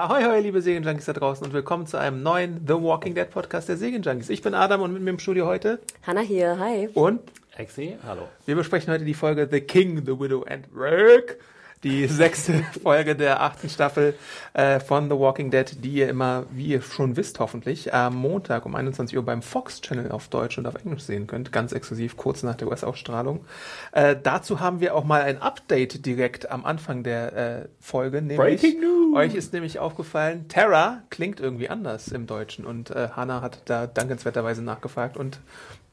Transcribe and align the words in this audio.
Ahoi, 0.00 0.22
hoi, 0.22 0.38
liebe 0.38 0.62
Serienjunkies 0.62 1.06
da 1.06 1.12
draußen 1.12 1.44
und 1.44 1.52
willkommen 1.52 1.84
zu 1.88 1.98
einem 1.98 2.22
neuen 2.22 2.64
The 2.68 2.74
Walking 2.74 3.16
Dead 3.16 3.28
Podcast 3.28 3.68
der 3.68 3.76
Serienjunkies. 3.76 4.28
Ich 4.30 4.42
bin 4.42 4.54
Adam 4.54 4.82
und 4.82 4.92
mit 4.92 5.02
mir 5.02 5.10
im 5.10 5.18
Studio 5.18 5.46
heute 5.46 5.80
Hanna 6.06 6.20
hier, 6.20 6.56
hi. 6.56 6.88
und 6.94 7.18
Exi, 7.56 7.96
hallo. 8.06 8.28
wir 8.46 8.54
besprechen 8.54 8.92
heute 8.92 9.04
die 9.04 9.12
Folge 9.12 9.48
The 9.50 9.60
King, 9.60 10.06
The 10.06 10.12
Widow 10.20 10.44
and 10.44 10.66
Rick. 10.72 11.40
Die 11.84 12.06
sechste 12.06 12.64
Folge 12.82 13.14
der 13.14 13.40
achten 13.40 13.68
Staffel 13.68 14.14
äh, 14.52 14.80
von 14.80 15.08
The 15.08 15.16
Walking 15.16 15.50
Dead, 15.50 15.84
die 15.84 15.90
ihr 15.90 16.08
immer, 16.08 16.46
wie 16.50 16.68
ihr 16.68 16.82
schon 16.82 17.16
wisst 17.16 17.38
hoffentlich, 17.38 17.94
am 17.94 18.16
Montag 18.16 18.66
um 18.66 18.74
21 18.74 19.16
Uhr 19.16 19.24
beim 19.24 19.42
Fox 19.42 19.80
Channel 19.80 20.10
auf 20.10 20.28
Deutsch 20.28 20.58
und 20.58 20.66
auf 20.66 20.74
Englisch 20.74 21.02
sehen 21.02 21.26
könnt. 21.26 21.52
Ganz 21.52 21.72
exklusiv, 21.72 22.16
kurz 22.16 22.42
nach 22.42 22.56
der 22.56 22.68
US-Ausstrahlung. 22.68 23.44
Äh, 23.92 24.16
dazu 24.20 24.60
haben 24.60 24.80
wir 24.80 24.94
auch 24.94 25.04
mal 25.04 25.22
ein 25.22 25.40
Update 25.40 26.04
direkt 26.04 26.50
am 26.50 26.64
Anfang 26.64 27.04
der 27.04 27.36
äh, 27.36 27.68
Folge. 27.80 28.22
Nämlich, 28.22 28.60
Breaking 28.60 28.80
News! 28.80 29.16
Euch 29.16 29.34
ist 29.34 29.52
nämlich 29.52 29.78
aufgefallen, 29.78 30.48
Terra 30.48 31.02
klingt 31.10 31.40
irgendwie 31.40 31.68
anders 31.68 32.08
im 32.08 32.26
Deutschen 32.26 32.66
und 32.66 32.90
äh, 32.90 33.08
Hannah 33.12 33.40
hat 33.40 33.62
da 33.66 33.86
dankenswerterweise 33.86 34.62
nachgefragt 34.62 35.16
und 35.16 35.38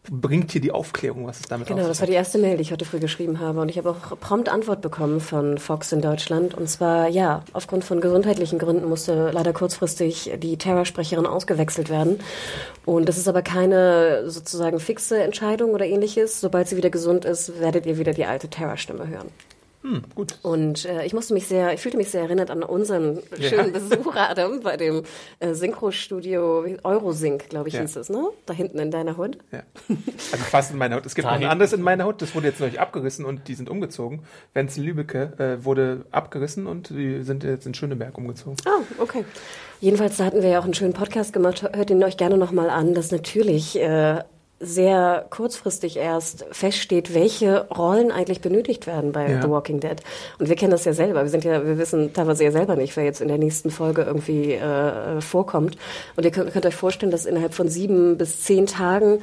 bringt 0.09 0.51
hier 0.51 0.61
die 0.61 0.71
Aufklärung, 0.71 1.27
was 1.27 1.39
es 1.39 1.47
damit 1.47 1.67
Genau, 1.67 1.87
das 1.87 1.99
war 1.99 2.07
die 2.07 2.13
erste 2.13 2.37
Mail, 2.37 2.57
die 2.57 2.63
ich 2.63 2.71
heute 2.71 2.85
früh 2.85 2.99
geschrieben 2.99 3.39
habe. 3.39 3.61
Und 3.61 3.69
ich 3.69 3.77
habe 3.77 3.89
auch 3.89 4.19
prompt 4.19 4.49
Antwort 4.49 4.81
bekommen 4.81 5.19
von 5.19 5.57
Fox 5.57 5.91
in 5.91 6.01
Deutschland. 6.01 6.53
Und 6.53 6.69
zwar, 6.69 7.07
ja, 7.07 7.43
aufgrund 7.53 7.83
von 7.83 8.01
gesundheitlichen 8.01 8.59
Gründen 8.59 8.87
musste 8.87 9.31
leider 9.31 9.53
kurzfristig 9.53 10.31
die 10.37 10.57
Terra-Sprecherin 10.57 11.25
ausgewechselt 11.25 11.89
werden. 11.89 12.19
Und 12.85 13.09
das 13.09 13.17
ist 13.17 13.27
aber 13.27 13.41
keine 13.41 14.29
sozusagen 14.29 14.79
fixe 14.79 15.21
Entscheidung 15.21 15.71
oder 15.71 15.85
ähnliches. 15.85 16.41
Sobald 16.41 16.67
sie 16.67 16.77
wieder 16.77 16.89
gesund 16.89 17.25
ist, 17.25 17.59
werdet 17.59 17.85
ihr 17.85 17.97
wieder 17.97 18.13
die 18.13 18.25
alte 18.25 18.47
Terra-Stimme 18.47 19.07
hören. 19.07 19.29
Hm, 19.85 20.01
gut. 20.15 20.39
Und 20.41 20.85
äh, 20.85 21.05
ich 21.05 21.13
musste 21.13 21.35
mich 21.35 21.45
sehr, 21.45 21.71
ich 21.73 21.79
fühlte 21.79 21.95
mich 21.97 22.09
sehr 22.09 22.23
erinnert 22.23 22.49
an 22.49 22.63
unseren 22.63 23.19
schönen 23.39 23.71
Besuch, 23.71 24.15
Adam, 24.15 24.61
bei 24.61 24.77
dem 24.77 25.03
äh, 25.39 25.53
Synchro-Studio 25.53 26.65
Eurosync, 26.83 27.49
glaube 27.49 27.67
ich, 27.67 27.75
Ja. 27.75 27.81
hieß 27.81 27.95
es, 27.97 28.09
ne? 28.09 28.29
Da 28.47 28.55
hinten 28.55 28.79
in 28.79 28.89
deiner 28.89 29.15
Hut. 29.15 29.37
Ja. 29.51 29.61
Also 30.31 30.43
fast 30.43 30.71
in 30.71 30.79
meiner 30.79 30.95
Hut. 30.95 31.05
Es 31.05 31.13
gibt 31.13 31.27
noch 31.27 31.33
ein 31.35 31.43
anderes 31.43 31.71
in 31.73 31.83
meiner 31.83 32.05
Hut, 32.05 32.19
das 32.23 32.33
wurde 32.33 32.47
jetzt 32.47 32.59
neulich 32.59 32.79
abgerissen 32.79 33.25
und 33.25 33.47
die 33.47 33.53
sind 33.53 33.69
umgezogen. 33.69 34.23
Wenzel 34.55 34.83
Lübecke 34.85 35.33
äh, 35.37 35.63
wurde 35.63 36.05
abgerissen 36.09 36.65
und 36.65 36.89
die 36.89 37.21
sind 37.21 37.43
jetzt 37.43 37.67
in 37.67 37.75
Schöneberg 37.75 38.17
umgezogen. 38.17 38.57
Ah, 38.65 38.81
okay. 38.97 39.23
Jedenfalls, 39.81 40.17
da 40.17 40.25
hatten 40.25 40.41
wir 40.41 40.49
ja 40.49 40.59
auch 40.59 40.63
einen 40.63 40.73
schönen 40.73 40.93
Podcast 40.93 41.31
gemacht. 41.31 41.61
Hört 41.61 41.91
ihn 41.91 42.03
euch 42.03 42.17
gerne 42.17 42.37
nochmal 42.39 42.71
an, 42.71 42.95
dass 42.95 43.11
natürlich 43.11 43.79
äh, 43.79 44.23
sehr 44.59 45.25
kurzfristig 45.29 45.97
erst 45.97 46.45
feststeht, 46.51 47.13
welche 47.13 47.67
Rollen 47.67 48.09
eigentlich 48.09 48.39
benötigt 48.39 48.87
werden 48.87 49.11
bei 49.11 49.29
Ja. 49.29 49.41
The 49.41 49.49
Walking 49.49 49.81
Dead. 49.81 49.97
Und 50.39 50.47
wir 50.47 50.55
kennen 50.55 50.71
das 50.71 50.85
ja 50.85 50.93
selber. 50.93 51.23
Wir 51.23 51.29
sind 51.29 51.43
ja, 51.43 51.65
wir 51.65 51.77
wissen 51.77 52.13
teilweise 52.13 52.45
ja 52.45 52.51
selber 52.51 52.77
nicht, 52.77 52.95
wer 52.95 53.03
jetzt 53.03 53.19
in 53.19 53.27
der 53.27 53.37
nächsten 53.37 53.69
Folge 53.69 54.03
irgendwie 54.03 54.53
äh, 54.53 55.19
vorkommt. 55.19 55.77
Und 56.15 56.23
ihr 56.23 56.31
könnt, 56.31 56.53
könnt 56.53 56.65
euch 56.65 56.75
vorstellen, 56.75 57.11
dass 57.11 57.25
innerhalb 57.25 57.53
von 57.53 57.67
sieben 57.67 58.17
bis 58.17 58.43
zehn 58.43 58.65
Tagen 58.65 59.19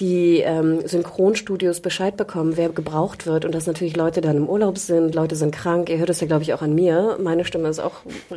die 0.00 0.40
ähm, 0.40 0.86
Synchronstudios 0.86 1.80
Bescheid 1.80 2.16
bekommen, 2.18 2.56
wer 2.56 2.68
gebraucht 2.68 3.26
wird 3.26 3.46
und 3.46 3.54
dass 3.54 3.66
natürlich 3.66 3.96
Leute 3.96 4.20
dann 4.20 4.36
im 4.36 4.48
Urlaub 4.48 4.76
sind, 4.76 5.14
Leute 5.14 5.36
sind 5.36 5.54
krank. 5.54 5.88
Ihr 5.88 5.98
hört 5.98 6.10
es 6.10 6.20
ja, 6.20 6.26
glaube 6.26 6.42
ich, 6.42 6.52
auch 6.52 6.62
an 6.62 6.74
mir. 6.74 7.16
Meine 7.20 7.46
Stimme 7.46 7.68
ist 7.68 7.80
auch, 7.80 7.92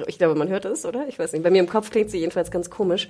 ich 0.05 0.17
glaube, 0.17 0.35
man 0.35 0.47
hört 0.47 0.63
es, 0.63 0.85
oder? 0.85 1.07
Ich 1.09 1.19
weiß 1.19 1.33
nicht. 1.33 1.43
Bei 1.43 1.49
mir 1.49 1.59
im 1.59 1.67
Kopf 1.67 1.89
klingt 1.89 2.09
sie 2.09 2.19
jedenfalls 2.19 2.51
ganz 2.51 2.69
komisch. 2.69 3.09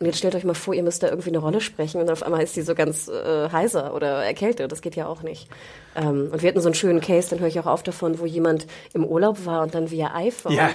Und 0.00 0.06
jetzt 0.06 0.18
stellt 0.18 0.34
euch 0.34 0.44
mal 0.44 0.54
vor, 0.54 0.72
ihr 0.72 0.82
müsst 0.82 1.02
da 1.02 1.08
irgendwie 1.08 1.30
eine 1.30 1.38
Rolle 1.38 1.60
sprechen 1.60 2.00
und 2.00 2.10
auf 2.10 2.22
einmal 2.22 2.42
ist 2.42 2.54
sie 2.54 2.62
so 2.62 2.77
ganz 2.78 3.08
äh, 3.08 3.50
heiser 3.50 3.92
oder 3.94 4.24
erkältet. 4.24 4.72
Das 4.72 4.80
geht 4.80 4.96
ja 4.96 5.06
auch 5.06 5.22
nicht. 5.22 5.48
Ähm, 5.94 6.30
und 6.32 6.40
wir 6.42 6.48
hatten 6.48 6.60
so 6.62 6.68
einen 6.68 6.74
schönen 6.74 7.00
Case, 7.02 7.28
dann 7.28 7.40
höre 7.40 7.48
ich 7.48 7.60
auch 7.60 7.66
auf 7.66 7.82
davon, 7.82 8.18
wo 8.18 8.24
jemand 8.24 8.66
im 8.94 9.04
Urlaub 9.04 9.44
war 9.44 9.62
und 9.62 9.74
dann 9.74 9.90
via 9.90 10.14
iPhone 10.14 10.52
Ja, 10.52 10.70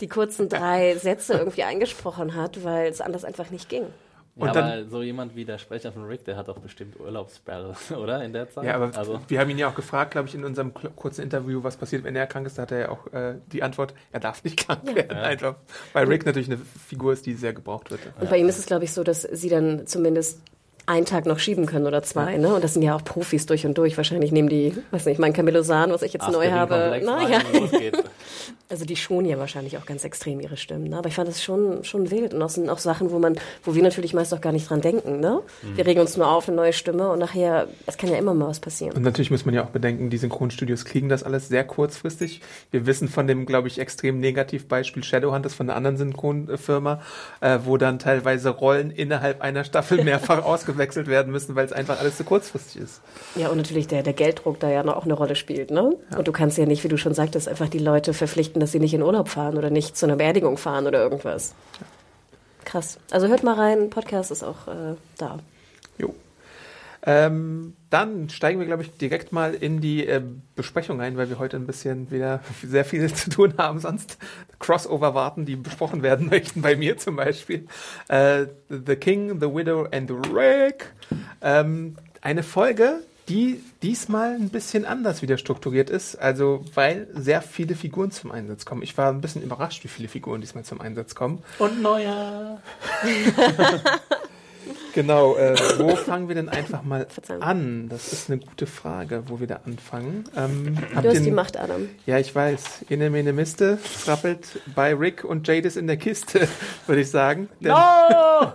die 0.00 0.08
kurzen 0.08 0.48
drei 0.48 0.96
Sätze 0.96 1.34
irgendwie 1.34 1.62
eingesprochen 1.62 2.34
hat, 2.34 2.64
weil 2.64 2.88
es 2.88 3.00
anders 3.00 3.24
einfach 3.24 3.50
nicht 3.50 3.68
ging. 3.68 3.84
Und 4.36 4.48
ja, 4.48 4.52
dann- 4.52 4.64
aber 4.64 4.84
so 4.86 5.00
jemand 5.00 5.36
wie 5.36 5.44
der 5.44 5.58
Sprecher 5.58 5.92
von 5.92 6.06
Rick, 6.06 6.24
der 6.24 6.36
hat 6.36 6.48
doch 6.48 6.58
bestimmt 6.58 6.98
Urlaubssperre, 6.98 7.76
oder? 7.96 8.24
In 8.24 8.32
der 8.32 8.50
Zeit? 8.50 8.64
Ja, 8.64 8.74
aber 8.74 8.90
also, 8.98 9.20
wir 9.28 9.38
haben 9.38 9.48
ihn 9.50 9.58
ja 9.58 9.68
auch 9.68 9.76
gefragt, 9.76 10.10
glaube 10.10 10.26
ich, 10.26 10.34
in 10.34 10.44
unserem 10.44 10.72
kurzen 10.74 11.22
Interview, 11.22 11.62
was 11.62 11.76
passiert, 11.76 12.02
wenn 12.02 12.16
er 12.16 12.26
krank 12.26 12.44
ist. 12.48 12.58
Da 12.58 12.62
hat 12.62 12.72
er 12.72 12.78
ja 12.80 12.88
auch 12.88 13.06
äh, 13.12 13.36
die 13.52 13.62
Antwort, 13.62 13.94
er 14.10 14.18
darf 14.18 14.42
nicht 14.42 14.56
krank 14.66 14.92
werden. 14.92 15.16
Einfach. 15.16 15.54
Weil 15.92 16.06
Rick 16.08 16.26
natürlich 16.26 16.48
eine 16.50 16.58
Figur 16.58 17.12
ist, 17.12 17.26
die 17.26 17.34
sehr 17.34 17.52
gebraucht 17.52 17.92
wird. 17.92 18.00
Und 18.20 18.28
bei 18.28 18.38
ihm 18.38 18.48
ist 18.48 18.58
es, 18.58 18.66
glaube 18.66 18.82
ich, 18.84 18.92
so, 18.92 19.04
dass 19.04 19.22
sie 19.22 19.48
dann 19.48 19.86
zumindest 19.86 20.40
einen 20.86 21.06
Tag 21.06 21.26
noch 21.26 21.38
schieben 21.38 21.66
können 21.66 21.86
oder 21.86 22.02
zwei, 22.02 22.36
ne? 22.36 22.54
Und 22.54 22.64
das 22.64 22.74
sind 22.74 22.82
ja 22.82 22.94
auch 22.94 23.04
Profis 23.04 23.46
durch 23.46 23.64
und 23.66 23.78
durch. 23.78 23.96
Wahrscheinlich 23.96 24.32
nehmen 24.32 24.48
die, 24.48 24.74
weiß 24.90 25.06
nicht, 25.06 25.18
mein 25.18 25.32
Camellosan, 25.32 25.90
was 25.90 26.02
ich 26.02 26.12
jetzt 26.12 26.30
neu 26.30 26.50
habe. 26.50 27.00
Na, 27.04 27.28
ja. 27.28 27.40
Also 28.70 28.86
die 28.86 28.96
schonen 28.96 29.28
ja 29.28 29.38
wahrscheinlich 29.38 29.76
auch 29.76 29.84
ganz 29.84 30.04
extrem 30.04 30.40
ihre 30.40 30.56
Stimmen. 30.56 30.88
Ne? 30.88 30.96
Aber 30.96 31.08
ich 31.08 31.14
fand 31.14 31.28
das 31.28 31.42
schon, 31.42 31.84
schon 31.84 32.10
wild. 32.10 32.32
Und 32.32 32.40
das 32.40 32.54
sind 32.54 32.68
auch 32.70 32.78
Sachen, 32.78 33.10
wo 33.10 33.18
man, 33.18 33.36
wo 33.62 33.74
wir 33.74 33.82
natürlich 33.82 34.14
meist 34.14 34.32
auch 34.32 34.40
gar 34.40 34.52
nicht 34.52 34.68
dran 34.68 34.80
denken. 34.80 35.20
Ne? 35.20 35.40
Wir 35.74 35.86
regen 35.86 36.00
uns 36.00 36.16
nur 36.16 36.28
auf, 36.28 36.48
eine 36.48 36.56
neue 36.56 36.72
Stimme 36.72 37.10
und 37.10 37.18
nachher, 37.18 37.68
es 37.86 37.98
kann 37.98 38.10
ja 38.10 38.16
immer 38.16 38.32
mal 38.32 38.48
was 38.48 38.60
passieren. 38.60 38.96
Und 38.96 39.02
natürlich 39.02 39.30
muss 39.30 39.44
man 39.44 39.54
ja 39.54 39.62
auch 39.64 39.68
bedenken, 39.70 40.08
die 40.08 40.16
Synchronstudios 40.16 40.86
kriegen 40.86 41.10
das 41.10 41.22
alles 41.22 41.48
sehr 41.48 41.64
kurzfristig. 41.64 42.40
Wir 42.70 42.86
wissen 42.86 43.08
von 43.08 43.26
dem, 43.26 43.44
glaube 43.44 43.68
ich, 43.68 43.78
extrem 43.78 44.18
Negativbeispiel 44.18 45.04
Shadowhunters 45.04 45.54
von 45.54 45.68
einer 45.68 45.76
anderen 45.76 45.98
Synchronfirma, 45.98 47.02
äh, 47.42 47.58
wo 47.64 47.76
dann 47.76 47.98
teilweise 47.98 48.48
Rollen 48.48 48.90
innerhalb 48.90 49.42
einer 49.42 49.64
Staffel 49.64 50.02
mehrfach 50.02 50.42
ausgewechselt 50.74 51.06
werden 51.06 51.32
müssen, 51.32 51.54
weil 51.54 51.66
es 51.66 51.72
einfach 51.72 52.00
alles 52.00 52.16
zu 52.16 52.24
kurzfristig 52.24 52.82
ist. 52.82 53.00
Ja, 53.36 53.48
und 53.48 53.56
natürlich 53.56 53.86
der, 53.86 54.02
der 54.02 54.12
Gelddruck 54.12 54.60
da 54.60 54.70
ja 54.70 54.82
noch 54.82 54.96
auch 54.96 55.04
eine 55.04 55.14
Rolle 55.14 55.36
spielt, 55.36 55.70
ne? 55.70 55.96
Und 56.16 56.28
du 56.28 56.32
kannst 56.32 56.58
ja 56.58 56.66
nicht, 56.66 56.84
wie 56.84 56.88
du 56.88 56.98
schon 56.98 57.14
sagtest, 57.14 57.48
einfach 57.48 57.68
die 57.68 57.78
Leute 57.78 58.12
verpflichten, 58.12 58.60
dass 58.60 58.72
sie 58.72 58.80
nicht 58.80 58.94
in 58.94 59.02
Urlaub 59.02 59.28
fahren 59.28 59.56
oder 59.56 59.70
nicht 59.70 59.96
zu 59.96 60.06
einer 60.06 60.16
Beerdigung 60.16 60.56
fahren 60.56 60.86
oder 60.86 61.00
irgendwas. 61.00 61.54
Krass. 62.64 62.98
Also 63.10 63.28
hört 63.28 63.42
mal 63.42 63.54
rein, 63.54 63.90
Podcast 63.90 64.30
ist 64.30 64.42
auch 64.42 64.68
äh, 64.68 64.96
da. 65.18 65.38
Jo. 65.98 66.14
Ähm, 67.06 67.76
dann 67.90 68.30
steigen 68.30 68.58
wir, 68.58 68.66
glaube 68.66 68.82
ich, 68.82 68.96
direkt 68.96 69.30
mal 69.30 69.52
in 69.52 69.80
die 69.80 70.06
äh, 70.06 70.22
Besprechung 70.56 71.02
ein, 71.02 71.18
weil 71.18 71.28
wir 71.28 71.38
heute 71.38 71.56
ein 71.56 71.66
bisschen 71.66 72.10
wieder 72.10 72.40
sehr 72.62 72.84
viel 72.84 73.12
zu 73.12 73.28
tun 73.28 73.54
haben, 73.58 73.78
sonst 73.78 74.18
Crossover 74.58 75.14
warten, 75.14 75.44
die 75.44 75.56
besprochen 75.56 76.02
werden 76.02 76.28
möchten, 76.30 76.62
bei 76.62 76.76
mir 76.76 76.96
zum 76.96 77.16
Beispiel. 77.16 77.66
Äh, 78.08 78.46
the 78.68 78.96
King, 78.96 79.38
The 79.40 79.46
Widow 79.46 79.86
and 79.92 80.08
the 80.08 80.30
Rick. 80.32 80.92
Ähm, 81.42 81.96
eine 82.22 82.42
Folge, 82.42 83.00
die 83.28 83.62
diesmal 83.82 84.34
ein 84.34 84.48
bisschen 84.48 84.86
anders 84.86 85.20
wieder 85.20 85.36
strukturiert 85.36 85.90
ist, 85.90 86.16
also 86.16 86.64
weil 86.74 87.08
sehr 87.14 87.42
viele 87.42 87.74
Figuren 87.74 88.10
zum 88.10 88.30
Einsatz 88.30 88.64
kommen. 88.64 88.82
Ich 88.82 88.96
war 88.96 89.10
ein 89.10 89.20
bisschen 89.20 89.42
überrascht, 89.42 89.84
wie 89.84 89.88
viele 89.88 90.08
Figuren 90.08 90.40
diesmal 90.40 90.64
zum 90.64 90.80
Einsatz 90.80 91.14
kommen. 91.14 91.42
Und 91.58 91.82
neuer. 91.82 92.62
Genau, 94.94 95.36
äh, 95.36 95.54
wo 95.78 95.96
fangen 95.96 96.28
wir 96.28 96.34
denn 96.36 96.48
einfach 96.48 96.82
mal 96.84 97.06
Verzeihung. 97.08 97.42
an? 97.42 97.88
Das 97.88 98.12
ist 98.12 98.30
eine 98.30 98.38
gute 98.40 98.66
Frage, 98.66 99.24
wo 99.26 99.40
wir 99.40 99.46
da 99.46 99.60
anfangen. 99.66 100.24
Ähm, 100.36 100.76
Du 100.92 100.96
hast 101.08 101.14
ihr- 101.14 101.20
die 101.20 101.30
Macht, 101.30 101.56
Adam. 101.58 101.88
Ja, 102.06 102.18
ich 102.18 102.34
weiß. 102.34 102.84
Ene 102.88 103.10
mene 103.10 103.32
Miste, 103.32 103.78
es 103.84 104.06
rappelt 104.08 104.46
bei 104.74 104.94
Rick 104.94 105.24
und 105.24 105.46
Jadis 105.48 105.76
in 105.76 105.86
der 105.86 105.96
Kiste, 105.96 106.46
würde 106.86 107.00
ich 107.02 107.10
sagen. 107.10 107.48
Denn, 107.60 107.72
Oh, 107.72 108.46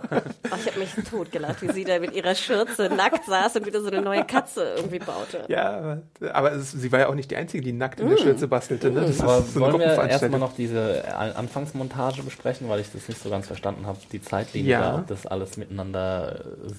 ich 0.56 0.66
habe 0.66 0.78
mich 0.78 0.90
totgelacht, 1.08 1.62
wie 1.62 1.72
sie 1.72 1.84
da 1.84 1.98
mit 1.98 2.12
ihrer 2.14 2.34
Schürze 2.34 2.88
nackt 2.94 3.26
saß 3.26 3.56
und 3.56 3.66
wieder 3.66 3.80
so 3.80 3.88
eine 3.88 4.00
neue 4.00 4.24
Katze 4.24 4.74
irgendwie 4.76 4.98
baute. 4.98 5.44
Ja, 5.48 5.98
aber, 6.32 6.52
es, 6.52 6.72
sie 6.72 6.90
war 6.92 7.00
ja 7.00 7.08
auch 7.08 7.14
nicht 7.14 7.30
die 7.30 7.36
Einzige, 7.36 7.62
die 7.62 7.72
nackt 7.72 8.00
in 8.00 8.08
der 8.08 8.16
Schürze 8.16 8.48
bastelte. 8.48 8.90
Ne? 8.90 9.02
Das 9.02 9.20
Aber 9.20 9.38
ist 9.38 9.54
so 9.54 9.62
eine 9.64 9.72
wollen 9.74 9.80
wir 9.84 10.08
erstmal 10.08 10.40
noch 10.40 10.54
diese 10.54 11.04
An- 11.14 11.32
Anfangsmontage 11.32 12.22
besprechen, 12.22 12.68
weil 12.68 12.80
ich 12.80 12.90
das 12.92 13.08
nicht 13.08 13.22
so 13.22 13.28
ganz 13.30 13.46
verstanden 13.46 13.86
habe, 13.86 13.98
die 14.12 14.22
Zeitlinie, 14.22 14.70
Ja. 14.70 14.80
da, 14.80 14.94
ob 14.96 15.06
das 15.08 15.26
alles 15.26 15.56
miteinander 15.56 16.29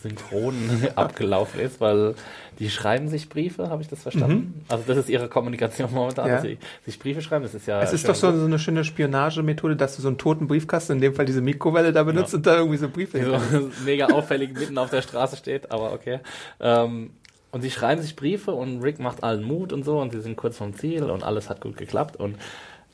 synchron 0.02 0.56
abgelaufen 0.96 1.60
ist, 1.60 1.80
weil 1.82 2.16
die 2.60 2.70
schreiben 2.70 3.08
sich 3.08 3.30
Briefe, 3.30 3.70
habe 3.70 3.82
ich 3.82 3.88
das 3.88 4.02
verstanden? 4.04 4.64
Also 4.70 4.84
das 4.88 4.98
ist 4.98 5.10
ihre 5.10 5.28
Kommunikation 5.30 5.92
momentan, 5.94 6.26
Mhm. 6.26 6.30
Ja. 6.30 6.36
dass 6.36 6.44
sie 6.46 6.58
sich 6.86 7.00
Briefe 7.00 7.22
schreiben, 7.22 7.44
das 7.44 7.54
ist 7.54 7.66
ja 7.68 7.82
Es 7.82 7.94
ist 7.94 8.08
doch 8.08 8.16
so, 8.16 8.32
so 8.38 8.46
eine 8.46 8.60
schöne 8.60 8.84
Spionagemethode, 8.84 9.76
dass 9.76 9.96
du 9.96 10.02
so 10.02 10.08
einen 10.10 10.18
toten 10.18 10.48
Briefkasten, 10.48 10.94
in 10.94 11.02
dem 11.02 11.14
Fall 11.16 11.26
diese 11.26 11.42
Mikrowelle 11.42 11.92
da 11.92 12.04
benutzt 12.04 12.34
Ja. 12.34 12.38
und 12.38 12.46
da 12.48 12.56
irgendwie 12.58 12.78
so 12.78 12.90
Briefe 12.90 13.24
so 13.24 13.70
mega 13.86 14.08
auffällig 14.08 14.54
mitten 14.54 14.78
auf 14.78 14.90
der 14.90 15.02
Straße 15.02 15.38
steht, 15.38 15.72
aber 15.72 15.94
okay. 15.94 16.20
Ähm, 16.60 17.12
und 17.52 17.62
sie 17.62 17.72
schreiben 17.72 18.02
sich 18.02 18.16
Briefe 18.16 18.52
und 18.52 18.82
Rick 18.82 19.00
macht 19.00 19.24
allen 19.24 19.44
Mut 19.44 19.74
und 19.74 19.84
so 19.84 20.00
und 20.00 20.12
sie 20.12 20.22
sind 20.22 20.38
kurz 20.38 20.58
vom 20.58 20.74
Ziel 20.74 21.04
und 21.04 21.24
alles 21.24 21.50
hat 21.50 21.60
gut 21.62 21.76
geklappt. 21.78 22.16
Und, 22.16 22.36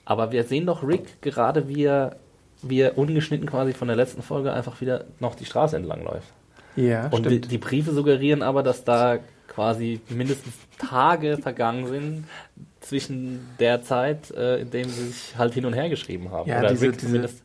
aber 0.05 0.31
wir 0.31 0.43
sehen 0.45 0.65
doch 0.65 0.81
Rick 0.81 1.21
gerade, 1.21 1.67
wie 1.67 1.83
er, 1.83 2.15
wie 2.63 2.79
er 2.81 2.97
ungeschnitten 2.97 3.47
quasi 3.47 3.73
von 3.73 3.87
der 3.87 3.97
letzten 3.97 4.23
Folge 4.23 4.51
einfach 4.51 4.81
wieder 4.81 5.03
noch 5.19 5.35
die 5.35 5.45
Straße 5.45 5.75
entlang 5.75 6.03
läuft. 6.03 6.29
Ja, 6.77 7.07
Und 7.07 7.25
die, 7.29 7.41
die 7.41 7.57
Briefe 7.57 7.91
suggerieren 7.91 8.41
aber, 8.41 8.63
dass 8.63 8.83
da 8.85 9.17
quasi 9.49 9.99
mindestens 10.09 10.53
Tage 10.77 11.37
vergangen 11.37 11.87
sind 11.87 12.23
zwischen 12.79 13.39
der 13.59 13.81
Zeit, 13.81 14.31
äh, 14.31 14.59
in 14.61 14.69
dem 14.71 14.87
sie 14.89 15.07
sich 15.07 15.37
halt 15.37 15.53
hin 15.53 15.65
und 15.65 15.73
her 15.73 15.89
geschrieben 15.89 16.31
haben. 16.31 16.49
Ja, 16.49 16.59
Oder 16.59 16.69
diese- 16.69 16.85
Rick 16.85 16.93
diese- 16.93 17.07
zumindest 17.07 17.43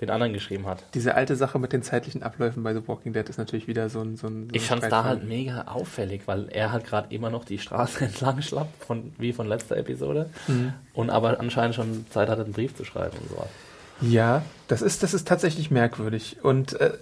den 0.00 0.10
anderen 0.10 0.32
geschrieben 0.32 0.64
hat. 0.66 0.84
Diese 0.94 1.16
alte 1.16 1.34
Sache 1.34 1.58
mit 1.58 1.72
den 1.72 1.82
zeitlichen 1.82 2.22
Abläufen 2.22 2.62
bei 2.62 2.72
The 2.72 2.86
Walking 2.86 3.12
Dead 3.12 3.28
ist 3.28 3.36
natürlich 3.36 3.66
wieder 3.66 3.88
so 3.88 4.00
ein. 4.00 4.16
So 4.16 4.28
ein 4.28 4.44
so 4.48 4.54
Ich 4.54 4.64
fand 4.64 4.84
es 4.84 4.88
da 4.90 5.02
halt 5.02 5.24
mega 5.24 5.62
auffällig, 5.62 6.22
weil 6.26 6.48
er 6.50 6.70
halt 6.70 6.86
gerade 6.86 7.12
immer 7.12 7.30
noch 7.30 7.44
die 7.44 7.58
Straße 7.58 8.04
entlang 8.04 8.40
schlappt, 8.40 8.84
von, 8.84 9.12
wie 9.18 9.32
von 9.32 9.48
letzter 9.48 9.76
Episode. 9.76 10.30
Mhm. 10.46 10.72
Und 10.94 11.10
aber 11.10 11.40
anscheinend 11.40 11.74
schon 11.74 12.06
Zeit 12.10 12.28
hatte, 12.28 12.44
einen 12.44 12.52
Brief 12.52 12.76
zu 12.76 12.84
schreiben 12.84 13.18
und 13.20 13.28
sowas. 13.28 13.48
Ja, 14.00 14.42
das 14.68 14.82
ist, 14.82 15.02
das 15.02 15.14
ist 15.14 15.26
tatsächlich 15.26 15.70
merkwürdig. 15.70 16.38
Und 16.42 16.78
äh, 16.80 16.86
äh, 16.88 16.92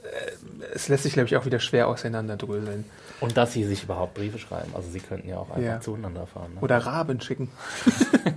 es 0.74 0.88
lässt 0.88 1.02
sich, 1.02 1.12
glaube 1.12 1.26
ich, 1.26 1.36
auch 1.36 1.44
wieder 1.44 1.58
schwer 1.60 1.88
auseinanderdröseln. 1.88 2.84
Und 3.20 3.36
dass 3.36 3.52
sie 3.52 3.64
sich 3.64 3.82
überhaupt 3.84 4.14
Briefe 4.14 4.38
schreiben. 4.38 4.70
Also 4.74 4.90
sie 4.90 5.00
könnten 5.00 5.28
ja 5.28 5.36
auch 5.38 5.50
einfach 5.50 5.62
Ja. 5.62 5.80
zueinander 5.80 6.26
fahren. 6.26 6.54
Ne? 6.54 6.60
Oder 6.60 6.78
Raben 6.78 7.20
schicken. 7.20 7.50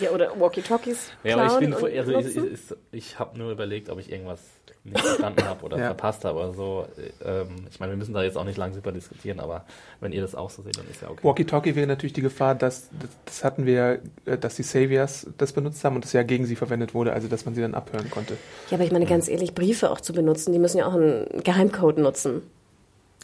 Ja, 0.00 0.10
oder 0.12 0.38
Walkie-Talkies. 0.38 1.10
ja, 1.24 1.36
aber 1.36 1.46
ich 1.52 1.58
bin, 1.58 1.74
also 1.74 1.86
ich, 2.18 2.36
ich, 2.36 2.60
ich 2.92 3.18
habe 3.18 3.36
nur 3.36 3.50
überlegt, 3.50 3.90
ob 3.90 3.98
ich 3.98 4.10
irgendwas 4.10 4.40
nicht 4.84 4.98
verstanden 4.98 5.44
habe 5.44 5.62
oder 5.64 5.76
Ja. 5.78 5.86
verpasst 5.86 6.24
habe 6.24 6.38
oder 6.38 6.52
so. 6.54 6.86
Ähm, 7.22 7.66
ich 7.70 7.80
meine, 7.80 7.92
wir 7.92 7.96
müssen 7.98 8.14
da 8.14 8.22
jetzt 8.22 8.38
auch 8.38 8.44
nicht 8.44 8.56
lang 8.56 8.72
super 8.72 8.92
diskutieren, 8.92 9.40
aber 9.40 9.66
wenn 10.00 10.12
ihr 10.12 10.22
das 10.22 10.34
auch 10.34 10.48
so 10.48 10.62
seht, 10.62 10.78
dann 10.78 10.88
ist 10.88 11.02
ja 11.02 11.10
okay. 11.10 11.20
Walkie-Talkie 11.22 11.74
wäre 11.74 11.86
natürlich 11.86 12.12
die 12.14 12.22
Gefahr, 12.22 12.54
dass, 12.54 12.88
das, 12.98 13.10
das 13.26 13.44
hatten 13.44 13.66
wir, 13.66 14.00
äh, 14.24 14.38
dass 14.38 14.54
die 14.54 14.62
Saviors 14.62 15.26
das 15.36 15.52
benutzt 15.52 15.84
haben 15.84 15.96
und 15.96 16.04
das 16.04 16.12
ja 16.14 16.22
gegen 16.22 16.46
sie 16.46 16.56
verwendet 16.56 16.94
wurde, 16.94 17.12
also 17.12 17.28
dass 17.28 17.44
man 17.44 17.54
sie 17.54 17.60
dann 17.60 17.74
abhören 17.74 18.10
konnte. 18.10 18.38
Ja, 18.68 18.76
aber 18.76 18.84
ich 18.84 18.92
meine 18.92 19.06
ganz 19.06 19.28
ehrlich, 19.28 19.54
Briefe 19.54 19.90
auch 19.90 20.00
zu 20.00 20.12
benutzen, 20.12 20.52
die 20.52 20.58
müssen 20.58 20.78
ja 20.78 20.86
auch 20.86 20.94
einen 20.94 21.26
Geheimcode 21.42 21.98
nutzen. 21.98 22.42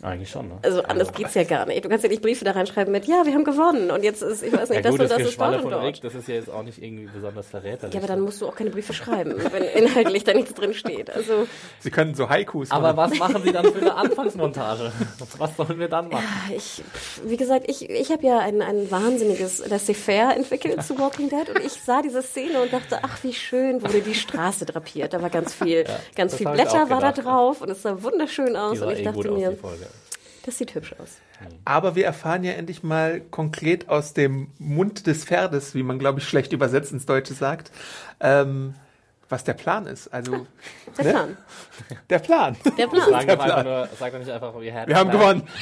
Eigentlich 0.07 0.31
schon, 0.31 0.47
ne? 0.47 0.59
Also 0.63 0.83
anders 0.83 1.13
geht's 1.13 1.35
ja 1.35 1.43
gar 1.43 1.67
nicht. 1.67 1.85
Du 1.85 1.89
kannst 1.89 2.05
ja 2.05 2.09
nicht 2.09 2.23
Briefe 2.23 2.45
da 2.45 2.53
reinschreiben 2.53 2.93
mit, 2.93 3.07
ja, 3.07 3.23
wir 3.25 3.35
haben 3.35 3.43
gewonnen 3.43 3.91
und 3.91 4.05
jetzt 4.05 4.23
ist, 4.23 4.45
ich 4.45 4.53
weiß 4.53 4.69
nicht, 4.69 4.77
Ja 4.77 4.83
das 4.83 4.93
gut, 4.93 5.01
und 5.01 5.11
das 5.11 5.19
das 5.19 5.29
ist 5.29 5.41
dort 5.41 5.57
und 5.57 5.63
von 5.63 5.71
dort. 5.73 5.83
Rick, 5.83 6.01
das 6.01 6.15
ist 6.15 6.29
ja 6.29 6.37
jetzt 6.37 6.49
auch 6.49 6.63
nicht 6.63 6.81
irgendwie 6.81 7.09
besonders 7.13 7.49
verräterlich. 7.49 7.93
Ja, 7.93 8.01
aber 8.01 8.07
dann 8.07 8.21
musst 8.21 8.41
du 8.41 8.47
auch 8.47 8.55
keine 8.55 8.71
Briefe 8.71 8.93
schreiben, 8.93 9.35
wenn 9.51 9.65
inhaltlich 9.85 10.23
da 10.23 10.33
nichts 10.33 10.55
drin 10.55 10.75
steht. 10.75 11.11
Also 11.11 11.49
Sie 11.81 11.91
können 11.91 12.15
so 12.15 12.29
Haikus 12.29 12.71
Aber 12.71 12.93
machen. 12.93 13.11
was 13.11 13.19
machen 13.19 13.43
Sie 13.45 13.51
dann 13.51 13.65
für 13.65 13.81
eine 13.81 13.95
Anfangsmontage? 13.95 14.93
Was 15.39 15.57
sollen 15.57 15.79
wir 15.81 15.89
dann 15.89 16.09
machen? 16.09 16.25
ich, 16.55 16.83
wie 17.25 17.37
gesagt, 17.37 17.65
ich, 17.69 17.91
ich 17.91 18.11
habe 18.13 18.25
ja 18.25 18.39
ein, 18.39 18.63
ein 18.63 18.89
wahnsinniges 18.91 19.67
Laissez-faire 19.67 20.37
entwickelt 20.37 20.83
zu 20.85 20.97
Walking 20.99 21.29
Dead 21.31 21.49
und 21.51 21.65
ich 21.65 21.73
sah 21.73 22.01
diese 22.01 22.23
Szene 22.23 22.63
und 22.63 22.73
dachte, 22.73 23.01
ach, 23.03 23.25
wie 23.25 23.33
schön 23.35 23.83
wurde 23.83 24.01
die 24.03 24.15
Straße 24.15 24.67
drapiert. 24.67 25.13
Da 25.15 25.21
war 25.21 25.31
ganz 25.31 25.53
viel, 25.53 25.85
ganz 26.15 26.33
das 26.33 26.39
viel 26.39 26.49
Blätter 26.49 26.89
war 26.91 27.01
da 27.01 27.11
drauf 27.11 27.61
und 27.61 27.71
es 27.71 27.83
sah 27.83 28.03
wunderschön 28.03 28.57
aus 28.57 28.73
Die 28.75 28.79
sah 28.79 28.87
und 28.87 28.93
ich 28.93 29.01
eh 29.01 29.05
dachte 29.05 29.17
gut 29.17 29.29
aus, 29.29 29.39
mir, 29.39 29.51
die 29.51 29.57
Folge. 29.57 29.87
Das 30.47 30.59
sieht 30.59 30.75
hübsch 30.75 30.95
aus. 30.99 31.17
Aber 31.65 31.95
wir 31.97 32.07
erfahren 32.07 32.45
ja 32.45 32.53
endlich 32.53 32.83
mal 32.83 33.21
konkret 33.21 33.89
aus 33.89 34.15
dem 34.15 34.49
Mund 34.59 35.07
des 35.07 35.25
Pferdes, 35.25 35.75
wie 35.75 35.83
man, 35.83 35.99
glaube 35.99 36.21
ich, 36.21 36.29
schlecht 36.29 36.53
übersetzt 36.53 36.93
ins 36.93 37.05
Deutsche 37.05 37.35
sagt, 37.35 37.71
ähm, 38.21 38.75
was 39.29 39.43
der 39.45 39.55
Plan 39.55 39.87
ist. 39.87 40.09
Also 40.15 40.47
Der 40.97 41.05
Ne? 41.05 41.11
Plan. 41.11 41.37
der 42.09 42.19
Plan. 42.21 42.57
Der 42.79 42.87
Plan. 42.87 43.11
Sag 43.11 43.27
doch 43.27 43.39
einfach 43.41 43.65
nur, 43.65 43.89
sag 43.99 44.13
doch 44.13 44.19
nicht 44.21 44.31
einfach, 44.31 44.55
we 44.55 44.73
had 44.73 44.87
Wir 44.89 44.97
haben 44.97 45.11
gewonnen. 45.11 45.43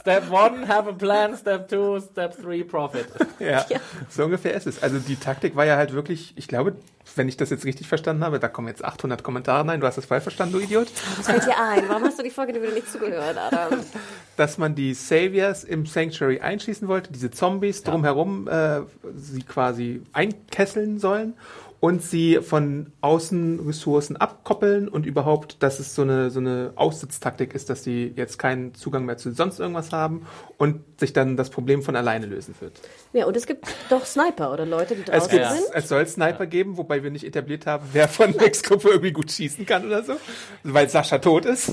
Step 0.00 0.30
one, 0.30 0.66
have 0.68 0.88
a 0.88 0.92
plan. 0.92 1.36
Step 1.36 1.68
two, 1.68 2.00
step 2.00 2.40
three, 2.40 2.62
profit. 2.64 3.06
Ja, 3.40 3.64
so 4.08 4.24
ungefähr 4.24 4.54
ist 4.54 4.66
es. 4.66 4.82
Also 4.82 4.98
die 5.00 5.16
Taktik 5.16 5.54
war 5.56 5.66
ja 5.66 5.76
halt 5.76 5.92
wirklich, 5.92 6.32
ich 6.36 6.48
glaube, 6.48 6.76
wenn 7.16 7.28
ich 7.28 7.36
das 7.36 7.50
jetzt 7.50 7.64
richtig 7.64 7.88
verstanden 7.88 8.24
habe, 8.24 8.38
da 8.38 8.48
kommen 8.48 8.68
jetzt 8.68 8.84
800 8.84 9.22
Kommentare 9.22 9.66
rein, 9.66 9.80
du 9.80 9.86
hast 9.86 9.96
das 9.96 10.06
falsch 10.06 10.24
verstanden, 10.24 10.54
du 10.54 10.60
Idiot, 10.60 10.88
Was 11.16 11.26
fällt 11.26 11.46
dir 11.46 11.58
ein? 11.58 11.88
Warum 11.88 12.04
hast 12.04 12.18
du 12.18 12.22
die 12.22 12.30
Folge 12.30 12.54
wieder 12.54 12.72
nicht 12.72 12.90
zugehört, 12.90 13.36
Adam? 13.36 13.80
dass 14.36 14.58
man 14.58 14.74
die 14.74 14.94
Saviors 14.94 15.64
im 15.64 15.86
Sanctuary 15.86 16.40
einschießen 16.40 16.88
wollte, 16.88 17.10
diese 17.12 17.30
Zombies 17.30 17.82
drumherum 17.82 18.48
äh, 18.48 18.80
sie 19.14 19.42
quasi 19.42 20.02
einkesseln 20.12 20.98
sollen 20.98 21.34
und 21.80 22.02
sie 22.02 22.38
von 22.42 22.92
Außenressourcen 23.02 24.16
abkoppeln 24.16 24.88
und 24.88 25.06
überhaupt, 25.06 25.62
dass 25.62 25.78
es 25.78 25.94
so 25.94 26.02
eine, 26.02 26.30
so 26.30 26.40
eine 26.40 26.72
Aussitztaktik 26.76 27.54
ist, 27.54 27.68
dass 27.70 27.84
sie 27.84 28.12
jetzt 28.16 28.38
keinen 28.38 28.74
Zugang 28.74 29.04
mehr 29.04 29.16
zu 29.18 29.30
sonst 29.32 29.60
irgendwas 29.60 29.92
haben 29.92 30.26
und 30.58 30.80
sich 30.98 31.12
dann 31.12 31.36
das 31.36 31.50
Problem 31.50 31.82
von 31.82 31.94
alleine 31.96 32.26
lösen 32.26 32.54
wird. 32.60 32.80
Ja, 33.12 33.26
und 33.26 33.36
es 33.36 33.46
gibt 33.46 33.66
doch 33.90 34.04
Sniper 34.06 34.52
oder 34.52 34.64
Leute, 34.66 34.94
die 34.94 35.02
Es, 35.02 35.06
draußen 35.08 35.30
gibt, 35.30 35.42
Ja. 35.42 35.52
sind. 35.52 35.64
es 35.74 35.88
soll 35.88 36.06
Sniper 36.06 36.46
geben, 36.46 36.76
wobei 36.76 37.02
wir 37.02 37.10
nicht 37.10 37.24
etabliert 37.24 37.66
haben, 37.66 37.84
wer 37.92 38.08
von 38.08 38.30
Ricks 38.40 38.62
Gruppe 38.62 38.88
irgendwie 38.88 39.12
gut 39.12 39.30
schießen 39.30 39.66
kann 39.66 39.86
oder 39.86 40.02
so, 40.02 40.14
weil 40.62 40.88
Sascha 40.88 41.18
tot 41.18 41.44
ist. 41.44 41.68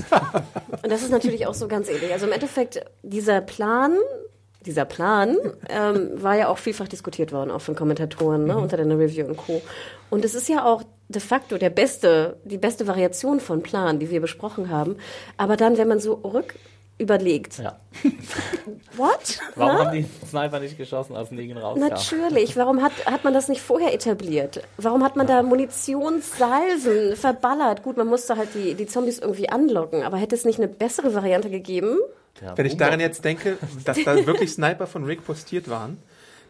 Und 0.82 0.90
das 0.90 1.02
ist 1.02 1.10
natürlich 1.10 1.46
auch 1.46 1.54
so 1.54 1.66
ganz 1.68 1.88
ähnlich. 1.88 2.12
Also 2.12 2.26
im 2.26 2.32
Endeffekt, 2.32 2.84
dieser 3.02 3.40
Plan, 3.40 3.96
dieser 4.66 4.84
Plan 4.84 5.36
ähm, 5.68 6.10
war 6.14 6.36
ja 6.36 6.48
auch 6.48 6.58
vielfach 6.58 6.88
diskutiert 6.88 7.32
worden, 7.32 7.50
auch 7.50 7.60
von 7.60 7.74
Kommentatoren 7.74 8.44
ne, 8.46 8.56
unter 8.56 8.76
deiner 8.76 8.98
Review 8.98 9.26
und 9.26 9.36
Co. 9.36 9.62
Und 10.10 10.24
es 10.24 10.34
ist 10.34 10.48
ja 10.48 10.64
auch 10.64 10.82
de 11.08 11.20
facto 11.20 11.58
der 11.58 11.70
beste, 11.70 12.36
die 12.44 12.58
beste 12.58 12.86
Variation 12.86 13.40
von 13.40 13.62
Plan, 13.62 13.98
die 13.98 14.10
wir 14.10 14.20
besprochen 14.20 14.70
haben. 14.70 14.96
Aber 15.36 15.56
dann, 15.56 15.76
wenn 15.76 15.88
man 15.88 16.00
so 16.00 16.14
rück 16.14 16.54
überlegt, 16.96 17.58
Ja. 17.58 17.76
what? 18.96 19.40
Warum 19.56 19.76
Na? 19.76 19.84
haben 19.86 19.96
die 19.96 20.06
Sniper 20.26 20.60
nicht 20.60 20.78
geschossen, 20.78 21.16
als 21.16 21.30
Negan 21.30 21.58
rauskam? 21.58 21.80
Natürlich. 21.80 22.56
Warum 22.56 22.82
hat, 22.82 22.92
hat 23.06 23.24
man 23.24 23.34
das 23.34 23.48
nicht 23.48 23.60
vorher 23.60 23.92
etabliert? 23.92 24.62
Warum 24.76 25.02
hat 25.02 25.16
man 25.16 25.26
da 25.26 25.42
Munitionssalven 25.42 27.16
verballert? 27.16 27.82
Gut, 27.82 27.96
man 27.96 28.06
musste 28.06 28.36
halt 28.36 28.50
die, 28.54 28.74
die 28.74 28.86
Zombies 28.86 29.18
irgendwie 29.18 29.48
anlocken, 29.48 30.02
aber 30.04 30.18
hätte 30.18 30.36
es 30.36 30.44
nicht 30.44 30.58
eine 30.58 30.68
bessere 30.68 31.14
Variante 31.14 31.50
gegeben? 31.50 31.98
Wenn 32.56 32.66
ich 32.66 32.76
daran 32.76 33.00
jetzt 33.00 33.24
denke, 33.24 33.58
dass 33.84 34.02
da 34.04 34.26
wirklich 34.26 34.52
Sniper 34.52 34.86
von 34.86 35.04
Rick 35.04 35.24
postiert 35.24 35.68
waren, 35.68 35.98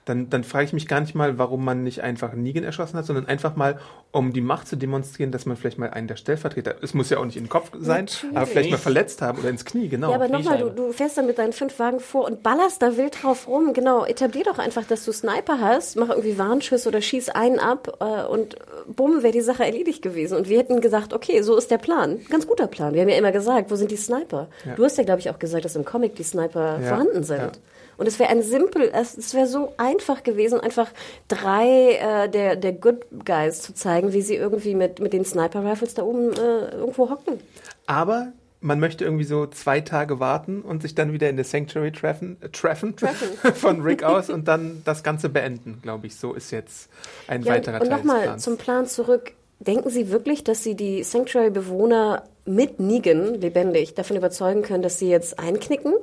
dann, 0.05 0.29
dann 0.31 0.45
frage 0.45 0.67
ich 0.67 0.73
mich 0.73 0.87
gar 0.87 1.01
nicht 1.01 1.15
mal, 1.15 1.39
warum 1.39 1.65
man 1.65 1.83
nicht 1.83 2.03
einfach 2.03 2.35
Negan 2.35 2.63
erschossen 2.65 2.97
hat, 2.99 3.07
sondern 3.07 3.27
einfach 3.27 3.57
mal, 3.57 3.79
um 4.13 4.33
die 4.33 4.41
Macht 4.41 4.69
zu 4.69 4.77
demonstrieren, 4.77 5.33
dass 5.33 5.47
man 5.47 5.57
vielleicht 5.57 5.79
mal 5.79 5.91
einen 5.91 6.09
der 6.09 6.17
Stellvertreter, 6.17 6.77
es 6.83 6.95
muss 6.95 7.11
ja 7.11 7.19
auch 7.19 7.25
nicht 7.25 7.37
in 7.37 7.45
den 7.45 7.49
Kopf 7.49 7.71
sein, 7.79 8.05
Natürlich. 8.05 8.37
aber 8.37 8.47
vielleicht 8.47 8.71
mal 8.71 8.77
verletzt 8.77 9.23
haben 9.23 9.39
oder 9.39 9.49
ins 9.49 9.65
Knie, 9.65 9.89
genau. 9.89 10.11
Ja, 10.11 10.17
aber 10.17 10.29
nochmal, 10.29 10.59
du, 10.59 10.71
du 10.71 10.93
fährst 10.93 11.17
dann 11.17 11.27
mit 11.27 11.39
deinen 11.39 11.53
fünf 11.53 11.79
Wagen 11.79 12.01
vor 12.01 12.27
und 12.27 12.43
ballerst 12.43 12.83
da 12.83 12.97
wild 12.97 13.23
drauf 13.23 13.49
rum. 13.49 13.73
Genau, 13.73 14.05
etablier 14.05 14.45
doch 14.45 14.59
einfach, 14.59 14.85
dass 14.85 15.05
du 15.05 15.13
Sniper 15.13 15.59
hast, 15.61 15.97
mach 15.97 16.11
irgendwie 16.11 16.39
Warnschüsse 16.39 16.89
oder 16.89 17.01
schieß 17.01 17.31
einen 17.31 17.59
ab 17.59 17.97
äh, 18.01 18.25
und 18.27 18.57
bumm, 18.87 19.23
wäre 19.23 19.33
die 19.33 19.41
Sache 19.41 19.65
erledigt 19.65 20.03
gewesen. 20.03 20.37
Und 20.37 20.49
wir 20.49 20.59
hätten 20.59 20.81
gesagt, 20.81 21.13
okay, 21.15 21.43
so 21.43 21.57
ist 21.57 21.71
der 21.71 21.79
Plan. 21.79 22.21
Ganz 22.31 22.47
guter 22.47 22.67
Plan. 22.67 22.95
Wir 22.95 23.03
haben 23.03 23.09
ja 23.09 23.17
immer 23.17 23.33
gesagt, 23.33 23.71
wo 23.71 23.77
sind 23.77 23.91
die 23.91 23.97
Sniper? 23.97 24.49
Ja. 24.67 24.75
Du 24.75 24.85
hast 24.85 24.99
ja, 24.99 25.05
glaube 25.05 25.21
ich, 25.21 25.31
auch 25.31 25.39
gesagt, 25.39 25.65
dass 25.65 25.77
im 25.77 25.85
Comic 25.85 26.15
die 26.17 26.23
Sniper 26.25 26.79
Ja, 26.81 26.89
vorhanden 26.89 27.25
sind. 27.25 27.39
ja. 27.39 27.53
Und 27.97 28.07
es 28.07 28.19
wäre 28.19 28.31
ein 28.31 28.43
simpel, 28.43 28.91
es, 28.93 29.35
wäre 29.35 29.47
so 29.47 29.73
einfach 29.77 30.23
gewesen, 30.23 30.61
einfach 30.61 30.91
drei 31.29 31.93
äh, 31.93 32.29
der, 32.29 32.57
der 32.57 32.73
Good 32.73 33.07
Guys 33.25 33.63
zu 33.63 33.75
zeigen, 33.75 34.13
wie 34.13 34.23
sie 34.23 34.37
irgendwie 34.37 34.75
mit, 34.75 35.01
mit 35.01 35.13
den 35.13 35.25
Sniper-Rifles 35.25 35.95
da 35.95 36.03
oben 36.03 36.33
äh, 36.33 36.71
irgendwo 36.77 37.11
hocken. 37.11 37.41
Aber 37.87 38.33
man 38.61 38.81
möchte 38.81 39.05
irgendwie 39.05 39.25
so 39.25 39.47
zwei 39.47 39.81
Tage 39.81 40.21
warten 40.21 40.63
und 40.63 40.83
sich 40.83 40.95
dann 40.95 41.13
wieder 41.13 41.29
in 41.29 41.37
der 41.37 41.45
Sanctuary 41.45 41.93
treffen, 41.93 42.39
äh, 42.41 42.49
treffen, 42.49 42.95
von 43.55 43.83
Rick 43.83 44.03
aus 44.03 44.31
und 44.31 44.49
dann 44.49 44.83
das 44.85 45.03
Ganze 45.03 45.29
beenden, 45.29 45.81
glaube 45.83 46.07
ich. 46.07 46.17
So 46.17 46.33
ist 46.33 46.51
jetzt 46.51 46.89
ein 47.29 47.43
Ja, 47.43 47.53
weiterer 47.53 47.81
und 47.81 47.89
Teil 47.89 47.99
des 47.99 48.07
nochmal 48.07 48.39
zum 48.39 48.57
Plan 48.57 48.87
zurück. 48.87 49.33
Denken 49.61 49.91
Sie 49.91 50.11
wirklich, 50.11 50.45
dass 50.45 50.63
Sie 50.63 50.75
die 50.75 51.05
Sanctuary-Bewohner 51.05 52.25
mit 52.47 52.81
Negan 52.81 53.35
lebendig 53.35 53.95
davon 53.95 54.17
überzeugen 54.17 54.63
können, 54.63 54.83
dass 54.83 54.99
sie 54.99 55.09
jetzt 55.09 55.39
einknicken? 55.39 55.95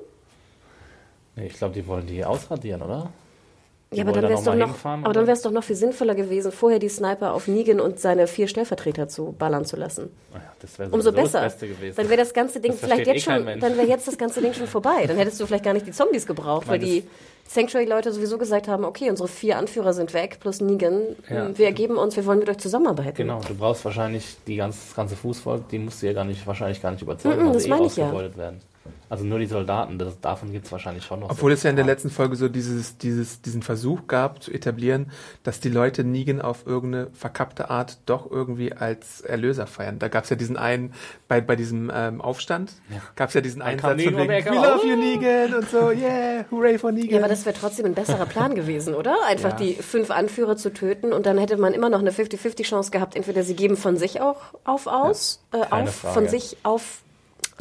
Nee, 1.36 1.48
ich 1.48 1.54
glaube, 1.54 1.74
die 1.74 1.86
wollen 1.88 2.08
die 2.08 2.24
ausradieren, 2.26 2.82
oder? 2.82 3.12
Die 3.94 3.98
Ja, 3.98 4.04
aber 4.04 4.14
dann 4.14 4.24
da 4.24 4.30
wäre 4.30 4.40
es 4.40 4.46
doch, 4.46 4.56
noch 4.56 4.68
hinfahren, 4.68 5.04
aber 5.06 5.14
doch 5.54 5.64
viel 5.64 5.76
sinnvoller 5.76 6.16
gewesen, 6.16 6.54
vorher 6.54 6.80
die 6.80 6.88
Sniper 6.88 7.34
auf 7.34 7.50
Negan 7.50 7.82
und 7.82 8.00
seine 8.00 8.28
vier 8.28 8.48
Stellvertreter 8.48 9.10
zu 9.10 9.36
ballern 9.38 9.66
zu 9.66 9.76
lassen. 9.76 10.10
Naja, 10.32 10.46
das 10.62 10.80
wäre 10.80 10.90
Umso 10.92 11.12
besser. 11.12 11.42
das 11.42 11.54
Beste 11.54 11.68
gewesen. 11.68 11.96
Dann 11.98 12.08
wäre 12.08 12.22
das 12.22 12.34
ganze 12.34 12.62
Ding 12.62 12.72
Das 12.72 12.80
vielleicht 12.80 13.04
versteht 13.04 13.16
jetzt 13.16 13.28
eh 13.28 13.46
schon, 13.50 13.60
dann 13.60 13.78
wäre 13.78 13.88
jetzt 13.88 14.08
das 14.08 14.18
ganze 14.18 14.42
Ding 14.42 14.54
schon 14.54 14.68
vorbei. 14.68 15.06
Dann 15.08 15.18
hättest 15.18 15.42
du 15.42 15.46
vielleicht 15.46 15.66
gar 15.66 15.74
nicht 15.74 15.88
die 15.88 15.92
Zombies 15.92 16.26
gebraucht, 16.26 16.70
weil 16.70 16.80
meine, 16.80 16.90
die 16.90 17.04
Sanctuary-Leute 17.50 18.14
sowieso 18.14 18.38
gesagt 18.38 18.70
haben, 18.70 18.86
okay, 18.86 19.10
unsere 19.10 19.28
vier 19.28 19.58
Anführer 19.58 19.92
sind 19.92 20.14
weg, 20.14 20.38
plus 20.40 20.62
Negan. 20.62 21.02
Ja. 21.30 21.58
Wir 21.58 21.66
ergeben 21.66 21.98
uns, 21.98 22.16
wir 22.16 22.26
wollen 22.26 22.40
mit 22.40 22.50
euch 22.50 22.60
zusammenarbeiten. 22.60 23.18
Genau, 23.18 23.42
du 23.46 23.54
brauchst 23.56 23.84
wahrscheinlich 23.84 24.38
die 24.48 24.56
ganze, 24.56 24.80
das 24.88 24.96
ganze 24.96 25.18
Fußvolk, 25.18 25.68
die 25.68 25.80
musst 25.80 26.02
du 26.02 26.08
ja 26.08 26.14
gar 26.14 26.24
nicht, 26.24 26.48
wahrscheinlich 26.48 26.82
gar 26.82 26.92
nicht 26.92 27.02
überzeugen, 27.02 27.44
Mm, 27.44 27.44
mm, 27.44 27.48
weil 27.48 27.54
das 27.56 27.64
sie 27.64 27.68
eh 27.68 27.74
meine 27.74 27.86
ich 27.88 27.96
ja. 27.98 28.38
werden. 28.38 28.62
Also 29.10 29.26
nur 29.26 29.40
die 29.40 29.46
Soldaten, 29.46 29.98
das, 30.00 30.20
davon 30.22 30.52
gibt 30.52 30.66
es 30.66 30.72
wahrscheinlich 30.72 31.04
schon 31.04 31.20
noch. 31.20 31.30
Obwohl 31.30 31.52
so 31.52 31.56
es 31.56 31.64
ja 31.64 31.70
in 31.70 31.76
der 31.76 31.86
letzten 31.86 32.10
Folge 32.10 32.36
so 32.36 32.48
dieses, 32.48 32.98
dieses, 32.98 33.42
diesen 33.42 33.62
Versuch 33.62 34.08
gab 34.08 34.42
zu 34.42 34.52
etablieren, 34.52 35.12
dass 35.44 35.60
die 35.60 35.70
Leute 35.70 36.04
Negan 36.04 36.42
auf 36.42 36.66
irgendeine 36.66 37.08
verkappte 37.14 37.70
Art 37.70 37.98
doch 38.06 38.30
irgendwie 38.32 38.74
als 38.74 39.22
Erlöser 39.22 39.68
feiern. 39.68 40.00
Da 40.00 40.08
gab 40.08 40.24
es 40.24 40.30
ja 40.30 40.36
diesen 40.36 40.56
einen, 40.58 40.94
bei, 41.28 41.42
bei 41.42 41.56
diesem 41.56 41.92
ähm, 41.94 42.22
Aufstand, 42.22 42.72
Ja. 42.90 43.02
gab 43.16 43.30
es 43.30 43.34
ja 43.36 43.42
diesen 43.42 43.62
einen 43.62 43.80
Satz 43.80 43.90
von 44.02 44.14
Negan 44.14 44.30
wegen, 44.30 44.46
We 44.52 44.56
love 44.56 44.88
you 44.88 44.94
oh." 44.94 44.98
Negan 44.98 45.54
und 45.56 45.70
so, 45.70 45.92
yeah, 45.92 46.46
hooray 46.52 46.78
for 46.78 46.92
Negan. 46.92 47.12
Ja, 47.12 47.20
aber 47.20 47.28
das 47.28 47.46
wäre 47.46 47.56
trotzdem 47.60 47.86
ein 47.88 47.94
besserer 47.94 48.26
Plan 48.26 48.56
gewesen, 48.56 48.96
oder? 48.96 49.16
Einfach 49.28 49.52
Ja. 49.52 49.56
die 49.58 49.74
fünf 49.74 50.10
Anführer 50.12 50.56
zu 50.56 50.72
töten 50.74 51.12
und 51.12 51.26
dann 51.26 51.38
hätte 51.38 51.58
man 51.58 51.74
immer 51.74 51.90
noch 51.90 52.00
eine 52.00 52.12
50-50 52.12 52.64
Chance 52.64 52.92
gehabt. 52.92 53.16
Entweder 53.16 53.44
sie 53.44 53.56
geben 53.56 53.76
von 53.78 53.98
sich 53.98 54.22
auch 54.22 54.38
auf 54.64 54.88
aus, 54.88 55.44
äh, 55.52 55.60
Keine 55.70 55.90
auf, 55.90 55.96
Frage. 55.96 56.14
von 56.14 56.28
sich 56.30 56.58
auf. 56.64 57.02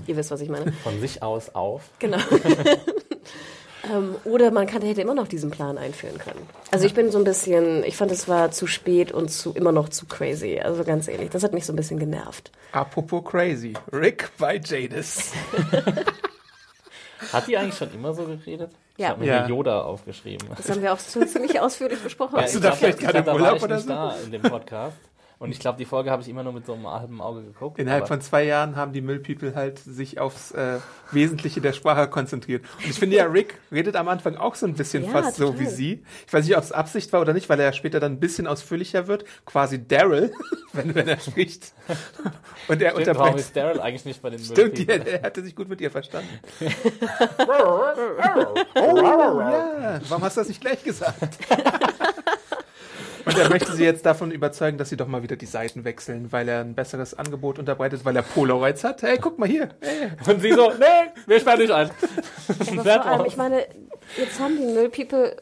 Ihr 0.07 0.16
wisst, 0.16 0.30
was 0.30 0.40
ich 0.40 0.49
meine. 0.49 0.73
Von 0.73 1.00
sich 1.00 1.23
aus 1.23 1.54
auf. 1.54 1.83
Genau. 1.99 2.19
ähm, 3.92 4.14
oder 4.25 4.50
man 4.50 4.66
kann, 4.66 4.83
hätte 4.83 5.00
immer 5.00 5.14
noch 5.14 5.28
diesen 5.28 5.50
Plan 5.50 5.78
einführen 5.78 6.19
können. 6.19 6.47
Also 6.71 6.87
ich 6.87 6.95
bin 6.95 7.11
so 7.11 7.19
ein 7.19 7.25
bisschen, 7.25 7.83
ich 7.85 7.97
fand, 7.97 8.11
es 8.12 8.28
war 8.28 8.50
zu 8.50 8.66
spät 8.66 9.12
und 9.12 9.30
zu 9.30 9.52
immer 9.52 9.73
noch 9.73 9.88
zu 9.88 10.07
crazy. 10.07 10.61
Also 10.61 10.85
ganz 10.85 11.09
ehrlich, 11.09 11.30
das 11.30 11.42
hat 11.42 11.52
mich 11.52 11.64
so 11.66 11.73
ein 11.73 11.76
bisschen 11.76 11.99
genervt. 11.99 12.50
Apropos 12.73 13.25
crazy, 13.25 13.75
Rick 13.92 14.30
bei 14.38 14.57
Jadis. 14.62 15.33
Hat 17.33 17.47
die 17.47 17.57
eigentlich 17.59 17.76
schon 17.76 17.92
immer 17.92 18.14
so 18.14 18.25
geredet? 18.25 18.71
Ich 18.97 19.02
Ja. 19.02 19.11
habe 19.11 19.21
mir 19.21 19.26
Ja. 19.26 19.47
Yoda 19.47 19.83
aufgeschrieben. 19.83 20.49
Das 20.57 20.71
haben 20.71 20.80
wir 20.83 20.92
auch 20.92 20.99
so 20.99 21.23
ziemlich 21.25 21.61
ausführlich 21.61 21.99
besprochen. 22.02 22.37
Ja, 22.37 22.42
Warst 22.42 22.54
du 22.54 22.59
ich 22.59 22.64
da 22.64 22.73
vielleicht 22.73 22.99
ich 23.00 23.07
gerade 23.07 23.19
im 23.19 23.35
Urlaub 23.37 23.57
ich 23.59 23.62
oder 23.62 23.75
nicht 23.76 23.87
so? 23.87 23.92
da 23.92 24.16
in 24.25 24.30
dem 24.33 24.42
Podcast. 24.42 24.97
Und 25.40 25.52
ich 25.52 25.59
glaube, 25.59 25.78
die 25.78 25.87
Folge 25.87 26.11
habe 26.11 26.20
ich 26.20 26.28
immer 26.28 26.42
nur 26.42 26.52
mit 26.52 26.66
so 26.66 26.75
einem 26.75 26.87
halben 26.87 27.23
Auge 27.23 27.42
geguckt. 27.42 27.78
Innerhalb 27.78 28.06
von 28.06 28.20
zwei 28.20 28.44
Jahren 28.44 28.76
haben 28.76 28.92
die 28.92 29.00
Müllpeople 29.00 29.54
halt 29.54 29.78
sich 29.78 30.20
aufs 30.20 30.50
äh, 30.50 30.80
Wesentliche 31.12 31.62
der 31.62 31.73
Sprache 31.73 32.09
konzentriert. 32.09 32.62
Und 32.76 32.90
ich 32.90 32.99
finde 32.99 33.16
ja, 33.16 33.25
Rick 33.25 33.59
redet 33.73 33.97
am 33.97 34.09
Anfang 34.09 34.37
auch 34.37 34.54
so 34.54 34.66
ein 34.66 34.75
bisschen 34.75 35.04
Ja, 35.04 35.09
fast 35.09 35.37
so 35.37 35.47
total. 35.47 35.61
wie 35.61 35.66
sie. 35.66 36.04
Ich 36.26 36.32
weiß 36.35 36.44
nicht, 36.44 36.59
ob 36.59 36.62
es 36.62 36.73
Absicht 36.73 37.11
war 37.14 37.23
oder 37.23 37.32
nicht, 37.32 37.49
weil 37.49 37.59
er 37.59 37.64
ja 37.64 37.73
später 37.73 38.00
dann 38.00 38.12
ein 38.12 38.20
bisschen 38.20 38.47
ausführlicher 38.47 39.06
wird. 39.06 39.25
Quasi 39.47 39.88
Daryl, 39.88 40.30
wenn, 40.75 40.94
wenn 40.94 41.09
er 41.09 41.18
spricht. 41.18 41.73
Und 42.68 42.82
er 42.82 42.90
Stimmt, 42.90 43.18
warum 43.18 43.38
ist 43.38 43.56
Daryl 43.56 43.80
eigentlich 43.80 44.04
nicht 44.04 44.20
bei 44.20 44.28
den 44.28 44.40
Stimmt, 44.40 44.76
Müllpeople? 44.76 45.11
er 45.11 45.23
hatte 45.23 45.42
sich 45.42 45.56
gut 45.56 45.70
mit 45.70 45.80
ihr 45.80 45.90
verstanden. 45.90 46.38
oh, 47.38 49.40
ja. 49.40 50.00
Warum 50.06 50.23
hast 50.23 50.37
du 50.37 50.42
das 50.42 50.49
nicht 50.49 50.61
gleich 50.61 50.85
gesagt? 50.85 51.38
Und 53.25 53.39
er 53.39 53.49
möchte 53.50 53.73
sie 53.73 53.85
jetzt 53.85 54.05
davon 54.07 54.31
überzeugen, 54.31 54.79
dass 54.79 54.89
sie 54.89 54.97
doch 54.97 55.07
mal 55.07 55.23
wieder 55.23 55.37
die 55.37 55.47
Seiten 55.47 55.85
wechseln, 55.85 56.33
weil 56.33 56.49
er 56.49 56.61
ein 56.61 56.75
besseres 56.75 57.15
Angebot 57.19 57.59
unterbreitet, 57.59 58.05
weil 58.05 58.17
er 58.17 58.23
Polaroids 58.23 58.85
hat. 58.85 59.03
Hey, 59.03 59.19
guck 59.21 59.39
mal 59.39 59.49
hier. 59.49 59.71
Hey. 59.81 60.11
Und 60.27 60.41
sie 60.41 60.53
so, 60.53 60.71
nee, 60.79 61.11
wir 61.27 61.41
sperren 61.41 61.61
dich 61.61 61.73
ein. 61.73 61.91
Aber 62.71 62.83
vor 62.85 63.07
allem, 63.07 63.27
ich 63.27 63.37
meine, 63.37 63.67
jetzt 64.17 64.39
haben 64.41 64.57
die 64.57 64.65
Müllpeople, 64.67 65.37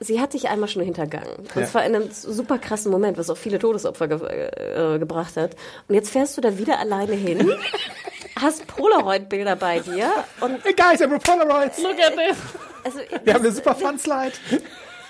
sie 0.00 0.20
hat 0.20 0.32
dich 0.34 0.48
einmal 0.48 0.68
schon 0.68 0.82
hintergangen. 0.82 1.34
Und 1.36 1.54
Ja. 1.56 1.66
zwar 1.66 1.84
in 1.84 1.94
einem 1.94 2.10
super 2.10 2.58
krassen 2.58 2.90
Moment, 2.90 3.18
was 3.18 3.28
auch 3.30 3.36
viele 3.36 3.58
Todesopfer 3.58 4.08
ge 4.08 4.18
äh, 4.24 4.98
gebracht 4.98 5.36
hat. 5.36 5.56
Und 5.88 5.94
jetzt 5.94 6.10
fährst 6.10 6.36
du 6.36 6.40
da 6.40 6.56
wieder 6.58 6.78
alleine 6.78 7.14
hin, 7.14 7.52
hast 8.40 8.66
Polaroid-Bilder 8.66 9.56
bei 9.56 9.80
dir 9.80 10.10
und 10.40 10.64
Hey 10.64 10.74
guys, 10.74 11.00
I 11.00 11.06
brought 11.06 11.22
Polaroids. 11.22 11.82
Look 11.82 11.98
at 12.00 12.14
this. 12.16 12.36
also, 12.84 12.98
Wir 13.24 13.34
haben 13.34 13.42
eine 13.44 13.52
super 13.52 13.74
Fun-Slide. 13.74 14.32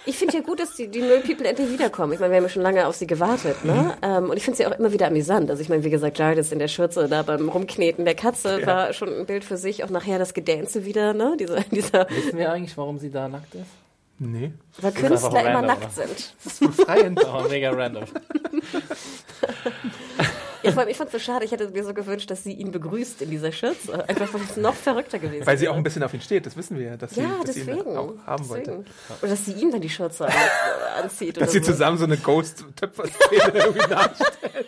Ich 0.06 0.16
finde 0.16 0.38
ja 0.38 0.42
gut, 0.42 0.60
dass 0.60 0.74
die, 0.76 0.88
die 0.88 1.00
Müllpeople 1.00 1.46
endlich 1.46 1.70
wiederkommen. 1.70 2.12
Ich 2.12 2.20
meine, 2.20 2.32
wir 2.32 2.38
haben 2.38 2.44
ja 2.44 2.48
schon 2.48 2.62
lange 2.62 2.86
auf 2.86 2.96
sie 2.96 3.06
gewartet, 3.06 3.64
ne? 3.64 3.96
Ähm, 4.02 4.30
und 4.30 4.36
ich 4.36 4.44
finde 4.44 4.56
sie 4.56 4.66
auch 4.66 4.78
immer 4.78 4.92
wieder 4.92 5.06
amüsant. 5.06 5.50
Also 5.50 5.62
ich 5.62 5.68
meine, 5.68 5.84
wie 5.84 5.90
gesagt, 5.90 6.18
Jardis 6.18 6.52
in 6.52 6.58
der 6.58 6.68
Schürze 6.68 7.08
da 7.08 7.22
beim 7.22 7.48
Rumkneten 7.48 8.04
der 8.04 8.14
Katze 8.14 8.64
war 8.66 8.92
schon 8.92 9.08
ein 9.08 9.26
Bild 9.26 9.44
für 9.44 9.56
sich. 9.56 9.84
Auch 9.84 9.90
nachher 9.90 10.18
das 10.18 10.34
Gedänse 10.34 10.84
wieder, 10.84 11.12
ne? 11.12 11.36
Dieser, 11.38 11.60
dieser 11.70 12.08
Wissen 12.10 12.38
wir 12.38 12.50
eigentlich, 12.50 12.76
warum 12.76 12.98
sie 12.98 13.10
da 13.10 13.28
nackt 13.28 13.54
ist? 13.54 13.66
Nee, 14.22 14.52
weil 14.78 14.92
Künstler 14.92 15.40
immer 15.40 15.54
random, 15.54 15.66
nackt 15.66 15.96
ne? 15.96 16.06
sind. 16.06 16.34
das 16.44 16.52
ist 16.52 16.60
befreiend. 16.60 17.24
Aber 17.26 17.48
mega 17.48 17.70
random. 17.70 18.04
Ja, 20.62 20.72
vor 20.72 20.80
allem, 20.82 20.88
ich 20.90 20.96
fand 20.96 21.08
es 21.08 21.12
so 21.12 21.18
schade, 21.18 21.44
ich 21.44 21.52
hätte 21.52 21.68
mir 21.70 21.84
so 21.84 21.94
gewünscht, 21.94 22.30
dass 22.30 22.44
sie 22.44 22.52
ihn 22.52 22.70
begrüßt 22.70 23.22
in 23.22 23.30
dieser 23.30 23.50
Schürze. 23.52 24.06
Einfach, 24.08 24.32
weil 24.34 24.42
es 24.42 24.56
noch 24.56 24.74
verrückter 24.74 25.18
gewesen 25.18 25.46
Weil 25.46 25.56
sie 25.56 25.62
wäre. 25.64 25.72
auch 25.72 25.76
ein 25.76 25.82
bisschen 25.82 26.02
auf 26.02 26.12
ihn 26.12 26.20
steht, 26.20 26.44
das 26.46 26.56
wissen 26.56 26.78
wir 26.78 26.86
ja, 26.86 26.96
dass 26.96 27.12
sie, 27.14 27.22
Ja, 27.22 27.28
dass 27.44 27.54
sie 27.54 27.60
ihn 27.62 27.66
deswegen. 27.68 27.96
auch 27.96 28.14
haben 28.26 28.42
deswegen. 28.48 28.66
wollte. 28.76 28.84
Oder 29.22 29.30
dass 29.30 29.44
sie 29.46 29.52
ihm 29.52 29.70
dann 29.70 29.80
die 29.80 29.88
Schürze 29.90 30.26
äh, 30.26 31.00
anzieht. 31.02 31.36
Dass 31.36 31.44
oder 31.44 31.52
sie 31.52 31.58
so. 31.60 31.72
zusammen 31.72 31.98
so 31.98 32.04
eine 32.04 32.16
Ghost-Töpfer-Szene 32.18 33.52
irgendwie 33.54 33.88
nachstellen. 33.88 34.66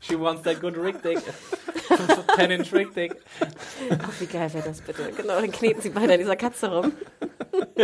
She 0.00 0.18
wants 0.18 0.42
that 0.42 0.60
good 0.60 0.76
Rick 0.76 1.02
Dick. 1.02 1.18
10-inch 2.36 2.72
Rick 2.72 2.94
Dick. 2.94 3.16
Ach, 3.90 4.08
wie 4.20 4.26
geil 4.26 4.52
wäre 4.54 4.68
das 4.68 4.80
bitte. 4.80 5.10
Genau, 5.16 5.40
dann 5.40 5.50
kneten 5.52 5.80
sie 5.82 5.90
beide 5.90 6.14
an 6.14 6.18
dieser 6.18 6.36
Katze 6.36 6.70
rum. 6.70 6.92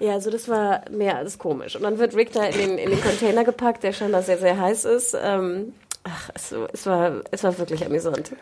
ja, 0.00 0.12
also 0.12 0.30
das 0.30 0.48
war 0.48 0.82
mehr 0.90 1.16
als 1.16 1.38
komisch. 1.38 1.76
Und 1.76 1.82
dann 1.82 1.98
wird 1.98 2.14
Rick 2.14 2.32
da 2.32 2.44
in 2.44 2.56
den, 2.58 2.78
in 2.78 2.90
den 2.90 3.00
Container 3.00 3.44
gepackt, 3.44 3.82
der 3.82 3.92
scheinbar 3.92 4.22
sehr, 4.22 4.38
sehr 4.38 4.58
heiß 4.58 4.84
ist. 4.84 5.16
Ähm, 5.20 5.72
ach, 6.04 6.30
es, 6.34 6.52
es, 6.72 6.86
war, 6.86 7.22
es 7.30 7.42
war 7.44 7.58
wirklich 7.58 7.84
amüsant. 7.84 8.32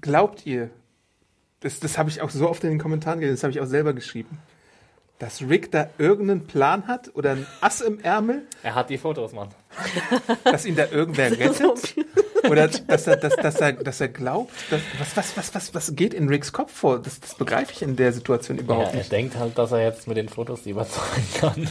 Glaubt 0.00 0.46
ihr, 0.46 0.70
das, 1.60 1.80
das 1.80 1.98
habe 1.98 2.10
ich 2.10 2.22
auch 2.22 2.30
so 2.30 2.48
oft 2.48 2.64
in 2.64 2.70
den 2.70 2.78
Kommentaren 2.78 3.20
gelesen, 3.20 3.36
das 3.36 3.42
habe 3.44 3.52
ich 3.52 3.60
auch 3.60 3.66
selber 3.66 3.92
geschrieben, 3.92 4.38
dass 5.18 5.42
Rick 5.42 5.70
da 5.70 5.90
irgendeinen 5.98 6.46
Plan 6.46 6.86
hat 6.86 7.10
oder 7.14 7.32
ein 7.32 7.46
Ass 7.60 7.82
im 7.82 8.00
Ärmel, 8.00 8.42
Er 8.62 8.74
hat 8.74 8.88
die 8.88 8.96
Fotos, 8.96 9.32
Mann. 9.32 9.48
dass 10.44 10.64
ihn 10.64 10.76
da 10.76 10.86
irgendwer 10.90 11.30
rettet? 11.38 11.94
Oder 12.48 12.68
dass 12.68 13.06
er, 13.06 13.16
dass, 13.16 13.36
dass 13.36 13.56
er, 13.60 13.72
dass 13.72 14.00
er 14.00 14.08
glaubt, 14.08 14.52
dass, 14.70 14.80
was, 14.98 15.16
was, 15.16 15.36
was, 15.36 15.54
was, 15.54 15.74
was 15.74 15.96
geht 15.96 16.14
in 16.14 16.28
Ricks 16.28 16.52
Kopf 16.52 16.72
vor? 16.72 16.98
Das, 17.00 17.20
das 17.20 17.34
begreife 17.34 17.72
ich 17.72 17.82
in 17.82 17.96
der 17.96 18.12
Situation 18.12 18.56
Ja, 18.58 18.62
überhaupt 18.64 18.92
er 18.92 18.98
nicht. 18.98 19.12
denkt 19.12 19.36
halt, 19.36 19.56
dass 19.58 19.72
er 19.72 19.82
jetzt 19.82 20.06
mit 20.08 20.16
den 20.16 20.28
Fotos 20.28 20.62
die 20.62 20.70
überzeugen 20.70 21.26
kann. 21.38 21.68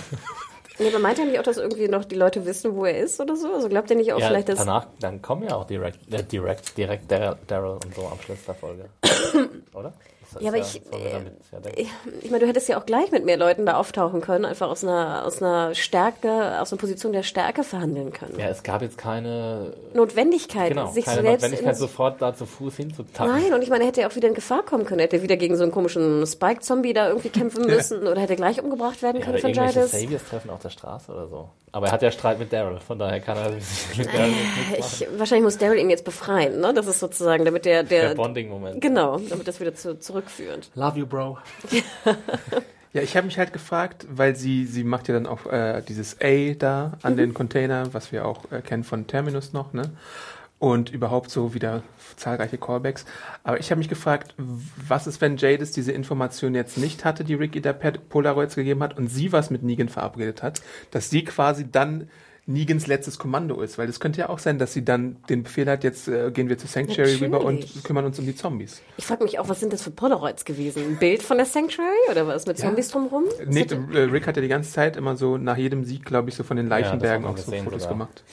Nee, 0.78 0.88
aber 0.88 1.00
meint 1.00 1.20
er 1.20 1.26
nicht 1.26 1.38
auch, 1.40 1.44
dass 1.44 1.58
irgendwie 1.58 1.88
noch 1.90 2.06
die 2.06 2.16
Leute 2.16 2.46
wissen, 2.46 2.74
wo 2.76 2.86
er 2.86 2.98
ist 2.98 3.20
oder 3.20 3.36
so? 3.36 3.54
Also 3.54 3.68
glaubt 3.68 3.90
er 3.92 3.98
nicht 3.98 4.14
auch 4.14 4.20
ja, 4.20 4.28
vielleicht, 4.28 4.48
dass... 4.48 4.60
danach, 4.60 4.88
dann 5.02 5.22
kommen 5.22 5.44
ja 5.44 5.56
auch 5.56 5.66
direkt, 5.68 6.12
äh, 6.14 6.24
direkt, 6.24 6.78
direkt 6.78 7.12
Dar- 7.12 7.38
Daryl 7.48 7.80
und 7.84 7.94
so 7.96 8.08
am 8.08 8.20
Schluss 8.22 8.40
der 8.46 8.56
Folge. 8.56 8.86
Oder? 9.74 9.94
Das 10.34 10.44
Ja, 10.44 10.50
aber 10.50 10.60
ist 10.60 10.76
ich, 10.76 10.82
ja, 10.92 11.60
denkt. 11.60 11.80
ich, 12.22 12.30
meine, 12.30 12.42
du 12.44 12.48
hättest 12.48 12.70
ja 12.70 12.80
auch 12.80 12.86
gleich 12.86 13.12
mit 13.12 13.26
mehr 13.26 13.38
Leuten 13.38 13.66
da 13.66 13.76
auftauchen 13.78 14.22
können, 14.22 14.46
einfach 14.46 14.70
aus 14.70 14.84
einer, 14.84 15.26
aus 15.26 15.42
einer 15.42 15.74
Stärke, 15.76 16.60
aus 16.62 16.72
einer 16.72 16.80
Position 16.80 17.14
der 17.14 17.24
Stärke 17.24 17.64
verhandeln 17.64 18.12
können. 18.14 18.38
ja, 18.40 18.48
es 18.50 18.64
gab 18.64 18.82
jetzt 18.82 18.98
keine, 18.98 19.74
Notwendigkeit, 19.94 20.70
genau, 20.70 20.92
sich 20.92 21.06
keine 21.06 21.22
selbst 21.22 21.42
Notwendigkeit, 21.44 21.74
in, 21.74 21.80
sofort 21.80 22.22
da 22.22 22.36
zu 22.36 22.46
Fuß 22.46 22.76
hinzutappen. 22.76 23.34
Nein, 23.34 23.54
und 23.54 23.62
ich 23.62 23.70
meine, 23.70 23.84
er 23.84 23.88
hätte 23.88 24.02
ja 24.02 24.08
auch 24.10 24.16
wieder 24.16 24.28
in 24.28 24.34
Gefahr 24.34 24.64
kommen 24.64 24.86
können. 24.86 25.00
Er 25.00 25.06
hätte 25.06 25.22
wieder 25.22 25.38
gegen 25.38 25.56
so 25.56 25.64
einen 25.64 25.72
komischen 25.72 26.26
Spike-Zombie 26.26 26.94
da 26.94 27.08
irgendwie 27.10 27.30
kämpfen 27.30 27.66
müssen 27.68 28.08
oder 28.08 28.22
hätte 28.22 28.36
gleich 28.36 28.62
umgebracht 28.62 29.02
werden 29.02 29.18
Ja, 29.20 29.26
können 29.26 29.40
von 29.40 29.54
Jadis. 29.54 29.92
Saviors 29.92 30.24
treffen 30.26 30.50
auf 30.52 30.60
der 30.62 30.70
Straße 30.70 31.12
oder 31.12 31.28
so. 31.28 31.50
Aber 31.72 31.86
er 31.86 31.92
hat 31.92 32.02
ja 32.02 32.10
Streit 32.10 32.40
mit 32.40 32.52
Daryl, 32.52 32.80
von 32.80 32.98
daher 32.98 33.20
kann 33.20 33.38
er 33.38 33.52
sich 33.52 33.96
mit 34.00 34.08
Daryl 34.08 34.30
nichts 34.32 34.80
machen. 34.80 35.08
Ich, 35.14 35.20
wahrscheinlich 35.20 35.44
muss 35.44 35.58
Daryl 35.60 35.78
ihn 35.78 35.92
jetzt 35.92 36.04
befreien, 36.04 36.60
ne? 36.60 36.74
Das 36.74 36.88
ist 36.88 37.00
sozusagen, 37.00 37.46
damit 37.46 37.66
der, 37.66 37.84
der, 37.84 38.10
Der 38.10 38.16
Bonding-Moment. 38.16 38.82
genau, 38.82 39.18
damit 39.20 39.48
das 39.48 39.60
wieder 39.60 39.76
zu, 39.76 40.00
zurückführt. 40.20 40.72
Love 40.76 41.00
you, 41.00 41.06
Bro. 41.06 41.38
Ja, 42.92 43.04
ich 43.04 43.16
habe 43.16 43.28
mich 43.28 43.38
halt 43.38 43.54
gefragt, 43.54 44.08
weil 44.10 44.36
sie, 44.36 44.66
sie 44.66 44.84
macht 44.84 45.08
ja 45.08 45.14
dann 45.14 45.28
auch 45.28 45.46
äh, 45.46 45.84
dieses 45.88 46.18
A 46.22 46.56
da 46.58 46.94
an 47.04 47.18
den 47.18 47.36
Container, 47.36 47.94
was 47.94 48.12
wir 48.12 48.26
auch 48.26 48.52
äh, 48.52 48.62
kennen 48.62 48.84
von 48.84 49.06
Terminus 49.06 49.54
noch, 49.54 49.74
ne? 49.74 49.92
Und 50.58 50.90
überhaupt 50.90 51.30
so 51.30 51.54
wieder 51.54 51.84
zahlreiche 52.16 52.58
Callbacks. 52.58 53.06
Aber 53.44 53.60
ich 53.60 53.70
habe 53.70 53.78
mich 53.78 53.90
gefragt, 53.90 54.34
was 54.38 55.06
ist, 55.06 55.22
wenn 55.22 55.38
Jadis 55.38 55.72
diese 55.72 55.92
Information 55.92 56.56
jetzt 56.56 56.80
nicht 56.80 57.06
hatte, 57.06 57.24
die 57.24 57.36
Ricky 57.36 57.62
der 57.62 57.74
Pet- 57.74 58.10
Polaroids 58.10 58.56
gegeben 58.56 58.82
hat 58.82 58.98
und 58.98 59.08
sie 59.08 59.32
was 59.32 59.52
mit 59.52 59.62
Negan 59.62 59.88
verabredet 59.90 60.42
hat, 60.42 60.60
dass 60.90 61.12
sie 61.12 61.24
quasi 61.24 61.70
dann 61.72 62.10
Negans 62.50 62.88
letztes 62.88 63.20
Kommando 63.20 63.62
ist, 63.62 63.78
weil 63.78 63.88
es 63.88 64.00
könnte 64.00 64.20
ja 64.22 64.30
auch 64.30 64.40
sein, 64.40 64.58
dass 64.58 64.74
sie 64.74 64.84
dann 64.84 65.18
den 65.30 65.44
Befehl 65.44 65.70
hat, 65.70 65.84
jetzt 65.84 66.08
äh, 66.08 66.32
gehen 66.32 66.50
wir 66.50 66.58
zu 66.58 66.66
Sanctuary 66.66 67.16
rüber 67.18 67.42
und 67.42 67.60
Natürlich. 67.62 67.84
kümmern 67.84 68.06
uns 68.06 68.18
um 68.18 68.26
die 68.26 68.36
Zombies. 68.36 68.82
Ich 68.98 69.06
frage 69.06 69.24
mich 69.24 69.38
auch, 69.38 69.48
was 69.50 69.60
sind 69.60 69.72
das 69.72 69.84
für 69.84 69.92
Polaroids 69.92 70.46
gewesen? 70.46 70.84
Ein 70.84 70.98
Bild 70.98 71.22
von 71.22 71.38
der 71.38 71.46
Sanctuary 71.46 72.10
oder 72.10 72.26
was 72.26 72.48
mit 72.48 72.58
Ja. 72.58 72.66
Zombies 72.66 72.90
drumrum? 72.90 73.26
Nee, 73.46 73.68
äh, 73.94 74.00
Rick 74.00 74.26
hat 74.26 74.36
ja 74.36 74.42
die 74.42 74.48
ganze 74.48 74.72
Zeit 74.72 74.98
immer 74.98 75.16
so 75.16 75.38
nach 75.38 75.58
jedem 75.58 75.84
Sieg, 75.86 76.06
glaube 76.06 76.30
ich, 76.30 76.36
so 76.36 76.44
von 76.44 76.58
den 76.58 76.68
Leichenbergen 76.68 77.28
hat 77.28 77.36
auch 77.36 77.38
so 77.38 77.52
Fotos 77.52 77.84
sogar. 77.84 77.90
gemacht. 77.90 78.24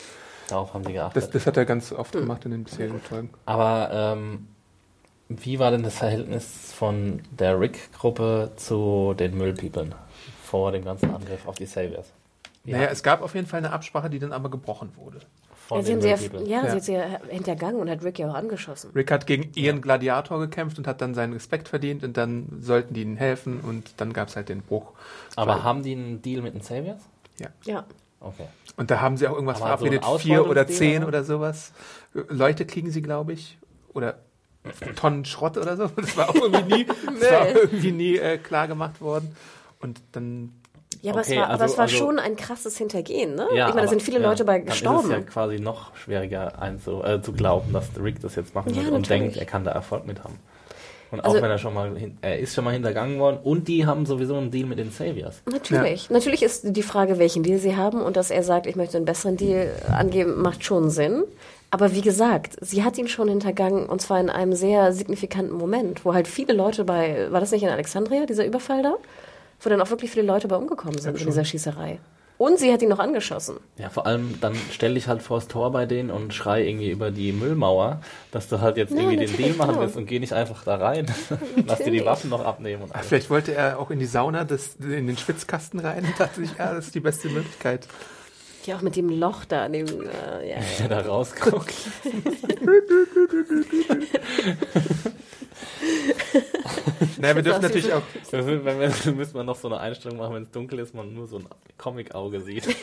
Darauf 0.48 0.72
haben 0.72 0.84
sie 0.84 0.94
Das, 0.94 1.12
geachtet. 1.12 1.34
das 1.34 1.46
hat 1.46 1.56
er 1.58 1.64
ganz 1.66 1.92
oft 1.92 2.12
gemacht 2.12 2.44
in 2.46 2.52
den 2.52 2.64
bisherigen 2.64 3.00
Folgen. 3.00 3.30
Aber 3.44 3.90
ähm, 3.92 4.46
wie 5.28 5.58
war 5.58 5.70
denn 5.72 5.82
das 5.82 5.94
Verhältnis 5.98 6.72
von 6.72 7.20
der 7.38 7.60
Rick-Gruppe 7.60 8.52
zu 8.56 9.14
den 9.18 9.36
Müllpeoplen 9.36 9.94
vor 10.44 10.72
dem 10.72 10.84
ganzen 10.84 11.10
Angriff 11.14 11.46
auf 11.46 11.56
die 11.56 11.66
Saviors? 11.66 12.06
Naja, 12.72 12.84
hat- 12.86 12.92
es 12.92 13.02
gab 13.02 13.22
auf 13.22 13.34
jeden 13.34 13.46
Fall 13.46 13.58
eine 13.58 13.72
Absprache, 13.72 14.10
die 14.10 14.18
dann 14.18 14.32
aber 14.32 14.50
gebrochen 14.50 14.90
wurde. 14.96 15.18
von 15.68 15.78
Ja, 15.78 15.84
sie, 15.84 15.94
den 15.98 16.10
haben 16.12 16.18
sie 16.18 16.26
ja, 16.50 16.60
ja, 16.60 16.64
Ja. 16.64 16.70
sie 16.70 16.76
hat 16.76 16.84
sie 16.84 16.92
ja 16.92 17.20
hintergangen 17.28 17.80
und 17.80 17.90
hat 17.90 18.04
Rick 18.04 18.18
ja 18.20 18.30
auch 18.30 18.34
angeschossen. 18.34 18.90
Rick 18.94 19.10
hat 19.10 19.26
gegen 19.26 19.50
ihren 19.56 19.80
Gladiator 19.82 20.38
gekämpft 20.38 20.78
und 20.78 20.86
hat 20.86 21.00
dann 21.00 21.14
seinen 21.14 21.32
Respekt 21.32 21.68
verdient 21.68 22.04
und 22.04 22.16
dann 22.16 22.46
sollten 22.60 22.94
die 22.94 23.02
ihnen 23.02 23.16
helfen 23.16 23.60
und 23.60 23.94
dann 23.96 24.12
gab 24.12 24.28
es 24.28 24.36
halt 24.36 24.48
den 24.48 24.62
Bruch. 24.62 24.92
Aber 25.34 25.64
haben 25.64 25.82
die 25.82 25.92
einen 25.92 26.22
Deal 26.22 26.40
mit 26.42 26.54
den 26.54 26.60
Saviors? 26.60 27.00
Ja. 27.64 27.84
Okay. 28.20 28.46
Und 28.76 28.90
da 28.90 29.00
haben 29.00 29.16
sie 29.16 29.26
auch 29.28 29.32
irgendwas 29.34 29.60
Aber 29.60 29.78
so 29.78 29.86
verabredet, 29.86 30.20
vier 30.20 30.46
oder 30.48 30.66
zehn 30.66 31.04
oder? 31.04 31.24
sowas. 31.24 31.72
Leute 32.28 32.64
kriegen 32.66 32.90
sie, 32.90 33.02
glaube 33.02 33.32
ich. 33.32 33.58
oder 33.92 34.18
Tonnen 34.96 35.24
Schrott 35.24 35.56
oder 35.58 35.76
so. 35.76 35.88
Das 35.96 36.16
war 36.16 36.28
auch 36.30 36.34
irgendwie 36.34 36.84
nie, 36.84 36.88
war 36.88 37.48
irgendwie 37.48 37.92
nie 37.92 38.16
äh, 38.16 38.38
klar 38.38 38.66
gemacht 38.68 39.00
worden. 39.00 39.36
Und 39.80 40.00
dann 40.12 40.52
Ja, 41.06 41.12
aber, 41.12 41.20
Okay, 41.20 41.30
es 41.34 41.36
war, 41.36 41.44
aber 41.44 41.52
also- 41.62 41.64
es 41.72 41.78
war 41.78 41.82
also- 41.84 41.96
schon 41.96 42.18
ein 42.18 42.36
krasses 42.36 42.76
Hintergehen, 42.78 43.36
ne? 43.36 43.42
Ja, 43.42 43.48
ich 43.48 43.58
meine, 43.58 43.72
da 43.74 43.78
aber- 43.78 43.88
sind 43.88 44.02
viele 44.02 44.20
ja, 44.20 44.28
Leute 44.28 44.44
bei 44.44 44.54
dann 44.58 44.66
Ist 44.66 44.72
gestorben. 44.72 45.04
es 45.10 45.16
ja 45.16 45.20
quasi 45.20 45.60
noch 45.60 45.94
schwieriger 45.96 46.60
einzu, 46.60 47.02
äh, 47.04 47.22
zu 47.22 47.32
glauben, 47.32 47.72
dass 47.72 47.84
Rick 48.02 48.20
das 48.22 48.34
jetzt 48.34 48.54
machen 48.56 48.70
Ja, 48.74 48.82
wird 48.82 48.86
und 48.92 49.02
natürlich. 49.02 49.22
denkt, 49.22 49.36
er 49.36 49.46
kann 49.46 49.62
da 49.64 49.70
Erfolg 49.70 50.04
mit 50.06 50.24
haben. 50.24 50.38
Und 51.12 51.20
Also- 51.20 51.38
auch 51.38 51.42
wenn 51.42 51.50
er 51.52 51.58
schon 51.58 51.72
mal, 51.72 51.96
hin, 51.96 52.18
er 52.22 52.40
ist 52.40 52.52
schon 52.56 52.64
mal 52.64 52.72
hintergangen 52.72 53.20
worden 53.20 53.38
und 53.44 53.68
die 53.68 53.86
haben 53.86 54.04
sowieso 54.06 54.34
einen 54.36 54.50
Deal 54.50 54.66
mit 54.66 54.80
den 54.80 54.90
Saviors. 54.90 55.40
Natürlich. 55.48 56.10
Natürlich 56.10 56.42
ist 56.42 56.62
die 56.76 56.82
Frage, 56.82 57.20
welchen 57.20 57.44
Deal 57.44 57.60
sie 57.60 57.76
haben 57.76 58.02
und 58.02 58.16
dass 58.16 58.32
er 58.32 58.42
sagt, 58.42 58.66
ich 58.66 58.74
möchte 58.74 58.96
einen 58.96 59.06
besseren 59.06 59.36
Deal 59.36 59.70
angeben, 59.88 60.42
macht 60.42 60.64
schon 60.64 60.90
Sinn. 60.90 61.22
Aber 61.70 61.92
wie 61.92 62.00
gesagt, 62.00 62.56
sie 62.60 62.82
hat 62.82 62.98
ihn 62.98 63.06
schon 63.06 63.28
hintergangen 63.28 63.86
und 63.86 64.00
zwar 64.00 64.18
in 64.18 64.30
einem 64.30 64.54
sehr 64.54 64.92
signifikanten 64.92 65.56
Moment, 65.56 66.04
wo 66.04 66.12
halt 66.14 66.26
viele 66.26 66.52
Leute 66.54 66.84
bei, 66.84 67.28
war 67.30 67.38
das 67.38 67.52
nicht 67.52 67.62
in 67.62 67.68
Alexandria, 67.68 68.26
dieser 68.26 68.44
Überfall 68.44 68.82
da? 68.82 68.94
Wo 69.60 69.68
dann 69.68 69.80
auch 69.80 69.90
wirklich 69.90 70.10
viele 70.10 70.26
Leute 70.26 70.48
bei 70.48 70.56
umgekommen 70.56 70.98
sind 70.98 71.18
in 71.20 71.26
dieser 71.26 71.44
Schießerei. 71.44 71.98
Und 72.38 72.58
sie 72.58 72.70
hat 72.70 72.82
ihn 72.82 72.90
noch 72.90 72.98
angeschossen. 72.98 73.56
Ja, 73.78 73.88
vor 73.88 74.06
allem 74.06 74.38
dann 74.42 74.54
stell 74.70 74.92
dich 74.92 75.08
halt 75.08 75.22
vors 75.22 75.48
Tor 75.48 75.72
bei 75.72 75.86
denen 75.86 76.10
und 76.10 76.34
schrei 76.34 76.66
irgendwie 76.66 76.90
über 76.90 77.10
die 77.10 77.32
Müllmauer, 77.32 78.02
dass 78.30 78.48
du 78.48 78.60
halt 78.60 78.76
jetzt 78.76 78.92
Ja, 78.92 78.98
irgendwie 78.98 79.16
den 79.16 79.34
Deal 79.34 79.54
machen 79.54 79.70
klar. 79.70 79.80
willst 79.80 79.96
und 79.96 80.04
geh 80.04 80.18
nicht 80.18 80.34
einfach 80.34 80.62
da 80.64 80.76
rein. 80.76 81.06
Lass 81.66 81.78
dir 81.78 81.90
die 81.90 82.04
Waffen 82.04 82.28
noch 82.28 82.44
abnehmen 82.44 82.82
und 82.82 82.94
alles. 82.94 83.06
Vielleicht 83.06 83.30
wollte 83.30 83.54
er 83.54 83.78
auch 83.78 83.90
in 83.90 83.98
die 83.98 84.06
Sauna, 84.06 84.44
das, 84.44 84.76
in 84.76 85.06
den 85.06 85.16
Schwitzkasten 85.16 85.80
rein 85.80 86.04
und 86.04 86.20
dachte 86.20 86.42
sich, 86.42 86.50
ja, 86.58 86.74
das 86.74 86.86
ist 86.86 86.94
die 86.94 87.00
beste 87.00 87.28
Möglichkeit. 87.30 87.88
Ja, 88.66 88.76
auch 88.76 88.82
mit 88.82 88.96
dem 88.96 89.08
Loch 89.08 89.44
da 89.46 89.64
an 89.64 89.72
dem, 89.72 89.86
äh, 89.86 90.50
ja. 90.50 90.56
Der 90.80 90.88
da 90.88 91.00
rausguckt. 91.00 91.72
Naja, 97.18 97.34
wir 97.36 97.42
dürfen 97.42 97.62
natürlich 97.62 97.92
auch, 97.92 98.02
wenn 98.30 98.62
wir, 98.64 99.12
müssen 99.12 99.34
wir 99.34 99.44
noch 99.44 99.56
so 99.56 99.68
eine 99.68 99.80
Einstellung 99.80 100.18
machen, 100.18 100.34
wenn 100.34 100.42
es 100.44 100.50
dunkel 100.50 100.78
ist, 100.78 100.94
man 100.94 101.14
nur 101.14 101.26
so 101.26 101.38
ein 101.38 101.46
Comic-Auge 101.78 102.40
sieht. 102.40 102.66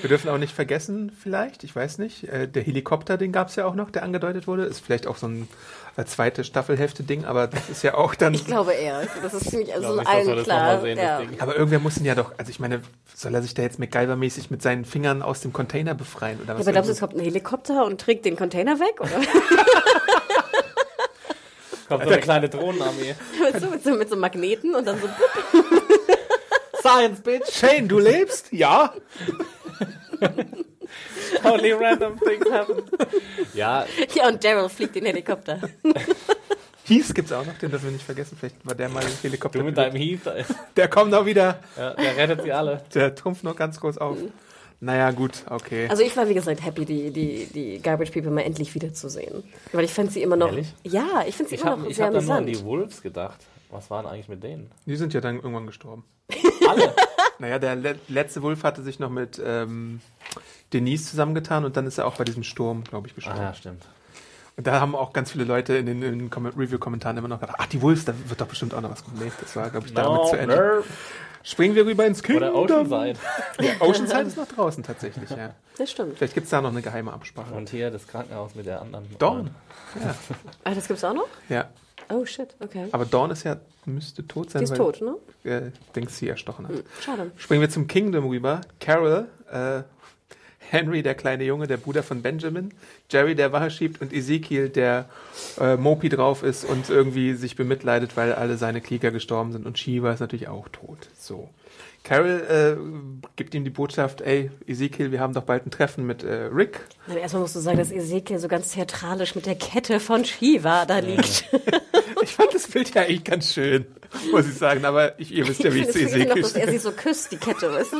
wir 0.00 0.08
dürfen 0.08 0.30
auch 0.30 0.38
nicht 0.38 0.54
vergessen, 0.54 1.12
vielleicht, 1.18 1.64
ich 1.64 1.74
weiß 1.74 1.98
nicht, 1.98 2.24
äh, 2.24 2.48
der 2.48 2.62
Helikopter, 2.62 3.18
den 3.18 3.32
gab 3.32 3.48
es 3.48 3.56
ja 3.56 3.66
auch 3.66 3.74
noch, 3.74 3.90
der 3.90 4.02
angedeutet 4.02 4.46
wurde, 4.46 4.64
ist 4.64 4.80
vielleicht 4.80 5.06
auch 5.06 5.16
so 5.16 5.26
ein 5.26 5.48
äh, 5.96 6.04
zweite 6.04 6.44
Staffelhälfte-Ding, 6.44 7.24
aber 7.24 7.46
das 7.46 7.68
ist 7.68 7.82
ja 7.82 7.94
auch 7.94 8.14
dann. 8.14 8.34
Ich 8.34 8.46
glaube 8.46 8.72
eher. 8.72 9.02
Das 9.22 9.34
ist 9.34 9.50
ziemlich, 9.50 9.72
also 9.74 9.98
allen 9.98 10.36
das 10.36 10.44
klar. 10.44 10.80
sehen, 10.80 10.98
ja. 10.98 11.20
Ding. 11.20 11.40
Aber 11.40 11.56
irgendwer 11.56 11.78
muss 11.78 11.98
ihn 11.98 12.04
ja 12.04 12.14
doch, 12.14 12.32
also 12.38 12.50
ich 12.50 12.60
meine, 12.60 12.82
soll 13.14 13.34
er 13.34 13.42
sich 13.42 13.54
da 13.54 13.62
jetzt 13.62 13.78
MacGyver-mäßig 13.78 14.50
mit 14.50 14.62
seinen 14.62 14.84
Fingern 14.84 15.22
aus 15.22 15.40
dem 15.40 15.52
Container 15.52 15.94
befreien 15.94 16.40
oder 16.40 16.54
was? 16.54 16.62
Aber 16.62 16.72
glaubst 16.72 16.88
du, 16.88 16.94
es 16.94 17.00
kommt 17.00 17.14
ein 17.14 17.20
Helikopter 17.20 17.84
und 17.84 18.00
trägt 18.00 18.24
den 18.24 18.36
Container 18.36 18.78
weg? 18.80 19.00
Oder? 19.00 19.10
Kommt 21.92 22.04
so 22.04 22.10
eine 22.10 22.20
kleine 22.22 22.48
Drohnenarmee. 22.48 23.14
mit, 23.52 23.60
so, 23.60 23.68
mit, 23.70 23.84
so, 23.84 23.90
mit 23.94 24.08
so 24.10 24.16
Magneten 24.16 24.74
und 24.74 24.86
dann 24.86 24.98
so. 25.00 25.08
Science, 26.80 27.20
bitch! 27.20 27.50
Shane, 27.52 27.86
du 27.88 27.98
lebst? 27.98 28.52
Ja. 28.52 28.92
Totally 31.42 31.72
random 31.72 32.18
things 32.18 32.50
happen. 32.50 32.82
Ja, 33.54 33.86
Ja, 34.14 34.28
und 34.28 34.42
Daryl 34.44 34.68
fliegt 34.68 34.94
den 34.96 35.06
Helikopter. 35.06 35.60
Heath 36.84 37.14
gibt's 37.14 37.32
auch 37.32 37.46
noch, 37.46 37.56
den 37.58 37.70
dürfen 37.70 37.84
wir 37.86 37.92
nicht 37.92 38.04
vergessen. 38.04 38.36
Vielleicht 38.38 38.56
war 38.66 38.74
der 38.74 38.88
mal 38.88 39.04
ein 39.04 39.12
Helikopter. 39.22 39.60
du 39.60 39.64
mit 39.64 39.76
deinem 39.78 39.96
Heath, 39.96 40.20
Der 40.76 40.88
kommt 40.88 41.12
noch 41.12 41.24
wieder. 41.24 41.60
ja, 41.76 41.94
der 41.94 42.16
rettet 42.16 42.42
sie 42.42 42.52
alle. 42.52 42.82
Der 42.94 43.14
trumpft 43.14 43.44
noch 43.44 43.54
ganz 43.56 43.78
groß 43.80 43.98
auf. 43.98 44.18
Naja, 44.84 45.12
gut, 45.12 45.44
okay. 45.48 45.86
Also 45.88 46.02
ich 46.02 46.16
war, 46.16 46.28
wie 46.28 46.34
gesagt, 46.34 46.60
happy, 46.64 46.84
die, 46.84 47.12
die, 47.12 47.46
die 47.46 47.78
Garbage 47.80 48.10
People 48.10 48.32
mal 48.32 48.40
endlich 48.40 48.74
wiederzusehen. 48.74 49.44
Weil 49.72 49.84
ich 49.84 49.92
fand 49.94 50.10
sie 50.10 50.22
immer 50.22 50.34
noch. 50.34 50.48
Ehrlich? 50.48 50.74
Ja, 50.82 51.22
ich 51.24 51.36
finde 51.36 51.50
sie 51.50 51.54
Ich 51.54 51.60
immer 51.60 51.70
habe 51.70 51.82
noch 51.82 51.88
ich 51.88 51.96
sehr 51.96 52.06
hab 52.06 52.14
dann 52.14 52.24
nur 52.24 52.34
an 52.34 52.46
die 52.46 52.64
Wolves 52.64 53.00
gedacht. 53.00 53.38
Was 53.70 53.90
waren 53.90 54.06
eigentlich 54.06 54.28
mit 54.28 54.42
denen? 54.42 54.72
Die 54.86 54.96
sind 54.96 55.14
ja 55.14 55.20
dann 55.20 55.36
irgendwann 55.36 55.66
gestorben. 55.66 56.04
Alle. 56.68 56.92
Naja, 57.38 57.60
der 57.60 57.76
le 57.76 57.94
letzte 58.08 58.42
Wolf 58.42 58.64
hatte 58.64 58.82
sich 58.82 58.98
noch 58.98 59.08
mit 59.08 59.40
ähm, 59.44 60.00
Denise 60.72 61.08
zusammengetan 61.10 61.64
und 61.64 61.76
dann 61.76 61.86
ist 61.86 61.98
er 61.98 62.06
auch 62.06 62.16
bei 62.16 62.24
diesem 62.24 62.42
Sturm, 62.42 62.82
glaube 62.82 63.06
ich, 63.06 63.12
Ah 63.12 63.16
gestorben. 63.16 63.40
ja, 63.40 63.54
stimmt. 63.54 63.86
Und 64.56 64.66
da 64.66 64.80
haben 64.80 64.96
auch 64.96 65.12
ganz 65.12 65.30
viele 65.30 65.44
Leute 65.44 65.74
in 65.76 65.86
den, 65.86 66.00
den 66.00 66.28
Review-Kommentaren 66.28 67.16
immer 67.16 67.28
noch 67.28 67.40
gedacht, 67.40 67.56
ach, 67.60 67.66
die 67.66 67.80
Wolves, 67.80 68.04
da 68.04 68.14
wird 68.26 68.40
doch 68.40 68.48
bestimmt 68.48 68.74
auch 68.74 68.80
noch 68.80 68.90
was 68.90 69.04
kommen. 69.04 69.18
Nee, 69.20 69.30
das 69.40 69.54
war, 69.56 69.70
glaube 69.70 69.86
ich, 69.86 69.94
damit 69.94 70.12
No, 70.12 70.24
zu 70.28 70.36
Ende. 70.36 70.54
nerve. 70.56 70.84
Springen 71.44 71.74
wir 71.74 71.84
rüber 71.86 72.06
ins 72.06 72.22
Kingdom. 72.22 72.54
Oder 72.54 72.82
Oceanside. 72.84 73.18
Ja, 73.60 73.72
Oceanside 73.80 74.22
ist 74.22 74.36
noch 74.36 74.46
draußen 74.48 74.82
tatsächlich, 74.82 75.28
ja. 75.30 75.54
Das 75.78 75.90
stimmt. 75.90 76.16
Vielleicht 76.18 76.34
gibt 76.34 76.44
es 76.44 76.50
da 76.50 76.60
noch 76.60 76.70
eine 76.70 76.82
geheime 76.82 77.12
Absprache. 77.12 77.52
Und 77.54 77.70
hier 77.70 77.90
das 77.90 78.06
Krankenhaus 78.06 78.54
mit 78.54 78.66
der 78.66 78.80
anderen. 78.82 79.04
Dawn. 79.18 79.50
Ja, 80.00 80.14
Ah, 80.64 80.74
das 80.74 80.86
gibt's 80.88 81.02
auch 81.04 81.14
noch? 81.14 81.28
ja. 81.48 81.68
Oh 82.10 82.26
shit, 82.26 82.54
okay. 82.60 82.88
Aber 82.92 83.06
Dawn 83.06 83.30
ist 83.30 83.44
ja, 83.44 83.56
müsste 83.86 84.26
tot 84.26 84.50
sein, 84.50 84.60
Die 84.60 84.70
ist 84.70 84.76
tot, 84.76 85.00
ne? 85.00 85.16
äh, 85.50 85.70
Dings 85.96 86.18
sie 86.18 86.28
erstochen 86.28 86.66
hat. 86.68 86.74
Schade. 87.00 87.30
Springen 87.36 87.62
wir 87.62 87.70
zum 87.70 87.86
Kingdom 87.86 88.26
rüber. 88.26 88.60
Carol, 88.80 89.28
äh, 89.50 89.82
Henry, 90.70 91.02
der 91.02 91.14
kleine 91.14 91.44
Junge, 91.44 91.66
der 91.66 91.76
Bruder 91.76 92.02
von 92.02 92.22
Benjamin, 92.22 92.72
Jerry, 93.10 93.34
der 93.34 93.52
Wache 93.52 93.70
schiebt 93.70 94.00
und 94.00 94.12
Ezekiel, 94.12 94.68
der 94.68 95.06
äh, 95.60 95.76
Mopi 95.76 96.08
drauf 96.08 96.42
ist 96.42 96.64
und 96.64 96.90
irgendwie 96.90 97.34
sich 97.34 97.56
bemitleidet, 97.56 98.16
weil 98.16 98.32
alle 98.32 98.56
seine 98.56 98.80
Krieger 98.80 99.10
gestorben 99.10 99.52
sind 99.52 99.66
und 99.66 99.78
Shiva 99.78 100.12
ist 100.12 100.20
natürlich 100.20 100.48
auch 100.48 100.68
tot. 100.68 101.08
So. 101.18 101.50
Carol 102.04 102.40
äh, 102.48 103.26
gibt 103.36 103.54
ihm 103.54 103.62
die 103.64 103.70
Botschaft, 103.70 104.22
ey, 104.22 104.50
Ezekiel, 104.66 105.12
wir 105.12 105.20
haben 105.20 105.34
doch 105.34 105.44
bald 105.44 105.66
ein 105.66 105.70
Treffen 105.70 106.04
mit 106.04 106.24
äh, 106.24 106.48
Rick. 106.52 106.80
Nein, 107.06 107.18
erstmal 107.18 107.42
musst 107.42 107.54
du 107.54 107.60
sagen, 107.60 107.78
dass 107.78 107.92
Ezekiel 107.92 108.38
so 108.38 108.48
ganz 108.48 108.72
theatralisch 108.72 109.34
mit 109.36 109.46
der 109.46 109.54
Kette 109.54 110.00
von 110.00 110.24
Shiva 110.24 110.84
da 110.84 110.98
liegt. 110.98 111.44
Ich 112.22 112.34
fand 112.34 112.54
das 112.54 112.68
Bild 112.68 112.94
ja 112.94 113.02
eigentlich 113.02 113.24
ganz 113.24 113.52
schön, 113.52 113.86
muss 114.30 114.46
ich 114.46 114.54
sagen, 114.54 114.84
aber 114.84 115.18
ich, 115.18 115.32
ihr 115.32 115.46
wisst 115.46 115.62
ja, 115.64 115.72
wie 115.74 115.80
ich 115.80 115.88
ich 115.88 115.92
zu 115.92 116.08
finde 116.08 116.28
noch, 116.28 116.36
dass 116.36 116.52
er 116.52 116.70
sie 116.70 116.78
so 116.78 116.92
küsst, 116.92 117.32
die 117.32 117.36
Kette. 117.36 117.72
Weißt 117.72 117.92
du? 117.92 117.98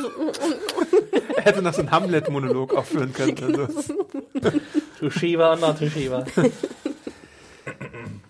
Er 1.37 1.42
hätte 1.44 1.62
noch 1.62 1.74
so 1.74 1.80
einen 1.80 1.90
Hamlet-Monolog 1.90 2.74
aufführen 2.74 3.12
können. 3.12 3.37
Also. 3.61 3.68
To 5.00 5.11
Shiva 5.11 5.54
und 5.54 5.61
not 5.61 5.78
to 5.78 5.88
Shiva. 5.88 6.24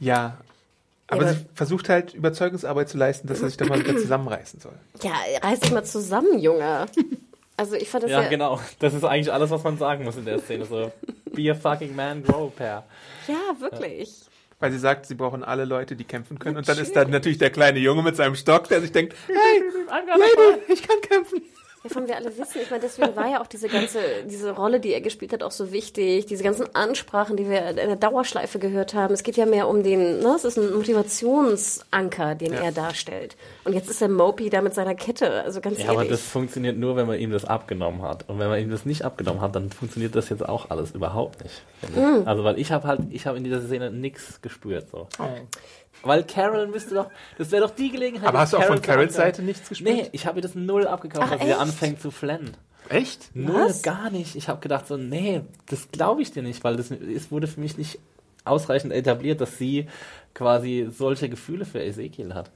Ja. 0.00 0.38
Aber 1.06 1.26
Ja, 1.26 1.34
sie 1.34 1.46
versucht 1.54 1.88
halt 1.88 2.14
Überzeugungsarbeit 2.14 2.88
zu 2.88 2.96
leisten, 2.98 3.28
dass 3.28 3.40
er 3.40 3.48
sich 3.48 3.56
doch 3.56 3.68
mal 3.68 3.78
wieder 3.78 3.96
zusammenreißen 3.96 4.60
soll. 4.60 4.72
Ja, 5.02 5.12
reiß 5.42 5.60
dich 5.60 5.70
mal 5.70 5.84
zusammen, 5.84 6.38
Junge. 6.38 6.86
Also 7.56 7.76
ich 7.76 7.88
fand 7.88 8.04
das 8.04 8.10
Ja, 8.10 8.22
ja, 8.22 8.28
genau. 8.28 8.58
Das 8.80 8.94
ist 8.94 9.04
eigentlich 9.04 9.32
alles, 9.32 9.50
was 9.50 9.62
man 9.62 9.78
sagen 9.78 10.04
muss 10.04 10.16
in 10.16 10.24
der 10.24 10.38
Szene. 10.40 10.64
So, 10.64 10.90
be 11.32 11.50
a 11.50 11.54
fucking 11.54 11.94
man, 11.94 12.24
grow 12.24 12.48
a 12.48 12.56
pair. 12.56 12.84
ja, 13.28 13.60
wirklich. 13.60 14.10
Weil 14.62 14.70
sie 14.70 14.78
sagt, 14.78 15.06
sie 15.06 15.16
brauchen 15.16 15.42
alle 15.42 15.64
Leute, 15.64 15.96
die 15.96 16.04
kämpfen 16.04 16.38
können. 16.38 16.56
Und 16.56 16.68
dann 16.68 16.78
ist 16.78 16.94
da 16.94 17.04
natürlich 17.04 17.38
der 17.38 17.50
kleine 17.50 17.80
Junge 17.80 18.04
mit 18.04 18.14
seinem 18.14 18.36
Stock, 18.36 18.68
der 18.68 18.80
sich 18.80 18.92
denkt, 18.92 19.16
hey, 19.26 19.34
Lady, 19.90 20.72
ich 20.72 20.86
kann 20.86 21.00
kämpfen. 21.00 21.42
Ja, 21.84 21.90
von 21.90 22.06
wir 22.06 22.14
alle 22.16 22.36
wissen, 22.38 22.60
ich 22.62 22.70
meine, 22.70 22.82
deswegen 22.82 23.16
war 23.16 23.28
ja 23.28 23.40
auch 23.42 23.46
diese 23.48 23.68
ganze, 23.68 23.98
diese 24.26 24.52
Rolle, 24.52 24.78
die 24.78 24.92
er 24.92 25.00
gespielt 25.00 25.32
hat, 25.32 25.42
auch 25.42 25.50
so 25.50 25.72
wichtig. 25.72 26.26
Diese 26.26 26.44
ganzen 26.44 26.72
Ansprachen, 26.76 27.36
die 27.36 27.48
wir 27.50 27.70
in 27.70 27.76
der 27.76 27.96
Dauerschleife 27.96 28.58
gehört 28.60 28.94
haben. 28.94 29.12
Es 29.14 29.24
geht 29.24 29.36
ja 29.36 29.46
mehr 29.46 29.66
um 29.68 29.82
den, 29.82 30.20
ne, 30.20 30.32
es 30.36 30.44
ist 30.44 30.58
ein 30.58 30.72
Motivationsanker, 30.72 32.34
den 32.34 32.52
Ja. 32.52 32.60
er 32.60 32.72
darstellt. 32.72 33.36
Und 33.64 33.72
jetzt 33.72 33.90
ist 33.90 34.00
der 34.00 34.08
Mopey 34.08 34.50
da 34.50 34.60
mit 34.60 34.74
seiner 34.74 34.94
Kette, 34.94 35.42
also 35.42 35.60
ganz 35.60 35.78
Ja, 35.78 35.86
aber 35.86 35.96
ehrlich. 36.04 36.10
das 36.10 36.22
funktioniert 36.22 36.76
nur, 36.76 36.96
wenn 36.96 37.06
man 37.06 37.18
ihm 37.18 37.30
das 37.32 37.44
abgenommen 37.44 38.02
hat. 38.02 38.28
Und 38.28 38.38
wenn 38.38 38.48
man 38.48 38.60
ihm 38.60 38.70
das 38.70 38.84
nicht 38.86 39.04
abgenommen 39.04 39.40
hat, 39.40 39.54
dann 39.56 39.70
funktioniert 39.70 40.14
das 40.14 40.28
jetzt 40.28 40.48
auch 40.48 40.70
alles 40.70 40.92
überhaupt 40.92 41.42
nicht. 41.42 41.62
Mhm. 41.96 42.20
ich. 42.22 42.26
Also, 42.28 42.44
weil 42.44 42.58
ich 42.58 42.70
habe 42.72 42.86
halt, 42.86 43.00
ich 43.10 43.26
habe 43.26 43.38
in 43.38 43.44
dieser 43.44 43.60
Szene 43.60 43.90
nichts 43.90 44.40
gespürt. 44.40 44.88
So. 44.90 45.08
Weil 46.02 46.24
Carol 46.24 46.66
müsste 46.66 46.94
doch, 46.94 47.10
das 47.38 47.50
wäre 47.50 47.66
doch 47.66 47.74
die 47.74 47.90
Gelegenheit. 47.90 48.28
Aber 48.28 48.40
hast 48.40 48.52
du 48.52 48.58
auch 48.58 48.64
von 48.64 48.82
Carol 48.82 49.06
Carols. 49.06 49.14
Seite 49.14 49.42
nichts 49.42 49.68
gespürt? 49.68 49.94
Nee, 49.94 50.08
ich 50.12 50.26
habe 50.26 50.38
ihr 50.38 50.42
das 50.42 50.54
null 50.54 50.86
abgekauft, 50.86 51.28
Ach, 51.30 51.38
weil 51.38 51.46
sie 51.46 51.54
anfängt 51.54 52.00
zu 52.00 52.10
flennen. 52.10 52.56
Echt? 52.88 53.30
Null, 53.34 53.66
Was? 53.66 53.82
gar 53.82 54.10
nicht. 54.10 54.34
Ich 54.34 54.48
habe 54.48 54.60
gedacht 54.60 54.86
so, 54.88 54.96
nee, 54.96 55.42
das 55.66 55.90
glaube 55.92 56.22
ich 56.22 56.32
dir 56.32 56.42
nicht, 56.42 56.64
weil 56.64 56.76
das 56.76 56.90
es 56.90 57.30
wurde 57.30 57.46
für 57.46 57.60
mich 57.60 57.78
nicht 57.78 57.98
ausreichend 58.44 58.92
etabliert, 58.92 59.40
dass 59.40 59.56
sie 59.58 59.86
quasi 60.34 60.88
solche 60.90 61.28
Gefühle 61.28 61.64
für 61.64 61.82
Ezekiel 61.82 62.34
hat. 62.34 62.50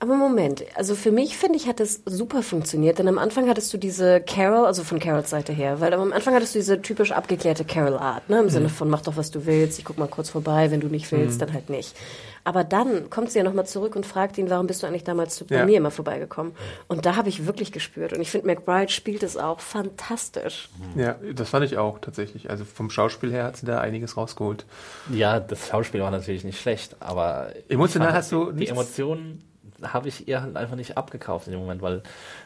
Aber 0.00 0.14
Moment, 0.14 0.64
also 0.76 0.94
für 0.94 1.10
mich 1.10 1.36
finde 1.36 1.56
ich, 1.58 1.66
hat 1.66 1.80
das 1.80 2.02
super 2.06 2.44
funktioniert, 2.44 3.00
denn 3.00 3.08
am 3.08 3.18
Anfang 3.18 3.48
hattest 3.48 3.74
du 3.74 3.78
diese 3.78 4.20
Carol, 4.20 4.64
also 4.64 4.84
von 4.84 5.00
Carols 5.00 5.28
Seite 5.28 5.52
her, 5.52 5.80
weil 5.80 5.92
am 5.92 6.12
Anfang 6.12 6.34
hattest 6.34 6.54
du 6.54 6.60
diese 6.60 6.80
typisch 6.80 7.10
abgeklärte 7.10 7.64
Carol-Art, 7.64 8.30
ne, 8.30 8.38
im 8.38 8.48
Sinne 8.48 8.68
von 8.68 8.88
mach 8.88 9.00
doch, 9.02 9.16
was 9.16 9.32
du 9.32 9.44
willst, 9.44 9.76
ich 9.80 9.84
guck 9.84 9.98
mal 9.98 10.06
kurz 10.06 10.30
vorbei, 10.30 10.70
wenn 10.70 10.78
du 10.78 10.86
nicht 10.86 11.10
willst, 11.10 11.42
dann 11.42 11.52
halt 11.52 11.68
nicht. 11.68 11.96
Aber 12.44 12.62
dann 12.62 13.10
kommt 13.10 13.32
sie 13.32 13.38
ja 13.38 13.44
nochmal 13.44 13.66
zurück 13.66 13.96
und 13.96 14.06
fragt 14.06 14.38
ihn, 14.38 14.48
warum 14.50 14.68
bist 14.68 14.84
du 14.84 14.86
eigentlich 14.86 15.02
damals 15.02 15.42
bei 15.42 15.56
Ja. 15.56 15.66
mir 15.66 15.76
immer 15.78 15.90
vorbeigekommen? 15.90 16.52
Und 16.86 17.04
da 17.04 17.16
habe 17.16 17.28
ich 17.28 17.46
wirklich 17.46 17.72
gespürt 17.72 18.12
und 18.12 18.20
ich 18.20 18.30
finde, 18.30 18.46
McBride 18.46 18.92
spielt 18.92 19.24
es 19.24 19.36
auch 19.36 19.58
fantastisch. 19.58 20.68
Ja, 20.94 21.16
das 21.34 21.48
fand 21.50 21.64
ich 21.66 21.76
auch 21.76 21.98
tatsächlich. 21.98 22.50
Also 22.50 22.64
vom 22.64 22.88
Schauspiel 22.90 23.32
her 23.32 23.42
hat 23.44 23.56
sie 23.56 23.66
da 23.66 23.80
einiges 23.80 24.16
rausgeholt. 24.16 24.64
Ja, 25.12 25.40
das 25.40 25.66
Schauspiel 25.68 26.00
war 26.00 26.12
natürlich 26.12 26.44
nicht 26.44 26.60
schlecht, 26.60 26.94
aber 27.00 27.50
Emotional 27.68 28.12
hast 28.12 28.30
du 28.30 28.52
die 28.52 28.60
nichts- 28.60 28.70
Emotionen 28.72 29.42
habe 29.82 30.08
ich 30.08 30.26
ihr 30.28 30.42
halt 30.42 30.56
einfach 30.56 30.76
nicht 30.76 30.96
abgekauft 30.96 31.46
in 31.46 31.52
dem 31.52 31.60
Moment, 31.60 31.82
weil 31.82 32.02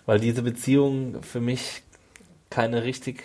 weil 0.06 0.18
diese 0.20 0.42
Beziehung 0.42 1.22
für 1.22 1.40
mich 1.40 1.82
keine 2.50 2.82
richtig 2.84 3.22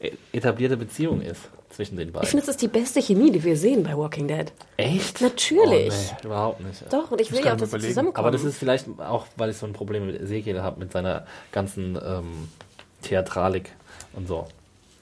e- 0.00 0.12
etablierte 0.32 0.76
Beziehung 0.76 1.20
ist. 1.22 1.48
zwischen 1.70 1.96
den 1.96 2.08
Ich 2.08 2.12
beiden. 2.12 2.28
finde, 2.28 2.42
es 2.42 2.48
ist 2.48 2.62
die 2.62 2.66
beste 2.68 3.00
Chemie, 3.00 3.30
die 3.30 3.44
wir 3.44 3.56
sehen 3.56 3.84
bei 3.84 3.96
Walking 3.96 4.26
Dead. 4.26 4.52
Echt? 4.76 5.20
Natürlich. 5.20 5.94
Oh, 5.94 6.14
nee, 6.20 6.26
überhaupt 6.26 6.60
nicht. 6.62 6.92
Doch, 6.92 7.12
und 7.12 7.20
ich 7.20 7.30
will 7.30 7.38
Ich 7.38 7.44
ja 7.44 7.50
kann 7.52 7.58
auch, 7.58 7.70
dass 7.70 7.80
sie 7.80 7.88
zusammenkommen. 7.88 8.26
Aber 8.26 8.32
das 8.32 8.42
ist 8.42 8.58
vielleicht 8.58 8.86
auch, 8.98 9.26
weil 9.36 9.50
ich 9.50 9.56
so 9.56 9.66
ein 9.66 9.72
Problem 9.72 10.04
mit 10.06 10.20
Ezekiel 10.20 10.62
habe, 10.62 10.80
mit 10.80 10.90
seiner 10.90 11.26
ganzen 11.52 11.96
ähm, 12.04 12.48
Theatralik 13.02 13.70
und 14.14 14.26
so. 14.26 14.46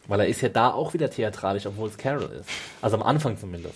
Weil 0.08 0.20
er 0.20 0.26
ist 0.28 0.40
ja 0.42 0.50
da 0.50 0.70
auch 0.70 0.92
wieder 0.94 1.10
theatralisch, 1.10 1.64
obwohl 1.66 1.88
es 1.88 1.96
Carol 1.96 2.30
ist. 2.38 2.48
Also 2.82 2.96
am 2.96 3.02
Anfang 3.02 3.38
zumindest. 3.38 3.74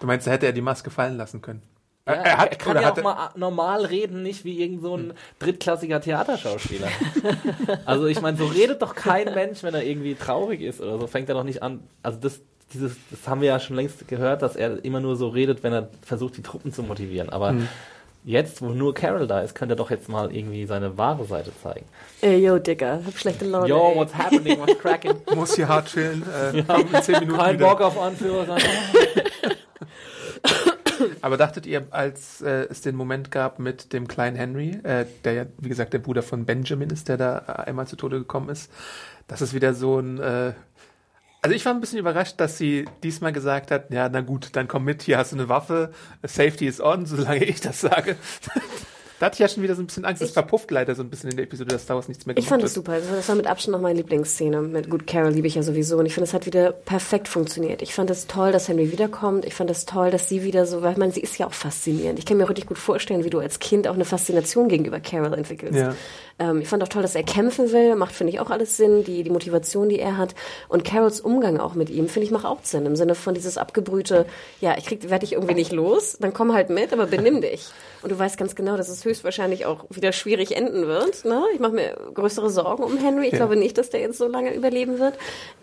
Du 0.00 0.06
meinst, 0.06 0.26
da 0.26 0.30
hätte 0.30 0.44
er 0.46 0.52
die 0.52 0.60
Maske 0.60 0.90
fallen 0.90 1.16
lassen 1.16 1.40
können? 1.40 1.62
Ja, 2.06 2.12
er, 2.12 2.24
er 2.24 2.38
hat, 2.38 2.50
er 2.52 2.56
kann 2.58 2.80
ja 2.80 2.92
auch 2.92 2.96
er- 2.96 3.02
mal 3.02 3.30
normal 3.34 3.84
reden, 3.84 4.22
nicht 4.22 4.44
wie 4.44 4.62
irgend 4.62 4.80
so 4.82 4.96
ein 4.96 5.12
drittklassiger 5.40 6.00
Theaterschauspieler. 6.00 6.88
also 7.84 8.06
ich 8.06 8.20
meine, 8.20 8.36
so 8.36 8.46
redet 8.46 8.80
doch 8.82 8.94
kein 8.94 9.34
Mensch, 9.34 9.62
wenn 9.62 9.74
er 9.74 9.82
irgendwie 9.82 10.14
traurig 10.14 10.60
ist 10.60 10.80
oder 10.80 10.98
so, 10.98 11.06
fängt 11.08 11.28
er 11.28 11.34
doch 11.34 11.44
nicht 11.44 11.62
an. 11.62 11.82
Also 12.04 12.18
das, 12.20 12.40
dieses, 12.72 12.96
das 13.10 13.26
haben 13.28 13.40
wir 13.40 13.48
ja 13.48 13.58
schon 13.60 13.74
längst 13.76 14.06
gehört, 14.08 14.42
dass 14.42 14.54
er 14.56 14.84
immer 14.84 15.00
nur 15.00 15.16
so 15.16 15.28
redet, 15.28 15.62
wenn 15.64 15.72
er 15.72 15.88
versucht, 16.02 16.36
die 16.36 16.42
Truppen 16.42 16.72
zu 16.72 16.82
motivieren. 16.84 17.28
Aber 17.30 17.52
Mhm. 17.52 17.68
jetzt, 18.24 18.62
wo 18.62 18.66
nur 18.66 18.94
Carol 18.94 19.26
da 19.26 19.40
ist, 19.40 19.54
könnte 19.56 19.74
er 19.74 19.76
doch 19.76 19.90
jetzt 19.90 20.08
mal 20.08 20.32
irgendwie 20.34 20.64
seine 20.66 20.96
wahre 20.98 21.24
Seite 21.24 21.50
zeigen. 21.62 21.86
Ey, 22.20 22.38
yo, 22.38 22.58
Digga, 22.58 23.00
hab 23.04 23.18
schlechte 23.18 23.44
Laune. 23.46 23.68
Yo, 23.68 23.90
ey. 23.90 23.96
what's 23.96 24.14
happening? 24.14 24.58
What's 24.60 24.78
cracking? 24.78 25.14
muss 25.34 25.56
hier 25.56 25.66
hart 25.68 25.88
chillen. 25.88 26.22
Äh, 26.22 26.62
komm 26.66 26.86
in 26.94 27.02
10 27.02 27.18
Minuten 27.20 27.38
Kein 27.40 27.54
wieder. 27.58 27.68
Bock 27.68 27.80
auf 27.80 28.00
Anführer 28.00 28.46
sein. 28.46 28.62
Aber 31.20 31.36
dachtet 31.36 31.66
ihr, 31.66 31.86
als 31.90 32.40
äh, 32.42 32.66
es 32.70 32.80
den 32.80 32.96
Moment 32.96 33.30
gab 33.30 33.58
mit 33.58 33.92
dem 33.92 34.08
kleinen 34.08 34.36
Henry, 34.36 34.70
äh, 34.82 35.06
der 35.24 35.32
ja, 35.32 35.46
wie 35.58 35.68
gesagt, 35.68 35.92
der 35.92 35.98
Bruder 35.98 36.22
von 36.22 36.44
Benjamin 36.44 36.90
ist, 36.90 37.08
der 37.08 37.16
da 37.16 37.44
äh, 37.46 37.68
einmal 37.68 37.86
zu 37.86 37.96
Tode 37.96 38.18
gekommen 38.18 38.48
ist, 38.48 38.70
dass 39.26 39.40
es 39.40 39.54
wieder 39.54 39.74
so 39.74 39.98
ein. 39.98 40.18
Äh, 40.18 40.52
also 41.42 41.54
ich 41.54 41.64
war 41.64 41.72
ein 41.72 41.80
bisschen 41.80 41.98
überrascht, 41.98 42.40
dass 42.40 42.58
sie 42.58 42.86
diesmal 43.04 43.32
gesagt 43.32 43.70
hat, 43.70 43.92
ja, 43.92 44.08
na 44.08 44.20
gut, 44.20 44.50
dann 44.54 44.66
komm 44.66 44.84
mit, 44.84 45.02
hier 45.02 45.18
hast 45.18 45.30
du 45.30 45.36
eine 45.36 45.48
Waffe, 45.48 45.92
Safety 46.24 46.66
is 46.66 46.80
on, 46.80 47.06
solange 47.06 47.44
ich 47.44 47.60
das 47.60 47.80
sage. 47.80 48.16
da 49.18 49.26
hatte 49.26 49.34
ich 49.34 49.38
ja 49.40 49.48
schon 49.48 49.62
wieder 49.62 49.74
so 49.74 49.82
ein 49.82 49.86
bisschen 49.86 50.04
Angst. 50.04 50.20
Es 50.20 50.32
verpufft 50.32 50.70
leider 50.70 50.94
so 50.94 51.02
ein 51.02 51.08
bisschen 51.08 51.30
in 51.30 51.36
der 51.36 51.44
Episode, 51.44 51.70
dass 51.70 51.86
daraus 51.86 52.08
nichts 52.08 52.26
mehr 52.26 52.36
Ich 52.36 52.46
fand 52.46 52.62
das 52.62 52.74
super. 52.74 52.98
Das 53.00 53.28
war 53.28 53.34
mit 53.34 53.46
Abstand 53.46 53.72
noch 53.72 53.80
meine 53.80 53.98
Lieblingsszene. 53.98 54.60
Mit, 54.60 54.90
gut, 54.90 55.06
Carol 55.06 55.32
liebe 55.32 55.46
ich 55.46 55.54
ja 55.54 55.62
sowieso. 55.62 55.96
Und 55.96 56.06
ich 56.06 56.14
finde, 56.14 56.28
es 56.28 56.34
hat 56.34 56.44
wieder 56.44 56.72
perfekt 56.72 57.28
funktioniert. 57.28 57.80
Ich 57.80 57.94
fand 57.94 58.10
es 58.10 58.26
toll, 58.26 58.52
dass 58.52 58.68
Henry 58.68 58.92
wiederkommt. 58.92 59.46
Ich 59.46 59.54
fand 59.54 59.70
es 59.70 59.86
toll, 59.86 60.10
dass 60.10 60.28
sie 60.28 60.42
wieder 60.42 60.66
so, 60.66 60.82
weil 60.82 60.92
ich 60.92 60.98
meine, 60.98 61.12
sie 61.12 61.20
ist 61.20 61.38
ja 61.38 61.46
auch 61.46 61.54
faszinierend. 61.54 62.18
Ich 62.18 62.26
kann 62.26 62.36
mir 62.36 62.44
auch 62.44 62.50
richtig 62.50 62.66
gut 62.66 62.78
vorstellen, 62.78 63.24
wie 63.24 63.30
du 63.30 63.38
als 63.38 63.58
Kind 63.58 63.88
auch 63.88 63.94
eine 63.94 64.04
Faszination 64.04 64.68
gegenüber 64.68 65.00
Carol 65.00 65.32
entwickelst. 65.32 65.78
Ja. 65.78 65.94
Ähm, 66.38 66.60
ich 66.60 66.68
fand 66.68 66.82
auch 66.82 66.88
toll, 66.88 67.00
dass 67.02 67.14
er 67.14 67.22
kämpfen 67.22 67.72
will. 67.72 67.94
Macht, 67.96 68.12
finde 68.14 68.32
ich, 68.32 68.40
auch 68.40 68.50
alles 68.50 68.76
Sinn. 68.76 69.04
Die, 69.04 69.22
die 69.22 69.30
Motivation, 69.30 69.88
die 69.88 69.98
er 69.98 70.18
hat. 70.18 70.34
Und 70.68 70.84
Carols 70.84 71.20
Umgang 71.20 71.58
auch 71.58 71.74
mit 71.74 71.88
ihm, 71.88 72.08
finde 72.08 72.26
ich, 72.26 72.30
macht 72.30 72.44
auch 72.44 72.58
Sinn. 72.62 72.84
Im 72.84 72.94
Sinne 72.96 73.14
von 73.14 73.32
dieses 73.34 73.56
abgebrühte, 73.56 74.26
ja, 74.60 74.74
ich 74.76 74.84
krieg, 74.84 75.08
werde 75.08 75.20
dich 75.24 75.32
irgendwie 75.32 75.54
nicht 75.54 75.72
los. 75.72 76.18
Dann 76.20 76.34
komm 76.34 76.52
halt 76.52 76.68
mit, 76.68 76.92
aber 76.92 77.06
benimm 77.06 77.40
dich. 77.40 77.66
Und 78.02 78.12
du 78.12 78.18
weißt 78.18 78.36
ganz 78.36 78.54
genau, 78.54 78.76
dass 78.76 78.88
es 78.88 79.04
höchstwahrscheinlich 79.04 79.64
auch 79.66 79.84
wieder 79.88 80.12
schwierig 80.12 80.54
enden 80.54 80.86
wird. 80.86 81.24
Ne? 81.24 81.42
Ich 81.54 81.60
mache 81.60 81.72
mir 81.72 81.96
größere 82.14 82.50
Sorgen 82.50 82.82
um 82.84 82.98
Henry. 82.98 83.26
Ich 83.26 83.32
Ja. 83.32 83.38
glaube 83.38 83.56
nicht, 83.56 83.78
dass 83.78 83.90
der 83.90 84.00
jetzt 84.00 84.18
so 84.18 84.28
lange 84.28 84.54
überleben 84.54 84.98
wird. 84.98 85.14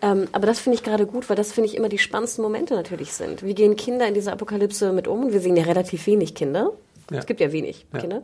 Ähm, 0.02 0.26
aber 0.32 0.46
das 0.46 0.58
finde 0.58 0.76
ich 0.76 0.82
gerade 0.82 1.06
gut, 1.06 1.28
weil 1.30 1.36
das 1.36 1.52
finde 1.52 1.68
ich 1.70 1.76
immer 1.76 1.88
die 1.88 1.98
spannendsten 1.98 2.42
Momente 2.42 2.74
natürlich 2.74 3.12
sind. 3.12 3.44
Wie 3.44 3.54
gehen 3.54 3.76
Kinder 3.76 4.06
in 4.08 4.14
dieser 4.14 4.32
Apokalypse 4.32 4.92
mit 4.92 5.06
um? 5.08 5.24
Und 5.26 5.32
wir 5.32 5.40
sehen 5.40 5.56
ja 5.56 5.64
relativ 5.64 6.06
wenig 6.06 6.34
Kinder. 6.34 6.72
Ja. 7.10 7.18
Es 7.18 7.26
gibt 7.26 7.40
ja 7.40 7.52
wenig 7.52 7.86
Ja. 7.92 7.98
Kinder. 8.00 8.22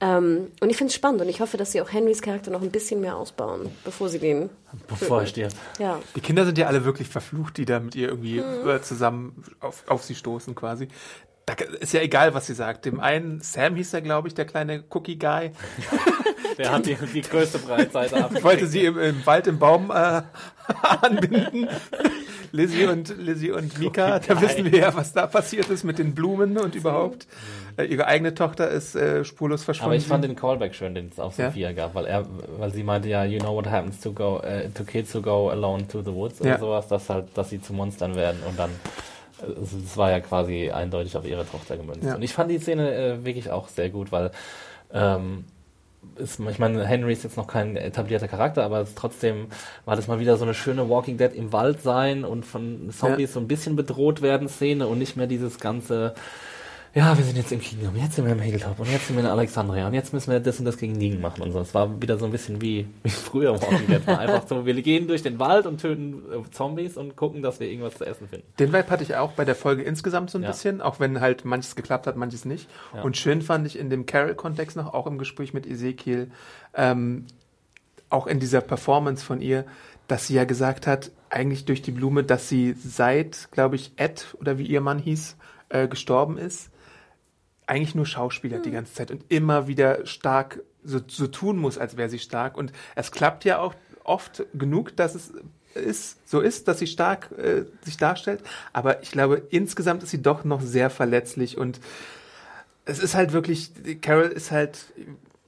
Ähm, 0.00 0.48
und 0.60 0.70
ich 0.70 0.76
finde 0.76 0.88
es 0.90 0.94
spannend 0.94 1.20
und 1.20 1.28
ich 1.28 1.40
hoffe, 1.40 1.56
dass 1.56 1.72
sie 1.72 1.80
auch 1.82 1.92
Henrys 1.92 2.22
Charakter 2.22 2.50
noch 2.50 2.62
ein 2.62 2.70
bisschen 2.70 3.00
mehr 3.00 3.16
ausbauen, 3.16 3.70
bevor 3.84 4.08
sie 4.08 4.18
den. 4.18 4.50
Bevor 4.88 5.20
er 5.20 5.26
stirbt. 5.26 5.56
Ja. 5.78 6.00
Die 6.16 6.20
Kinder 6.20 6.44
sind 6.46 6.56
ja 6.58 6.66
alle 6.66 6.84
wirklich 6.84 7.08
verflucht, 7.08 7.56
die 7.58 7.64
da 7.64 7.80
mit 7.80 7.94
ihr 7.94 8.08
irgendwie 8.08 8.40
Mhm. 8.40 8.68
äh, 8.68 8.80
zusammen 8.82 9.44
auf, 9.60 9.84
auf 9.88 10.02
sie 10.04 10.14
stoßen 10.14 10.54
quasi. 10.54 10.88
Da 11.46 11.54
ist 11.80 11.92
ja 11.92 12.00
egal, 12.00 12.32
was 12.34 12.46
sie 12.46 12.54
sagt. 12.54 12.86
Dem 12.86 13.00
einen, 13.00 13.40
Sam 13.40 13.76
hieß 13.76 13.92
er, 13.94 14.00
glaube 14.00 14.28
ich, 14.28 14.34
der 14.34 14.46
kleine 14.46 14.82
Cookie-Guy, 14.88 15.50
Der 16.58 16.70
hat 16.72 16.86
die, 16.86 16.94
die 16.94 17.20
größte 17.22 17.58
Breitseite 17.58 18.16
ab. 18.24 18.42
wollte 18.44 18.66
sie 18.68 18.84
im, 18.84 18.96
im 18.98 19.26
Wald 19.26 19.46
im 19.48 19.58
Baum 19.58 19.90
äh, 19.90 20.22
anbinden. 21.02 21.68
Lizzie 22.52 22.86
und, 22.86 23.12
Lizzie 23.18 23.50
und 23.50 23.76
Mika, 23.80 24.20
da 24.20 24.40
wissen 24.40 24.70
wir 24.70 24.78
ja, 24.78 24.94
was 24.94 25.12
da 25.12 25.26
passiert 25.26 25.68
ist 25.70 25.82
mit 25.82 25.98
den 25.98 26.14
Blumen 26.14 26.56
und 26.56 26.76
überhaupt. 26.76 27.26
Äh, 27.76 27.86
ihre 27.86 28.06
eigene 28.06 28.34
Tochter 28.34 28.68
ist 28.70 28.94
äh, 28.94 29.24
spurlos 29.24 29.64
verschwunden. 29.64 29.86
Aber 29.90 29.96
ich 29.96 30.06
fand 30.06 30.22
den 30.22 30.36
Callback 30.36 30.74
schön, 30.76 30.94
den 30.94 31.08
es 31.08 31.18
auf 31.18 31.36
Ja? 31.38 31.46
Sophia 31.46 31.72
gab, 31.72 31.96
weil 31.96 32.04
er, 32.06 32.24
weil 32.58 32.72
sie 32.72 32.84
meinte 32.84 33.08
ja, 33.08 33.24
you 33.24 33.40
know 33.40 33.54
what 33.56 33.66
happens 33.66 34.00
to 34.00 34.12
go, 34.12 34.38
äh, 34.38 34.68
to 34.70 34.84
kids 34.84 35.12
who 35.14 35.20
go 35.20 35.50
alone 35.50 35.88
to 35.88 36.00
the 36.02 36.12
woods 36.12 36.40
oder 36.40 36.50
Ja. 36.50 36.58
sowas, 36.58 36.86
dass 36.86 37.10
halt, 37.10 37.26
dass 37.34 37.50
sie 37.50 37.60
zu 37.60 37.72
Monstern 37.72 38.14
werden 38.14 38.40
und 38.48 38.56
dann, 38.56 38.70
das 39.48 39.96
war 39.96 40.10
ja 40.10 40.20
quasi 40.20 40.70
eindeutig 40.70 41.16
auf 41.16 41.26
ihre 41.26 41.46
Tochter 41.46 41.76
gemünzt. 41.76 42.04
Ja. 42.04 42.14
Und 42.16 42.22
ich 42.22 42.32
fand 42.32 42.50
die 42.50 42.58
Szene 42.58 42.94
äh, 42.94 43.24
wirklich 43.24 43.50
auch 43.50 43.68
sehr 43.68 43.90
gut, 43.90 44.12
weil, 44.12 44.30
ähm, 44.92 45.44
ist, 46.16 46.38
ich 46.38 46.58
meine, 46.58 46.86
Henry 46.86 47.12
ist 47.12 47.24
jetzt 47.24 47.36
noch 47.36 47.46
kein 47.46 47.76
etablierter 47.76 48.28
Charakter, 48.28 48.64
aber 48.64 48.80
es, 48.80 48.94
trotzdem 48.94 49.46
war 49.84 49.96
das 49.96 50.06
mal 50.06 50.20
wieder 50.20 50.36
so 50.36 50.44
eine 50.44 50.54
schöne 50.54 50.88
Walking 50.88 51.16
Dead 51.16 51.34
im 51.34 51.52
Wald 51.52 51.82
sein 51.82 52.24
und 52.24 52.44
von 52.44 52.90
Zombies 52.90 53.32
so 53.32 53.40
ein 53.40 53.48
bisschen 53.48 53.76
bedroht 53.76 54.22
werden 54.22 54.48
Szene 54.48 54.86
und 54.86 54.98
nicht 54.98 55.16
mehr 55.16 55.26
dieses 55.26 55.58
ganze, 55.58 56.14
ja, 56.94 57.18
wir 57.18 57.24
sind 57.24 57.36
jetzt 57.36 57.50
im 57.50 57.60
Kingdom, 57.60 57.96
jetzt 57.96 58.14
sind 58.14 58.24
wir 58.24 58.32
im 58.32 58.38
Hilltop 58.38 58.78
und 58.78 58.88
jetzt 58.90 59.08
sind 59.08 59.16
wir 59.16 59.24
in 59.24 59.28
Alexandria 59.28 59.88
und 59.88 59.94
jetzt 59.94 60.12
müssen 60.12 60.30
wir 60.30 60.38
das 60.38 60.60
und 60.60 60.64
das 60.64 60.76
gegen 60.76 60.92
Negan 60.92 61.20
machen 61.20 61.42
und 61.42 61.50
so. 61.50 61.58
Es 61.58 61.74
war 61.74 62.00
wieder 62.00 62.18
so 62.18 62.24
ein 62.24 62.30
bisschen 62.30 62.60
wie, 62.60 62.86
wie 63.02 63.10
früher 63.10 63.52
Walking 63.60 63.88
Dead. 63.88 64.06
War 64.06 64.20
einfach 64.20 64.46
so, 64.46 64.64
wir 64.64 64.80
gehen 64.80 65.08
durch 65.08 65.22
den 65.22 65.40
Wald 65.40 65.66
und 65.66 65.80
töten 65.80 66.22
äh, 66.32 66.50
Zombies 66.52 66.96
und 66.96 67.16
gucken, 67.16 67.42
dass 67.42 67.58
wir 67.58 67.68
irgendwas 67.68 67.94
zu 67.98 68.04
essen 68.06 68.28
finden. 68.28 68.46
Den 68.60 68.72
Vibe 68.72 68.88
hatte 68.90 69.02
ich 69.02 69.16
auch 69.16 69.32
bei 69.32 69.44
der 69.44 69.56
Folge 69.56 69.82
insgesamt 69.82 70.30
so 70.30 70.38
ein 70.38 70.42
Ja. 70.44 70.50
bisschen, 70.50 70.80
auch 70.80 71.00
wenn 71.00 71.20
halt 71.20 71.44
manches 71.44 71.74
geklappt 71.74 72.06
hat, 72.06 72.16
manches 72.16 72.44
nicht. 72.44 72.68
Ja. 72.94 73.02
Und 73.02 73.16
schön 73.16 73.42
fand 73.42 73.66
ich 73.66 73.76
in 73.76 73.90
dem 73.90 74.06
Carol-Kontext 74.06 74.76
noch, 74.76 74.94
auch 74.94 75.08
im 75.08 75.18
Gespräch 75.18 75.52
mit 75.52 75.66
Ezekiel, 75.66 76.30
ähm, 76.74 77.26
auch 78.08 78.28
in 78.28 78.38
dieser 78.38 78.60
Performance 78.60 79.24
von 79.24 79.40
ihr, 79.40 79.64
dass 80.06 80.28
sie 80.28 80.34
ja 80.34 80.44
gesagt 80.44 80.86
hat, 80.86 81.10
eigentlich 81.28 81.64
durch 81.64 81.82
die 81.82 81.90
Blume, 81.90 82.22
dass 82.22 82.48
sie 82.48 82.74
seit, 82.74 83.48
glaube 83.50 83.74
ich, 83.74 83.92
Ed 83.96 84.36
oder 84.40 84.58
wie 84.58 84.66
ihr 84.66 84.80
Mann 84.80 85.00
hieß, 85.00 85.36
äh, 85.70 85.88
gestorben 85.88 86.38
ist, 86.38 86.70
eigentlich 87.66 87.94
nur 87.94 88.06
Schauspieler 88.06 88.58
die 88.58 88.70
ganze 88.70 88.92
Zeit 88.94 89.10
und 89.10 89.24
immer 89.28 89.66
wieder 89.66 90.06
stark 90.06 90.60
so, 90.84 91.00
so 91.06 91.26
tun 91.26 91.56
muss, 91.56 91.78
als 91.78 91.96
wäre 91.96 92.08
sie 92.08 92.18
stark. 92.18 92.56
Und 92.56 92.72
es 92.94 93.10
klappt 93.10 93.44
ja 93.44 93.58
auch 93.58 93.74
oft 94.04 94.44
genug, 94.52 94.96
dass 94.96 95.14
es 95.14 95.32
ist, 95.74 96.18
so 96.28 96.40
ist, 96.40 96.68
dass 96.68 96.78
sie 96.78 96.86
stark 96.86 97.30
äh, 97.32 97.64
sich 97.82 97.96
darstellt. 97.96 98.42
Aber 98.72 99.02
ich 99.02 99.10
glaube, 99.10 99.42
insgesamt 99.50 100.02
ist 100.02 100.10
sie 100.10 100.22
doch 100.22 100.44
noch 100.44 100.60
sehr 100.60 100.90
verletzlich 100.90 101.58
und 101.58 101.80
es 102.84 102.98
ist 102.98 103.14
halt 103.14 103.32
wirklich, 103.32 103.70
Carol 104.02 104.26
ist 104.26 104.50
halt, 104.50 104.92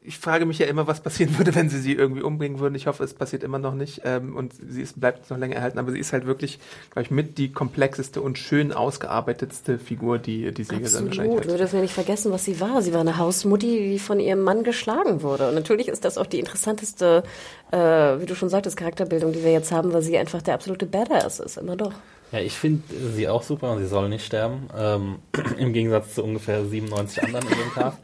ich 0.07 0.19
frage 0.19 0.47
mich 0.47 0.59
ja 0.59 0.66
immer, 0.66 0.87
was 0.87 1.01
passieren 1.01 1.37
würde, 1.37 1.55
wenn 1.55 1.69
sie 1.69 1.81
sie 1.81 1.92
irgendwie 1.92 2.23
umbringen 2.23 2.61
würden. 2.61 2.75
Ich 2.77 2.87
hoffe, 2.87 3.03
es 3.03 3.12
passiert 3.12 3.42
immer 3.42 3.59
noch 3.59 3.75
nicht 3.75 4.03
ähm, 4.05 4.37
und 4.37 4.55
sie 4.69 4.83
ist, 4.83 5.01
bleibt 5.01 5.29
noch 5.29 5.38
länger 5.38 5.57
erhalten, 5.57 5.79
aber 5.79 5.90
sie 5.90 5.99
ist 5.99 6.12
halt 6.12 6.27
wirklich, 6.27 6.59
glaube 6.92 7.03
ich, 7.03 7.11
mit 7.11 7.38
die 7.38 7.53
komplexeste 7.53 8.23
und 8.23 8.38
schön 8.38 8.73
ausgearbeitetste 8.73 9.79
Figur, 9.79 10.19
die 10.19 10.53
die 10.53 10.64
Serie 10.64 10.88
dann 10.88 11.07
wahrscheinlich 11.07 11.19
Absolut. 11.19 11.45
Wir 11.47 11.53
hat. 11.55 11.61
dürfen 11.61 11.77
ja 11.77 11.83
nicht 11.83 11.95
vergessen, 11.95 12.33
was 12.33 12.45
sie 12.45 12.61
war. 12.61 12.83
Sie 12.83 12.92
war 12.92 13.01
eine 13.01 13.19
Hausmutti, 13.19 13.90
die 13.90 13.99
von 13.99 14.21
ihrem 14.21 14.42
Mann 14.42 14.62
geschlagen 14.62 15.23
wurde. 15.23 15.49
Und 15.49 15.55
natürlich 15.55 15.88
ist 15.88 16.05
das 16.05 16.19
auch 16.19 16.27
die 16.27 16.38
interessanteste, 16.38 17.25
äh, 17.73 17.77
wie 17.77 18.27
du 18.27 18.35
schon 18.37 18.49
sagtest, 18.49 18.77
Charakterbildung, 18.77 19.33
die 19.33 19.42
wir 19.42 19.53
jetzt 19.53 19.73
haben, 19.73 19.92
weil 19.92 20.03
sie 20.03 20.16
einfach 20.16 20.42
der 20.42 20.55
absolute 20.55 20.87
Badass 20.87 21.40
ist. 21.40 21.57
Immer 21.57 21.77
doch. 21.77 21.92
Ja, 22.33 22.40
ich 22.40 22.55
finde 22.55 22.83
sie 23.14 23.29
auch 23.29 23.42
super 23.42 23.73
und 23.73 23.79
sie 23.79 23.87
soll 23.87 24.09
nicht 24.09 24.25
sterben. 24.25 24.69
Ähm, 24.77 25.16
Im 25.59 25.73
Gegensatz 25.73 26.14
zu 26.14 26.23
ungefähr 26.25 26.64
97 26.64 27.23
anderen 27.23 27.49
in 27.49 27.59
dem 27.59 27.73
Cast. 27.73 27.99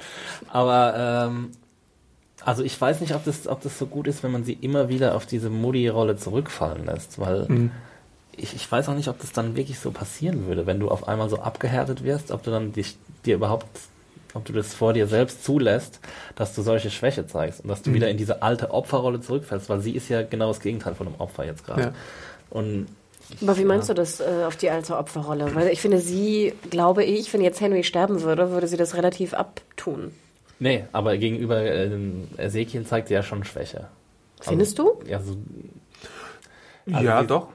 Aber 0.49 1.29
ähm, 1.29 1.51
also 2.44 2.62
ich 2.62 2.81
weiß 2.81 3.00
nicht, 3.00 3.14
ob 3.14 3.24
das, 3.24 3.46
ob 3.46 3.62
das 3.62 3.78
so 3.78 3.87
gut 3.87 4.07
ist, 4.07 4.22
wenn 4.22 4.33
man 4.33 4.44
sie 4.44 4.55
immer 4.55 4.88
wieder 4.88 5.14
auf 5.14 5.26
diese 5.26 5.50
Mutti-Rolle 5.50 6.16
zurückfallen 6.16 6.87
lässt, 6.87 7.18
weil 7.18 7.70
ich, 8.37 8.55
ich 8.55 8.70
weiß 8.70 8.88
auch 8.88 8.94
nicht, 8.94 9.09
ob 9.09 9.20
das 9.20 9.33
dann 9.33 9.57
wirklich 9.57 9.78
so 9.78 9.90
passieren 9.90 10.46
würde, 10.46 10.66
wenn 10.66 10.81
du 10.81 10.90
auf 10.90 11.09
einmal 11.09 11.28
so 11.28 11.38
abgehärtet 11.38 12.05
wirst, 12.05 12.31
ob 12.31 12.42
du 12.42 12.50
dann 12.50 12.72
dich, 12.72 12.96
dir 13.24 13.35
überhaupt, 13.37 13.66
ob 14.35 14.44
du 14.44 14.52
das 14.52 14.74
vor 14.74 14.92
dir 14.92 15.07
selbst 15.07 15.44
zulässt, 15.44 16.00
dass 16.35 16.55
du 16.55 16.62
solche 16.62 16.90
Schwäche 16.90 17.26
zeigst 17.26 17.61
und 17.61 17.68
dass 17.68 17.83
du 17.83 17.92
wieder 17.92 18.09
in 18.09 18.16
diese 18.16 18.42
alte 18.42 18.70
Opferrolle 18.70 19.20
zurückfällst, 19.20 19.68
weil 19.68 19.81
sie 19.81 19.92
ist 19.92 20.09
ja 20.09 20.22
genau 20.22 20.48
das 20.48 20.61
Gegenteil 20.61 20.94
von 20.94 21.07
einem 21.07 21.16
Opfer 21.16 21.44
jetzt 21.44 21.66
gerade. 21.66 21.83
Ja. 21.83 21.92
Und 22.50 22.87
Aber 23.42 23.57
wie 23.59 23.64
meinst 23.64 23.88
du 23.88 23.94
das 23.94 24.20
äh, 24.20 24.44
auf 24.46 24.57
die 24.57 24.70
alte 24.70 24.96
Opferrolle? 24.96 25.55
Weil 25.55 25.68
ich 25.68 25.81
finde, 25.81 25.98
sie, 25.98 26.55
glaube 26.70 27.05
ich, 27.05 27.33
wenn 27.33 27.42
jetzt 27.42 27.61
Henry 27.61 27.85
sterben 27.85 28.22
würde, 28.22 28.50
würde 28.50 28.66
sie 28.66 28.76
das 28.76 28.94
relativ 28.94 29.35
abtun. 29.35 30.12
Nee, 30.62 30.85
aber 30.92 31.16
gegenüber 31.18 31.61
ähm, 31.61 32.29
Ezekiel 32.37 32.87
zeigt 32.87 33.09
sie 33.09 33.14
ja 33.14 33.25
schon 33.25 33.42
Schwäche. 33.42 33.88
Findest 34.40 34.79
also, 34.79 35.01
du? 35.03 35.09
Ja, 35.11 35.20
so, 35.20 35.37
Also 36.92 37.05
ja, 37.05 37.20
die- 37.22 37.27
doch. 37.27 37.48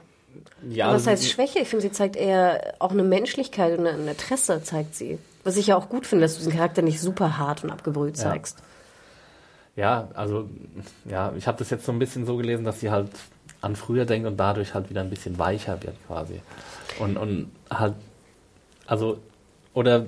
ja 0.68 0.88
Was 0.88 0.94
also 0.94 1.10
heißt 1.12 1.22
sie- 1.22 1.28
Schwäche? 1.30 1.58
Ich 1.60 1.68
finde, 1.68 1.82
sie 1.82 1.90
zeigt 1.92 2.16
eher 2.16 2.74
auch 2.80 2.90
eine 2.90 3.02
Menschlichkeit 3.04 3.78
und 3.78 3.86
eine, 3.86 4.14
Tresse 4.14 4.62
zeigt 4.62 4.94
sie. 4.94 5.18
Was 5.42 5.56
ich 5.56 5.68
ja 5.68 5.76
auch 5.78 5.88
gut 5.88 6.06
finde, 6.06 6.22
dass 6.26 6.34
du 6.34 6.40
diesen 6.40 6.52
Charakter 6.52 6.82
nicht 6.82 7.00
super 7.00 7.38
hart 7.38 7.64
und 7.64 7.70
abgebrüht 7.70 8.18
Ja. 8.18 8.24
zeigst. 8.24 8.58
Ja, 9.74 10.08
also, 10.12 10.46
ja, 11.06 11.32
ich 11.38 11.46
habe 11.46 11.56
das 11.58 11.70
jetzt 11.70 11.86
so 11.86 11.92
ein 11.92 11.98
bisschen 11.98 12.26
so 12.26 12.36
gelesen, 12.36 12.64
dass 12.66 12.80
sie 12.80 12.90
halt 12.90 13.10
an 13.62 13.74
früher 13.74 14.04
denkt 14.04 14.26
und 14.28 14.36
dadurch 14.36 14.74
halt 14.74 14.90
wieder 14.90 15.00
ein 15.00 15.08
bisschen 15.08 15.38
weicher 15.38 15.82
wird 15.82 15.94
quasi. 16.06 16.42
Und, 16.98 17.16
und 17.16 17.50
halt, 17.70 17.94
also, 18.86 19.18
oder 19.72 20.04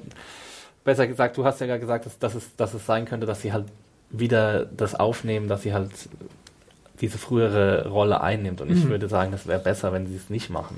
besser 0.85 1.07
gesagt, 1.07 1.37
du 1.37 1.45
hast 1.45 1.61
ja 1.61 1.67
gerade 1.67 1.81
gesagt, 1.81 2.07
dass, 2.07 2.19
dass, 2.19 2.35
es, 2.35 2.57
dass 2.57 2.75
es 2.75 2.87
sein 2.87 3.05
könnte, 3.05 3.27
dass 3.27 3.43
sie 3.43 3.53
halt 3.53 3.67
wieder 4.11 4.65
das 4.65 4.95
aufnehmen, 4.95 5.49
dass 5.49 5.63
sie 5.63 5.73
halt 5.73 5.91
diese 7.01 7.17
frühere 7.19 7.89
Rolle 7.89 8.21
einnimmt. 8.21 8.61
Und 8.61 8.71
ich 8.71 8.85
Mhm. 8.85 8.91
würde 8.91 9.09
sagen, 9.09 9.31
das 9.33 9.47
wäre 9.47 9.61
besser, 9.61 9.93
wenn 9.93 10.07
sie 10.07 10.17
es 10.17 10.29
nicht 10.31 10.51
machen. 10.51 10.77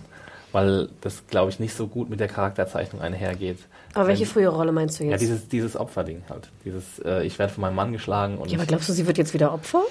Weil 0.53 0.91
das, 1.01 1.27
glaube 1.29 1.51
ich, 1.51 1.59
nicht 1.61 1.75
so 1.75 1.87
gut 1.87 2.11
mit 2.11 2.21
der 2.21 2.29
Charakterzeichnung 2.29 3.01
einhergeht. 3.01 3.59
Aber 3.95 4.07
welche 4.07 4.25
Wenn- 4.25 4.29
frühe 4.29 4.49
Rolle 4.49 4.71
meinst 4.71 5.01
du 5.01 5.05
Ja, 5.05 5.13
jetzt? 5.13 5.21
dieses, 5.23 5.49
dieses 5.49 5.77
Opferding 5.77 6.23
halt. 6.29 6.51
Dieses, 6.65 6.99
äh, 7.05 7.25
ich 7.25 7.39
werde 7.39 7.53
von 7.55 7.63
meinem 7.63 7.75
Mann 7.77 7.93
geschlagen 7.93 8.37
und 8.39 8.51
Ja, 8.51 8.59
aber 8.59 8.67
glaubst 8.67 8.89
du, 8.89 8.93
sie 8.93 9.07
wird 9.07 9.17
jetzt 9.19 9.33
wieder 9.33 9.53
Opfer? 9.55 9.83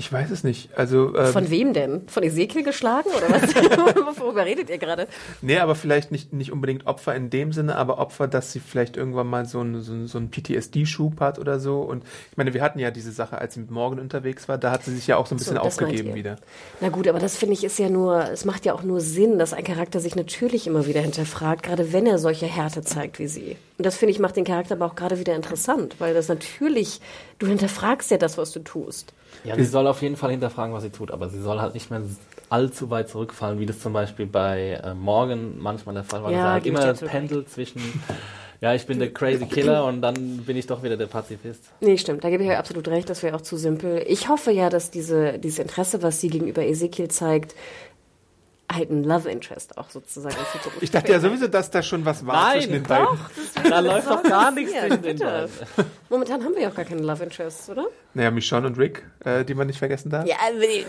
Ich 0.00 0.12
weiß 0.12 0.30
es 0.30 0.44
nicht. 0.44 0.70
Also, 0.76 1.12
ähm, 1.16 1.32
Von 1.32 1.50
wem 1.50 1.72
denn? 1.72 2.02
Von 2.06 2.22
Ezekiel 2.22 2.62
geschlagen 2.62 3.10
oder 3.16 3.30
was? 3.30 3.52
Worüber 4.20 4.44
redet 4.44 4.70
ihr 4.70 4.78
gerade? 4.78 5.08
nee, 5.42 5.58
aber 5.58 5.74
vielleicht 5.74 6.12
nicht, 6.12 6.32
nicht 6.32 6.52
unbedingt 6.52 6.86
Opfer 6.86 7.16
in 7.16 7.30
dem 7.30 7.52
Sinne, 7.52 7.74
aber 7.74 7.98
Opfer, 7.98 8.28
dass 8.28 8.52
sie 8.52 8.60
vielleicht 8.60 8.96
irgendwann 8.96 9.26
mal 9.26 9.44
so 9.44 9.58
einen 9.58 9.80
so, 9.80 10.06
so 10.06 10.18
einen 10.18 10.30
PTSD-Schub 10.30 11.20
hat 11.20 11.40
oder 11.40 11.58
so. 11.58 11.80
Und 11.80 12.04
ich 12.30 12.36
meine, 12.36 12.54
wir 12.54 12.62
hatten 12.62 12.78
ja 12.78 12.92
diese 12.92 13.10
Sache, 13.10 13.38
als 13.38 13.54
sie 13.54 13.60
mit 13.60 13.72
Morgan 13.72 13.98
unterwegs 13.98 14.48
war, 14.48 14.56
da 14.56 14.70
hat 14.70 14.84
sie 14.84 14.94
sich 14.94 15.08
ja 15.08 15.16
auch 15.16 15.26
so 15.26 15.34
ein 15.34 15.38
so, 15.38 15.46
bisschen 15.46 15.56
meint 15.56 15.66
aufgegeben 15.66 16.14
wieder. 16.14 16.36
Na 16.80 16.90
gut, 16.90 17.08
aber 17.08 17.18
das 17.18 17.36
finde 17.36 17.54
ich 17.54 17.64
ist 17.64 17.80
ja 17.80 17.90
nur, 17.90 18.30
es 18.30 18.44
macht 18.44 18.66
ja 18.66 18.74
auch 18.74 18.84
nur 18.84 19.00
Sinn, 19.00 19.40
dass 19.40 19.52
ein 19.52 19.64
Charakter 19.64 19.98
sich 19.98 20.14
natürlich 20.14 20.68
immer 20.68 20.86
wieder 20.86 21.00
hinterfragt, 21.00 21.64
gerade 21.64 21.92
wenn 21.92 22.06
er 22.06 22.18
solche 22.18 22.46
Härte 22.46 22.82
zeigt 22.82 23.18
wie 23.18 23.26
sie. 23.26 23.56
Und 23.78 23.84
das 23.84 23.96
finde 23.96 24.12
ich 24.12 24.20
macht 24.20 24.36
den 24.36 24.44
Charakter 24.44 24.74
aber 24.74 24.86
auch 24.86 24.94
gerade 24.94 25.18
wieder 25.18 25.34
interessant, 25.34 25.96
weil 25.98 26.14
das 26.14 26.28
natürlich, 26.28 27.00
du 27.40 27.48
hinterfragst 27.48 28.12
ja 28.12 28.16
das, 28.16 28.38
was 28.38 28.52
du 28.52 28.60
tust. 28.60 29.12
Ja, 29.44 29.56
sie 29.56 29.64
soll 29.64 29.86
auf 29.90 30.02
jeden 30.02 30.16
Fall 30.16 30.30
hinterfragen, 30.30 30.74
was 30.74 30.82
sie 30.82 30.90
tut, 30.90 31.10
aber 31.10 31.28
sie 31.28 31.40
soll 31.40 31.60
halt 31.60 31.74
nicht 31.74 31.90
mehr 31.90 32.02
allzu 32.50 32.90
weit 32.90 33.08
zurückfallen, 33.08 33.58
wie 33.60 33.66
das 33.66 33.80
zum 33.80 33.92
Beispiel 33.92 34.26
bei 34.26 34.80
äh, 34.82 34.94
Morgan 34.94 35.58
manchmal 35.58 35.94
der 35.94 36.04
Fall 36.04 36.22
war. 36.22 36.30
Ja, 36.30 36.52
halt 36.52 36.66
immer 36.66 36.92
pendelt 36.94 37.50
zwischen, 37.50 37.80
ja, 38.60 38.74
ich 38.74 38.86
bin 38.86 38.98
der 38.98 39.12
crazy 39.12 39.46
Killer 39.46 39.84
und 39.84 40.00
dann 40.02 40.38
bin 40.38 40.56
ich 40.56 40.66
doch 40.66 40.82
wieder 40.82 40.96
der 40.96 41.06
Pazifist. 41.06 41.64
Nee, 41.80 41.98
stimmt, 41.98 42.24
da 42.24 42.30
gebe 42.30 42.42
ich 42.42 42.50
euch 42.50 42.56
absolut 42.56 42.88
recht, 42.88 43.08
das 43.10 43.22
wäre 43.22 43.36
auch 43.36 43.40
zu 43.40 43.56
simpel. 43.56 44.04
Ich 44.06 44.28
hoffe 44.28 44.50
ja, 44.50 44.70
dass 44.70 44.90
diese, 44.90 45.38
dieses 45.38 45.58
Interesse, 45.58 46.02
was 46.02 46.20
sie 46.20 46.28
gegenüber 46.28 46.62
Ezekiel 46.62 47.08
zeigt, 47.08 47.54
halt 48.70 48.90
ein 48.90 49.02
Love 49.04 49.30
Interest 49.30 49.78
auch 49.78 49.88
sozusagen 49.90 50.34
in 50.36 50.44
Zukunft 50.60 50.82
Ich 50.82 50.90
dachte 50.90 51.10
ja 51.12 51.20
sowieso, 51.20 51.48
dass 51.48 51.70
da 51.70 51.82
schon 51.82 52.04
was 52.04 52.26
war 52.26 52.52
zwischen 52.52 52.72
den 52.72 52.82
beiden. 52.82 53.06
Da 53.68 53.80
läuft 53.80 54.08
doch 54.10 54.22
gar 54.22 54.50
nichts 54.50 54.72
zwischen 54.72 55.02
den 55.02 55.18
beiden. 55.18 55.50
Momentan 56.10 56.44
haben 56.44 56.54
wir 56.54 56.62
ja 56.62 56.68
auch 56.70 56.74
gar 56.74 56.84
keine 56.84 57.00
Love 57.02 57.24
Interests, 57.24 57.68
oder? 57.70 57.86
Naja, 58.14 58.30
Michonne 58.30 58.66
und 58.66 58.78
Rick, 58.78 59.04
äh, 59.24 59.44
die 59.44 59.54
man 59.54 59.66
nicht 59.68 59.78
vergessen 59.78 60.10
darf. 60.10 60.26
Ja, 60.26 60.36
also, 60.44 60.60
die- 60.60 60.84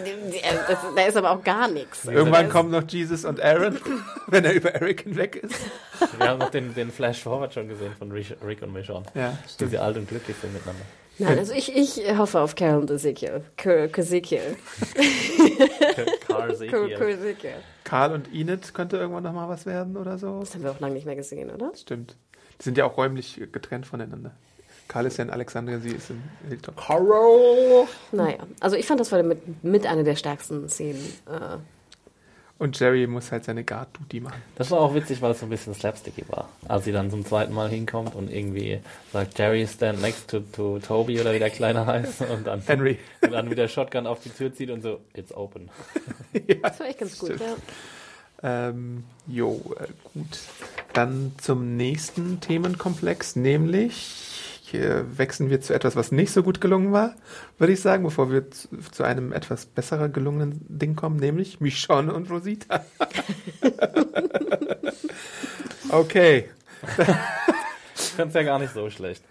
das, 0.68 0.78
da 0.96 1.02
ist 1.04 1.16
aber 1.18 1.32
auch 1.32 1.44
gar 1.44 1.68
nichts. 1.70 2.06
Irgendwann 2.06 2.46
Das- 2.46 2.54
kommen 2.54 2.72
noch 2.72 2.84
Jesus 2.88 3.24
und 3.26 3.42
Aaron, 3.42 3.78
wenn 4.28 4.44
er 4.46 4.54
über 4.54 4.74
Eric 4.76 5.02
hinweg 5.02 5.36
ist. 5.38 5.56
Wir 6.18 6.28
haben 6.30 6.40
noch 6.40 6.50
den, 6.50 6.74
den 6.76 6.92
Flash 6.92 7.22
Forward 7.24 7.54
schon 7.54 7.68
gesehen 7.70 7.94
von 7.98 8.12
Rick 8.12 8.62
und 8.62 8.74
Michonne. 8.74 9.06
Ja, 9.14 9.32
Wie 9.46 9.50
stimmt. 9.50 9.72
sie 9.72 9.78
alt 9.78 9.98
und 9.98 10.08
glücklich 10.08 10.36
sind 10.42 10.54
miteinander. 10.54 10.84
Nein, 11.20 11.38
also 11.38 11.54
ich, 11.54 11.76
ich 11.76 12.18
hoffe 12.18 12.40
auf 12.40 12.56
Carol 12.56 12.82
und 12.82 12.92
Ezekiel. 12.92 13.44
Ezekiel. 13.58 14.56
Carl 16.28 16.52
Ezekiel. 16.52 17.54
Karl 17.84 18.14
und 18.14 18.34
Enid 18.34 18.74
könnte 18.74 18.98
irgendwann 18.98 19.24
noch 19.24 19.34
mal 19.34 19.50
was 19.50 19.66
werden 19.66 19.98
oder 19.98 20.18
so. 20.18 20.40
Das 20.40 20.56
haben 20.56 20.64
wir 20.64 20.72
auch 20.72 20.80
lange 20.80 20.94
nicht 20.94 21.06
mehr 21.06 21.18
gesehen, 21.18 21.52
oder? 21.52 21.72
Stimmt. 21.76 22.16
Die 22.60 22.64
sind 22.64 22.78
ja 22.78 22.86
auch 22.86 22.98
räumlich 22.98 23.42
getrennt 23.52 23.86
voneinander. 23.86 24.32
Karl 24.88 25.06
ist 25.06 25.18
ja 25.18 25.26
in 25.26 25.30
Alexandria, 25.30 25.80
sie 25.80 25.92
ist 25.92 26.10
in 26.10 26.22
Hilltop. 26.48 26.76
Naja, 28.12 28.40
also 28.60 28.76
ich 28.76 28.88
fand, 28.88 29.00
das 29.00 29.12
war 29.12 29.22
mit, 29.22 29.64
mit 29.64 29.86
einer 29.86 30.04
der 30.04 30.16
stärksten 30.16 30.68
Szenen. 30.68 31.06
Äh, 31.28 31.58
Und 32.60 32.78
Jerry 32.78 33.08
muss 33.08 33.32
halt 33.32 33.46
seine 33.46 33.64
Guard-Duty 33.64 34.20
machen. 34.20 34.42
Das 34.56 34.70
war 34.70 34.82
auch 34.82 34.94
witzig, 34.94 35.22
weil 35.22 35.32
es 35.32 35.40
so 35.40 35.46
ein 35.46 35.50
bisschen 35.50 35.74
slapsticky 35.74 36.26
war. 36.28 36.50
Als 36.68 36.84
sie 36.84 36.92
dann 36.92 37.10
zum 37.10 37.26
zweiten 37.26 37.54
Mal 37.54 37.70
hinkommt 37.70 38.16
und 38.16 38.30
irgendwie 38.30 38.82
sagt, 39.14 39.40
Jerry 39.40 39.66
stand 39.66 40.02
next 40.02 40.30
to, 40.30 40.42
to 40.42 40.80
Toby 40.80 41.22
oder 41.22 41.34
wie 41.34 41.40
der 41.40 41.52
Kleine 41.52 41.86
heißt 41.86 42.22
und 42.24 42.46
dann, 42.46 42.62
Henry. 42.68 43.00
und 43.22 43.32
dann 43.32 43.50
wieder 43.50 43.70
Shotgun 43.70 44.06
auf 44.06 44.20
die 44.22 44.30
Tür 44.30 44.54
zieht 44.54 44.72
und 44.72 44.82
so, 44.82 45.00
it's 45.14 45.34
open. 45.34 45.70
das 46.62 46.80
war 46.82 46.88
echt 46.88 47.00
ganz 47.00 47.18
gut, 47.18 47.40
ja. 47.40 47.56
Ähm, 48.42 49.06
jo, 49.26 49.62
äh, 49.80 49.88
gut. 50.14 50.40
Dann 50.92 51.32
zum 51.38 51.78
nächsten 51.78 52.42
Themenkomplex, 52.42 53.38
nämlich 53.38 54.49
hier 54.70 55.06
wechseln 55.18 55.50
wir 55.50 55.62
zu 55.62 55.74
etwas, 55.74 55.96
was 55.96 56.12
nicht 56.12 56.32
so 56.32 56.44
gut 56.44 56.62
gelungen 56.62 56.92
war, 56.92 57.16
würde 57.58 57.74
ich 57.74 57.82
sagen, 57.82 58.04
bevor 58.04 58.32
wir 58.32 58.52
zu, 58.52 58.68
zu 58.92 59.04
einem 59.04 59.34
etwas 59.34 59.66
besserer 59.66 60.10
gelungenen 60.10 60.62
Ding 60.68 60.96
kommen, 60.96 61.18
nämlich 61.18 61.60
Michonne 61.60 62.14
und 62.14 62.30
Rosita. 62.30 62.86
okay. 65.90 66.50
Ich 67.96 68.12
fand's 68.12 68.36
ja 68.36 68.44
gar 68.44 68.60
nicht 68.60 68.74
so 68.74 68.90
schlecht. 68.90 69.24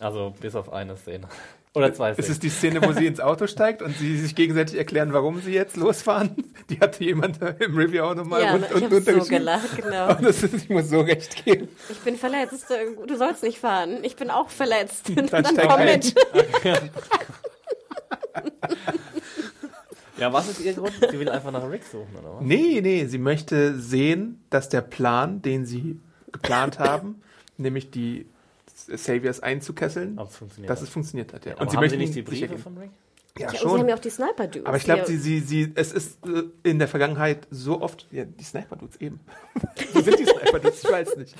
Also 0.00 0.34
bis 0.40 0.54
auf 0.54 0.72
eine 0.72 0.96
Szene. 0.96 1.28
Oder 1.72 1.94
zwei 1.94 2.10
Es 2.10 2.16
Szenen. 2.16 2.32
ist 2.32 2.42
die 2.42 2.48
Szene, 2.48 2.82
wo 2.82 2.92
sie 2.92 3.06
ins 3.06 3.20
Auto 3.20 3.46
steigt 3.46 3.80
und 3.80 3.96
sie 3.96 4.18
sich 4.18 4.34
gegenseitig 4.34 4.76
erklären, 4.76 5.12
warum 5.12 5.40
sie 5.40 5.52
jetzt 5.52 5.76
losfahren. 5.76 6.52
Die 6.68 6.80
hatte 6.80 7.04
jemand 7.04 7.38
im 7.60 7.76
Review 7.76 8.02
auch 8.02 8.14
nochmal 8.16 8.42
Ja, 8.42 8.54
und, 8.54 8.64
ich 8.64 8.74
und 8.74 8.84
habe 8.84 9.00
so 9.20 9.28
gelacht, 9.28 9.76
genau. 9.76 10.16
Und 10.16 10.24
das 10.24 10.42
ist, 10.42 10.54
ich 10.54 10.68
muss 10.68 10.88
so 10.88 11.00
recht 11.00 11.44
geben. 11.44 11.68
Ich 11.88 11.98
bin 12.00 12.16
verletzt. 12.16 12.66
Du 13.06 13.16
sollst 13.16 13.42
nicht 13.44 13.58
fahren. 13.60 13.98
Ich 14.02 14.16
bin 14.16 14.30
auch 14.30 14.48
verletzt. 14.50 15.12
Dann, 15.14 15.28
steig 15.44 15.68
komm 15.68 15.80
ein. 15.80 15.98
mit. 15.98 16.14
ja, 20.18 20.32
was 20.32 20.48
ist 20.48 20.60
ihr 20.60 20.74
Grund? 20.74 20.92
Sie 21.10 21.18
will 21.18 21.28
einfach 21.28 21.52
nach 21.52 21.68
Rick 21.70 21.84
suchen, 21.84 22.14
oder 22.18 22.34
was? 22.36 22.42
Nee, 22.42 22.80
nee, 22.82 23.06
sie 23.06 23.18
möchte 23.18 23.78
sehen, 23.78 24.44
dass 24.50 24.68
der 24.68 24.82
Plan, 24.82 25.40
den 25.42 25.64
sie 25.64 26.00
geplant 26.32 26.78
haben, 26.78 27.22
nämlich 27.56 27.90
die 27.90 28.26
Saviors 28.96 29.40
einzukesseln, 29.40 30.18
Ob 30.18 30.28
es 30.30 30.36
funktioniert. 30.36 30.70
dass 30.70 30.80
hat. 30.80 30.86
es 30.88 30.92
funktioniert 30.92 31.32
hat. 31.32 31.44
Ja. 31.46 31.52
Aber 31.52 31.62
Und 31.62 31.70
sie 31.70 31.76
haben 31.76 31.82
möchten 31.84 31.98
sie 31.98 32.04
nicht 32.04 32.14
die 32.14 32.22
Briefe 32.22 32.58
von 32.58 32.76
Rick? 32.78 32.90
Ja, 33.38 33.46
Ja, 33.46 33.46
und 33.46 33.52
sie 33.52 33.64
haben 33.68 33.78
schon. 33.78 33.88
ja 33.88 33.94
auch 33.94 33.98
die 34.00 34.10
Sniper-Dudes. 34.10 34.66
Aber 34.66 34.76
ich 34.76 34.84
glaube, 34.84 35.06
sie, 35.06 35.16
sie, 35.16 35.38
sie, 35.40 35.72
es 35.76 35.92
ist 35.92 36.18
äh, 36.26 36.42
in 36.68 36.78
der 36.80 36.88
Vergangenheit 36.88 37.46
so 37.50 37.80
oft, 37.80 38.06
ja, 38.10 38.24
die 38.24 38.42
Sniper-Dudes 38.44 38.96
eben. 39.00 39.20
Wo 39.92 40.00
sind 40.00 40.18
die 40.18 40.24
Sniper-Dudes? 40.24 40.82
Ich 40.84 40.90
weiß 40.90 41.16
nicht. 41.16 41.34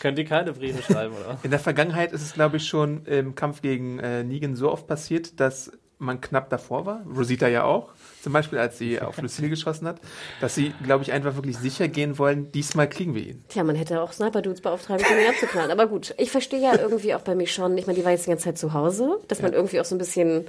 Könnt 0.00 0.18
ihr 0.18 0.26
keine 0.26 0.52
Briefe 0.52 0.82
schreiben, 0.82 1.14
oder? 1.14 1.38
In 1.42 1.50
der 1.50 1.58
Vergangenheit 1.60 2.12
ist 2.12 2.22
es, 2.22 2.34
glaube 2.34 2.58
ich, 2.58 2.66
schon 2.68 3.06
im 3.06 3.34
Kampf 3.34 3.62
gegen 3.62 3.98
äh, 3.98 4.24
Negan 4.24 4.56
so 4.56 4.70
oft 4.70 4.86
passiert, 4.86 5.40
dass 5.40 5.72
man 5.98 6.20
knapp 6.20 6.50
davor 6.50 6.84
war. 6.84 7.02
Rosita 7.06 7.48
ja 7.48 7.64
auch. 7.64 7.92
Zum 8.26 8.32
Beispiel, 8.32 8.58
als 8.58 8.76
sie 8.76 9.00
auf 9.00 9.22
Lucille 9.22 9.48
geschossen 9.48 9.86
hat. 9.86 10.00
Dass 10.40 10.56
sie, 10.56 10.74
glaube 10.82 11.04
ich, 11.04 11.12
einfach 11.12 11.36
wirklich 11.36 11.56
sicher 11.58 11.86
gehen 11.86 12.18
wollen, 12.18 12.50
diesmal 12.50 12.88
kriegen 12.88 13.14
wir 13.14 13.22
ihn. 13.22 13.44
Tja, 13.50 13.62
man 13.62 13.76
hätte 13.76 14.00
auch 14.02 14.10
Sniper-Dudes 14.12 14.62
beauftragen 14.62 15.04
können, 15.06 15.20
ihn 15.20 15.28
abzuknallen. 15.28 15.70
Aber 15.70 15.86
gut, 15.86 16.12
ich 16.18 16.32
verstehe 16.32 16.58
ja 16.60 16.76
irgendwie 16.76 17.14
auch 17.14 17.20
bei 17.20 17.36
Michonne, 17.36 17.78
ich 17.78 17.86
meine, 17.86 17.96
die 17.96 18.04
war 18.04 18.10
jetzt 18.10 18.26
die 18.26 18.30
ganze 18.30 18.46
Zeit 18.46 18.58
zu 18.58 18.72
Hause, 18.72 19.20
dass 19.28 19.42
man 19.42 19.52
irgendwie 19.52 19.80
auch 19.80 19.84
so 19.84 19.94
ein 19.94 19.98
bisschen 19.98 20.44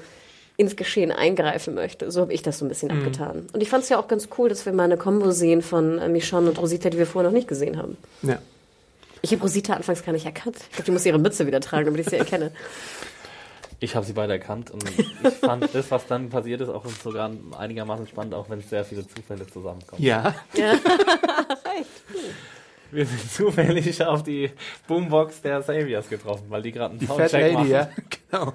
ins 0.56 0.76
Geschehen 0.76 1.12
eingreifen 1.12 1.76
möchte. 1.76 2.10
So 2.10 2.22
habe 2.22 2.34
ich 2.34 2.42
das 2.42 2.58
so 2.58 2.66
ein 2.66 2.70
bisschen 2.70 2.92
Mhm. 2.92 2.98
abgetan. 3.06 3.46
Und 3.54 3.62
ich 3.62 3.70
fand 3.70 3.84
es 3.84 3.90
ja 3.90 4.00
auch 4.00 4.08
ganz 4.08 4.28
cool, 4.40 4.50
dass 4.50 4.66
wir 4.66 4.74
mal 4.74 4.86
eine 4.86 4.98
Kombo 4.98 5.30
sehen 5.30 5.62
von 5.62 6.00
äh, 6.00 6.10
Michonne 6.10 6.50
und 6.50 6.58
Rosita, 6.60 6.90
die 6.90 6.98
wir 6.98 7.06
vorher 7.06 7.30
noch 7.30 7.36
nicht 7.38 7.48
gesehen 7.48 7.78
haben. 7.78 7.96
Ja. 8.24 8.40
Ich 9.22 9.32
habe 9.34 9.42
Rosita 9.44 9.74
anfangs 9.74 10.04
gar 10.04 10.14
nicht 10.14 10.26
erkannt. 10.26 10.58
Ich 10.62 10.70
glaube, 10.78 10.86
die 10.86 10.92
muss 10.92 11.06
ihre 11.06 11.20
Mütze 11.20 11.46
wieder 11.46 11.60
tragen, 11.62 11.86
damit 11.86 12.02
ich 12.02 12.10
sie 12.10 12.16
erkenne. 12.18 12.52
Ich 13.80 13.96
habe 13.96 14.06
sie 14.06 14.14
beide 14.14 14.34
erkannt 14.34 14.72
und 14.72 14.84
ich 15.00 15.08
fand 15.38 15.70
das, 15.76 15.92
was 15.92 16.08
dann 16.08 16.30
passiert 16.30 16.62
ist, 16.62 16.70
auch 16.70 16.86
sogar 16.88 17.30
einigermaßen 17.58 18.08
spannend, 18.08 18.34
auch 18.34 18.50
wenn 18.50 18.60
es 18.60 18.70
sehr 18.70 18.84
viele 18.84 19.08
Zufälle 19.08 19.46
zusammenkommen. 19.46 20.02
Ja. 20.02 20.34
Wir 22.90 23.06
sind 23.06 23.32
zufällig 23.32 24.04
auf 24.04 24.24
die 24.24 24.50
Boombox 24.88 25.42
der 25.42 25.62
Saviors 25.62 26.08
getroffen, 26.10 26.46
weil 26.50 26.62
die 26.62 26.72
gerade 26.72 26.92
einen 26.92 27.00
Die 27.00 27.06
Fat 27.06 27.18
Soundcheck 27.30 27.42
Lady, 27.42 27.56
machen. 27.56 27.70
ja. 27.70 27.90
Genau. 28.32 28.54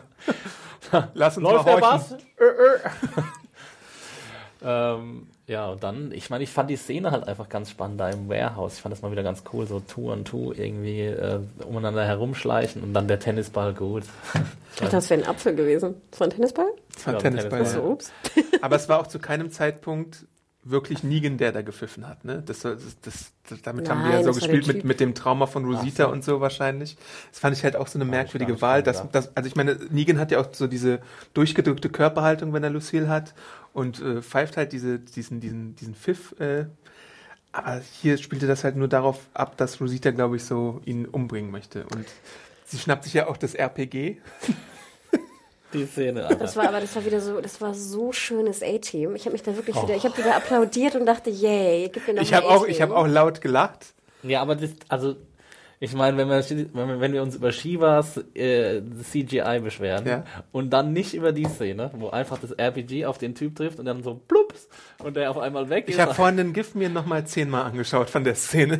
Lass 1.14 1.36
uns 1.38 1.44
Läuft 1.44 1.66
mal 1.66 1.76
der 1.80 1.90
horchen. 1.90 2.18
Bass? 4.62 4.96
ähm, 4.98 5.26
ja, 5.46 5.70
und 5.70 5.82
dann, 5.82 6.12
ich 6.12 6.30
meine, 6.30 6.44
ich 6.44 6.50
fand 6.50 6.70
die 6.70 6.76
Szene 6.76 7.10
halt 7.10 7.26
einfach 7.26 7.48
ganz 7.48 7.70
spannend 7.70 8.00
da 8.00 8.08
im 8.10 8.28
Warehouse. 8.28 8.74
Ich 8.74 8.82
fand 8.82 8.92
das 8.92 9.02
mal 9.02 9.10
wieder 9.10 9.22
ganz 9.22 9.42
cool, 9.52 9.66
so 9.66 9.80
Two 9.80 10.10
on 10.12 10.24
Two 10.24 10.52
irgendwie 10.52 11.00
äh, 11.00 11.40
umeinander 11.66 12.04
herumschleichen 12.04 12.82
und 12.82 12.94
dann 12.94 13.08
der 13.08 13.18
Tennisball 13.18 13.74
gut. 13.74 14.04
Ich 14.74 14.78
dachte, 14.78 14.92
das 14.92 15.10
wäre 15.10 15.22
ein 15.22 15.28
Apfel 15.28 15.54
gewesen. 15.54 15.96
Das 16.10 16.20
war 16.20 16.26
ein 16.28 16.30
Tennisball? 16.30 16.66
Das 16.94 17.06
war 17.06 17.14
ein 17.14 17.16
Ja, 17.16 17.22
Tennisball. 17.22 17.50
Tennisball. 17.58 17.82
Ja. 17.82 17.86
So, 17.86 17.92
ups. 17.92 18.12
Aber 18.62 18.76
es 18.76 18.88
war 18.88 19.00
auch 19.00 19.06
zu 19.06 19.18
keinem 19.18 19.50
Zeitpunkt 19.50 20.26
wirklich 20.64 21.02
Negan, 21.02 21.38
der 21.38 21.50
da 21.50 21.62
gepfiffen 21.62 22.06
hat. 22.06 22.24
Ne? 22.24 22.42
Das, 22.46 22.60
das, 22.60 22.78
das, 23.02 23.32
das, 23.48 23.62
damit 23.62 23.90
haben 23.90 24.04
wir 24.04 24.10
ja 24.10 24.16
Nein, 24.16 24.24
so 24.24 24.32
gespielt 24.32 24.66
mit, 24.66 24.84
mit 24.84 25.00
dem 25.00 25.14
Trauma 25.14 25.46
von 25.46 25.64
Rosita 25.64 26.04
Ach 26.04 26.08
so. 26.08 26.12
und 26.12 26.24
so 26.24 26.40
wahrscheinlich. 26.40 26.96
Das 27.30 27.40
fand 27.40 27.56
ich 27.56 27.64
halt 27.64 27.74
auch 27.74 27.88
so 27.88 27.98
eine 27.98 28.04
merkwürdige 28.04 28.52
nicht 28.52 28.62
Wahl. 28.62 28.82
Dass, 28.82 29.10
dass, 29.10 29.36
also 29.36 29.48
ich 29.48 29.56
meine, 29.56 29.76
Negan 29.90 30.18
hat 30.18 30.30
ja 30.30 30.40
auch 30.40 30.52
so 30.52 30.68
diese 30.68 31.00
durchgedrückte 31.34 31.88
Körperhaltung, 31.88 32.52
wenn 32.52 32.62
er 32.62 32.70
Lucille 32.70 33.08
hat 33.08 33.34
und 33.72 34.00
äh, 34.00 34.22
pfeift 34.22 34.56
halt 34.56 34.72
diese, 34.72 35.00
diesen, 35.00 35.40
diesen, 35.40 35.74
diesen 35.74 35.94
Pfiff. 35.94 36.38
Äh, 36.38 36.66
aber 37.50 37.82
hier 38.00 38.16
spielte 38.16 38.46
das 38.46 38.62
halt 38.62 38.76
nur 38.76 38.88
darauf 38.88 39.28
ab, 39.34 39.56
dass 39.56 39.80
Rosita, 39.80 40.10
glaube 40.12 40.36
ich, 40.36 40.44
so 40.44 40.80
ihn 40.84 41.06
umbringen 41.06 41.50
möchte. 41.50 41.84
Und 41.84 42.06
sie 42.64 42.78
schnappt 42.78 43.04
sich 43.04 43.14
ja 43.14 43.26
auch 43.26 43.36
das 43.36 43.54
RPG. 43.54 44.18
Die 45.72 45.86
Szene. 45.86 46.24
Alter. 46.26 46.36
Das 46.36 46.56
war 46.56 46.68
aber, 46.68 46.80
das 46.80 46.94
war 46.96 47.04
wieder 47.04 47.20
so, 47.20 47.40
das 47.40 47.60
war 47.60 47.74
so 47.74 48.12
schönes 48.12 48.62
A-Team. 48.62 49.14
Ich 49.16 49.22
habe 49.24 49.32
mich 49.32 49.42
da 49.42 49.56
wirklich 49.56 49.76
wieder, 49.82 49.94
ich 49.94 50.04
habe 50.04 50.16
wieder 50.16 50.36
applaudiert 50.36 50.94
und 50.96 51.06
dachte, 51.06 51.30
yay, 51.30 51.88
gib 51.92 52.06
mir 52.06 52.14
noch 52.14 52.22
Ich 52.22 52.34
habe 52.34 52.46
auch, 52.48 52.66
ich 52.66 52.82
habe 52.82 52.96
auch 52.96 53.06
laut 53.06 53.40
gelacht. 53.40 53.94
Ja, 54.22 54.40
aber 54.42 54.54
das, 54.56 54.70
also, 54.88 55.16
ich 55.80 55.94
meine, 55.94 56.16
wenn 56.16 56.28
wir, 56.28 56.98
wenn 57.00 57.12
wir, 57.12 57.22
uns 57.22 57.34
über 57.34 57.50
Shivas 57.50 58.16
äh, 58.34 58.82
CGI 59.02 59.58
beschweren 59.60 60.06
Ja. 60.06 60.24
und 60.52 60.70
dann 60.70 60.92
nicht 60.92 61.12
über 61.14 61.32
die 61.32 61.44
Szene, 61.46 61.90
wo 61.94 62.10
einfach 62.10 62.38
das 62.38 62.52
RPG 62.52 63.04
auf 63.06 63.18
den 63.18 63.34
Typ 63.34 63.56
trifft 63.56 63.80
und 63.80 63.86
dann 63.86 64.02
so 64.04 64.14
plups 64.14 64.68
und 65.02 65.16
der 65.16 65.28
auf 65.30 65.38
einmal 65.38 65.68
weg 65.70 65.86
Ich 65.88 65.94
ist. 65.96 66.00
habe 66.00 66.14
vorhin 66.14 66.36
den 66.36 66.52
GIF 66.52 66.76
mir 66.76 66.88
nochmal 66.88 67.26
zehnmal 67.26 67.64
angeschaut 67.64 68.10
von 68.10 68.22
der 68.22 68.36
Szene. 68.36 68.78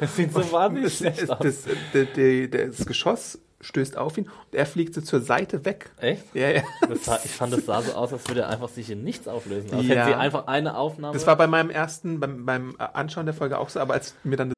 das 0.00 0.16
sieht 0.16 0.32
so 0.32 0.40
wahnsinnig 0.52 0.88
Das, 0.90 0.98
schlecht 0.98 1.22
das, 1.22 1.30
aus. 1.30 1.38
das, 1.42 1.56
das, 1.92 2.06
das, 2.16 2.76
das 2.78 2.86
Geschoss 2.86 3.38
stößt 3.60 3.96
auf 3.96 4.16
ihn 4.18 4.24
und 4.24 4.54
er 4.54 4.66
fliegt 4.66 4.94
so 4.94 5.00
zur 5.00 5.20
Seite 5.20 5.64
weg. 5.64 5.90
Echt? 6.00 6.34
Ja, 6.34 6.50
ja. 6.50 6.62
Das 6.88 7.04
sah, 7.04 7.18
ich 7.24 7.30
fand, 7.30 7.52
das 7.52 7.66
sah 7.66 7.82
so 7.82 7.92
aus, 7.92 8.12
als 8.12 8.26
würde 8.28 8.42
er 8.42 8.48
einfach 8.48 8.68
sich 8.68 8.90
in 8.90 9.04
nichts 9.04 9.28
auflösen. 9.28 9.72
Als 9.74 9.86
Ja. 9.86 9.94
hätte 9.96 10.06
sie 10.10 10.14
einfach 10.14 10.46
eine 10.46 10.76
Aufnahme. 10.76 11.12
Das 11.12 11.26
war 11.26 11.36
bei 11.36 11.46
meinem 11.46 11.70
ersten, 11.70 12.20
beim, 12.20 12.46
beim 12.46 12.74
Anschauen 12.78 13.26
der 13.26 13.34
Folge 13.34 13.58
auch 13.58 13.68
so, 13.68 13.80
aber 13.80 13.94
als 13.94 14.14
mir 14.24 14.36
dann 14.36 14.52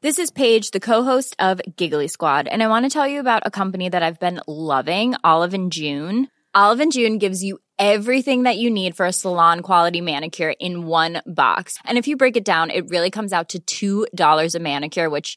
This 0.00 0.18
is 0.18 0.30
Paige, 0.30 0.70
the 0.72 0.78
co-host 0.80 1.34
of 1.40 1.60
Giggly 1.76 2.06
Squad, 2.06 2.46
and 2.46 2.62
I 2.62 2.68
want 2.68 2.84
to 2.84 2.88
tell 2.88 3.08
you 3.08 3.18
about 3.18 3.42
a 3.44 3.50
company 3.50 3.88
that 3.90 4.00
I've 4.02 4.20
been 4.20 4.40
loving, 4.46 5.16
Olive 5.24 5.54
and 5.54 5.72
June. 5.72 6.28
Olive 6.54 6.80
and 6.80 6.92
June 6.92 7.18
gives 7.18 7.42
you 7.42 7.58
everything 7.80 8.44
that 8.44 8.56
you 8.58 8.70
need 8.70 8.94
for 8.96 9.06
a 9.06 9.12
salon 9.12 9.60
quality 9.60 10.00
manicure 10.00 10.54
in 10.60 10.86
one 10.86 11.20
box. 11.26 11.78
And 11.84 11.98
if 11.98 12.06
you 12.06 12.16
break 12.16 12.36
it 12.36 12.44
down, 12.44 12.70
it 12.70 12.88
really 12.90 13.10
comes 13.10 13.32
out 13.32 13.54
to 13.66 14.06
$2 14.12 14.54
a 14.54 14.58
manicure, 14.60 15.10
which 15.10 15.36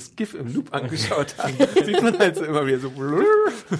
Das 0.00 0.16
GIF 0.16 0.34
im 0.34 0.52
Loop 0.52 0.74
angeschaut 0.74 1.36
haben, 1.38 1.54
sieht 1.84 2.02
man 2.02 2.18
halt 2.18 2.34
so 2.36 2.44
immer 2.44 2.66
wieder 2.66 2.78
so. 2.78 2.90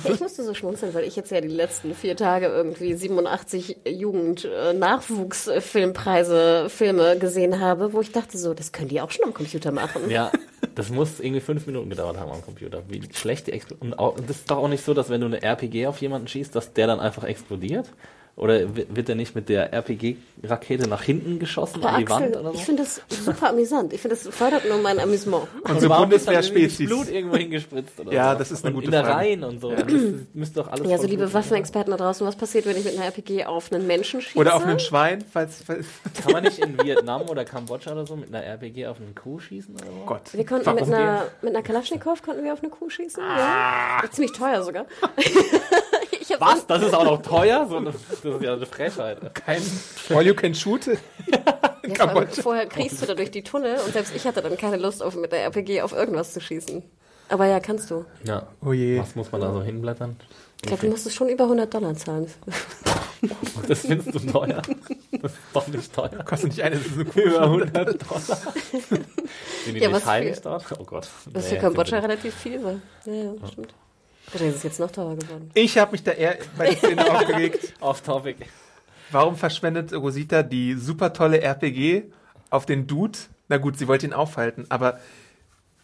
Ich 0.05 0.21
musste 0.21 0.45
so 0.45 0.55
schmunzeln, 0.55 0.95
weil 0.95 1.05
ich 1.05 1.17
jetzt 1.17 1.31
ja 1.31 1.41
die 1.41 1.49
letzten 1.49 1.95
vier 1.95 2.15
Tage 2.15 2.45
irgendwie 2.47 2.93
87 2.95 3.79
Jugend-Nachwuchsfilmpreise, 3.87 6.69
Filme 6.69 7.19
gesehen 7.19 7.59
habe, 7.61 7.95
wo 7.95 8.03
ich 8.03 8.13
dachte 8.13 8.37
so, 8.37 8.53
das 8.55 8.73
können 8.73 8.89
die 8.89 9.01
auch 9.01 9.11
schon 9.11 9.25
am 9.25 9.33
Computer 9.35 9.73
machen. 9.73 10.11
Ja, 10.11 10.31
das 10.75 10.91
muss 10.91 11.21
irgendwie 11.21 11.41
fünf 11.41 11.67
Minuten 11.67 11.89
gedauert 11.89 12.19
haben 12.19 12.31
am 12.31 12.43
Computer. 12.43 12.83
Wie 12.89 13.01
schlecht 13.15 13.47
die 13.47 13.53
Explosion. 13.53 13.93
Und 13.93 13.99
auch, 13.99 14.21
das 14.21 14.37
ist 14.37 14.51
doch 14.51 14.59
auch 14.59 14.69
nicht 14.69 14.85
so, 14.85 14.93
dass 14.93 15.09
wenn 15.09 15.23
du 15.23 15.27
eine 15.27 15.43
RPG 15.43 15.87
auf 15.87 16.03
jemanden 16.03 16.29
schießt, 16.29 16.55
dass 16.55 16.75
der 16.75 16.87
dann 16.87 17.01
einfach 17.01 17.25
explodiert? 17.25 17.87
Oder 18.41 18.75
wi- 18.75 18.87
wird 18.89 19.09
der 19.09 19.17
nicht 19.17 19.35
mit 19.35 19.51
der 19.51 19.71
RPG-Rakete 19.75 20.89
nach 20.89 21.03
hinten 21.03 21.39
geschossen 21.39 21.83
Aber 21.85 21.93
an 21.93 22.01
die 22.01 22.09
Wand 22.09 22.25
Axel, 22.29 22.41
oder 22.41 22.53
so? 22.53 22.55
ich 22.59 22.65
finde 22.65 22.83
das 22.85 23.03
super 23.09 23.51
amüsant. 23.51 23.93
Ich 23.93 24.01
finde, 24.01 24.17
das 24.17 24.35
fördert 24.35 24.67
nur 24.67 24.79
mein 24.79 24.99
Amüsement. 24.99 25.47
Unsere 25.69 25.91
Warum 25.91 26.11
ist 26.11 26.27
dann 26.27 26.35
Bundeswehrspezies. 26.37 26.89
Blut 26.89 27.11
irgendwo 27.11 27.37
hingespritzt 27.37 28.01
oder 28.01 28.11
Ja, 28.13 28.33
so? 28.33 28.39
das 28.39 28.51
ist 28.51 28.65
eine 28.65 28.75
Und 28.75 28.83
gute 28.83 28.97
in 28.97 29.03
Frage. 29.05 29.15
Reihen 29.15 29.45
und 29.45 29.61
so. 29.61 29.71
Das 29.73 29.85
müsste 30.33 30.61
doch 30.61 30.69
alles 30.69 30.91
Ja, 30.91 30.97
so 30.97 31.07
liebe 31.07 31.31
Waffenexperten 31.35 31.91
da 31.91 31.99
draußen, 31.99 32.27
was 32.27 32.35
passiert, 32.35 32.65
wenn 32.65 32.79
ich 32.79 32.85
mit 32.85 32.97
einer 32.97 33.05
RPG 33.05 33.45
auf 33.45 33.71
einen 33.71 33.87
Menschen 33.87 34.23
schieße? 34.23 34.39
Oder 34.39 34.55
auf 34.57 34.65
einen 34.65 34.81
Schwein, 34.81 35.23
falls, 35.31 35.63
falls. 35.67 35.85
Kann 36.23 36.33
man 36.33 36.43
nicht 36.45 36.59
in 36.61 36.83
Vietnam 36.83 37.23
oder 37.29 37.45
Kambodscha 37.45 37.93
oder 37.93 38.07
so 38.07 38.17
mit 38.17 38.35
einer 38.35 38.43
RPG 38.43 38.87
auf 38.87 38.97
einen 39.01 39.15
Kuh 39.15 39.39
schießen 39.39 39.75
oder 39.75 39.85
so? 39.85 39.91
Gott. 40.07 40.23
Wir 40.33 40.47
konnten 40.47 40.75
mit 40.75 40.85
einer, 40.85 41.25
mit 41.43 41.55
einer 41.55 41.63
Kalaschnikow 41.63 42.23
konnten 42.23 42.43
wir 42.43 42.55
auf 42.55 42.63
eine 42.63 42.71
Kuh 42.71 42.89
schießen. 42.89 43.23
Ja. 43.23 44.03
Ziemlich 44.11 44.33
teuer 44.33 44.63
sogar. 44.63 44.87
ich 46.35 46.41
hab 46.41 46.55
Was? 46.55 46.67
Das 46.67 46.83
ist 46.83 46.95
auch 46.95 47.05
noch 47.05 47.23
teuer? 47.23 47.67
So, 47.69 47.77
eine- 47.77 47.93
das 47.93 48.25
ist 48.25 48.43
ja 48.43 48.53
eine 48.55 48.67
Frechheit. 48.67 49.35
Kein 49.35 49.63
All 50.11 50.27
You 50.27 50.35
Can 50.35 50.55
Shoot 50.55 50.87
Ja, 50.87 52.27
vorher 52.43 52.67
kriegst 52.67 53.03
du 53.03 53.07
da 53.07 53.15
durch 53.15 53.31
die 53.31 53.43
Tunnel 53.43 53.77
und 53.85 53.93
selbst 53.93 54.15
ich 54.15 54.25
hatte 54.27 54.43
dann 54.43 54.57
keine 54.57 54.77
Lust, 54.77 55.03
auf, 55.03 55.15
mit 55.17 55.33
der 55.33 55.45
RPG 55.45 55.83
auf 55.83 55.93
irgendwas 55.93 56.33
zu 56.33 56.41
schießen. 56.41 56.83
Aber 57.29 57.47
ja, 57.47 57.61
kannst 57.61 57.91
du. 57.91 58.05
Ja. 58.25 58.47
Oh 58.65 58.73
je. 58.73 58.99
Was 59.01 59.15
muss 59.15 59.31
man 59.31 59.41
da 59.41 59.53
so 59.53 59.63
hinblättern? 59.63 60.17
Ich 60.63 60.69
glaube, 60.69 60.83
du 60.87 60.91
musstest 60.91 61.17
schon 61.17 61.29
über 61.29 61.45
100 61.45 61.73
Dollar 61.73 61.95
zahlen. 61.97 62.27
Das 63.69 63.81
findest 63.81 64.15
du 64.15 64.19
teuer. 64.33 64.63
Das 65.21 65.31
ist 65.33 65.39
doch 65.53 65.69
nicht 65.69 65.93
teuer. 65.95 66.25
Kostet 66.25 66.49
nicht 66.53 66.63
eine 66.63 66.79
so. 66.79 67.03
Über 67.21 67.43
100 67.43 68.11
Dollar. 68.11 68.21
Sind 68.23 69.75
die 69.75 69.79
Ja, 69.79 69.91
nicht 69.91 70.03
für- 70.37 70.41
dort? 70.43 70.65
Oh 70.79 70.85
Gott. 70.85 71.07
Was 71.27 71.45
Nee, 71.45 71.51
für 71.51 71.57
Kambodscha 71.61 71.99
relativ 71.99 72.35
viel 72.35 72.65
war. 72.65 72.77
Ja, 73.05 73.13
ja, 73.13 73.33
stimmt. 73.53 73.75
Wahrscheinlich 74.33 74.57
ist 74.57 74.59
es 74.59 74.63
jetzt 74.65 74.81
noch 74.81 74.91
teurer 74.91 75.17
geworden. 75.17 75.51
Ich 75.55 75.77
habe 75.79 75.93
mich 75.93 76.03
da 76.03 76.13
eher 76.13 76.39
bei 76.57 76.71
der 76.71 76.77
Szene 76.77 77.11
aufgeregt. 77.15 77.75
Off 77.81 78.01
topic. 78.03 78.37
Warum 79.11 79.37
verschwendet 79.37 79.93
Rosita 79.93 80.43
die 80.43 80.75
super 80.75 81.13
tolle 81.13 81.41
RPG 81.41 82.05
auf 82.51 82.65
den 82.67 82.87
Dude? 82.87 83.19
Na 83.49 83.57
gut, 83.59 83.77
sie 83.77 83.89
wollte 83.89 84.07
ihn 84.07 84.13
aufhalten, 84.13 84.67
aber 84.69 85.01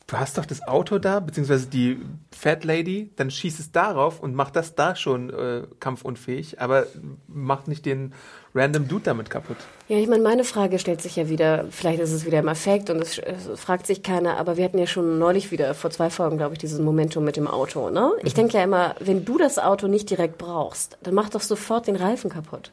du 0.07 0.17
hast 0.17 0.39
doch 0.39 0.47
das 0.47 0.63
Auto 0.63 0.99
da, 0.99 1.19
beziehungsweise 1.19 1.67
die 1.67 2.01
Fat 2.47 2.63
Lady, 2.63 3.11
dann 3.17 3.29
schießt 3.29 3.59
es 3.59 3.73
darauf 3.73 4.21
und 4.21 4.37
macht 4.37 4.55
das 4.55 4.77
da 4.77 4.95
schon 4.95 5.31
äh, 5.31 5.65
kampfunfähig, 5.81 6.61
aber 6.61 6.87
macht 7.27 7.67
nicht 7.67 7.85
den 7.85 8.15
random 8.55 8.87
Dude 8.87 9.03
damit 9.03 9.31
kaputt. 9.31 9.57
Ja, 9.89 9.99
ich 9.99 10.07
meine, 10.07 10.23
meine 10.23 10.45
Frage 10.45 10.79
stellt 10.79 11.03
sich 11.03 11.17
ja 11.17 11.29
wieder, 11.29 11.65
vielleicht 11.71 11.99
ist 11.99 12.13
es 12.13 12.25
wieder 12.25 12.39
im 12.39 12.49
Affekt 12.49 12.89
und 12.89 13.03
es, 13.03 13.19
es 13.19 13.59
fragt 13.59 13.89
sich 13.89 14.05
keiner, 14.05 14.37
aber 14.37 14.57
wir 14.57 14.65
hatten 14.65 14.79
ja 14.79 14.87
schon 14.87 15.19
neulich 15.19 15.51
wieder, 15.51 15.75
vor 15.75 15.91
zwei 15.91 16.09
Folgen, 16.09 16.37
glaube 16.37 16.53
ich, 16.53 16.61
dieses 16.61 16.79
Momentum 16.79 17.25
mit 17.25 17.37
dem 17.37 17.49
Auto, 17.49 17.91
ne? 17.91 18.13
Ich 18.23 18.35
denke 18.35 18.57
ja 18.57 18.63
immer, 18.63 18.95
wenn 19.01 19.25
du 19.25 19.39
das 19.39 19.59
Auto 19.59 19.89
nicht 19.89 20.09
direkt 20.09 20.39
brauchst, 20.39 20.99
dann 21.03 21.15
mach 21.15 21.31
doch 21.31 21.41
sofort 21.41 21.89
den 21.89 21.97
Reifen 21.97 22.31
kaputt. 22.31 22.71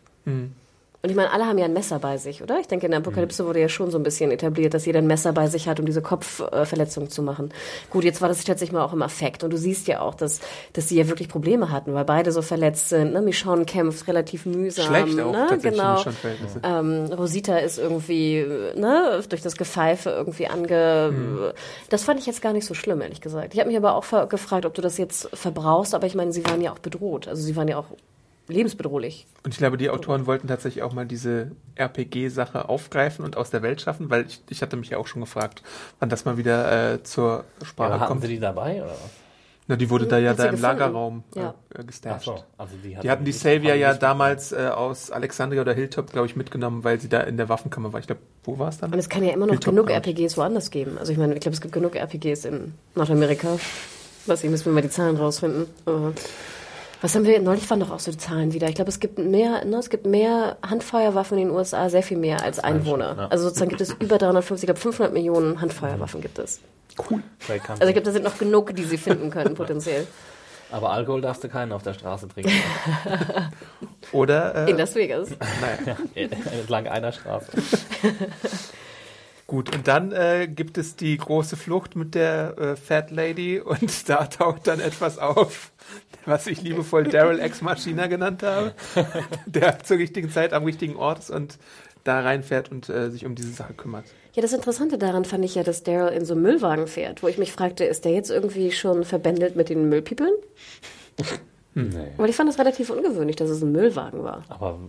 Und 1.05 1.09
ich 1.09 1.17
meine, 1.17 1.31
alle 1.31 1.45
haben 1.45 1.57
ja 1.57 1.65
ein 1.65 1.73
Messer 1.73 1.99
bei 1.99 2.17
sich, 2.17 2.41
oder? 2.41 2.61
Ich 2.61 2.69
denke, 2.69 2.85
in 2.85 2.91
der 2.91 3.01
Apokalypse 3.01 3.45
wurde 3.45 3.59
ja 3.59 3.67
schon 3.67 3.91
so 3.91 3.97
ein 3.97 4.03
bisschen 4.03 4.31
etabliert, 4.31 4.73
dass 4.73 4.85
jeder 4.85 4.99
ein 4.99 5.05
Messer 5.05 5.33
bei 5.33 5.47
sich 5.47 5.67
hat, 5.67 5.77
um 5.81 5.85
diese 5.85 6.01
Kopfverletzung 6.01 7.09
zu 7.09 7.21
machen. 7.21 7.53
Gut, 7.89 8.05
jetzt 8.05 8.21
war 8.21 8.29
das 8.29 8.41
tatsächlich 8.41 8.71
mal 8.71 8.85
auch 8.85 8.93
im 8.93 9.01
Affekt. 9.01 9.43
Und 9.43 9.51
du 9.51 9.57
siehst 9.57 9.89
ja 9.89 9.99
auch, 9.99 10.15
dass, 10.15 10.39
dass 10.71 10.87
sie 10.87 10.95
ja 10.95 11.09
wirklich 11.09 11.27
Probleme 11.27 11.71
hatten, 11.71 11.93
weil 11.93 12.05
beide 12.05 12.31
so 12.31 12.41
verletzt 12.41 12.87
sind. 12.87 13.11
Ne? 13.11 13.21
Michonne 13.21 13.65
kämpft 13.65 14.07
relativ 14.07 14.45
mühsam. 14.45 14.85
Schlecht 14.85 15.19
auch 15.19 15.33
ne? 15.33 15.59
genau. 15.61 16.01
Ähm, 16.63 17.11
Rosita 17.11 17.57
ist 17.57 17.79
irgendwie 17.79 18.45
ne, 18.77 19.21
durch 19.27 19.41
das 19.41 19.57
Gepfeife 19.57 20.09
irgendwie 20.09 20.47
ange. 20.47 21.53
Das 21.89 22.05
fand 22.05 22.21
ich 22.21 22.27
jetzt 22.27 22.41
gar 22.41 22.53
nicht 22.53 22.65
so 22.65 22.73
schlimm, 22.73 23.01
ehrlich 23.01 23.19
gesagt. 23.19 23.53
Ich 23.53 23.59
habe 23.59 23.67
mich 23.67 23.75
aber 23.77 23.95
auch 23.95 24.29
gefragt, 24.29 24.65
ob 24.65 24.73
du 24.73 24.81
das 24.81 24.97
jetzt 24.97 25.27
verbrauchst, 25.33 25.95
aber 25.95 26.07
ich 26.07 26.15
meine, 26.15 26.31
sie 26.31 26.45
waren 26.45 26.61
ja 26.61 26.71
auch 26.71 26.79
bedroht. 26.79 27.27
Also 27.27 27.43
sie 27.43 27.57
waren 27.57 27.67
ja 27.67 27.77
auch 27.77 27.87
lebensbedrohlich. 28.53 29.27
Und 29.43 29.51
ich 29.51 29.57
glaube, 29.57 29.77
die 29.77 29.89
Autoren 29.89 30.25
wollten 30.27 30.47
tatsächlich 30.47 30.83
auch 30.83 30.93
mal 30.93 31.05
diese 31.05 31.51
RPG-Sache 31.75 32.69
aufgreifen 32.69 33.25
und 33.25 33.37
aus 33.37 33.49
der 33.49 33.61
Welt 33.61 33.81
schaffen, 33.81 34.09
weil 34.09 34.25
ich, 34.27 34.41
ich 34.49 34.61
hatte 34.61 34.77
mich 34.77 34.89
ja 34.89 34.97
auch 34.97 35.07
schon 35.07 35.21
gefragt, 35.21 35.63
wann 35.99 36.09
das 36.09 36.25
mal 36.25 36.37
wieder 36.37 36.93
äh, 36.93 37.03
zur 37.03 37.43
Sprache 37.63 37.91
Aber 37.93 37.99
hatten 38.01 38.09
kommt. 38.11 38.21
sie 38.21 38.27
die 38.29 38.39
dabei 38.39 38.77
oder 38.81 38.91
was? 38.91 39.09
Na, 39.65 39.77
die 39.77 39.89
wurde 39.89 40.07
da 40.07 40.17
ja 40.19 40.31
Hat 40.31 40.37
sie 40.37 40.43
da 40.43 40.49
im 40.49 40.55
gefunden? 40.57 40.77
Lagerraum 40.79 41.23
Ja. 41.35 41.53
äh, 41.73 41.79
äh, 41.81 41.83
gestasht. 41.85 42.29
also 42.57 42.73
die, 42.83 42.97
Die 43.01 43.09
hatten 43.09 43.23
die 43.23 43.31
Savior 43.31 43.75
ja 43.75 43.93
damals 43.93 44.51
äh, 44.51 44.57
aus 44.73 45.09
Alexandria 45.09 45.61
oder 45.61 45.71
Hilltop, 45.73 46.11
glaube 46.11 46.27
ich, 46.27 46.35
mitgenommen, 46.35 46.83
weil 46.83 46.99
sie 46.99 47.07
da 47.07 47.21
in 47.21 47.37
der 47.37 47.47
Waffenkammer 47.47 47.93
war. 47.93 48.01
Ich 48.01 48.07
glaube, 48.07 48.19
wo 48.43 48.59
war 48.59 48.67
es 48.67 48.79
dann? 48.79 48.91
Und 48.91 48.99
es 48.99 49.07
kann 49.07 49.23
ja 49.23 49.31
immer 49.31 49.45
noch 49.45 49.53
Hilltop, 49.53 49.73
genug. 49.73 49.89
RPGs 49.89 50.35
woanders 50.37 50.69
geben. 50.69 50.97
Also 50.97 51.13
ich 51.13 51.17
meine, 51.17 51.33
ich 51.35 51.39
glaube, 51.39 51.53
es 51.55 51.61
gibt 51.61 51.73
genug 51.73 51.95
RPGs 51.95 52.43
in 52.43 52.73
Nordamerika. 52.95 53.57
Was 54.25 54.43
ich, 54.43 54.49
müssen 54.49 54.65
wir 54.65 54.73
mal 54.73 54.81
die 54.81 54.89
Zahlen 54.89 55.15
rausfinden. 55.15 55.67
Aber 55.85 56.11
was 57.03 57.15
haben 57.15 57.25
wir, 57.25 57.41
neulich 57.41 57.69
waren 57.69 57.81
doch 57.81 57.91
auch 57.91 57.99
so 57.99 58.11
die 58.11 58.17
Zahlen 58.17 58.53
wieder. 58.53 58.69
Ich 58.69 58.75
glaube, 58.75 58.89
es 58.89 59.01
gibt 59.01 59.19
mehr, 59.19 59.65
ne, 59.65 59.75
es 59.75 59.89
gibt 59.89 60.05
mehr 60.05 60.55
Handfeuerwaffen 60.65 61.37
in 61.37 61.49
den 61.49 61.55
USA, 61.55 61.89
sehr 61.89 62.01
viel 62.01 62.15
mehr 62.17 62.41
als 62.41 62.59
Einwohner. 62.59 63.15
ja. 63.17 63.27
Also 63.27 63.43
sozusagen 63.43 63.67
gibt 63.67 63.81
es 63.81 63.91
über 63.99 64.17
350, 64.17 64.63
ich 64.63 64.67
glaube 64.67 64.79
500 64.79 65.11
Millionen 65.11 65.59
Handfeuerwaffen 65.59 66.21
gibt 66.21 66.39
es. 66.39 66.61
Kann 66.95 67.21
Also 67.45 67.87
ich 67.87 67.93
glaube, 67.93 68.03
da 68.03 68.11
sind 68.13 68.23
noch 68.23 68.37
genug, 68.37 68.73
die 68.73 68.85
sie 68.85 68.97
finden 68.97 69.31
können, 69.31 69.53
potenziell. 69.53 70.07
Aber 70.71 70.91
Alkohol 70.91 71.19
darfst 71.19 71.43
du 71.43 71.49
keinen 71.49 71.73
auf 71.73 71.83
der 71.83 71.93
Straße 71.93 72.29
trinken. 72.29 72.53
Oder? 74.13 74.65
Äh, 74.65 74.71
In 74.71 74.77
Las 74.77 74.95
Vegas. 74.95 75.29
naja. 75.59 75.97
Entlang 76.15 76.87
einer 76.87 77.11
Straße. 77.11 77.51
Gut, 79.45 79.75
und 79.75 79.87
dann 79.87 80.13
äh, 80.13 80.47
gibt 80.47 80.77
es 80.77 80.95
die 80.95 81.17
große 81.17 81.57
Flucht 81.57 81.95
mit 81.97 82.15
der 82.15 82.57
äh, 82.57 82.75
Fat 82.77 83.11
Lady 83.11 83.59
und 83.59 84.07
da 84.09 84.25
taucht 84.25 84.67
dann 84.67 84.79
etwas 84.79 85.19
auf, 85.19 85.72
was 86.25 86.47
ich 86.47 86.61
liebevoll 86.61 87.03
Daryl 87.03 87.39
Ex 87.39 87.61
Machina 87.61 88.07
genannt 88.07 88.43
habe, 88.43 88.73
der 89.45 89.79
zur 89.83 89.97
richtigen 89.97 90.29
Zeit 90.29 90.53
am 90.53 90.63
richtigen 90.63 90.95
Ort 90.95 91.19
ist 91.19 91.29
und 91.31 91.57
da 92.03 92.19
reinfährt 92.19 92.71
und 92.71 92.89
äh, 92.89 93.09
sich 93.09 93.25
um 93.25 93.35
diese 93.35 93.51
Sache 93.51 93.73
kümmert. 93.73 94.05
Ja, 94.33 94.41
das 94.41 94.53
Interessante 94.53 94.97
daran 94.97 95.25
fand 95.25 95.45
ich 95.45 95.55
ja, 95.55 95.63
dass 95.63 95.83
Daryl 95.83 96.13
in 96.13 96.25
so 96.25 96.33
einem 96.33 96.43
Müllwagen 96.43 96.87
fährt, 96.87 97.23
wo 97.23 97.27
ich 97.27 97.37
mich 97.37 97.51
fragte, 97.51 97.85
ist 97.85 98.05
der 98.05 98.11
jetzt 98.11 98.29
irgendwie 98.29 98.71
schon 98.71 99.03
verbändelt 99.03 99.55
mit 99.55 99.69
den 99.69 99.89
Müllpiepen? 99.89 100.29
Nee. 101.75 102.11
Weil 102.17 102.29
ich 102.29 102.35
fand 102.35 102.47
das 102.47 102.59
relativ 102.59 102.91
ungewöhnlich, 102.91 103.35
dass 103.35 103.49
es 103.49 103.63
ein 103.63 103.71
Müllwagen 103.71 104.23
war. 104.23 104.43
Aber 104.47 104.79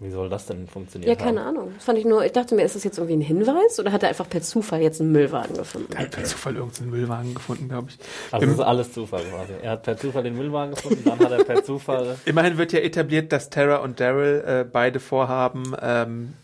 wie 0.00 0.10
soll 0.10 0.28
das 0.28 0.46
denn 0.46 0.66
funktionieren? 0.66 1.08
Ja, 1.08 1.16
keine 1.16 1.42
Ahnung. 1.42 1.72
Das 1.76 1.84
fand 1.84 1.98
ich 1.98 2.04
nur, 2.04 2.24
ich 2.24 2.32
dachte 2.32 2.54
mir, 2.54 2.62
ist 2.62 2.74
das 2.74 2.84
jetzt 2.84 2.98
irgendwie 2.98 3.16
ein 3.16 3.20
Hinweis 3.20 3.78
oder 3.78 3.92
hat 3.92 4.02
er 4.02 4.08
einfach 4.08 4.28
per 4.28 4.42
Zufall 4.42 4.80
jetzt 4.80 5.00
einen 5.00 5.12
Müllwagen 5.12 5.56
gefunden? 5.56 5.92
Er 5.94 6.00
hat 6.02 6.10
per 6.10 6.24
Zufall 6.24 6.56
irgendeinen 6.56 6.90
Müllwagen 6.90 7.34
gefunden, 7.34 7.68
glaube 7.68 7.88
ich. 7.90 7.98
Also 8.32 8.46
das 8.46 8.54
ist 8.56 8.60
alles 8.60 8.92
Zufall 8.92 9.22
quasi. 9.22 9.52
Er 9.62 9.72
hat 9.72 9.82
per 9.84 9.96
Zufall 9.96 10.24
den 10.24 10.36
Müllwagen 10.36 10.74
gefunden, 10.74 11.02
dann 11.04 11.18
hat 11.18 11.30
er 11.30 11.44
per 11.44 11.64
Zufall. 11.64 12.16
Immerhin 12.24 12.58
wird 12.58 12.72
ja 12.72 12.80
etabliert, 12.80 13.32
dass 13.32 13.50
Tara 13.50 13.76
und 13.76 14.00
Daryl 14.00 14.44
äh, 14.46 14.64
beide 14.70 15.00
vorhaben, 15.00 15.74
ähm, 15.80 16.34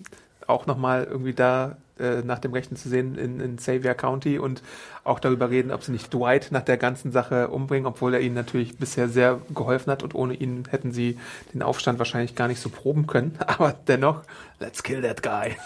auch 0.47 0.67
nochmal 0.67 1.05
irgendwie 1.05 1.35
da 1.35 1.77
äh, 2.01 2.23
nach 2.25 2.39
dem 2.39 2.53
Rechten 2.53 2.77
zu 2.77 2.89
sehen 2.89 3.17
in, 3.17 3.41
in 3.41 3.57
Xavier 3.57 3.95
County 3.95 4.39
und 4.39 4.63
auch 5.05 5.21
darüber 5.21 5.51
reden, 5.51 5.71
ob 5.71 5.83
sie 5.83 5.93
nicht 5.93 6.13
Dwight 6.13 6.49
nach 6.51 6.63
der 6.63 6.77
ganzen 6.77 7.13
Sache 7.13 7.49
umbringen, 7.49 7.87
obwohl 7.87 8.15
er 8.15 8.21
ihnen 8.21 8.35
natürlich 8.35 8.77
bisher 8.77 9.09
sehr 9.09 9.41
geholfen 9.55 9.91
hat 9.91 10.03
und 10.03 10.15
ohne 10.15 10.35
ihn 10.35 10.65
hätten 10.71 10.93
sie 10.93 11.19
den 11.55 11.63
Aufstand 11.63 11.99
wahrscheinlich 11.99 12.35
gar 12.35 12.49
nicht 12.49 12.61
so 12.61 12.69
proben 12.69 13.07
können. 13.07 13.39
Aber 13.47 13.73
dennoch, 13.73 14.23
let's 14.59 14.83
kill 14.83 15.03
that 15.03 15.23
guy. 15.23 15.57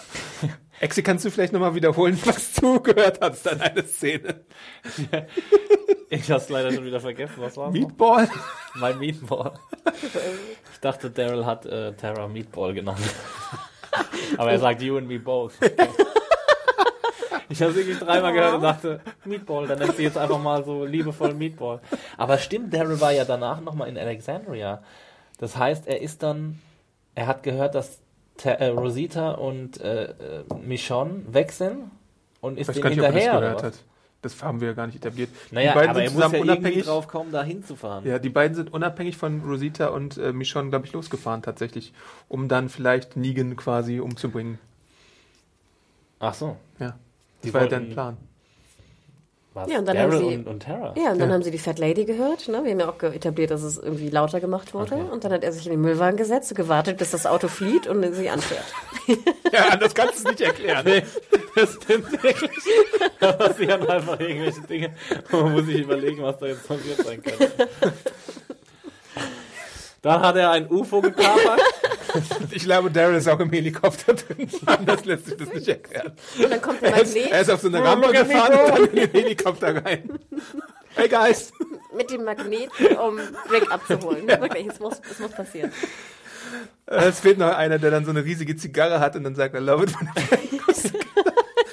Exi, 0.81 1.03
kannst 1.03 1.23
du 1.23 1.31
vielleicht 1.31 1.53
nochmal 1.53 1.73
wiederholen, 1.73 2.19
was 2.25 2.53
du 2.53 2.81
gehört 2.81 3.21
hast 3.21 3.47
an 3.47 3.61
einer 3.61 3.83
Szene? 3.85 4.41
Ich 6.09 6.29
hab's 6.29 6.49
leider 6.49 6.71
schon 6.71 6.85
wieder 6.85 6.99
vergessen. 6.99 7.33
Was 7.37 7.57
war's? 7.57 7.73
noch? 7.73 7.81
Meatball? 7.81 8.29
Mein 8.75 8.99
Meatball. 8.99 9.53
Ich 10.71 10.79
dachte, 10.79 11.09
Daryl 11.09 11.45
hat 11.45 11.65
äh, 11.65 11.93
Terra 11.93 12.27
Meatball 12.27 12.73
genannt. 12.73 12.99
Aber 14.37 14.51
er 14.51 14.59
sagt 14.59 14.81
you 14.81 14.97
and 14.97 15.07
me 15.07 15.19
both. 15.19 15.53
Okay. 15.61 15.87
Ich 17.47 17.61
habe 17.61 17.71
es 17.71 17.77
wirklich 17.77 17.99
dreimal 17.99 18.33
gehört 18.33 18.55
und 18.55 18.61
dachte, 18.63 18.99
Meatball, 19.23 19.67
dann 19.67 19.77
nennt 19.77 19.95
sie 19.95 20.03
jetzt 20.03 20.17
einfach 20.17 20.39
mal 20.39 20.65
so 20.65 20.83
liebevoll 20.83 21.33
Meatball. 21.35 21.79
Aber 22.17 22.37
stimmt, 22.39 22.73
Daryl 22.73 22.99
war 22.99 23.11
ja 23.11 23.23
danach 23.23 23.61
nochmal 23.61 23.87
in 23.87 23.97
Alexandria. 23.97 24.81
Das 25.37 25.55
heißt, 25.55 25.87
er 25.87 26.01
ist 26.01 26.23
dann, 26.23 26.59
er 27.13 27.27
hat 27.27 27.43
gehört, 27.43 27.75
dass 27.75 28.01
äh, 28.43 28.65
Rosita 28.67 29.31
und 29.33 29.79
äh, 29.79 30.05
äh, 30.05 30.43
Michonne 30.65 31.23
weg 31.33 31.51
sind 31.51 31.91
und 32.41 32.57
ist 32.57 32.69
Ich 32.69 32.77
weiß 32.77 32.81
dem 32.81 32.89
nicht, 32.89 32.97
er 32.97 33.11
hinterher. 33.11 33.37
oder 33.37 33.47
gehört 33.47 33.63
hat. 33.63 33.73
Das 34.25 34.41
haben 34.41 34.59
wir 34.59 34.69
ja 34.69 34.73
gar 34.73 34.87
nicht 34.87 34.95
etabliert. 34.95 35.29
Naja, 35.51 35.71
die 35.71 35.75
beiden 35.75 35.89
aber 35.91 36.01
er 36.01 36.09
sind 36.09 36.15
muss 36.15 36.23
ja 36.23 36.29
zusammen 36.29 36.49
unabhängig. 36.49 36.83
drauf 36.85 37.07
kommen, 37.07 37.31
da 37.31 37.43
hinzufahren. 37.43 38.07
Ja, 38.07 38.17
die 38.17 38.29
beiden 38.29 38.55
sind 38.55 38.73
unabhängig 38.73 39.17
von 39.17 39.41
Rosita 39.41 39.89
und 39.89 40.17
äh, 40.17 40.33
Michonne, 40.33 40.71
glaube 40.71 40.87
ich, 40.87 40.93
losgefahren 40.93 41.43
tatsächlich, 41.43 41.93
um 42.27 42.47
dann 42.47 42.69
vielleicht 42.69 43.17
Negan 43.17 43.55
quasi 43.55 43.99
umzubringen. 43.99 44.57
Ach 46.19 46.33
so. 46.33 46.57
Ja, 46.79 46.95
Die 47.43 47.47
das 47.47 47.53
war 47.53 47.61
ja 47.61 47.67
dein 47.67 47.91
Plan. 47.91 48.17
Was? 49.55 49.71
Ja, 49.71 49.79
und 49.79 49.87
dann 49.87 49.95
Daryl 49.95 50.11
haben 50.19 50.29
sie- 50.29 50.35
und, 50.35 50.47
und 50.47 50.63
Tara. 50.63 50.93
Ja, 50.97 51.11
und 51.13 51.19
dann 51.19 51.29
Ja. 51.29 51.35
haben 51.35 51.41
sie 51.43 51.49
die 51.49 51.57
Fat 51.57 51.79
Lady 51.79 52.03
gehört. 52.03 52.47
Ne? 52.49 52.61
Wir 52.65 52.71
haben 52.71 52.79
ja 52.81 52.89
auch 52.89 53.01
etabliert, 53.01 53.51
dass 53.51 53.63
es 53.63 53.77
irgendwie 53.77 54.09
lauter 54.09 54.41
gemacht 54.41 54.73
wurde. 54.73 54.95
Okay. 54.95 55.05
Und 55.09 55.23
dann 55.23 55.31
hat 55.31 55.45
er 55.45 55.51
sich 55.53 55.65
in 55.65 55.71
den 55.71 55.79
Müllwagen 55.81 56.17
gesetzt 56.17 56.51
und 56.51 56.57
gewartet, 56.57 56.97
bis 56.97 57.11
das 57.11 57.25
Auto 57.25 57.47
flieht 57.47 57.87
und 57.87 58.03
sie 58.13 58.29
anfährt. 58.29 58.65
Ja, 59.53 59.67
anders 59.69 59.93
kannst 59.95 60.15
du 60.15 60.17
es 60.19 60.23
nicht 60.25 60.41
erklären. 60.41 61.03
Das 61.55 61.73
stimmt 61.75 62.11
wirklich. 62.21 62.51
Da 63.21 63.31
passieren 63.31 63.87
einfach 63.87 64.19
irgendwelche 64.19 64.61
Dinge. 64.61 64.93
Man 65.31 65.53
muss 65.53 65.65
sich 65.67 65.79
überlegen, 65.79 66.21
was 66.23 66.37
da 66.39 66.47
jetzt 66.47 66.67
passiert 66.67 66.97
sein 67.05 67.21
könnte. 67.23 67.51
Dann 70.01 70.21
hat 70.21 70.35
er 70.35 70.51
ein 70.51 70.69
UFO 70.69 71.01
gekapert. 71.01 71.61
Ich 72.51 72.63
glaube, 72.63 72.91
Daryl 72.91 73.15
ist 73.17 73.27
auch 73.27 73.39
im 73.39 73.51
Helikopter 73.51 74.13
drin. 74.13 74.49
Anders 74.65 75.05
lässt 75.05 75.25
sich 75.25 75.37
das 75.37 75.53
nicht 75.53 75.67
erklären. 75.67 76.13
Und 76.37 76.51
dann 76.51 76.61
kommt 76.61 76.81
der 76.81 76.93
Er 76.93 77.01
ist, 77.01 77.15
Magnet 77.15 77.31
er 77.31 77.41
ist 77.41 77.49
auf 77.49 77.61
so 77.61 77.67
eine 77.67 77.83
Rampe 77.83 78.11
gefahren 78.11 78.53
und 78.59 78.69
dann 78.69 78.85
in 78.85 78.95
den 78.95 79.11
Helikopter 79.11 79.85
rein. 79.85 80.19
Hey 80.95 81.09
guys! 81.09 81.51
mit 81.95 82.11
dem 82.11 82.23
Magneten, 82.23 82.97
um 82.97 83.19
Rick 83.51 83.71
abzuholen. 83.71 84.27
Wirklich, 84.27 84.67
es 84.67 84.79
muss, 84.79 85.01
es 85.09 85.19
muss 85.19 85.31
passieren. 85.31 85.71
Es 86.85 87.19
fehlt 87.19 87.37
noch 87.37 87.55
einer, 87.55 87.79
der 87.79 87.91
dann 87.91 88.05
so 88.05 88.11
eine 88.11 88.23
riesige 88.23 88.55
Zigarre 88.55 88.99
hat 88.99 89.15
und 89.15 89.23
dann 89.23 89.35
sagt, 89.35 89.55
I 89.55 89.59
love 89.59 89.85
it. 89.85 89.93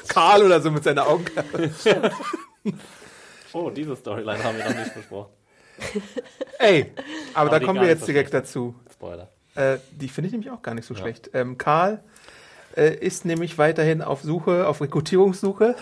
Karl 0.09 0.45
oder 0.45 0.61
so 0.61 0.71
mit 0.71 0.85
seiner 0.85 1.07
Augenklappe. 1.07 1.71
Oh, 3.55 3.69
diese 3.69 3.95
Storyline 3.97 4.43
haben 4.43 4.57
wir 4.57 4.65
noch 4.65 4.79
nicht 4.79 4.95
besprochen. 4.95 5.31
Ey, 6.59 6.93
aber, 7.35 7.51
Aber 7.51 7.59
da 7.59 7.67
kommen 7.67 7.81
wir 7.83 7.89
jetzt 7.89 8.01
so 8.01 8.07
direkt 8.07 8.31
schlecht. 8.31 8.47
dazu. 8.47 8.75
Spoiler. 8.91 9.29
Äh, 9.55 9.79
die 9.93 10.09
finde 10.09 10.27
ich 10.29 10.33
nämlich 10.33 10.51
auch 10.51 10.63
gar 10.63 10.75
nicht 10.75 10.87
so 10.87 10.95
schlecht. 10.95 11.31
Ähm, 11.35 11.59
Karl 11.59 12.03
äh, 12.77 12.95
ist 12.95 13.25
nämlich 13.27 13.59
weiterhin 13.59 14.01
auf 14.01 14.23
Suche, 14.23 14.67
auf 14.67 14.81
Rekrutierungssuche 14.81 15.75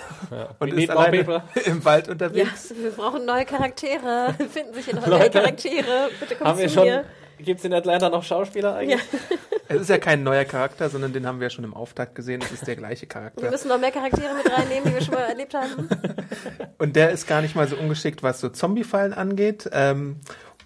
und 0.58 0.76
We 0.76 0.82
ist 0.82 0.90
alleine 0.90 1.42
im 1.66 1.84
Wald 1.84 2.06
Ja, 2.06 2.12
unterwegs. 2.12 2.74
wir 2.76 2.90
brauchen 2.90 3.24
neue 3.24 3.44
Charaktere. 3.44 4.34
Finden 4.52 4.74
sich 4.74 4.86
hier 4.86 4.96
noch 4.96 5.06
neue 5.06 5.30
Charaktere. 5.30 6.08
Bitte 6.18 6.34
kommt 6.34 6.48
Haben 6.50 6.58
wir 6.58 6.68
zu 6.68 6.74
schon. 6.74 6.84
mir. 6.86 7.04
Gibt 7.38 7.60
es 7.60 7.64
in 7.64 7.72
Atlanta 7.72 8.10
noch 8.10 8.22
Schauspieler 8.22 8.74
eigentlich? 8.76 9.00
Es 9.72 9.82
ist 9.82 9.88
ja 9.88 9.98
kein 9.98 10.24
neuer 10.24 10.44
Charakter, 10.44 10.90
sondern 10.90 11.12
den 11.12 11.24
haben 11.28 11.38
wir 11.38 11.46
ja 11.46 11.50
schon 11.50 11.62
im 11.62 11.74
Auftakt 11.74 12.16
gesehen. 12.16 12.40
Es 12.42 12.50
ist 12.50 12.66
der 12.66 12.74
gleiche 12.74 13.02
Wir 13.02 13.08
Charakter. 13.08 13.50
müssen 13.52 13.68
noch 13.68 13.78
mehr 13.78 13.92
Charaktere 13.92 14.34
mit 14.34 14.52
reinnehmen, 14.52 14.82
die 14.88 14.94
wir 14.94 15.00
schon 15.00 15.14
mal 15.14 15.20
erlebt 15.20 15.54
haben. 15.54 15.88
Und 16.78 16.96
der 16.96 17.12
ist 17.12 17.28
gar 17.28 17.40
nicht 17.40 17.54
mal 17.54 17.68
so 17.68 17.76
ungeschickt, 17.76 18.24
was 18.24 18.40
so 18.40 18.48
Zombie-Fallen 18.48 19.12
angeht. 19.12 19.70
Ähm, 19.72 20.16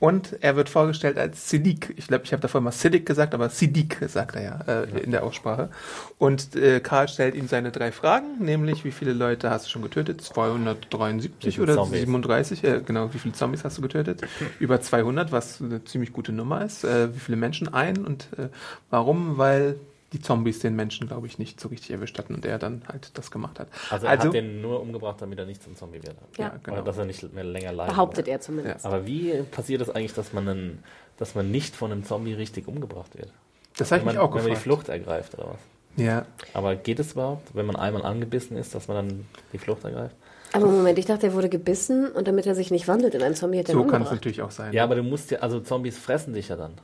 und 0.05 0.36
er 0.42 0.55
wird 0.55 0.68
vorgestellt 0.68 1.16
als 1.16 1.48
Siddiq. 1.48 1.94
Ich 1.96 2.09
glaube, 2.09 2.24
ich 2.24 2.32
habe 2.32 2.42
davor 2.42 2.61
mal 2.61 2.72
Siddiq 2.72 3.07
gesagt, 3.07 3.32
aber 3.32 3.48
Siddiq 3.48 3.96
sagt 4.07 4.36
er 4.36 4.42
ja 4.42 4.61
äh, 4.82 5.00
in 5.00 5.12
der 5.12 5.22
Aussprache. 5.22 5.70
Und 6.18 6.55
äh, 6.57 6.80
Karl 6.80 7.09
stellt 7.09 7.34
ihm 7.34 7.48
seine 7.48 7.72
drei 7.72 7.90
Fragen, 7.90 8.38
nämlich 8.38 8.84
wie 8.84 8.90
viele 8.90 9.14
Leute 9.14 9.48
hast 9.48 9.64
du 9.64 9.70
schon 9.70 9.80
getötet? 9.80 10.20
273 10.20 11.46
Wie 11.46 11.52
viele 11.52 11.62
oder 11.62 11.74
Zombies? 11.76 12.00
37? 12.00 12.64
Äh, 12.64 12.82
genau, 12.84 13.14
wie 13.14 13.18
viele 13.18 13.32
Zombies 13.32 13.64
hast 13.64 13.78
du 13.78 13.82
getötet? 13.82 14.20
Über 14.59 14.78
200, 14.78 15.32
was 15.32 15.62
eine 15.62 15.82
ziemlich 15.84 16.12
gute 16.12 16.32
Nummer 16.32 16.62
ist. 16.62 16.84
Äh, 16.84 17.14
wie 17.14 17.20
viele 17.20 17.38
Menschen 17.38 17.72
ein 17.72 18.05
und 18.05 18.28
äh, 18.36 18.48
warum? 18.90 19.38
Weil 19.38 19.76
die 20.14 20.20
Zombies 20.20 20.60
den 20.60 20.76
Menschen, 20.76 21.08
glaube 21.08 21.26
ich, 21.26 21.38
nicht 21.38 21.60
so 21.60 21.68
richtig 21.68 21.90
erwischt 21.90 22.16
hatten 22.18 22.34
und 22.36 22.46
er 22.46 22.58
dann 22.58 22.82
halt 22.88 23.10
das 23.14 23.30
gemacht 23.30 23.58
hat. 23.58 23.68
Also 23.90 24.06
er 24.06 24.12
hat 24.12 24.32
den 24.32 24.62
nur 24.62 24.80
umgebracht, 24.80 25.20
damit 25.20 25.38
er 25.38 25.44
nicht 25.44 25.62
zum 25.62 25.76
Zombie 25.76 26.02
wird. 26.02 26.16
Ja. 26.38 26.46
ja, 26.46 26.54
genau. 26.62 26.76
Oder 26.76 26.84
dass 26.86 26.98
er 26.98 27.04
nicht 27.04 27.34
mehr 27.34 27.44
länger 27.44 27.72
leiden 27.72 27.92
Behauptet 27.92 28.28
er 28.28 28.40
zumindest. 28.40 28.86
Aber 28.86 29.06
wie 29.06 29.42
passiert 29.50 29.82
es 29.82 29.90
eigentlich, 29.90 30.14
dass 30.14 30.32
man, 30.32 30.48
einen, 30.48 30.84
dass 31.16 31.34
man 31.34 31.50
nicht 31.50 31.74
von 31.74 31.90
einem 31.90 32.04
Zombie 32.04 32.32
richtig 32.32 32.68
umgebracht 32.68 33.18
wird? 33.18 33.30
Das 33.76 33.90
habe 33.90 34.00
ich 34.00 34.06
wenn 34.06 34.12
mich 34.12 34.16
man, 34.16 34.24
auch 34.24 34.34
wenn 34.34 34.42
man 34.42 34.44
die 34.44 34.50
gefragt. 34.50 34.62
Flucht 34.62 34.88
ergreift 34.88 35.34
oder 35.34 35.48
was? 35.48 35.58
Ja, 35.96 36.26
Aber 36.54 36.76
geht 36.76 36.98
es 37.00 37.12
überhaupt, 37.12 37.54
wenn 37.54 37.66
man 37.66 37.76
einmal 37.76 38.04
angebissen 38.04 38.56
ist, 38.56 38.74
dass 38.74 38.88
man 38.88 38.96
dann 38.96 39.26
die 39.52 39.58
Flucht 39.58 39.84
ergreift? 39.84 40.16
Aber 40.52 40.66
Moment, 40.66 40.98
ich 40.98 41.06
dachte, 41.06 41.26
er 41.26 41.34
wurde 41.34 41.48
gebissen 41.48 42.08
und 42.12 42.28
damit 42.28 42.46
er 42.46 42.54
sich 42.54 42.70
nicht 42.70 42.86
wandelt 42.86 43.14
in 43.14 43.22
einen 43.22 43.34
Zombie, 43.34 43.58
hat 43.58 43.68
er 43.68 43.74
so 43.74 43.84
kann 43.84 44.02
es 44.02 44.10
natürlich 44.10 44.42
auch 44.42 44.52
sein. 44.52 44.72
Ja, 44.72 44.84
aber 44.84 44.94
du 44.94 45.02
musst 45.02 45.32
ja, 45.32 45.40
also 45.40 45.58
Zombies 45.58 45.98
fressen 45.98 46.32
dich 46.32 46.48
ja 46.48 46.56
dann. 46.56 46.74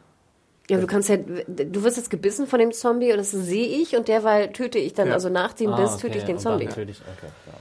Ja, 0.71 0.79
du 0.79 0.87
kannst 0.87 1.09
ja, 1.09 1.17
du 1.17 1.83
wirst 1.83 1.97
jetzt 1.97 2.11
gebissen 2.11 2.47
von 2.47 2.59
dem 2.61 2.73
Zombie 2.73 3.11
und 3.11 3.19
das 3.19 3.31
sehe 3.33 3.67
ich 3.67 3.97
und 3.97 4.09
derweil 4.09 4.53
töte 4.53 4.79
ich 4.79 4.95
dann, 4.95 5.09
Ja. 5.09 5.15
also 5.15 5.29
nach 5.29 5.53
dem 5.53 5.71
Biss 5.75 5.91
Ah, 5.91 5.95
okay, 5.95 6.01
töte 6.07 6.19
ich 6.19 6.25
den 6.25 6.37
und 6.37 6.45
dann 6.45 6.53
Zombie. 6.61 6.67
töte 6.73 6.91
ich- 6.93 7.01
okay, 7.01 7.33
ja. 7.47 7.53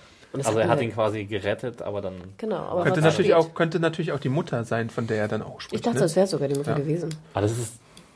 Also 0.46 0.60
er 0.60 0.68
hat 0.70 0.80
ihn 0.82 0.94
quasi 0.94 1.26
gerettet, 1.26 1.82
aber 1.82 2.02
dann. 2.02 2.14
Genau, 2.38 2.58
aber 2.58 2.84
Könnte 2.84 3.02
natürlich, 3.02 3.34
auch, 3.34 3.56
könnte 3.56 3.80
natürlich 3.80 4.12
auch 4.12 4.20
die 4.20 4.30
Mutter 4.30 4.64
sein, 4.64 4.92
von 4.92 5.08
der 5.08 5.18
er 5.18 5.28
dann 5.28 5.42
auch 5.42 5.60
spricht. 5.60 5.74
Ich 5.78 5.82
dachte, 5.82 5.96
ne? 5.98 6.02
das 6.04 6.16
wäre 6.16 6.28
sogar 6.28 6.48
die 6.48 6.54
Mutter 6.56 6.72
Ja. 6.74 6.78
gewesen. 6.78 7.10
Aber 7.34 7.42
das 7.48 7.58
ist, 7.58 7.74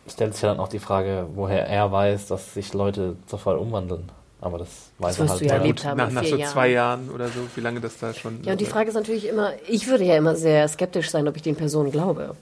stellt 0.08 0.34
sich 0.36 0.44
ja 0.44 0.50
dann 0.50 0.60
auch 0.60 0.68
die 0.68 0.78
Frage, 0.78 1.26
woher 1.34 1.66
er 1.68 1.92
weiß, 1.92 2.28
dass 2.28 2.54
sich 2.54 2.72
Leute 2.76 3.16
sofort 3.26 3.60
umwandeln. 3.60 4.12
Aber 4.42 4.60
das 4.60 4.68
weiß 5.00 5.18
Das 5.18 5.26
er 5.26 5.30
halt 5.32 5.42
du 5.42 5.46
ja 5.46 5.54
erlebt 5.54 5.86
haben 5.86 5.98
nach, 5.98 6.12
nach 6.12 6.24
so 6.24 6.36
Jahren. 6.36 6.52
zwei 6.52 6.68
Jahren 6.70 7.10
oder 7.10 7.30
so, 7.30 7.40
wie 7.56 7.62
lange 7.62 7.80
das 7.82 7.98
da 7.98 8.14
schon. 8.14 8.44
Ja, 8.44 8.52
und 8.52 8.62
die 8.62 8.66
Frage 8.66 8.90
ist 8.90 8.96
natürlich 8.96 9.28
immer, 9.28 9.52
ich 9.68 9.88
würde 9.88 10.04
ja 10.04 10.16
immer 10.16 10.36
sehr 10.36 10.68
skeptisch 10.68 11.10
sein, 11.10 11.28
ob 11.28 11.36
ich 11.36 11.42
den 11.42 11.56
Personen 11.56 11.92
glaube. 11.92 12.36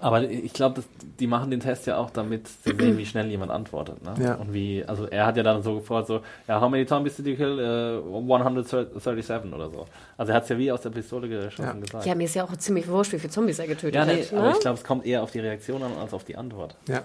Aber 0.00 0.22
ich 0.22 0.52
glaube, 0.52 0.82
die 1.20 1.26
machen 1.26 1.50
den 1.50 1.60
Test 1.60 1.86
ja 1.86 1.96
auch, 1.98 2.10
damit 2.10 2.48
sie 2.48 2.74
sehen, 2.76 2.96
wie 2.98 3.06
schnell 3.06 3.26
jemand 3.30 3.50
antwortet. 3.50 4.02
Ne? 4.02 4.14
Ja. 4.24 4.34
Und 4.36 4.52
wie, 4.54 4.84
also 4.84 5.06
er 5.06 5.26
hat 5.26 5.36
ja 5.36 5.42
dann 5.42 5.62
so 5.62 5.74
gefordert, 5.76 6.06
so, 6.06 6.20
ja, 6.46 6.60
how 6.60 6.70
many 6.70 6.86
zombies 6.86 7.16
did 7.16 7.26
you 7.26 7.36
kill? 7.36 7.58
Uh, 8.04 8.16
137 8.16 9.52
oder 9.52 9.70
so. 9.70 9.86
Also 10.16 10.32
er 10.32 10.36
hat 10.36 10.42
es 10.44 10.48
ja 10.48 10.58
wie 10.58 10.70
aus 10.72 10.80
der 10.82 10.90
Pistole 10.90 11.28
geschossen 11.28 11.62
Ja. 11.64 11.72
gesagt. 11.72 12.06
Ja, 12.06 12.14
mir 12.14 12.24
ist 12.24 12.34
ja 12.34 12.44
auch 12.44 12.56
ziemlich 12.56 12.88
wurscht, 12.88 13.12
wie 13.12 13.18
viele 13.18 13.32
Zombies 13.32 13.58
er 13.58 13.66
getötet 13.66 13.94
Ja, 13.94 14.04
nee, 14.04 14.22
hat. 14.22 14.32
aber 14.32 14.42
Ne? 14.48 14.52
ich 14.52 14.60
glaube, 14.60 14.78
es 14.78 14.84
kommt 14.84 15.06
eher 15.06 15.22
auf 15.22 15.30
die 15.30 15.40
Reaktion 15.40 15.82
an 15.82 15.92
als 16.00 16.12
auf 16.14 16.24
die 16.24 16.36
Antwort. 16.36 16.76
Ja. 16.88 17.02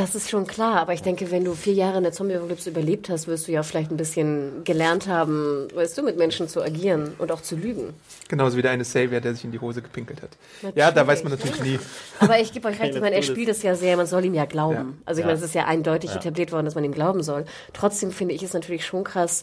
Das 0.00 0.14
ist 0.14 0.30
schon 0.30 0.46
klar, 0.46 0.76
aber 0.80 0.94
ich 0.94 1.02
denke, 1.02 1.30
wenn 1.30 1.44
du 1.44 1.52
vier 1.54 1.74
Jahre 1.74 1.98
in 1.98 2.04
der 2.04 2.12
Zombie-Apokalypse 2.12 2.70
überlebt 2.70 3.10
hast, 3.10 3.28
wirst 3.28 3.46
du 3.48 3.52
ja 3.52 3.62
vielleicht 3.62 3.90
ein 3.90 3.98
bisschen 3.98 4.64
gelernt 4.64 5.06
haben, 5.08 5.68
weißt 5.74 5.98
du, 5.98 6.02
mit 6.02 6.16
Menschen 6.16 6.48
zu 6.48 6.62
agieren 6.62 7.12
und 7.18 7.30
auch 7.30 7.42
zu 7.42 7.54
lügen. 7.54 7.92
Genauso 8.28 8.56
wie 8.56 8.62
der 8.62 8.70
eine 8.70 8.84
Savior, 8.84 9.20
der 9.20 9.34
sich 9.34 9.44
in 9.44 9.52
die 9.52 9.58
Hose 9.60 9.82
gepinkelt 9.82 10.22
hat. 10.22 10.30
Natürlich, 10.62 10.76
ja, 10.76 10.90
da 10.90 11.06
weiß 11.06 11.22
man 11.24 11.32
natürlich 11.32 11.60
nie. 11.62 11.78
Aber 12.18 12.40
ich 12.40 12.50
gebe 12.52 12.66
euch 12.68 12.80
recht, 12.80 12.94
ich 12.94 13.00
meine, 13.02 13.16
er 13.16 13.22
spielt 13.22 13.50
es 13.50 13.62
ja 13.62 13.74
sehr, 13.74 13.98
man 13.98 14.06
soll 14.06 14.24
ihm 14.24 14.32
ja 14.32 14.46
glauben. 14.46 14.74
Ja. 14.74 14.86
Also 15.04 15.18
ich 15.18 15.24
Ja. 15.24 15.26
meine, 15.26 15.38
es 15.38 15.44
ist 15.44 15.54
ja 15.54 15.66
eindeutig 15.66 16.10
Ja. 16.10 16.16
etabliert 16.16 16.50
worden, 16.50 16.64
dass 16.64 16.74
man 16.74 16.84
ihm 16.84 16.92
glauben 16.92 17.22
soll. 17.22 17.44
Trotzdem 17.74 18.10
finde 18.10 18.34
ich 18.34 18.42
es 18.42 18.54
natürlich 18.54 18.86
schon 18.86 19.04
krass, 19.04 19.42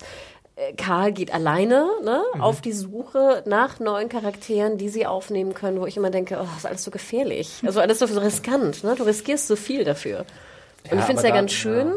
äh, 0.55 0.73
Karl 0.73 1.11
geht 1.11 1.31
alleine 1.31 1.85
ne, 2.03 2.23
Mhm. 2.33 2.41
auf 2.41 2.61
die 2.61 2.71
Suche 2.73 3.43
nach 3.45 3.79
neuen 3.79 4.09
Charakteren, 4.09 4.79
die 4.79 4.89
sie 4.89 5.05
aufnehmen 5.05 5.53
können, 5.53 5.79
wo 5.79 5.85
ich 5.85 5.97
immer 5.97 6.09
denke, 6.09 6.39
oh, 6.41 6.45
das 6.45 6.57
ist 6.57 6.65
alles 6.65 6.83
so 6.83 6.89
gefährlich. 6.89 7.61
Also 7.63 7.79
alles 7.79 7.99
so 7.99 8.05
riskant. 8.05 8.83
Ne? 8.83 8.95
Du 8.97 9.03
riskierst 9.03 9.45
so 9.47 9.55
viel 9.55 9.83
dafür. 9.83 10.25
Und 10.91 10.97
Ja, 10.97 10.99
ich 10.99 11.05
finde 11.05 11.21
es 11.21 11.27
ja 11.27 11.33
ganz 11.33 11.51
schön, 11.51 11.93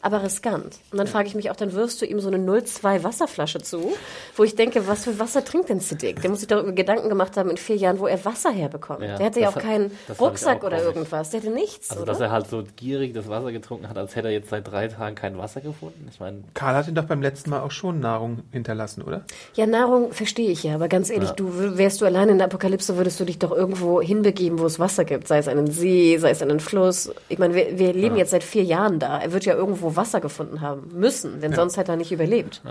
aber 0.00 0.22
riskant. 0.22 0.76
Und 0.92 0.98
dann 0.98 1.06
frage 1.08 1.26
ich 1.28 1.34
mich 1.34 1.50
auch, 1.50 1.56
dann 1.56 1.72
wirfst 1.72 2.00
du 2.00 2.06
ihm 2.06 2.20
so 2.20 2.28
eine 2.28 2.38
0,2 2.38 3.02
Wasserflasche 3.02 3.60
zu, 3.60 3.92
wo 4.36 4.44
ich 4.44 4.54
denke, 4.54 4.86
was 4.86 5.04
für 5.04 5.18
Wasser 5.18 5.44
trinkt 5.44 5.68
denn 5.70 5.80
Siddiq? 5.80 6.20
Der 6.22 6.30
muss 6.30 6.38
sich 6.40 6.48
darüber 6.48 6.72
Gedanken 6.72 7.08
gemacht 7.08 7.36
haben 7.36 7.50
in 7.50 7.56
vier 7.56 7.76
Jahren, 7.76 7.98
wo 7.98 8.06
er 8.06 8.24
Wasser 8.24 8.50
herbekommt. 8.52 9.02
Ja, 9.02 9.16
der 9.16 9.26
hatte 9.26 9.40
ja 9.40 9.48
auch 9.48 9.56
hat- 9.56 9.62
keinen 9.64 9.90
Rucksack 10.20 10.62
auch 10.62 10.66
oder 10.68 10.82
irgendwas. 10.82 11.30
Der 11.30 11.40
hatte 11.40 11.50
nichts, 11.50 11.90
Also, 11.90 12.02
oder? 12.02 12.12
dass 12.12 12.20
er 12.20 12.30
halt 12.30 12.48
so 12.48 12.62
gierig 12.76 13.12
das 13.14 13.28
Wasser 13.28 13.50
getrunken 13.50 13.88
hat, 13.88 13.98
als 13.98 14.14
hätte 14.14 14.28
er 14.28 14.34
jetzt 14.34 14.50
seit 14.50 14.70
drei 14.70 14.86
Tagen 14.88 15.16
kein 15.16 15.36
Wasser 15.36 15.60
gefunden. 15.60 16.06
Ich 16.12 16.20
meine, 16.20 16.44
Karl 16.54 16.76
hat 16.76 16.86
ihn 16.88 16.94
doch 16.94 17.04
beim 17.04 17.20
letzten 17.22 17.50
Mal 17.50 17.60
auch 17.60 17.72
schon 17.72 17.98
Nahrung 18.00 18.40
hinterlassen, 18.52 19.02
oder? 19.02 19.22
Ja, 19.54 19.66
Nahrung 19.66 20.12
verstehe 20.12 20.50
ich 20.50 20.62
ja, 20.62 20.74
aber 20.76 20.88
ganz 20.88 21.10
ehrlich, 21.10 21.30
Ja. 21.30 21.34
du 21.34 21.76
wärst 21.76 22.00
du 22.00 22.04
alleine 22.06 22.30
in 22.32 22.38
der 22.38 22.46
Apokalypse, 22.46 22.96
würdest 22.96 23.18
du 23.18 23.24
dich 23.24 23.38
doch 23.40 23.50
irgendwo 23.52 24.00
hinbegeben, 24.00 24.60
wo 24.60 24.66
es 24.66 24.78
Wasser 24.78 25.04
gibt, 25.04 25.26
sei 25.26 25.38
es 25.38 25.48
einen 25.48 25.68
See, 25.70 26.16
sei 26.18 26.30
es 26.30 26.40
einen 26.40 26.60
Fluss. 26.60 27.10
Ich 27.28 27.38
meine, 27.38 27.54
wir, 27.54 27.78
wir 27.78 27.92
leben 27.92 28.16
jetzt 28.16 28.30
seit 28.30 28.44
vier 28.44 28.62
Jahren 28.62 29.00
da. 29.00 29.18
Er 29.18 29.32
wird 29.32 29.44
ja 29.44 29.54
irgendwo 29.54 29.87
Wasser 29.96 30.20
gefunden 30.20 30.60
haben 30.60 30.88
müssen, 30.92 31.40
denn 31.40 31.54
sonst 31.54 31.76
hätte 31.76 31.92
er 31.92 31.96
nicht 31.96 32.12
überlebt. 32.12 32.62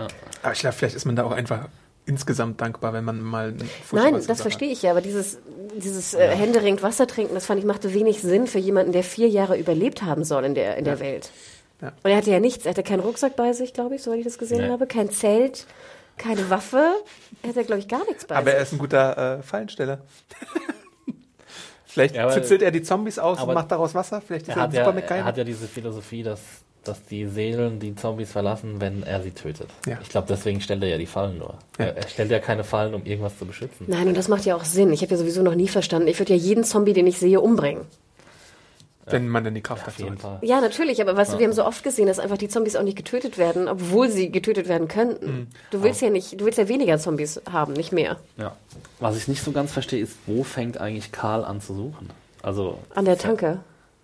Aber 0.42 0.52
ich 0.52 0.60
glaube, 0.60 0.74
vielleicht 0.76 0.96
ist 0.96 1.04
man 1.04 1.16
da 1.16 1.24
auch 1.24 1.32
einfach 1.32 1.68
insgesamt 2.06 2.60
dankbar, 2.60 2.92
wenn 2.94 3.04
man 3.04 3.20
mal 3.20 3.54
Nein, 3.92 4.22
das 4.26 4.40
verstehe 4.40 4.70
ich 4.70 4.80
ja, 4.82 4.90
aber 4.92 5.02
dieses, 5.02 5.38
dieses 5.76 6.14
äh, 6.14 6.28
händeringend 6.28 6.82
Wasser 6.82 7.06
trinken, 7.06 7.34
das 7.34 7.44
fand 7.46 7.60
ich 7.60 7.66
machte 7.66 7.92
wenig 7.92 8.22
Sinn 8.22 8.46
für 8.46 8.58
jemanden, 8.58 8.92
der 8.92 9.02
vier 9.04 9.28
Jahre 9.28 9.58
überlebt 9.58 10.02
haben 10.02 10.24
soll 10.24 10.44
in 10.44 10.54
der, 10.54 10.76
in 10.78 10.84
der 10.86 11.00
Welt. 11.00 11.30
Ja. 11.82 11.88
Und 12.02 12.10
er 12.10 12.16
hatte 12.16 12.30
ja 12.30 12.40
nichts, 12.40 12.64
er 12.64 12.70
hatte 12.70 12.82
keinen 12.82 13.00
Rucksack 13.00 13.36
bei 13.36 13.52
sich, 13.52 13.74
glaube 13.74 13.94
ich, 13.94 14.02
soweit 14.02 14.18
ich 14.20 14.24
das 14.24 14.38
gesehen 14.38 14.62
Nee. 14.64 14.70
habe, 14.70 14.86
kein 14.86 15.10
Zelt, 15.10 15.66
keine 16.16 16.48
Waffe, 16.50 16.92
er 17.42 17.50
hatte, 17.50 17.62
glaube 17.64 17.80
ich, 17.80 17.88
gar 17.88 18.04
nichts 18.06 18.24
bei 18.24 18.36
Aber 18.36 18.46
sich. 18.46 18.54
er 18.54 18.62
ist 18.62 18.72
ein 18.72 18.78
guter 18.78 19.38
äh, 19.38 19.42
Fallensteller. 19.42 19.98
Vielleicht 21.84 22.14
Ja, 22.16 22.24
aber- 22.24 22.32
zitzelt 22.32 22.62
er 22.62 22.70
die 22.70 22.82
Zombies 22.82 23.18
aus 23.18 23.38
und 23.38 23.44
aber 23.44 23.54
macht 23.54 23.70
daraus 23.70 23.94
Wasser. 23.94 24.20
Vielleicht 24.20 24.48
ist 24.48 24.54
er 24.54 24.56
er, 24.56 24.62
hat, 24.62 24.70
ein 24.70 24.76
ja, 24.76 24.84
Super 24.86 25.14
er 25.16 25.24
hat 25.24 25.36
ja 25.36 25.44
diese 25.44 25.66
Philosophie, 25.66 26.22
dass, 26.22 26.40
dass 26.88 27.04
die 27.04 27.26
Seelen 27.26 27.78
die 27.78 27.94
Zombies 27.94 28.32
verlassen, 28.32 28.80
wenn 28.80 29.02
er 29.02 29.22
sie 29.22 29.30
tötet. 29.30 29.68
Ja. 29.86 29.98
Ich 30.02 30.08
glaube, 30.08 30.26
deswegen 30.28 30.60
stellt 30.60 30.82
er 30.82 30.88
ja 30.88 30.98
die 30.98 31.06
Fallen 31.06 31.38
nur. 31.38 31.54
Ja. 31.78 31.86
Er, 31.86 31.96
er 31.98 32.08
stellt 32.08 32.30
ja 32.30 32.38
keine 32.38 32.64
Fallen, 32.64 32.94
um 32.94 33.04
irgendwas 33.04 33.38
zu 33.38 33.44
beschützen. 33.46 33.86
Nein, 33.88 34.08
und 34.08 34.16
das 34.16 34.28
macht 34.28 34.44
ja 34.44 34.56
auch 34.56 34.64
Sinn. 34.64 34.92
Ich 34.92 35.02
habe 35.02 35.12
ja 35.12 35.16
sowieso 35.18 35.42
noch 35.42 35.54
nie 35.54 35.68
verstanden. 35.68 36.08
Ich 36.08 36.18
würde 36.18 36.34
ja 36.34 36.38
jeden 36.38 36.64
Zombie, 36.64 36.92
den 36.94 37.06
ich 37.06 37.18
sehe, 37.18 37.40
umbringen. 37.40 37.84
wenn 39.06 39.28
man 39.28 39.42
dann 39.44 39.54
die 39.54 39.62
Kraft 39.62 39.86
Auf 39.86 39.94
dazu 39.94 40.02
jeden 40.04 40.16
hat. 40.16 40.22
Fall. 40.22 40.38
Ja, 40.42 40.60
natürlich, 40.60 41.00
aber 41.00 41.16
weißt 41.16 41.32
du, 41.32 41.38
wir 41.38 41.46
haben 41.46 41.54
so 41.54 41.64
oft 41.64 41.82
gesehen, 41.82 42.06
dass 42.08 42.18
einfach 42.18 42.36
die 42.36 42.48
Zombies 42.48 42.76
auch 42.76 42.82
nicht 42.82 42.96
getötet 42.96 43.38
werden, 43.38 43.66
obwohl 43.68 44.10
sie 44.10 44.30
getötet 44.30 44.68
werden 44.68 44.86
könnten. 44.88 45.48
Du 45.70 45.82
willst 45.82 46.02
ja 46.02 46.10
nicht, 46.10 46.38
du 46.40 46.44
willst 46.44 46.58
ja 46.58 46.68
weniger 46.68 46.98
Zombies 46.98 47.40
haben, 47.50 47.72
nicht 47.72 47.90
mehr. 47.92 48.18
Ja. 48.36 48.54
Was 49.00 49.16
ich 49.16 49.26
nicht 49.28 49.42
so 49.42 49.52
ganz 49.52 49.72
verstehe, 49.72 50.02
ist, 50.02 50.14
wo 50.26 50.42
fängt 50.44 50.78
eigentlich 50.78 51.10
Karl 51.12 51.44
an 51.44 51.60
zu 51.62 51.74
suchen? 51.74 52.10
Also, 52.42 52.78
An 52.94 53.04
der 53.06 53.16
Tanke. 53.18 53.60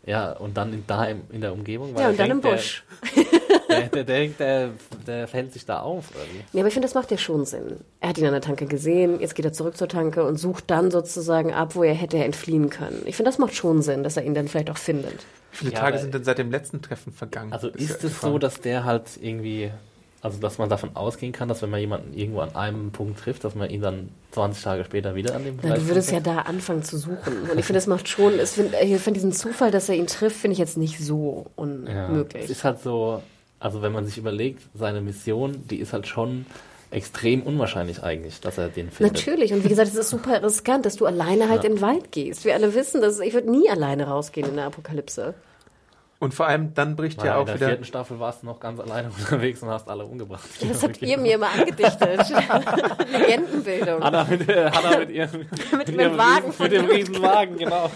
Ja, 0.06 0.32
und 0.32 0.56
dann 0.56 0.72
in, 0.72 0.84
da 0.86 1.04
im, 1.06 1.22
in 1.30 1.40
der 1.40 1.52
Umgebung? 1.52 1.94
weil 1.94 2.00
Ja, 2.02 2.06
er 2.08 2.10
und 2.10 2.18
dann 2.20 2.30
im 2.30 2.40
denkt, 2.40 2.56
Busch. 2.56 2.84
Der, 3.66 3.88
der, 3.88 4.04
der, 4.04 4.28
der, 4.28 4.70
der 5.06 5.26
fällt 5.26 5.52
sich 5.52 5.64
da 5.64 5.80
auf, 5.80 6.10
oder 6.10 6.20
wie? 6.32 6.44
Ja, 6.56 6.60
aber 6.62 6.68
ich 6.68 6.74
finde, 6.74 6.86
das 6.86 6.94
macht 6.94 7.10
ja 7.10 7.16
schon 7.18 7.44
Sinn. 7.44 7.78
Er 7.98 8.10
hat 8.10 8.18
ihn 8.18 8.26
an 8.26 8.32
der 8.32 8.42
Tanke 8.42 8.66
gesehen, 8.66 9.18
jetzt 9.20 9.34
geht 9.34 9.44
er 9.46 9.52
zurück 9.52 9.76
zur 9.76 9.88
Tanke 9.88 10.22
und 10.24 10.36
sucht 10.36 10.64
dann 10.70 10.90
sozusagen 10.92 11.52
ab, 11.52 11.74
wo 11.74 11.82
er 11.82 11.94
hätte 11.94 12.22
entfliehen 12.22 12.68
können. 12.70 13.02
Ich 13.06 13.16
finde, 13.16 13.30
das 13.30 13.38
macht 13.38 13.54
schon 13.54 13.82
Sinn, 13.82 14.04
dass 14.04 14.16
er 14.16 14.24
ihn 14.24 14.34
dann 14.34 14.46
vielleicht 14.48 14.70
auch 14.70 14.76
findet. 14.76 15.14
Wie 15.52 15.56
viele 15.56 15.72
Ja, 15.72 15.80
Tage 15.80 15.98
sind 15.98 16.14
denn 16.14 16.22
seit 16.22 16.38
dem 16.38 16.50
letzten 16.52 16.82
Treffen 16.82 17.12
vergangen? 17.12 17.52
Also 17.52 17.68
ist 17.68 18.04
es 18.04 18.20
so, 18.20 18.38
dass 18.38 18.60
der 18.60 18.84
halt 18.84 19.04
irgendwie, 19.20 19.72
also 20.24 20.38
dass 20.38 20.56
man 20.56 20.70
davon 20.70 20.96
ausgehen 20.96 21.32
kann, 21.32 21.48
dass 21.48 21.60
wenn 21.60 21.68
man 21.68 21.80
jemanden 21.80 22.14
irgendwo 22.14 22.40
an 22.40 22.56
einem 22.56 22.92
Punkt 22.92 23.20
trifft, 23.20 23.44
dass 23.44 23.54
man 23.54 23.68
ihn 23.68 23.82
dann 23.82 24.08
20 24.30 24.62
Tage 24.62 24.84
später 24.84 25.14
wieder 25.14 25.36
an 25.36 25.44
dem 25.44 25.58
Na, 25.62 25.74
du 25.74 25.86
würdest 25.86 26.10
ja 26.12 26.20
da 26.20 26.38
anfangen 26.38 26.82
zu 26.82 26.96
suchen. 26.96 27.42
Und 27.42 27.58
ich 27.58 27.64
finde, 27.66 27.74
das 27.74 27.86
macht 27.86 28.08
schon, 28.08 28.32
find, 28.40 28.72
ich 28.72 28.96
finde 29.02 29.18
diesen 29.18 29.32
Zufall, 29.32 29.70
dass 29.70 29.90
er 29.90 29.96
ihn 29.96 30.06
trifft, 30.06 30.36
finde 30.36 30.54
ich 30.54 30.58
jetzt 30.58 30.78
nicht 30.78 30.98
so 30.98 31.44
ja, 31.44 32.06
unmöglich. 32.06 32.44
Es 32.44 32.50
ist 32.50 32.64
halt 32.64 32.80
so, 32.80 33.22
also 33.60 33.82
wenn 33.82 33.92
man 33.92 34.06
sich 34.06 34.16
überlegt, 34.16 34.62
seine 34.72 35.02
Mission, 35.02 35.62
die 35.68 35.76
ist 35.76 35.92
halt 35.92 36.06
schon 36.06 36.46
extrem 36.90 37.42
unwahrscheinlich 37.42 38.02
eigentlich, 38.02 38.40
dass 38.40 38.56
er 38.56 38.70
den 38.70 38.90
findet. 38.90 39.16
Natürlich. 39.16 39.52
Und 39.52 39.62
wie 39.62 39.68
gesagt, 39.68 39.88
es 39.88 39.94
ist 39.94 40.08
super 40.08 40.42
riskant, 40.42 40.86
dass 40.86 40.96
du 40.96 41.04
alleine 41.04 41.50
halt 41.50 41.64
in 41.64 41.74
den 41.74 41.80
Wald 41.82 42.12
gehst. 42.12 42.46
Wir 42.46 42.54
alle 42.54 42.74
wissen, 42.74 43.02
dass 43.02 43.20
ich 43.20 43.34
würde 43.34 43.50
nie 43.50 43.68
alleine 43.68 44.06
rausgehen 44.06 44.48
in 44.48 44.56
der 44.56 44.64
Apokalypse. 44.64 45.34
Und 46.20 46.32
vor 46.32 46.46
allem, 46.46 46.72
dann 46.74 46.96
bricht 46.96 47.18
Weil 47.18 47.26
ja 47.26 47.34
in 47.34 47.40
auch 47.42 47.44
der 47.44 47.56
wieder. 47.56 47.66
vierten 47.68 47.84
Staffel 47.84 48.18
warst 48.20 48.42
du 48.42 48.46
noch 48.46 48.58
ganz 48.60 48.80
alleine 48.80 49.08
unterwegs 49.18 49.62
und 49.62 49.68
hast 49.68 49.88
alle 49.88 50.04
umgebracht. 50.06 50.48
Das 50.68 50.82
habt 50.82 51.02
ihr 51.02 51.18
mir 51.18 51.34
immer 51.34 51.48
angedichtet. 51.50 52.30
Legendenbildung. 53.12 54.02
Hanna 54.02 54.24
mit, 54.24 54.48
äh, 54.48 54.70
Hanna 54.70 54.98
mit 55.00 55.10
ihrem, 55.10 55.46
mit, 55.76 55.88
dem 55.88 56.00
ihrem 56.00 56.16
Wagen 56.18 56.46
Riesen, 56.46 56.62
mit 56.62 56.72
dem 56.72 56.86
Riesenwagen, 56.86 57.58
genau. 57.58 57.90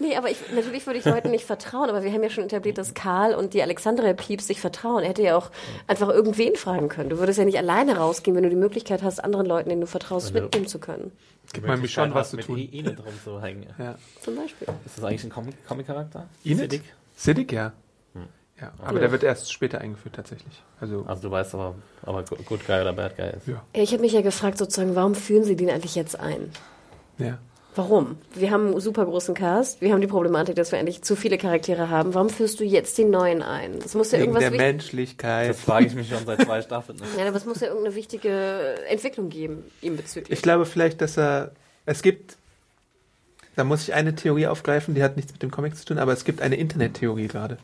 Nee, 0.00 0.16
aber 0.16 0.30
ich, 0.30 0.38
natürlich 0.54 0.86
würde 0.86 0.98
ich 0.98 1.04
Leuten 1.04 1.30
nicht 1.30 1.44
vertrauen, 1.44 1.90
aber 1.90 2.02
wir 2.02 2.12
haben 2.12 2.22
ja 2.22 2.30
schon 2.30 2.44
etabliert, 2.44 2.78
dass 2.78 2.94
Karl 2.94 3.34
und 3.34 3.54
die 3.54 3.62
Alexandra 3.62 4.12
Pieps 4.14 4.46
sich 4.46 4.60
vertrauen. 4.60 5.02
Er 5.02 5.10
hätte 5.10 5.22
ja 5.22 5.36
auch 5.36 5.50
einfach 5.86 6.08
irgendwen 6.08 6.56
fragen 6.56 6.88
können. 6.88 7.10
Du 7.10 7.18
würdest 7.18 7.38
ja 7.38 7.44
nicht 7.44 7.58
alleine 7.58 7.96
rausgehen, 7.96 8.36
wenn 8.36 8.44
du 8.44 8.50
die 8.50 8.56
Möglichkeit 8.56 9.02
hast, 9.02 9.22
anderen 9.22 9.46
Leuten, 9.46 9.68
denen 9.68 9.80
du 9.82 9.86
vertraust, 9.86 10.30
du- 10.30 10.40
mitnehmen 10.40 10.66
zu 10.66 10.78
können. 10.78 11.12
Gibt 11.52 11.66
man 11.66 11.80
mir 11.80 11.88
schon 11.88 12.14
was 12.14 12.30
zu 12.30 12.36
mit 12.36 12.46
tun. 12.46 12.56
I- 12.58 12.78
Enid 12.78 12.98
rumzuhängen. 13.04 13.66
Ja. 13.78 13.94
Zum 14.22 14.34
Beispiel. 14.36 14.66
Ist 14.86 14.96
das 14.96 15.04
eigentlich 15.04 15.24
ein 15.24 15.30
Comic- 15.30 15.66
Comic-Charakter? 15.68 16.26
Enid? 16.44 16.80
Siddiq? 17.14 17.50
Siddiq, 17.50 17.52
ja. 17.52 17.72
Hm. 18.14 18.28
Ja, 18.60 18.72
aber 18.84 19.00
der 19.00 19.10
wird 19.12 19.22
erst 19.22 19.52
später 19.52 19.80
eingeführt 19.80 20.14
tatsächlich. 20.14 20.62
Also, 20.80 21.04
Also 21.06 21.22
du 21.22 21.30
weißt 21.30 21.54
aber, 21.54 21.74
aber 22.02 22.22
Good 22.24 22.46
Good 22.46 22.66
Guy 22.66 22.80
oder 22.80 22.92
Bad 22.92 23.16
Guy 23.16 23.30
ist. 23.36 23.46
ja. 23.48 23.62
Ich 23.72 23.92
habe 23.92 24.02
mich 24.02 24.12
ja 24.12 24.22
gefragt, 24.22 24.58
sozusagen, 24.58 24.94
warum 24.94 25.14
führen 25.14 25.44
sie 25.44 25.56
den 25.56 25.70
eigentlich 25.70 25.94
jetzt 25.94 26.18
ein? 26.18 26.50
ja. 27.18 27.38
Warum? 27.76 28.18
Wir 28.32 28.52
haben 28.52 28.68
einen 28.68 28.80
super 28.80 29.04
großen 29.04 29.34
Cast. 29.34 29.80
Wir 29.80 29.92
haben 29.92 30.00
die 30.00 30.06
Problematik, 30.06 30.54
dass 30.54 30.70
wir 30.70 30.78
eigentlich 30.78 31.02
zu 31.02 31.16
viele 31.16 31.38
Charaktere 31.38 31.90
haben. 31.90 32.14
Warum 32.14 32.28
führst 32.28 32.60
du 32.60 32.64
jetzt 32.64 32.96
den 32.98 33.10
neuen 33.10 33.42
ein? 33.42 33.80
Das 33.80 33.94
muss 33.96 34.12
ja 34.12 34.18
Wegen 34.20 34.30
irgendwas 34.30 34.48
der 34.52 34.60
Menschlichkeit. 34.60 35.50
Das 35.50 35.60
frage 35.60 35.86
ich 35.86 35.94
mich 35.96 36.08
schon 36.08 36.24
seit 36.24 36.42
zwei 36.42 36.62
Staffeln. 36.62 36.98
Ja, 37.18 37.26
aber 37.26 37.36
es 37.36 37.44
muss 37.44 37.58
ja 37.58 37.66
irgendeine 37.66 37.96
wichtige 37.96 38.76
Entwicklung 38.88 39.28
geben, 39.28 39.64
ihm 39.82 39.96
bezüglich. 39.96 40.38
Ich 40.38 40.42
glaube 40.42 40.66
vielleicht, 40.66 41.00
dass 41.00 41.18
er. 41.18 41.50
Es 41.84 42.02
gibt. 42.02 42.36
Da 43.56 43.64
muss 43.64 43.82
ich 43.82 43.94
eine 43.94 44.14
Theorie 44.14 44.46
aufgreifen, 44.46 44.94
die 44.94 45.02
hat 45.02 45.16
nichts 45.16 45.32
mit 45.32 45.42
dem 45.42 45.50
Comic 45.50 45.76
zu 45.76 45.84
tun, 45.84 45.98
aber 45.98 46.12
es 46.12 46.24
gibt 46.24 46.42
eine 46.42 46.56
Internettheorie 46.56 47.28
gerade. 47.28 47.58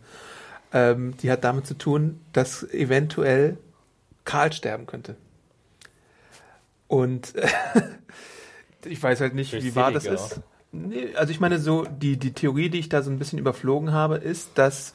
Ähm, 0.73 1.17
die 1.19 1.31
hat 1.31 1.43
damit 1.45 1.67
zu 1.67 1.75
tun, 1.75 2.21
dass 2.33 2.63
eventuell 2.73 3.57
Karl 4.25 4.53
sterben 4.53 4.87
könnte. 4.87 5.17
Und 6.87 7.35
ich 8.85 9.03
weiß 9.03 9.21
halt 9.21 9.35
nicht, 9.35 9.53
wie 9.53 9.75
wahr 9.75 9.93
das 9.93 10.07
ist. 10.07 10.41
Nee, 10.73 11.15
also 11.17 11.33
ich 11.33 11.41
meine, 11.41 11.59
so 11.59 11.85
die, 11.85 12.17
die 12.17 12.33
Theorie, 12.33 12.69
die 12.69 12.79
ich 12.79 12.89
da 12.89 13.03
so 13.03 13.11
ein 13.11 13.19
bisschen 13.19 13.39
überflogen 13.39 13.93
habe, 13.93 14.17
ist, 14.17 14.51
dass 14.55 14.95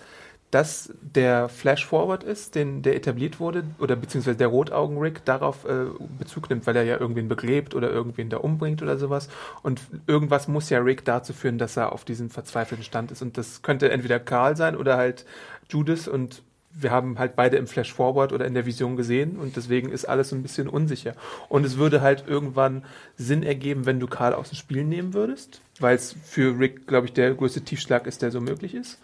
das 0.55 0.93
der 1.01 1.49
Flash-Forward 1.49 2.23
ist, 2.23 2.55
den, 2.55 2.81
der 2.81 2.95
etabliert 2.95 3.41
wurde, 3.41 3.65
oder 3.77 3.97
beziehungsweise 3.97 4.37
der 4.37 4.47
Rotaugen-Rick 4.47 5.25
darauf 5.25 5.65
äh, 5.65 5.87
Bezug 6.17 6.49
nimmt, 6.49 6.65
weil 6.65 6.77
er 6.77 6.83
ja 6.83 6.97
irgendwen 6.97 7.27
begräbt 7.27 7.75
oder 7.75 7.91
irgendwen 7.91 8.29
da 8.29 8.37
umbringt 8.37 8.81
oder 8.81 8.97
sowas. 8.97 9.27
Und 9.63 9.81
irgendwas 10.07 10.47
muss 10.47 10.69
ja 10.69 10.79
Rick 10.79 11.03
dazu 11.03 11.33
führen, 11.33 11.57
dass 11.57 11.75
er 11.75 11.91
auf 11.91 12.05
diesem 12.05 12.29
verzweifelten 12.29 12.85
Stand 12.85 13.11
ist. 13.11 13.21
Und 13.21 13.37
das 13.37 13.63
könnte 13.63 13.91
entweder 13.91 14.17
Karl 14.17 14.55
sein 14.55 14.77
oder 14.77 14.95
halt 14.95 15.25
Judas 15.67 16.07
und 16.07 16.41
wir 16.71 16.91
haben 16.91 17.19
halt 17.19 17.35
beide 17.35 17.57
im 17.57 17.67
Flash 17.67 17.93
Forward 17.93 18.31
oder 18.31 18.45
in 18.45 18.53
der 18.53 18.65
Vision 18.65 18.95
gesehen 18.95 19.37
und 19.37 19.57
deswegen 19.57 19.89
ist 19.89 20.05
alles 20.05 20.29
so 20.29 20.37
ein 20.37 20.41
bisschen 20.41 20.69
unsicher. 20.69 21.15
Und 21.49 21.65
es 21.65 21.77
würde 21.77 21.99
halt 21.99 22.25
irgendwann 22.27 22.85
Sinn 23.17 23.43
ergeben, 23.43 23.85
wenn 23.85 23.99
du 23.99 24.07
Karl 24.07 24.33
aus 24.33 24.49
dem 24.49 24.55
Spiel 24.55 24.85
nehmen 24.85 25.13
würdest, 25.13 25.59
weil 25.81 25.95
es 25.97 26.15
für 26.23 26.57
Rick, 26.57 26.87
glaube 26.87 27.07
ich, 27.07 27.13
der 27.13 27.33
größte 27.33 27.61
Tiefschlag 27.61 28.07
ist, 28.07 28.21
der 28.21 28.31
so 28.31 28.39
möglich 28.39 28.73
ist. 28.73 28.99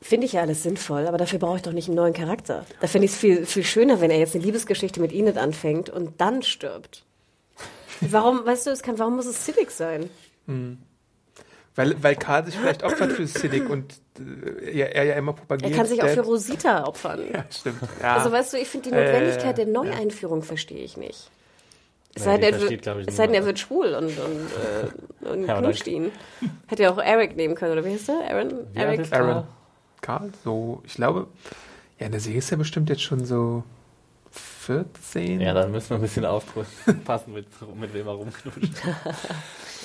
Finde 0.00 0.26
ich 0.26 0.34
ja 0.34 0.42
alles 0.42 0.62
sinnvoll, 0.62 1.06
aber 1.08 1.18
dafür 1.18 1.40
brauche 1.40 1.56
ich 1.56 1.62
doch 1.62 1.72
nicht 1.72 1.88
einen 1.88 1.96
neuen 1.96 2.12
Charakter. 2.14 2.64
Da 2.80 2.86
finde 2.86 3.06
ich 3.06 3.12
es 3.12 3.18
viel, 3.18 3.44
viel 3.46 3.64
schöner, 3.64 4.00
wenn 4.00 4.10
er 4.10 4.18
jetzt 4.18 4.34
eine 4.34 4.44
Liebesgeschichte 4.44 5.00
mit 5.00 5.12
Enid 5.12 5.36
anfängt 5.36 5.90
und 5.90 6.20
dann 6.20 6.42
stirbt. 6.42 7.04
Warum, 8.00 8.46
weißt 8.46 8.66
du, 8.66 8.70
es 8.70 8.82
kann, 8.82 8.98
warum 9.00 9.16
muss 9.16 9.26
es 9.26 9.44
Siddiq 9.44 9.72
sein? 9.72 10.08
Weil, 11.74 12.02
weil 12.02 12.14
Karl 12.16 12.44
sich 12.44 12.56
vielleicht 12.56 12.84
opfert 12.84 13.12
für 13.12 13.26
Siddiq 13.26 13.68
und 13.68 13.94
äh, 14.18 14.78
er, 14.78 14.94
er 14.94 15.04
ja 15.04 15.14
immer 15.14 15.32
Er 15.32 15.36
propagiert. 15.36 15.74
kann 15.74 15.86
sich 15.86 16.02
auch 16.02 16.08
für 16.08 16.22
Rosita 16.22 16.84
opfern. 16.84 17.20
Ja, 17.32 17.44
stimmt. 17.50 17.78
Ja. 18.00 18.16
Also 18.16 18.32
weißt 18.32 18.52
du, 18.52 18.58
ich 18.58 18.68
finde 18.68 18.90
die 18.90 18.96
Äh, 18.96 19.04
Notwendigkeit 19.04 19.58
der 19.58 19.66
ja. 19.66 19.72
Neueinführung 19.72 20.42
verstehe 20.42 20.82
ich 20.82 20.96
nicht. 20.96 21.30
Es 22.14 22.24
sei 22.24 22.38
denn, 22.38 22.54
er 22.54 22.60
wird, 22.60 22.86
er 22.86 23.56
schwul 23.56 23.94
und, 23.94 24.06
und, 24.18 25.28
äh, 25.28 25.28
und 25.28 25.46
Ja, 25.46 25.60
ihn. 25.86 26.10
Hätte 26.66 26.82
ja 26.84 26.90
auch 26.92 26.98
Eric 26.98 27.36
nehmen 27.36 27.54
können, 27.54 27.72
oder 27.72 27.84
wie 27.84 27.90
heißt 27.90 28.08
der? 28.08 28.28
Aaron? 28.28 28.66
Wie 28.72 28.78
Eric? 28.78 29.12
Aaron. 29.12 29.44
Karl, 30.00 30.32
so, 30.44 30.82
ich 30.86 30.94
glaube, 30.94 31.26
ja, 31.98 32.06
in 32.06 32.12
der 32.12 32.20
Serie 32.20 32.38
ist 32.38 32.50
er 32.50 32.58
bestimmt 32.58 32.88
jetzt 32.88 33.02
schon 33.02 33.24
so 33.24 33.64
14. 34.30 35.40
Ja, 35.40 35.54
dann 35.54 35.72
müssen 35.72 35.90
wir 35.90 35.96
ein 35.96 36.02
bisschen 36.02 36.24
aufpassen, 36.24 36.72
mit, 37.34 37.46
mit 37.80 37.94
wem 37.94 38.06
er 38.06 38.12
rumknutscht. 38.12 38.82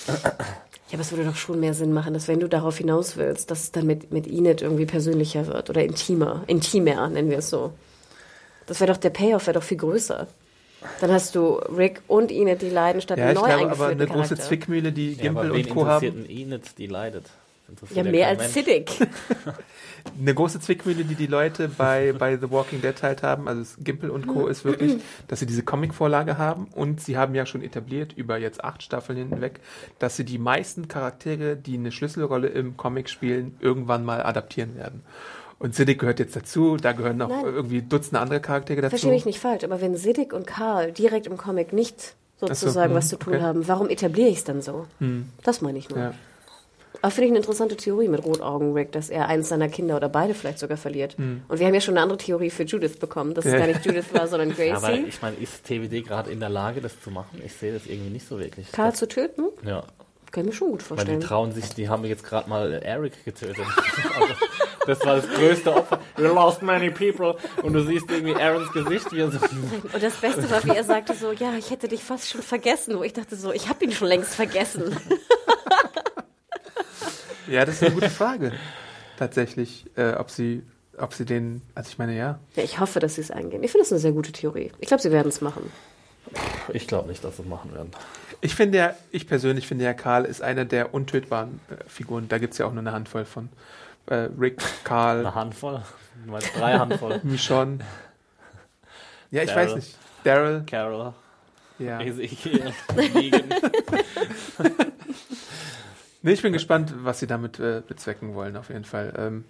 Ja, 0.08 0.94
aber 0.94 1.02
es 1.02 1.12
würde 1.12 1.26
doch 1.26 1.36
schon 1.36 1.60
mehr 1.60 1.74
Sinn 1.74 1.94
machen, 1.94 2.14
dass 2.14 2.28
wenn 2.28 2.40
du 2.40 2.48
darauf 2.48 2.78
hinaus 2.78 3.18
willst, 3.18 3.50
dass 3.50 3.64
es 3.64 3.72
dann 3.72 3.88
mit, 3.88 4.12
mit 4.12 4.28
Enid 4.28 4.62
irgendwie 4.62 4.86
persönlicher 4.86 5.48
wird 5.48 5.70
oder 5.70 5.84
intimer. 5.84 6.44
Intimer, 6.48 7.08
nennen 7.10 7.30
wir 7.30 7.40
es 7.40 7.50
so. 7.50 7.74
Das 8.68 8.80
wäre 8.80 8.92
doch, 8.92 8.98
der 9.00 9.10
Payoff 9.10 9.48
wäre 9.48 9.56
doch 9.56 9.64
viel 9.64 9.78
größer. 9.78 10.28
Dann 11.00 11.12
hast 11.12 11.36
du 11.36 11.56
Rick 11.56 12.02
und 12.08 12.30
Enid, 12.32 12.62
die 12.62 12.70
leiden, 12.70 13.02
statt 13.02 13.18
ja, 13.18 13.30
ich 13.30 13.36
neu 13.36 13.48
glaube 13.48 13.72
aber 13.72 13.88
eine 13.88 14.06
große 14.06 14.36
Charakter. 14.36 14.36
Zwickmühle, 14.38 14.92
die 14.92 15.14
Ja, 15.14 15.24
Gimpel 15.24 15.54
wen 15.54 15.66
und 15.66 15.74
Co. 15.74 15.86
haben. 15.88 16.26
Enid, 16.30 16.78
die 16.78 16.88
leidet? 16.88 17.26
Ja, 17.94 18.04
mehr 18.04 18.28
als. 18.28 18.54
Siddick. 18.54 18.92
Eine 20.20 20.34
große 20.34 20.60
Zwickmühle, 20.60 21.06
die 21.06 21.16
die 21.16 21.28
Leute 21.28 21.70
bei, 21.70 22.14
bei 22.14 22.38
The 22.38 22.52
Walking 22.52 22.82
Dead 22.82 23.02
halt 23.02 23.24
haben, 23.24 23.48
also 23.48 23.64
Gimpel 23.80 24.10
und 24.10 24.28
Co., 24.28 24.48
ist 24.48 24.66
wirklich, 24.66 24.98
dass 25.30 25.40
sie 25.40 25.46
diese 25.46 25.64
Comic-Vorlage 25.64 26.38
haben 26.38 26.68
und 26.76 27.00
sie 27.00 27.18
haben 27.18 27.36
ja 27.36 27.46
schon 27.46 27.64
etabliert, 27.64 28.12
über 28.14 28.38
jetzt 28.38 28.64
acht 28.64 28.84
Staffeln 28.84 29.18
hinweg, 29.18 29.62
dass 30.00 30.18
sie 30.18 30.26
die 30.26 30.40
meisten 30.40 30.90
Charaktere, 30.90 31.56
die 31.56 31.76
eine 31.76 31.92
Schlüsselrolle 31.92 32.50
im 32.50 32.76
Comic 32.76 33.10
spielen, 33.10 33.58
irgendwann 33.62 34.04
mal 34.04 34.24
adaptieren 34.24 34.76
werden. 34.76 35.04
Und 35.58 35.74
Siddick 35.74 36.00
gehört 36.00 36.20
jetzt 36.20 36.36
dazu, 36.36 36.76
da 36.76 36.92
gehören 36.92 37.18
noch 37.18 37.30
Nein. 37.30 37.46
irgendwie 37.46 37.82
Dutzende 37.82 38.20
andere 38.20 38.42
Charaktere 38.42 38.82
dazu. 38.82 38.92
Verstehe 38.92 39.12
mich 39.12 39.26
nicht 39.26 39.40
falsch, 39.40 39.64
aber 39.64 39.80
wenn 39.80 39.96
Siddick 39.96 40.34
und 40.34 40.46
Karl 40.46 40.92
direkt 40.92 41.28
im 41.28 41.38
Comic 41.38 41.72
nicht 41.72 42.16
sozusagen 42.38 42.90
hm, 42.90 42.98
was 42.98 43.08
zu 43.08 43.18
tun 43.18 43.36
okay. 43.36 43.44
haben, 43.44 43.68
warum 43.70 43.90
etabliere 43.90 44.28
ich 44.28 44.40
es 44.40 44.44
dann 44.44 44.62
so? 44.62 44.86
Das 45.44 45.62
meine 45.62 45.78
ich 45.78 45.90
nur. 45.90 46.00
Ja. 46.00 46.14
Aber 47.02 47.12
finde 47.12 47.26
ich 47.26 47.32
eine 47.32 47.40
interessante 47.40 47.76
Theorie 47.76 48.08
mit 48.08 48.24
Rotaugen-Rick, 48.24 48.92
dass 48.92 49.10
er 49.10 49.28
eins 49.28 49.50
seiner 49.50 49.68
Kinder 49.68 49.98
oder 49.98 50.10
beide 50.10 50.34
vielleicht 50.34 50.60
sogar 50.60 50.78
verliert. 50.78 51.18
Hm. 51.18 51.42
Und 51.48 51.60
wir 51.60 51.66
haben 51.68 51.74
ja 51.74 51.82
schon 51.82 51.96
eine 51.96 52.04
andere 52.04 52.18
Theorie 52.18 52.50
für 52.50 52.64
Judith 52.64 52.98
bekommen, 52.98 53.34
dass 53.34 53.46
es 53.46 53.54
gar 53.54 53.68
nicht 53.68 53.86
Judith 53.86 54.06
war, 54.14 54.28
sondern 54.28 54.50
Ja, 54.58 54.78
aber 54.78 54.88
Gracie. 54.88 55.06
ich 55.08 55.22
meine, 55.22 55.36
ist 55.38 55.66
TWD 55.66 56.06
gerade 56.06 56.32
in 56.32 56.40
der 56.40 56.50
Lage, 56.50 56.80
das 56.82 57.02
zu 57.02 57.12
machen? 57.12 57.42
Ich 57.44 57.54
sehe 57.54 57.74
das 57.74 57.86
irgendwie 57.88 58.12
nicht 58.12 58.28
so 58.28 58.40
wirklich. 58.40 58.72
Karl 58.72 58.92
das, 58.92 59.00
zu 59.00 59.08
töten? 59.08 59.44
ja, 59.66 59.84
Kann 60.32 60.46
ich 60.46 60.52
mir 60.52 60.56
schon 60.56 60.72
gut 60.72 60.82
weil 60.82 60.98
vorstellen. 60.98 61.20
die 61.20 61.26
trauen 61.26 61.52
sich, 61.52 61.70
die 61.70 61.90
haben 61.90 62.06
jetzt 62.06 62.24
gerade 62.24 62.50
mal 62.50 62.72
Eric 62.74 63.26
getötet. 63.26 63.58
also, 64.20 64.34
das 64.86 65.06
war 65.06 65.16
das 65.18 65.28
größte 65.30 65.74
Opfer. 65.74 66.00
We 66.18 66.28
lost 66.28 66.62
many 66.62 66.90
people. 66.90 67.36
Und 67.64 67.74
du 67.74 67.84
siehst 67.84 68.10
irgendwie 68.12 68.36
Aarons 68.36 68.72
Gesicht, 68.72 69.12
wie 69.12 69.20
er 69.22 69.32
so. 69.32 69.40
Und 69.94 70.02
das 70.04 70.16
Beste 70.16 70.50
war, 70.50 70.64
wie 70.64 70.70
er 70.76 70.84
sagte 70.84 71.14
so, 71.14 71.32
ja, 71.32 71.54
ich 71.58 71.70
hätte 71.72 71.88
dich 71.88 72.04
fast 72.04 72.30
schon 72.30 72.42
vergessen. 72.42 72.98
Wo 72.98 73.04
ich 73.04 73.14
dachte 73.14 73.36
so, 73.36 73.52
ich 73.52 73.70
habe 73.70 73.84
ihn 73.86 73.92
schon 73.92 74.08
längst 74.08 74.36
vergessen. 74.36 74.96
Ja, 77.54 77.66
das 77.66 77.76
ist 77.76 77.84
eine 77.84 77.94
gute 77.94 78.10
Frage. 78.10 78.52
Tatsächlich, 79.18 79.86
äh, 79.96 80.14
ob 80.14 80.30
sie, 80.32 80.64
ob 80.98 81.14
sie 81.14 81.26
den, 81.26 81.62
also 81.76 81.90
ich 81.90 81.98
meine, 81.98 82.16
ja. 82.18 82.40
Ja, 82.56 82.64
ich 82.64 82.80
hoffe, 82.80 83.00
dass 83.00 83.16
sie 83.16 83.22
es 83.22 83.32
eingehen. 83.32 83.64
Ich 83.64 83.72
finde 83.72 83.84
das 83.84 83.92
eine 83.92 84.00
sehr 84.00 84.12
gute 84.12 84.32
Theorie. 84.32 84.72
Ich 84.80 84.88
glaube, 84.88 85.04
sie 85.04 85.12
werden 85.12 85.30
es 85.30 85.42
machen. 85.42 85.72
Ich 86.74 86.88
glaube 86.88 87.10
nicht, 87.10 87.24
dass 87.24 87.38
sie 87.38 87.44
es 87.44 87.48
machen 87.48 87.74
werden. 87.74 87.92
Ich 88.42 88.56
finde 88.56 88.78
ja, 88.80 88.96
ich 89.12 89.28
persönlich 89.28 89.68
finde 89.68 89.86
ja, 89.86 89.94
Karl 89.94 90.26
ist 90.26 90.42
einer 90.42 90.66
der 90.66 90.94
untötbaren 90.94 91.60
äh, 91.70 91.76
Figuren. 91.88 92.28
Da 92.28 92.40
gibt 92.40 92.54
es 92.54 92.58
ja 92.58 92.66
auch 92.66 92.72
nur 92.72 92.82
eine 92.82 92.92
Handvoll 92.92 93.26
von. 93.26 93.50
Äh, 94.08 94.30
Rick, 94.40 94.62
Karl, 94.84 95.20
Eine 95.20 95.36
Handvoll? 95.36 95.82
Du 96.26 96.32
meinst 96.32 96.50
drei 96.58 96.74
Handvoll? 96.74 97.22
Michonne. 97.24 97.80
Ja, 99.32 99.44
ich 99.44 99.50
Daryl. 99.50 99.68
weiß 99.68 99.76
nicht. 99.76 99.98
Daryl, 100.24 100.64
Carol, 100.66 101.14
ja. 101.80 102.00
Ezekiel, 102.00 102.74
Negan. 102.96 103.44
Nee, 106.26 106.32
ich 106.32 106.42
bin 106.42 106.54
gespannt, 106.54 106.94
was 107.04 107.20
sie 107.20 107.28
damit 107.28 107.60
äh, 107.60 107.82
bezwecken 107.86 108.34
wollen, 108.34 108.56
auf 108.56 108.70
jeden 108.70 108.86
Fall. 108.86 109.14
Ähm, 109.18 109.44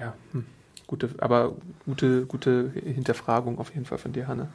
ja, 0.00 0.14
hm, 0.32 0.44
gute, 0.88 1.10
aber 1.18 1.54
gute, 1.86 2.26
gute 2.26 2.72
Hinterfragung 2.74 3.58
auf 3.58 3.72
jeden 3.72 3.86
Fall 3.86 3.98
von 3.98 4.12
dir, 4.12 4.26
Hanne. 4.26 4.48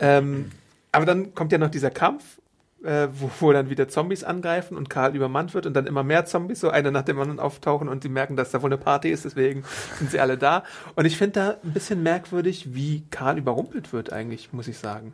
Ähm, 0.00 0.50
aber 0.90 1.06
dann 1.06 1.32
kommt 1.32 1.52
ja 1.52 1.58
noch 1.58 1.70
dieser 1.70 1.90
Kampf, 1.90 2.40
äh, 2.82 3.06
wo, 3.12 3.30
wo 3.38 3.52
dann 3.52 3.70
wieder 3.70 3.86
Zombies 3.86 4.24
angreifen 4.24 4.76
und 4.76 4.90
Karl 4.90 5.14
übermannt 5.14 5.54
wird 5.54 5.66
und 5.66 5.74
dann 5.74 5.86
immer 5.86 6.02
mehr 6.02 6.24
Zombies, 6.26 6.58
so 6.58 6.70
einer 6.70 6.90
nach 6.90 7.02
dem 7.02 7.20
anderen 7.20 7.38
auftauchen 7.38 7.88
und 7.88 8.02
die 8.02 8.08
merken, 8.08 8.34
dass 8.34 8.50
da 8.50 8.60
wohl 8.60 8.68
eine 8.68 8.78
Party 8.78 9.10
ist, 9.10 9.24
deswegen 9.24 9.64
sind 10.00 10.10
sie 10.10 10.18
alle 10.18 10.36
da. 10.36 10.64
Und 10.96 11.04
ich 11.04 11.16
finde 11.16 11.32
da 11.34 11.50
ein 11.62 11.72
bisschen 11.72 12.02
merkwürdig, 12.02 12.74
wie 12.74 13.04
Karl 13.12 13.38
überrumpelt 13.38 13.92
wird 13.92 14.12
eigentlich, 14.12 14.52
muss 14.52 14.66
ich 14.66 14.78
sagen. 14.78 15.12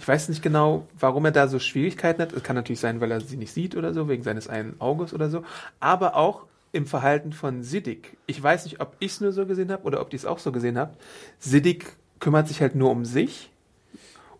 Ich 0.00 0.08
weiß 0.08 0.30
nicht 0.30 0.40
genau, 0.40 0.88
warum 0.98 1.26
er 1.26 1.30
da 1.30 1.46
so 1.46 1.58
Schwierigkeiten 1.58 2.22
hat. 2.22 2.32
Es 2.32 2.42
kann 2.42 2.56
natürlich 2.56 2.80
sein, 2.80 3.02
weil 3.02 3.10
er 3.10 3.20
sie 3.20 3.36
nicht 3.36 3.52
sieht 3.52 3.76
oder 3.76 3.92
so, 3.92 4.08
wegen 4.08 4.22
seines 4.22 4.48
einen 4.48 4.80
Auges 4.80 5.12
oder 5.12 5.28
so. 5.28 5.44
Aber 5.78 6.16
auch 6.16 6.46
im 6.72 6.86
Verhalten 6.86 7.34
von 7.34 7.62
Siddiq. 7.62 8.16
Ich 8.26 8.42
weiß 8.42 8.64
nicht, 8.64 8.80
ob 8.80 8.96
ich 8.98 9.12
es 9.12 9.20
nur 9.20 9.32
so 9.32 9.44
gesehen 9.44 9.70
habe 9.70 9.82
oder 9.82 10.00
ob 10.00 10.08
die 10.08 10.16
es 10.16 10.24
auch 10.24 10.38
so 10.38 10.52
gesehen 10.52 10.78
habt. 10.78 10.98
Siddiq 11.38 11.84
kümmert 12.18 12.48
sich 12.48 12.62
halt 12.62 12.74
nur 12.74 12.90
um 12.90 13.04
sich 13.04 13.50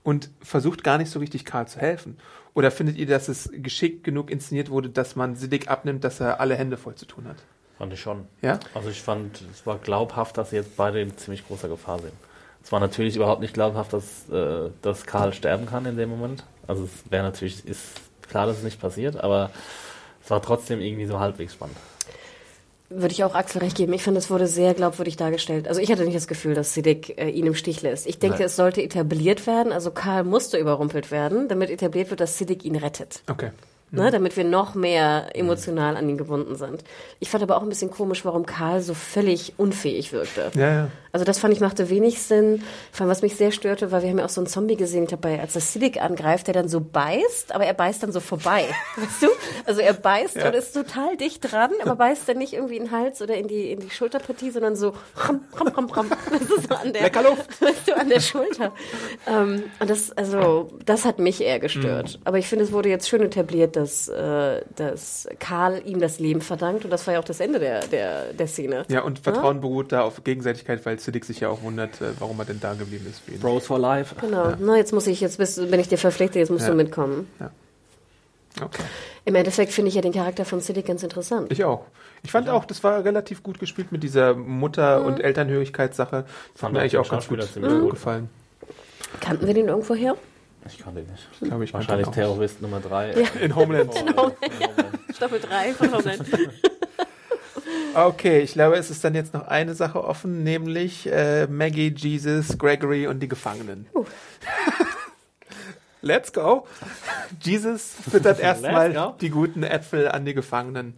und 0.03 0.31
versucht 0.41 0.83
gar 0.83 0.97
nicht 0.97 1.11
so 1.11 1.19
richtig 1.19 1.45
Karl 1.45 1.69
zu 1.69 1.79
helfen. 1.79 2.17
Oder 2.55 2.71
findet 2.71 2.97
ihr, 2.97 3.07
dass 3.07 3.29
es 3.29 3.51
geschickt 3.53 4.03
genug 4.03 4.31
inszeniert 4.31 4.71
wurde, 4.71 4.89
dass 4.89 5.15
man 5.15 5.37
Siddiq 5.37 5.69
abnimmt, 5.69 6.05
dass 6.05 6.21
er 6.21 6.41
alle 6.41 6.55
Hände 6.55 6.79
voll 6.79 6.95
zu 6.95 7.05
tun 7.05 7.29
hat? 7.29 7.37
Fand 7.77 7.93
ich 7.93 8.01
schon. 8.01 8.27
Ja? 8.41 8.61
Also 8.73 8.89
ich 8.89 9.03
fand, 9.03 9.43
es 9.53 9.67
war 9.67 9.77
glaubhaft, 9.77 10.39
dass 10.39 10.51
sie 10.51 10.57
jetzt 10.57 10.79
beide 10.79 11.03
in 11.03 11.15
ziemlich 11.19 11.47
großer 11.47 11.69
Gefahr 11.69 11.99
sind. 11.99 12.15
Es 12.63 12.73
war 12.73 12.81
natürlich 12.81 13.17
überhaupt 13.17 13.41
nicht 13.41 13.55
glaubhaft, 13.55 13.93
dass, 13.93 14.29
äh, 14.31 14.71
dass 14.83 15.07
Karl 15.07 15.33
sterben 15.33 15.67
kann 15.67 15.87
in 15.87 15.97
dem 15.97 16.09
Moment. 16.09 16.45
Also 16.67 16.85
es 16.85 17.11
wäre 17.11 17.25
natürlich, 17.25 17.67
ist 17.67 17.83
klar, 18.29 18.47
dass 18.47 18.59
es 18.59 18.63
nicht 18.63 18.81
passiert, 18.81 19.17
aber 19.17 19.51
es 20.23 20.31
war 20.31 20.43
trotzdem 20.43 20.81
irgendwie 20.81 21.07
so 21.07 21.19
halbwegs 21.19 21.55
spannend. 21.55 21.77
Würde 22.93 23.13
ich 23.13 23.23
auch 23.23 23.37
Axel 23.37 23.61
recht 23.61 23.77
geben. 23.77 23.93
Ich 23.93 24.03
finde, 24.03 24.19
es 24.19 24.31
wurde 24.31 24.49
sehr 24.49 24.75
glaubwürdig 24.75 25.17
dargestellt. 25.17 25.69
Also 25.69 25.81
ich 25.81 25.93
hatte 25.93 26.05
nicht 26.05 26.17
das 26.17 26.27
Gefühl, 26.27 26.55
dass 26.55 26.75
Siddiq 26.75 27.17
äh, 27.19 27.29
ihn 27.29 27.47
im 27.47 27.55
Stich 27.55 27.83
lässt. 27.83 28.07
Ich 28.07 28.19
denke, 28.19 28.39
Nein. 28.39 28.47
es 28.47 28.57
sollte 28.57 28.83
etabliert 28.83 29.47
werden. 29.47 29.73
Also 29.73 29.93
Karl 29.93 30.25
musste 30.25 30.59
überrumpelt 30.59 31.13
werden, 31.13 31.47
damit 31.47 31.71
etabliert 31.71 32.11
wird, 32.11 32.21
dass 32.21 32.37
Siddiq 32.37 32.65
ihn 32.65 32.75
rettet. 32.75 33.23
Okay. 33.31 33.51
Ne, 33.93 34.11
damit 34.13 34.37
wir 34.37 34.45
noch 34.45 34.77
mehr 34.77 35.31
emotional 35.35 35.97
an 35.97 36.09
ihn 36.09 36.17
gebunden 36.17 36.55
sind. 36.55 36.85
Ich 37.19 37.29
fand 37.29 37.43
aber 37.43 37.57
auch 37.57 37.63
ein 37.63 37.69
bisschen 37.69 37.91
komisch, 37.91 38.25
warum 38.25 38.47
Karl 38.47 38.81
so 38.83 38.95
völlig 38.95 39.55
unfähig 39.57 40.13
wirkte. 40.13 40.53
Ja, 40.55 40.73
ja. 40.73 40.89
Also 41.13 41.25
das 41.25 41.41
fand 41.41 41.53
ich 41.55 41.59
machte 41.61 41.91
wenig 41.91 42.23
Sinn. 42.23 42.63
Vor 42.93 43.01
allem, 43.03 43.11
was 43.11 43.21
mich 43.21 43.35
sehr 43.35 43.51
störte, 43.51 43.91
war, 43.91 44.01
wir 44.03 44.09
haben 44.09 44.19
ja 44.21 44.25
auch 44.27 44.29
so 44.31 44.41
einen 44.41 44.47
Zombie 44.47 44.77
gesehen, 44.77 45.03
ich 45.03 45.09
glaub, 45.09 45.23
bei, 45.23 45.41
als 45.41 45.55
das 45.55 45.73
Siddiq 45.73 46.01
angreift, 46.01 46.47
der 46.47 46.55
dann 46.55 46.69
so 46.69 46.81
beißt, 46.81 47.53
aber 47.53 47.65
er 47.65 47.75
beißt 47.75 48.05
dann 48.05 48.13
so 48.13 48.21
vorbei. 48.21 48.65
Weißt 48.97 49.23
du? 49.23 49.27
Also 49.67 49.81
er 49.81 49.93
beißt 49.93 50.37
Ja. 50.37 50.47
und 50.47 50.55
ist 50.55 50.73
total 50.73 51.17
dicht 51.17 51.51
dran, 51.51 51.73
aber 51.83 51.97
beißt 51.97 52.29
dann 52.29 52.39
nicht 52.39 52.53
irgendwie 52.53 52.77
in 52.77 52.85
den 52.85 52.93
Hals 52.93 53.21
oder 53.21 53.35
in 53.35 53.49
die, 53.49 53.73
in 53.73 53.81
die 53.81 53.91
Schulterpartie, 53.91 54.53
sondern 54.53 54.77
so 54.77 54.93
ram, 55.17 55.41
ram, 55.57 55.67
ram, 55.69 55.87
ram. 55.91 56.11
Das 56.31 56.43
ist 56.43 56.69
so 56.69 56.75
an 56.77 56.93
der, 56.93 57.03
Lecker 57.03 57.25
Luft. 57.25 57.61
Weißt 57.61 57.89
du, 57.89 57.97
an 57.97 58.09
der 58.09 58.21
Schulter. 58.21 58.73
ähm, 59.27 59.65
und 59.81 59.91
das, 59.91 60.13
also, 60.13 60.71
das 60.87 61.05
hat 61.05 61.19
mich 61.19 61.41
eher 61.41 61.59
gestört. 61.59 62.19
Mhm. 62.19 62.23
Aber 62.25 62.39
ich 62.39 62.47
finde, 62.47 62.65
es 62.67 62.71
wurde 62.71 62.89
jetzt 62.89 63.09
schön 63.09 63.23
etabliert, 63.23 63.75
dass, 63.81 64.09
äh, 64.09 64.63
dass 64.77 65.27
Karl 65.39 65.83
ihm 65.87 66.01
das 66.01 66.19
Leben 66.19 66.41
verdankt 66.41 66.85
und 66.85 66.91
das 66.91 67.07
war 67.07 67.15
ja 67.15 67.21
auch 67.21 67.25
das 67.25 67.41
Ende 67.41 67.59
der, 67.59 67.81
der, 67.87 68.33
der 68.33 68.47
Szene. 68.47 68.85
Ja, 68.89 69.03
und 69.03 69.19
Vertrauen 69.19 69.61
beruht 69.61 69.93
da 69.93 70.03
auf 70.03 70.23
Gegenseitigkeit, 70.25 70.85
weil 70.87 70.99
Siddiq 70.99 71.25
sich 71.25 71.41
ja 71.41 71.49
auch 71.49 71.63
wundert, 71.63 72.01
äh, 72.01 72.13
warum 72.19 72.39
er 72.39 72.45
denn 72.45 72.61
da 72.61 72.75
geblieben 72.75 73.07
ist 73.09 73.21
für 73.21 73.33
ihn. 73.33 73.41
Bros 73.41 73.67
for 73.67 73.79
Life. 73.79 74.15
Genau. 74.21 74.53
Na, 74.59 74.77
jetzt 74.77 74.93
muss 74.93 75.07
ich, 75.07 75.21
jetzt 75.21 75.39
bist, 75.39 75.57
bin 75.71 75.81
ich 75.81 75.89
dir 75.89 75.99
verpflichtet, 75.99 76.37
jetzt 76.37 76.51
musst 76.51 76.65
Ja. 76.65 76.71
du 76.71 76.77
mitkommen. 76.77 77.29
Okay. 78.61 78.83
Im 79.25 79.35
Endeffekt 79.35 79.73
finde 79.73 79.89
ich 79.91 79.95
ja 79.95 80.03
den 80.03 80.13
Charakter 80.13 80.45
von 80.45 80.61
Siddiq 80.61 80.87
ganz 80.87 81.03
interessant. 81.03 81.51
Ich 81.53 81.65
auch. 81.65 81.87
Ich 82.23 82.33
fand 82.33 82.49
auch, 82.49 82.65
das 82.65 82.83
war 82.85 83.05
relativ 83.05 83.43
gut 83.43 83.59
gespielt 83.59 83.93
mit 83.93 84.03
dieser 84.03 84.35
Mutter- 84.35 85.05
und 85.05 85.21
Elternhörigkeitssache. 85.21 86.25
Das 86.25 86.27
hat 86.27 86.59
Fand 86.61 86.73
mir 86.75 86.81
eigentlich 86.81 86.99
auch 86.99 87.09
ganz 87.09 87.29
gut, 87.29 87.43
ziemlich 87.45 87.81
gut. 87.81 87.91
gefallen. 87.91 88.29
Kannten 89.21 89.47
wir 89.47 89.55
den 89.55 89.69
irgendwo 89.69 89.95
her? 89.95 90.17
Ich 90.67 90.79
kann 90.79 90.95
den 90.95 91.07
nicht. 91.07 91.27
Glaube 91.41 91.65
ich. 91.65 91.73
Wahrscheinlich 91.73 92.07
auch. 92.07 92.13
Terrorist 92.13 92.61
Nummer 92.63 92.81
3. 92.81 93.13
In 93.41 93.57
Homeland. 93.57 93.93
Staffel 95.15 95.41
3 95.41 95.73
von 95.75 95.93
Homeland. 95.93 96.25
Okay, 97.95 98.41
ich 98.41 98.53
glaube, 98.53 98.77
es 98.77 98.89
ist 98.91 99.03
dann 99.03 99.15
jetzt 99.15 99.35
noch 99.35 99.49
eine 99.49 99.75
Sache 99.75 100.05
offen, 100.05 100.45
nämlich 100.45 101.11
äh, 101.11 101.47
Maggie, 101.49 101.93
Jesus, 101.97 102.57
Gregory 102.57 103.09
und 103.09 103.21
die 103.21 103.29
Gefangenen. 103.29 103.87
Uh. 103.93 104.05
Let's 106.03 106.33
go. 106.33 106.67
Jesus 107.43 107.95
füttert 108.11 108.39
erstmal 108.41 109.15
die 109.21 109.31
guten 109.31 109.63
Äpfel 109.63 110.09
an 110.09 110.25
die 110.25 110.35
Gefangenen. 110.35 110.95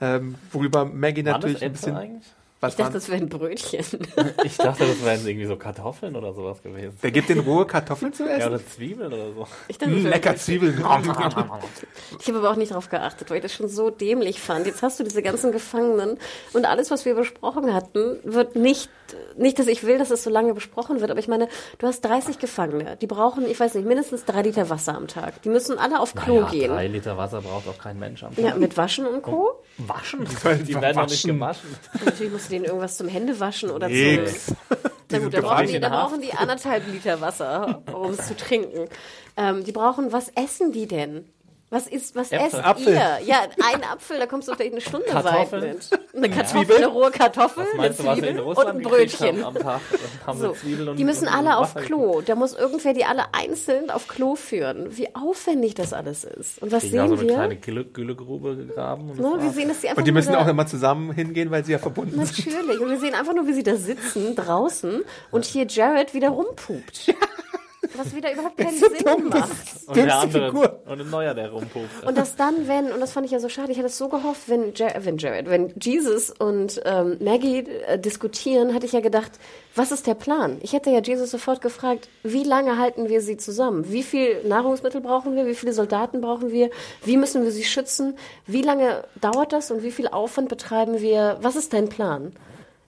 Ähm, 0.00 0.34
worüber 0.50 0.84
Maggie 0.84 1.24
Waren 1.24 1.40
das 1.40 1.42
natürlich 1.42 1.62
ein 1.62 1.72
bisschen. 1.72 1.96
eigentlich? 1.96 2.24
Was 2.62 2.72
Ich 2.74 2.76
dachte, 2.76 2.84
waren, 2.84 2.92
das 2.94 3.08
wären 3.10 3.28
Brötchen. 3.28 3.84
Ich 4.44 4.56
dachte, 4.56 4.86
das 4.86 5.04
wären 5.04 5.26
irgendwie 5.26 5.46
so 5.46 5.56
Kartoffeln 5.56 6.14
oder 6.16 6.32
sowas 6.32 6.62
gewesen. 6.62 6.96
der 7.02 7.10
gibt 7.10 7.28
den 7.28 7.40
rohe 7.40 7.66
Kartoffeln 7.66 8.12
zu 8.12 8.22
Ja, 8.24 8.36
essen? 8.36 8.48
oder 8.50 8.64
Zwiebeln 8.66 9.12
oder 9.12 9.32
so. 9.34 9.46
Ich 9.68 9.78
dachte, 9.78 9.90
Mm, 9.92 9.94
das 9.96 10.02
wären 10.04 10.12
lecker. 10.12 10.36
Zwiebeln. 10.36 10.78
Ich 10.78 12.28
habe 12.28 12.38
aber 12.38 12.50
auch 12.50 12.56
nicht 12.56 12.70
darauf 12.70 12.88
geachtet, 12.88 13.30
weil 13.30 13.38
ich 13.38 13.42
das 13.42 13.52
schon 13.52 13.68
so 13.68 13.90
dämlich 13.90 14.40
fand. 14.40 14.66
Jetzt 14.66 14.82
hast 14.82 15.00
du 15.00 15.04
diese 15.04 15.22
ganzen 15.22 15.52
Gefangenen 15.52 16.18
und 16.52 16.64
alles, 16.66 16.90
was 16.90 17.04
wir 17.04 17.14
besprochen 17.14 17.74
hatten, 17.74 18.18
wird 18.24 18.54
nicht, 18.56 18.88
nicht, 19.36 19.58
dass 19.58 19.66
ich 19.66 19.84
will, 19.84 19.98
dass 19.98 20.10
es 20.10 20.22
so 20.22 20.30
lange 20.30 20.54
besprochen 20.54 21.00
wird, 21.00 21.10
aber 21.10 21.20
ich 21.20 21.28
meine, 21.28 21.48
du 21.78 21.86
hast 21.86 22.00
30 22.02 22.38
Gefangene, 22.38 22.96
die 23.00 23.06
brauchen, 23.06 23.44
ich 23.46 23.58
weiß 23.58 23.74
nicht, 23.74 23.86
mindestens 23.86 24.24
drei 24.24 24.42
Liter 24.42 24.70
Wasser 24.70 24.94
am 24.96 25.08
Tag. 25.08 25.42
Die 25.42 25.48
müssen 25.48 25.78
alle 25.78 25.98
auf 26.00 26.14
Klo 26.14 26.40
ja, 26.42 26.48
gehen. 26.48 26.70
drei 26.70 26.86
Liter 26.86 27.16
Wasser 27.18 27.40
braucht 27.42 27.66
auch 27.68 27.78
kein 27.78 27.98
Mensch 27.98 28.22
am 28.22 28.34
Tag. 28.34 28.44
Ja, 28.44 28.54
mit 28.54 28.76
Waschen 28.76 29.06
und 29.06 29.22
Co. 29.22 29.62
Waschen? 29.78 30.26
sollen 30.26 30.64
Die 30.64 30.74
werden 30.74 30.96
doch 30.96 31.02
nicht 31.08 31.24
waschen. 31.24 31.34
gewaschen. 31.38 31.68
Natürlich 32.04 32.32
denen 32.52 32.64
irgendwas 32.64 32.96
zum 32.96 33.08
Händewaschen 33.08 33.70
oder 33.70 33.88
Nix. 33.88 34.46
zum. 34.46 34.56
Na 35.10 35.18
gut, 35.18 35.34
da 35.34 35.40
brauchen, 35.40 35.66
die, 35.66 35.80
da 35.80 35.88
brauchen 35.88 36.20
die 36.20 36.32
anderthalb 36.32 36.86
Liter 36.90 37.20
Wasser, 37.20 37.82
um 37.92 38.12
es 38.12 38.26
zu 38.28 38.36
trinken. 38.36 38.88
Ähm, 39.36 39.64
die 39.64 39.72
brauchen, 39.72 40.12
was 40.12 40.30
essen 40.30 40.72
die 40.72 40.86
denn? 40.86 41.28
Was 41.72 41.86
ist, 41.86 42.14
was 42.14 42.30
Äpfel. 42.30 42.46
esst 42.46 42.64
Apfel. 42.66 42.92
ihr? 42.92 43.18
Ja, 43.24 43.40
ein 43.72 43.82
Apfel, 43.82 44.18
da 44.18 44.26
kommst 44.26 44.46
du 44.46 44.54
vielleicht 44.54 44.72
eine 44.72 44.82
Stunde 44.82 45.06
weit 45.06 45.22
Kartoffeln. 45.24 45.62
mit. 45.74 46.00
Eine 46.14 46.28
Kartoffel, 46.30 46.76
eine 46.76 46.86
rohe 46.86 47.10
Kartoffel, 47.10 47.64
Was 47.64 47.70
eine 47.72 47.80
meinst 47.80 47.98
du, 48.00 48.04
was 48.04 48.16
wir 48.20 48.28
in 48.28 48.36
Zwiebel 48.36 48.54
und 48.54 48.66
ein 48.66 48.82
Brötchen. 48.82 49.44
haben 49.44 49.56
am 49.56 49.62
Tag? 49.62 49.80
Haben 50.26 50.38
So, 50.38 50.48
und, 50.50 50.96
die 50.98 51.04
müssen 51.04 51.28
und, 51.28 51.34
alle 51.34 51.48
und 51.48 51.54
auf 51.64 51.74
Klo. 51.74 52.20
Da 52.20 52.34
muss 52.34 52.52
irgendwer 52.52 52.92
die 52.92 53.06
alle 53.06 53.24
einzeln 53.32 53.90
auf 53.90 54.06
Klo 54.06 54.34
führen. 54.36 54.94
Wie 54.96 55.14
aufwendig 55.16 55.74
das 55.74 55.94
alles 55.94 56.24
ist. 56.24 56.60
Und 56.60 56.72
was 56.72 56.82
haben 56.82 56.90
sehen 56.90 57.08
so 57.08 57.14
eine 57.14 57.22
wir? 57.22 57.34
kleine 57.34 57.56
Gülle, 57.56 57.84
Güllegrube 57.86 58.54
gegraben. 58.54 59.08
Und 59.10 59.18
das 59.18 59.26
Ne, 59.26 59.42
wir 59.42 59.50
sehen, 59.50 59.68
dass 59.68 59.80
die 59.80 59.88
einfach 59.88 59.98
Und 59.98 60.06
die 60.06 60.12
müssen 60.12 60.34
auch 60.34 60.46
immer 60.46 60.66
zusammen 60.66 61.12
hingehen, 61.12 61.50
weil 61.50 61.64
sie 61.64 61.72
ja 61.72 61.78
verbunden 61.78 62.22
sind. 62.26 62.46
Natürlich. 62.46 62.80
Und 62.80 62.90
wir 62.90 62.98
sehen 63.00 63.14
einfach 63.14 63.34
nur, 63.34 63.46
wie 63.46 63.54
sie 63.54 63.62
da 63.62 63.76
sitzen, 63.76 64.36
draußen, 64.36 65.02
und 65.30 65.44
hier 65.46 65.66
Jared 65.66 66.12
wieder 66.12 66.28
rumpupt. 66.28 67.14
Was 67.96 68.14
wieder 68.14 68.32
überhaupt 68.32 68.56
keinen 68.56 68.76
Sinn 68.76 69.28
macht. 69.28 69.50
und 69.86 69.96
der 69.96 70.18
andere 70.18 70.46
Figur. 70.46 70.80
und 70.86 71.00
ein 71.00 71.10
neuer, 71.10 71.34
der 71.34 71.50
rumpupt. 71.50 72.04
Und 72.06 72.16
dass 72.16 72.36
dann, 72.36 72.68
wenn, 72.68 72.92
und 72.92 73.00
das 73.00 73.12
fand 73.12 73.26
ich 73.26 73.32
ja 73.32 73.40
so 73.40 73.48
schade, 73.48 73.72
ich 73.72 73.78
hatte 73.78 73.88
es 73.88 73.98
so 73.98 74.08
gehofft, 74.08 74.48
wenn, 74.48 74.74
Jar 74.74 74.92
wenn 75.04 75.18
Jared, 75.18 75.48
wenn 75.48 75.72
Jesus 75.80 76.30
und 76.30 76.80
ähm, 76.84 77.18
Maggie 77.20 77.66
äh, 77.86 77.98
diskutieren, 77.98 78.74
hatte 78.74 78.86
ich 78.86 78.92
ja 78.92 79.00
gedacht, 79.00 79.32
was 79.74 79.92
ist 79.92 80.06
der 80.06 80.14
Plan? 80.14 80.58
Ich 80.62 80.72
hätte 80.72 80.90
ja 80.90 81.00
Jesus 81.00 81.30
sofort 81.30 81.60
gefragt, 81.60 82.08
wie 82.22 82.44
lange 82.44 82.78
halten 82.78 83.08
wir 83.08 83.20
sie 83.20 83.36
zusammen? 83.36 83.90
Wie 83.90 84.02
viel 84.02 84.42
Nahrungsmittel 84.44 85.00
brauchen 85.00 85.34
wir? 85.34 85.46
Wie 85.46 85.54
viele 85.54 85.72
Soldaten 85.72 86.20
brauchen 86.20 86.52
wir? 86.52 86.70
Wie 87.04 87.16
müssen 87.16 87.42
wir 87.42 87.50
sie 87.50 87.64
schützen? 87.64 88.16
Wie 88.46 88.62
lange 88.62 89.04
dauert 89.20 89.52
das 89.52 89.70
und 89.70 89.82
wie 89.82 89.90
viel 89.90 90.08
Aufwand 90.08 90.48
betreiben 90.48 91.00
wir? 91.00 91.38
Was 91.40 91.56
ist 91.56 91.72
dein 91.72 91.88
Plan? 91.88 92.32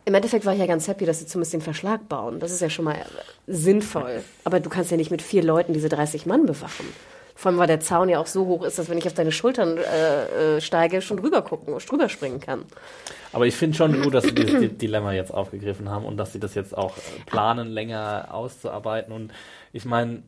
Im 0.07 0.15
Endeffekt 0.15 0.45
war 0.45 0.53
ich 0.53 0.59
ja 0.61 0.67
ganz 0.67 0.87
happy, 0.87 1.07
dass 1.07 1.21
sie 1.21 1.27
zumindest 1.27 1.55
den 1.55 1.61
Verschlag 1.63 2.09
bauen. 2.09 2.39
Das 2.41 2.51
ist 2.53 2.61
ja 2.61 2.69
schon 2.69 2.85
mal 2.85 2.97
sinnvoll. 3.47 4.23
Aber 4.45 4.61
du 4.61 4.69
kannst 4.69 4.91
ja 4.91 4.97
nicht 4.97 5.11
mit 5.11 5.23
vier 5.23 5.43
Leuten 5.43 5.73
diese 5.73 5.89
30 5.89 6.27
Mann 6.27 6.45
bewachen. 6.47 6.87
Vor 7.37 7.51
allem, 7.51 7.59
weil 7.59 7.67
der 7.67 7.81
Zaun 7.81 8.09
ja 8.09 8.21
auch 8.21 8.27
so 8.29 8.47
hoch 8.47 8.65
ist, 8.65 8.79
dass 8.79 8.89
wenn 8.89 8.99
ich 8.99 9.07
auf 9.07 9.15
deine 9.15 9.33
Schultern 9.33 9.77
äh, 9.79 10.57
äh, 10.57 10.61
steige, 10.61 11.03
schon 11.03 11.17
drüber 11.17 11.43
gucken, 11.43 11.77
drüber 11.79 12.09
springen 12.09 12.39
kann. 12.39 12.63
Aber 13.33 13.47
ich 13.47 13.57
finde 13.57 13.77
schon 13.77 14.01
gut, 14.03 14.15
dass 14.15 14.25
sie 14.25 14.35
dieses 14.35 14.61
Di- 14.61 14.69
Dilemma 14.69 15.13
jetzt 15.13 15.35
aufgegriffen 15.35 15.91
haben 15.91 16.05
und 16.05 16.17
dass 16.17 16.33
sie 16.33 16.39
das 16.39 16.55
jetzt 16.55 16.77
auch 16.79 16.97
äh, 16.97 17.01
planen, 17.27 17.69
länger 17.69 18.29
auszuarbeiten. 18.31 19.13
Und 19.13 19.33
ich 19.73 19.85
meine, 19.85 20.23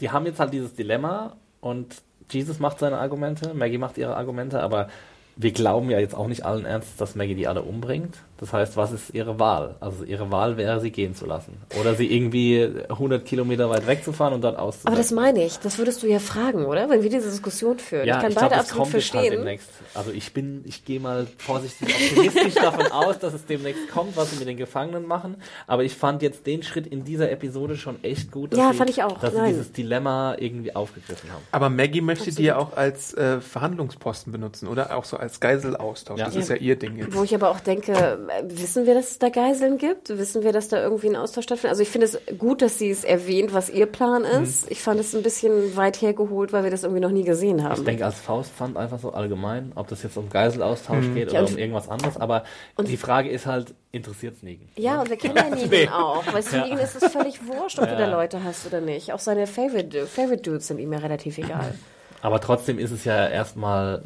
die 0.00 0.10
haben 0.10 0.24
jetzt 0.24 0.38
halt 0.38 0.52
dieses 0.52 0.74
Dilemma 0.74 1.36
und 1.60 1.96
Jesus 2.30 2.60
macht 2.60 2.78
seine 2.78 2.98
Argumente, 2.98 3.54
Maggie 3.54 3.78
macht 3.78 3.98
ihre 3.98 4.16
Argumente, 4.16 4.62
aber 4.62 4.88
wir 5.34 5.50
glauben 5.50 5.90
ja 5.90 5.98
jetzt 5.98 6.14
auch 6.14 6.28
nicht 6.28 6.44
allen 6.44 6.64
Ernstes, 6.64 6.96
dass 6.96 7.14
Maggie 7.16 7.34
die 7.34 7.48
alle 7.48 7.62
umbringt. 7.62 8.18
Das 8.42 8.52
heißt, 8.52 8.76
was 8.76 8.90
ist 8.90 9.14
ihre 9.14 9.38
Wahl? 9.38 9.76
Also 9.78 10.02
ihre 10.02 10.32
Wahl 10.32 10.56
wäre, 10.56 10.80
sie 10.80 10.90
gehen 10.90 11.14
zu 11.14 11.26
lassen. 11.26 11.56
Oder 11.80 11.94
sie 11.94 12.12
irgendwie 12.12 12.68
100 12.88 13.24
Kilometer 13.24 13.70
weit 13.70 13.86
wegzufahren 13.86 14.34
und 14.34 14.40
dort 14.42 14.56
Aber 14.56 14.64
auszusetzen. 14.66 14.96
das 14.96 15.10
meine 15.12 15.44
ich, 15.44 15.60
das 15.60 15.78
würdest 15.78 16.02
du 16.02 16.08
ja 16.08 16.18
fragen, 16.18 16.64
oder? 16.66 16.90
Wenn 16.90 17.04
wir 17.04 17.08
diese 17.10 17.30
Diskussion 17.30 17.78
führen. 17.78 18.04
Ja, 18.04 18.16
ich 18.16 18.20
kann 18.22 18.30
ich 18.32 18.34
beide 18.34 18.48
glaube, 18.48 18.62
das 18.62 18.70
absolut 18.72 18.92
halt 18.92 19.04
verstehen. 19.04 19.30
demnächst. 19.30 19.68
Also 19.94 20.10
ich 20.10 20.32
bin, 20.34 20.64
ich 20.66 20.84
gehe 20.84 20.98
mal 20.98 21.28
vorsichtig 21.38 21.94
optimistisch 21.94 22.54
davon 22.60 22.90
aus, 22.90 23.20
dass 23.20 23.32
es 23.32 23.46
demnächst 23.46 23.88
kommt, 23.92 24.16
was 24.16 24.32
sie 24.32 24.38
mit 24.40 24.48
den 24.48 24.56
Gefangenen 24.56 25.06
machen. 25.06 25.36
Aber 25.68 25.84
ich 25.84 25.94
fand 25.94 26.20
jetzt 26.22 26.44
den 26.44 26.64
Schritt 26.64 26.88
in 26.88 27.04
dieser 27.04 27.30
Episode 27.30 27.76
schon 27.76 28.02
echt 28.02 28.32
gut, 28.32 28.54
dass, 28.54 28.58
Ja, 28.58 28.72
sie, 28.72 28.76
fand 28.78 28.90
ich 28.90 29.04
auch. 29.04 29.20
dass 29.20 29.34
sie 29.34 29.44
dieses 29.46 29.70
Dilemma 29.70 30.34
irgendwie 30.36 30.74
aufgegriffen 30.74 31.30
haben. 31.30 31.42
Aber 31.52 31.70
Maggie 31.70 32.00
möchte 32.00 32.32
die 32.32 32.42
ja 32.42 32.56
auch 32.56 32.76
als 32.76 33.14
äh, 33.14 33.40
Verhandlungsposten 33.40 34.32
benutzen, 34.32 34.66
oder? 34.66 34.96
Auch 34.96 35.04
so 35.04 35.16
als 35.16 35.38
Geiselaustausch. 35.38 36.18
Ja. 36.18 36.26
Das 36.26 36.34
ist 36.34 36.48
ja 36.48 36.56
ihr 36.56 36.74
Ding 36.74 36.96
jetzt. 36.96 37.14
Wo 37.16 37.22
ich 37.22 37.32
aber 37.36 37.48
auch 37.50 37.60
denke, 37.60 38.18
wissen 38.42 38.86
wir, 38.86 38.94
dass 38.94 39.10
es 39.12 39.18
da 39.18 39.28
Geiseln 39.28 39.78
gibt? 39.78 40.08
Wissen 40.16 40.42
wir, 40.42 40.52
dass 40.52 40.68
da 40.68 40.82
irgendwie 40.82 41.08
ein 41.08 41.16
Austausch 41.16 41.44
stattfindet? 41.44 41.70
Also 41.72 41.82
ich 41.82 41.88
finde 41.90 42.06
es 42.06 42.18
gut, 42.38 42.62
dass 42.62 42.78
sie 42.78 42.90
es 42.90 43.04
erwähnt, 43.04 43.52
was 43.52 43.70
ihr 43.70 43.86
Plan 43.86 44.22
Mhm. 44.22 44.42
ist. 44.44 44.70
Ich 44.70 44.80
fand 44.80 44.98
es 45.00 45.14
ein 45.14 45.22
bisschen 45.22 45.76
weit 45.76 46.00
hergeholt, 46.02 46.52
weil 46.52 46.64
wir 46.64 46.70
das 46.70 46.82
irgendwie 46.84 47.00
noch 47.02 47.10
nie 47.10 47.24
gesehen 47.24 47.62
haben. 47.64 47.78
Ich 47.80 47.84
denke 47.84 48.04
als 48.04 48.16
Faustpfand 48.20 48.76
einfach 48.76 48.98
so 48.98 49.12
allgemein, 49.12 49.72
ob 49.74 49.88
das 49.88 50.02
jetzt 50.02 50.16
um 50.16 50.28
Geiselaustausch 50.30 51.06
geht 51.14 51.32
Ja, 51.32 51.40
oder 51.42 51.50
um 51.50 51.58
irgendwas 51.58 51.88
anderes. 51.88 52.16
Aber 52.16 52.44
die 52.78 52.96
Frage 52.96 53.28
ist 53.30 53.46
halt, 53.46 53.74
interessiert 53.90 54.36
es 54.36 54.42
Negan? 54.42 54.68
Ja, 54.76 55.00
und 55.00 55.10
wir 55.10 55.16
kennen 55.16 55.36
ja 55.36 55.48
Negan 55.54 55.92
auch. 55.92 56.24
Weil 56.32 56.42
Negan 56.42 56.78
ist 56.78 57.02
es 57.02 57.12
völlig 57.12 57.46
wurscht, 57.46 57.78
ob 57.78 57.88
du 57.88 57.96
da 57.96 58.06
Leute 58.10 58.42
hast 58.42 58.66
oder 58.66 58.80
nicht. 58.80 59.12
Auch 59.12 59.18
seine 59.18 59.46
Favorite, 59.46 60.06
Favorite 60.06 60.42
Dudes 60.42 60.68
sind 60.68 60.78
ihm 60.78 60.92
ja 60.92 60.98
relativ 60.98 61.38
egal. 61.38 61.74
Aber 62.22 62.40
trotzdem 62.40 62.78
ist 62.78 62.92
es 62.92 63.04
ja 63.04 63.26
erstmal 63.28 64.02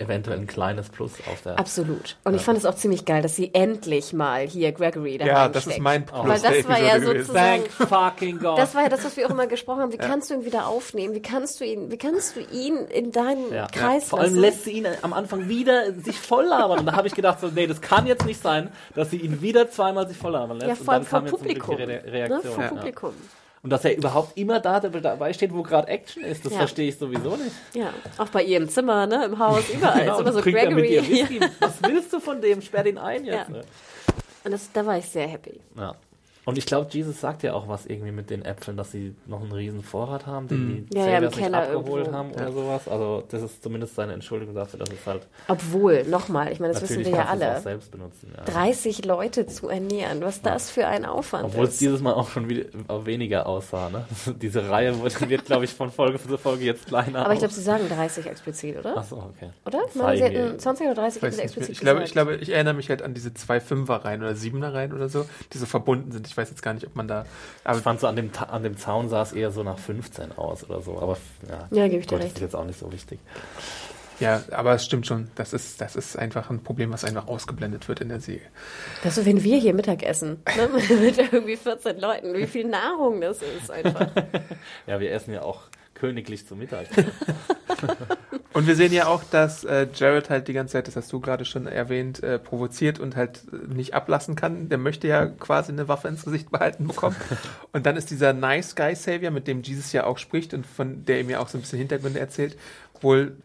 eventuell 0.00 0.38
ein 0.38 0.46
kleines 0.46 0.88
Plus 0.88 1.12
auf 1.30 1.42
der 1.42 1.58
Absolut. 1.58 2.16
Und 2.24 2.34
ich 2.34 2.42
fand 2.42 2.58
es 2.58 2.64
auch 2.66 2.74
ziemlich 2.74 3.04
geil, 3.04 3.22
dass 3.22 3.36
sie 3.36 3.54
endlich 3.54 4.12
mal 4.12 4.46
hier 4.46 4.72
Gregory 4.72 5.18
da 5.18 5.26
Ja, 5.26 5.48
das 5.48 5.66
ist 5.66 5.78
mein 5.78 6.06
Plus 6.06 6.26
Weil 6.26 6.40
das 6.40 6.68
war 6.68 6.80
ja 6.80 6.96
gewesen. 6.98 7.18
sozusagen... 7.24 7.62
Thank 7.78 7.88
fucking 7.88 8.38
God. 8.38 8.58
Das 8.58 8.74
war 8.74 8.82
ja 8.82 8.88
das, 8.88 9.04
was 9.04 9.16
wir 9.16 9.26
auch 9.26 9.30
immer 9.30 9.46
gesprochen 9.46 9.80
haben. 9.82 9.92
Wie 9.92 9.98
kannst 9.98 10.30
du 10.30 10.34
ihn 10.34 10.44
wieder 10.44 10.66
aufnehmen? 10.66 11.14
Wie 11.14 11.22
kannst 11.22 11.60
du 11.60 11.64
ihn, 11.64 11.90
wie 11.90 11.98
kannst 11.98 12.36
du 12.36 12.40
ihn 12.40 12.76
in 12.86 13.12
deinen 13.12 13.52
Ja. 13.52 13.66
Kreis 13.66 14.04
Vor 14.08 14.20
allem 14.20 14.34
lässt 14.36 14.64
sie 14.64 14.72
ihn 14.72 14.86
am 15.02 15.12
Anfang 15.12 15.48
wieder 15.48 15.92
sich 15.94 16.18
voll 16.18 16.44
labern. 16.46 16.80
Und 16.80 16.86
da 16.86 16.92
habe 16.92 17.06
ich 17.06 17.14
gedacht, 17.14 17.40
so, 17.40 17.48
nee, 17.48 17.66
das 17.66 17.80
kann 17.80 18.06
jetzt 18.06 18.24
nicht 18.26 18.42
sein, 18.42 18.70
dass 18.94 19.10
sie 19.10 19.18
ihn 19.18 19.42
wieder 19.42 19.70
zweimal 19.70 20.08
sich 20.08 20.16
voll 20.16 20.32
labern 20.32 20.58
lässt. 20.58 20.68
ja, 20.68 20.74
vor 20.74 20.94
allem 20.94 21.02
und 21.02 21.08
vor 21.08 21.20
dann 21.20 21.28
kam 21.30 21.32
jetzt 21.32 21.38
zum 21.38 21.48
Glück 21.48 21.64
Publikum. 21.64 21.76
Re 21.76 21.86
Ne? 21.86 22.12
Reaktion. 22.12 22.54
Vor 22.54 22.62
Ja. 22.64 22.68
Publikum. 22.70 23.14
Und 23.62 23.70
dass 23.70 23.84
er 23.84 23.94
überhaupt 23.96 24.38
immer 24.38 24.58
da 24.58 24.80
dabei 24.80 25.32
steht, 25.34 25.52
wo 25.54 25.62
gerade 25.62 25.86
Action 25.88 26.24
ist, 26.24 26.44
das 26.46 26.52
Ja. 26.52 26.58
verstehe 26.60 26.88
ich 26.88 26.98
sowieso 26.98 27.36
nicht. 27.36 27.52
Ja, 27.74 27.92
auch 28.16 28.28
bei 28.28 28.42
ihr 28.42 28.56
im 28.56 28.68
Zimmer, 28.70 29.06
ne, 29.06 29.26
im 29.26 29.38
Haus, 29.38 29.68
überall. 29.68 30.00
Genau, 30.00 30.14
ist 30.14 30.20
immer 30.20 30.32
so 30.32 30.40
Gregory. 30.40 31.40
Was 31.60 31.82
willst 31.82 32.12
du 32.12 32.20
von 32.20 32.40
dem? 32.40 32.62
Sperr 32.62 32.84
den 32.84 32.96
ein 32.96 33.24
jetzt. 33.24 33.48
Ja. 33.48 33.48
ne? 33.48 33.62
Und 34.44 34.52
das, 34.52 34.72
da 34.72 34.86
war 34.86 34.96
ich 34.96 35.04
sehr 35.04 35.28
happy. 35.28 35.60
Ja. 35.76 35.94
Und 36.46 36.56
ich 36.56 36.64
glaube, 36.66 36.88
Jesus 36.90 37.20
sagt 37.20 37.42
ja 37.42 37.52
auch 37.52 37.68
was 37.68 37.84
irgendwie 37.86 38.12
mit 38.12 38.30
den 38.30 38.42
Äpfeln, 38.44 38.76
dass 38.76 38.90
sie 38.92 39.14
noch 39.26 39.42
einen 39.42 39.52
riesen 39.52 39.82
Vorrat 39.82 40.26
haben, 40.26 40.48
den 40.48 40.86
die 40.88 40.96
Ja, 40.96 41.06
ja, 41.06 41.06
im 41.06 41.12
Saviors 41.24 41.36
nicht 41.36 41.44
Keller 41.44 41.62
abgeholt 41.62 42.06
irgendwo. 42.06 42.12
haben 42.18 42.32
oder 42.32 42.52
sowas. 42.52 42.88
Also 42.88 43.24
das 43.28 43.42
ist 43.42 43.62
zumindest 43.62 43.94
seine 43.94 44.14
Entschuldigung 44.14 44.54
dafür, 44.54 44.78
dass 44.80 44.88
es 44.90 45.06
halt 45.06 45.26
Obwohl, 45.48 46.04
nochmal, 46.04 46.50
ich 46.50 46.58
meine, 46.58 46.72
das 46.72 46.82
wissen 46.82 47.04
wir 47.04 47.10
ja 47.10 47.22
es 47.24 47.28
alle. 47.28 47.60
selbst 47.60 47.90
benutzen. 47.90 48.32
Ja. 48.36 48.44
30 48.44 49.04
Leute 49.04 49.46
zu 49.46 49.68
ernähren, 49.68 50.22
was 50.22 50.40
das 50.40 50.70
für 50.70 50.86
ein 50.86 51.04
Aufwand 51.04 51.44
Obwohl 51.44 51.64
es 51.64 51.72
ist. 51.72 51.80
dieses 51.82 52.00
Mal 52.00 52.14
auch 52.14 52.30
schon 52.30 52.48
wieder 52.48 52.64
weniger 53.04 53.46
aussah. 53.46 53.90
Ne? 53.90 54.06
Diese 54.40 54.68
Reihe 54.68 55.00
wird, 55.02 55.28
wird 55.28 55.44
glaube 55.44 55.64
ich, 55.66 55.70
von 55.74 55.90
Folge 55.90 56.18
zu 56.20 56.38
Folge 56.38 56.64
jetzt 56.64 56.86
kleiner. 56.86 57.24
Aber 57.24 57.34
ich 57.34 57.40
glaube, 57.40 57.52
sie 57.54 57.62
sagen 57.62 57.84
30 57.88 58.26
explizit, 58.26 58.78
oder? 58.78 58.94
Ach 58.96 59.04
so, 59.04 59.16
okay. 59.16 59.50
Oder? 59.66 59.80
War 59.94 60.16
sie 60.16 60.22
hätten 60.22 60.58
20 60.58 60.86
oder 60.86 60.94
30 60.94 61.22
hätten 61.22 61.26
Weiß 61.32 61.36
sie 61.36 61.42
nicht 61.42 61.56
mehr. 61.56 61.60
explizit 61.60 61.70
Ich 61.74 61.80
glaube, 61.80 62.02
ich 62.04 62.12
glaube, 62.12 62.36
ich 62.36 62.48
erinnere 62.50 62.74
mich 62.74 62.88
halt 62.88 63.02
an 63.02 63.12
diese 63.14 63.34
zwei 63.34 63.60
Fünfer-Reihen 63.60 64.22
oder 64.22 64.34
Siebener-Reihen 64.34 64.92
oder 64.94 65.08
so, 65.10 65.26
die 65.52 65.58
so 65.58 65.66
verbunden 65.66 66.10
sind. 66.12 66.29
Ich 66.30 66.36
weiß 66.36 66.48
jetzt 66.50 66.62
gar 66.62 66.72
nicht, 66.74 66.86
ob 66.86 66.94
man 66.96 67.08
da. 67.08 67.22
Ich 67.62 67.66
Aber 67.66 67.80
fand 67.80 68.00
so 68.00 68.06
an 68.06 68.16
dem, 68.16 68.30
an 68.48 68.62
dem 68.62 68.76
Zaun 68.78 69.08
sah 69.08 69.22
es 69.22 69.32
eher 69.32 69.50
so 69.50 69.62
nach 69.62 69.78
15 69.78 70.32
aus 70.38 70.62
oder 70.68 70.80
so. 70.80 70.98
Aber 71.00 71.18
ja, 71.48 71.68
Ja, 71.76 71.88
gebe 71.88 72.00
ich 72.00 72.06
dir 72.06 72.16
gut, 72.16 72.24
recht. 72.24 72.36
ist 72.36 72.40
jetzt 72.40 72.54
auch 72.56 72.64
nicht 72.64 72.78
so 72.78 72.90
wichtig. 72.92 73.18
ja, 74.20 74.42
aber 74.52 74.74
es 74.74 74.84
stimmt 74.84 75.06
schon. 75.06 75.28
Das 75.34 75.52
ist, 75.52 75.80
das 75.80 75.96
ist 75.96 76.16
einfach 76.18 76.50
ein 76.50 76.62
Problem, 76.62 76.92
was 76.92 77.04
einfach 77.04 77.26
ausgeblendet 77.26 77.88
wird 77.88 78.00
in 78.00 78.10
der 78.10 78.20
Serie. 78.20 78.42
Das 79.02 79.16
ist 79.16 79.24
so, 79.24 79.26
wenn 79.30 79.42
wir 79.42 79.56
hier 79.58 79.74
Mittag 79.74 80.02
essen, 80.02 80.42
ne? 80.56 80.68
mit 81.00 81.18
irgendwie 81.18 81.56
14 81.56 81.98
Leuten, 81.98 82.34
wie 82.34 82.46
viel 82.46 82.66
Nahrung 82.68 83.20
das 83.20 83.38
ist 83.42 83.70
einfach. 83.70 84.06
Ja, 84.86 85.00
wir 85.00 85.10
essen 85.12 85.32
ja 85.34 85.42
auch 85.42 85.62
königlich 86.00 86.46
zu 86.46 86.56
Mittag. 86.56 86.86
Und 88.52 88.66
wir 88.66 88.74
sehen 88.74 88.92
ja 88.92 89.06
auch, 89.06 89.22
dass 89.22 89.62
äh, 89.64 89.86
Jared 89.94 90.28
halt 90.28 90.48
die 90.48 90.52
ganze 90.52 90.72
Zeit, 90.72 90.88
das 90.88 90.96
hast 90.96 91.12
du 91.12 91.20
gerade 91.20 91.44
schon 91.44 91.66
erwähnt, 91.66 92.22
äh, 92.22 92.38
provoziert 92.38 92.98
und 92.98 93.14
halt 93.14 93.42
äh, 93.52 93.72
nicht 93.72 93.94
ablassen 93.94 94.34
kann. 94.34 94.68
Der 94.68 94.78
möchte 94.78 95.06
ja 95.06 95.26
quasi 95.26 95.70
eine 95.70 95.86
Waffe 95.86 96.08
ins 96.08 96.24
Gesicht 96.24 96.50
behalten 96.50 96.88
bekommen. 96.88 97.14
Und 97.72 97.86
dann 97.86 97.96
ist 97.96 98.10
dieser 98.10 98.32
Nice 98.32 98.74
Guy 98.74 98.96
Savior, 98.96 99.30
mit 99.30 99.46
dem 99.46 99.62
Jesus 99.62 99.92
ja 99.92 100.04
auch 100.04 100.18
spricht 100.18 100.52
und 100.52 100.66
von 100.66 101.04
der 101.04 101.20
ihm 101.20 101.30
ja 101.30 101.38
auch 101.38 101.48
so 101.48 101.58
ein 101.58 101.60
bisschen 101.60 101.78
Hintergründe 101.78 102.18
erzählt, 102.18 102.58
wohl 103.00 103.36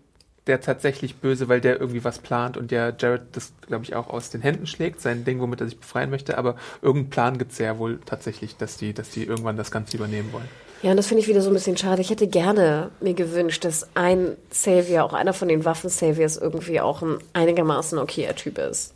der 0.48 0.62
tatsächlich 0.62 1.18
böse, 1.18 1.48
weil 1.48 1.62
der 1.62 1.80
irgendwie 1.80 2.04
was 2.04 2.20
plant 2.20 2.58
und 2.58 2.72
der 2.72 2.96
Jared 2.98 3.22
das, 3.34 3.54
glaube 3.68 3.84
ich, 3.84 3.96
auch 3.96 4.10
aus 4.10 4.32
den 4.32 4.42
Händen 4.42 4.66
schlägt, 4.66 5.02
sein 5.02 5.24
Ding, 5.24 5.40
womit 5.40 5.62
er 5.62 5.68
sich 5.68 5.80
befreien 5.80 6.10
möchte. 6.10 6.38
Aber 6.38 6.56
irgendeinen 6.82 7.10
Plan 7.12 7.38
gibt's 7.38 7.60
ja 7.60 7.78
wohl 7.78 8.00
tatsächlich, 8.06 8.58
dass 8.58 8.78
die, 8.78 8.94
dass 8.94 9.12
die 9.12 9.24
irgendwann 9.24 9.58
das 9.58 9.72
Ganze 9.72 9.98
übernehmen 9.98 10.34
wollen. 10.34 10.50
Ja, 10.82 10.92
und 10.92 10.98
das 10.98 11.08
finde 11.08 11.22
ich 11.22 11.28
wieder 11.28 11.42
so 11.42 11.50
ein 11.50 11.54
bisschen 11.54 11.78
schade. 11.78 12.02
Ich 12.02 12.10
hätte 12.10 12.28
gerne 12.28 12.92
mir 13.00 13.14
gewünscht, 13.14 13.66
dass 13.66 13.88
ein 13.96 14.38
Savior, 14.52 15.04
auch 15.04 15.14
einer 15.14 15.34
von 15.34 15.48
den 15.48 15.66
Waffen-Saviors, 15.66 16.38
irgendwie 16.38 16.80
auch 16.80 17.02
ein 17.02 17.18
einigermaßen 17.34 17.98
okayer 17.98 18.36
Typ 18.36 18.58
ist. 18.60 18.94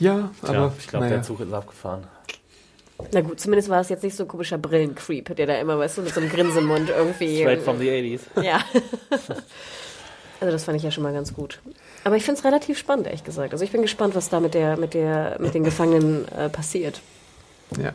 Ja, 0.00 0.30
Tja, 0.40 0.48
aber 0.48 0.72
ich 0.78 0.88
glaube, 0.88 1.04
naja. 1.04 1.16
der 1.16 1.24
Zug 1.24 1.40
ist 1.40 1.52
abgefahren. 1.52 2.04
Na 3.12 3.20
gut, 3.20 3.40
zumindest 3.40 3.68
war 3.68 3.80
es 3.80 3.88
jetzt 3.88 4.02
nicht 4.02 4.16
so 4.16 4.24
ein 4.24 4.28
komischer 4.28 4.58
Brillencreep, 4.58 5.36
der 5.36 5.46
da 5.46 5.54
immer, 5.56 5.78
weißt 5.78 5.98
du, 5.98 6.02
mit 6.02 6.14
so 6.14 6.20
einem 6.20 6.30
Grinsemund 6.30 6.90
irgendwie. 6.90 7.40
Straight 7.40 7.62
from 7.62 7.78
the 7.78 7.88
80s. 7.88 8.20
Ja. 8.42 8.60
Also 10.40 10.52
das 10.52 10.64
fand 10.64 10.76
ich 10.76 10.82
ja 10.82 10.90
schon 10.90 11.04
mal 11.04 11.12
ganz 11.12 11.32
gut. 11.32 11.60
Aber 12.02 12.16
ich 12.16 12.24
finde 12.24 12.38
es 12.38 12.44
relativ 12.44 12.76
spannend, 12.76 13.06
ehrlich 13.06 13.24
gesagt. 13.24 13.52
Also 13.54 13.64
ich 13.64 13.70
bin 13.72 13.80
gespannt, 13.80 14.14
was 14.14 14.28
da 14.28 14.40
mit 14.40 14.52
der, 14.52 14.76
mit 14.76 14.92
der, 14.92 15.36
mit 15.40 15.54
den 15.54 15.64
Gefangenen 15.64 16.28
äh, 16.28 16.50
passiert. 16.50 17.00
Ja. 17.78 17.94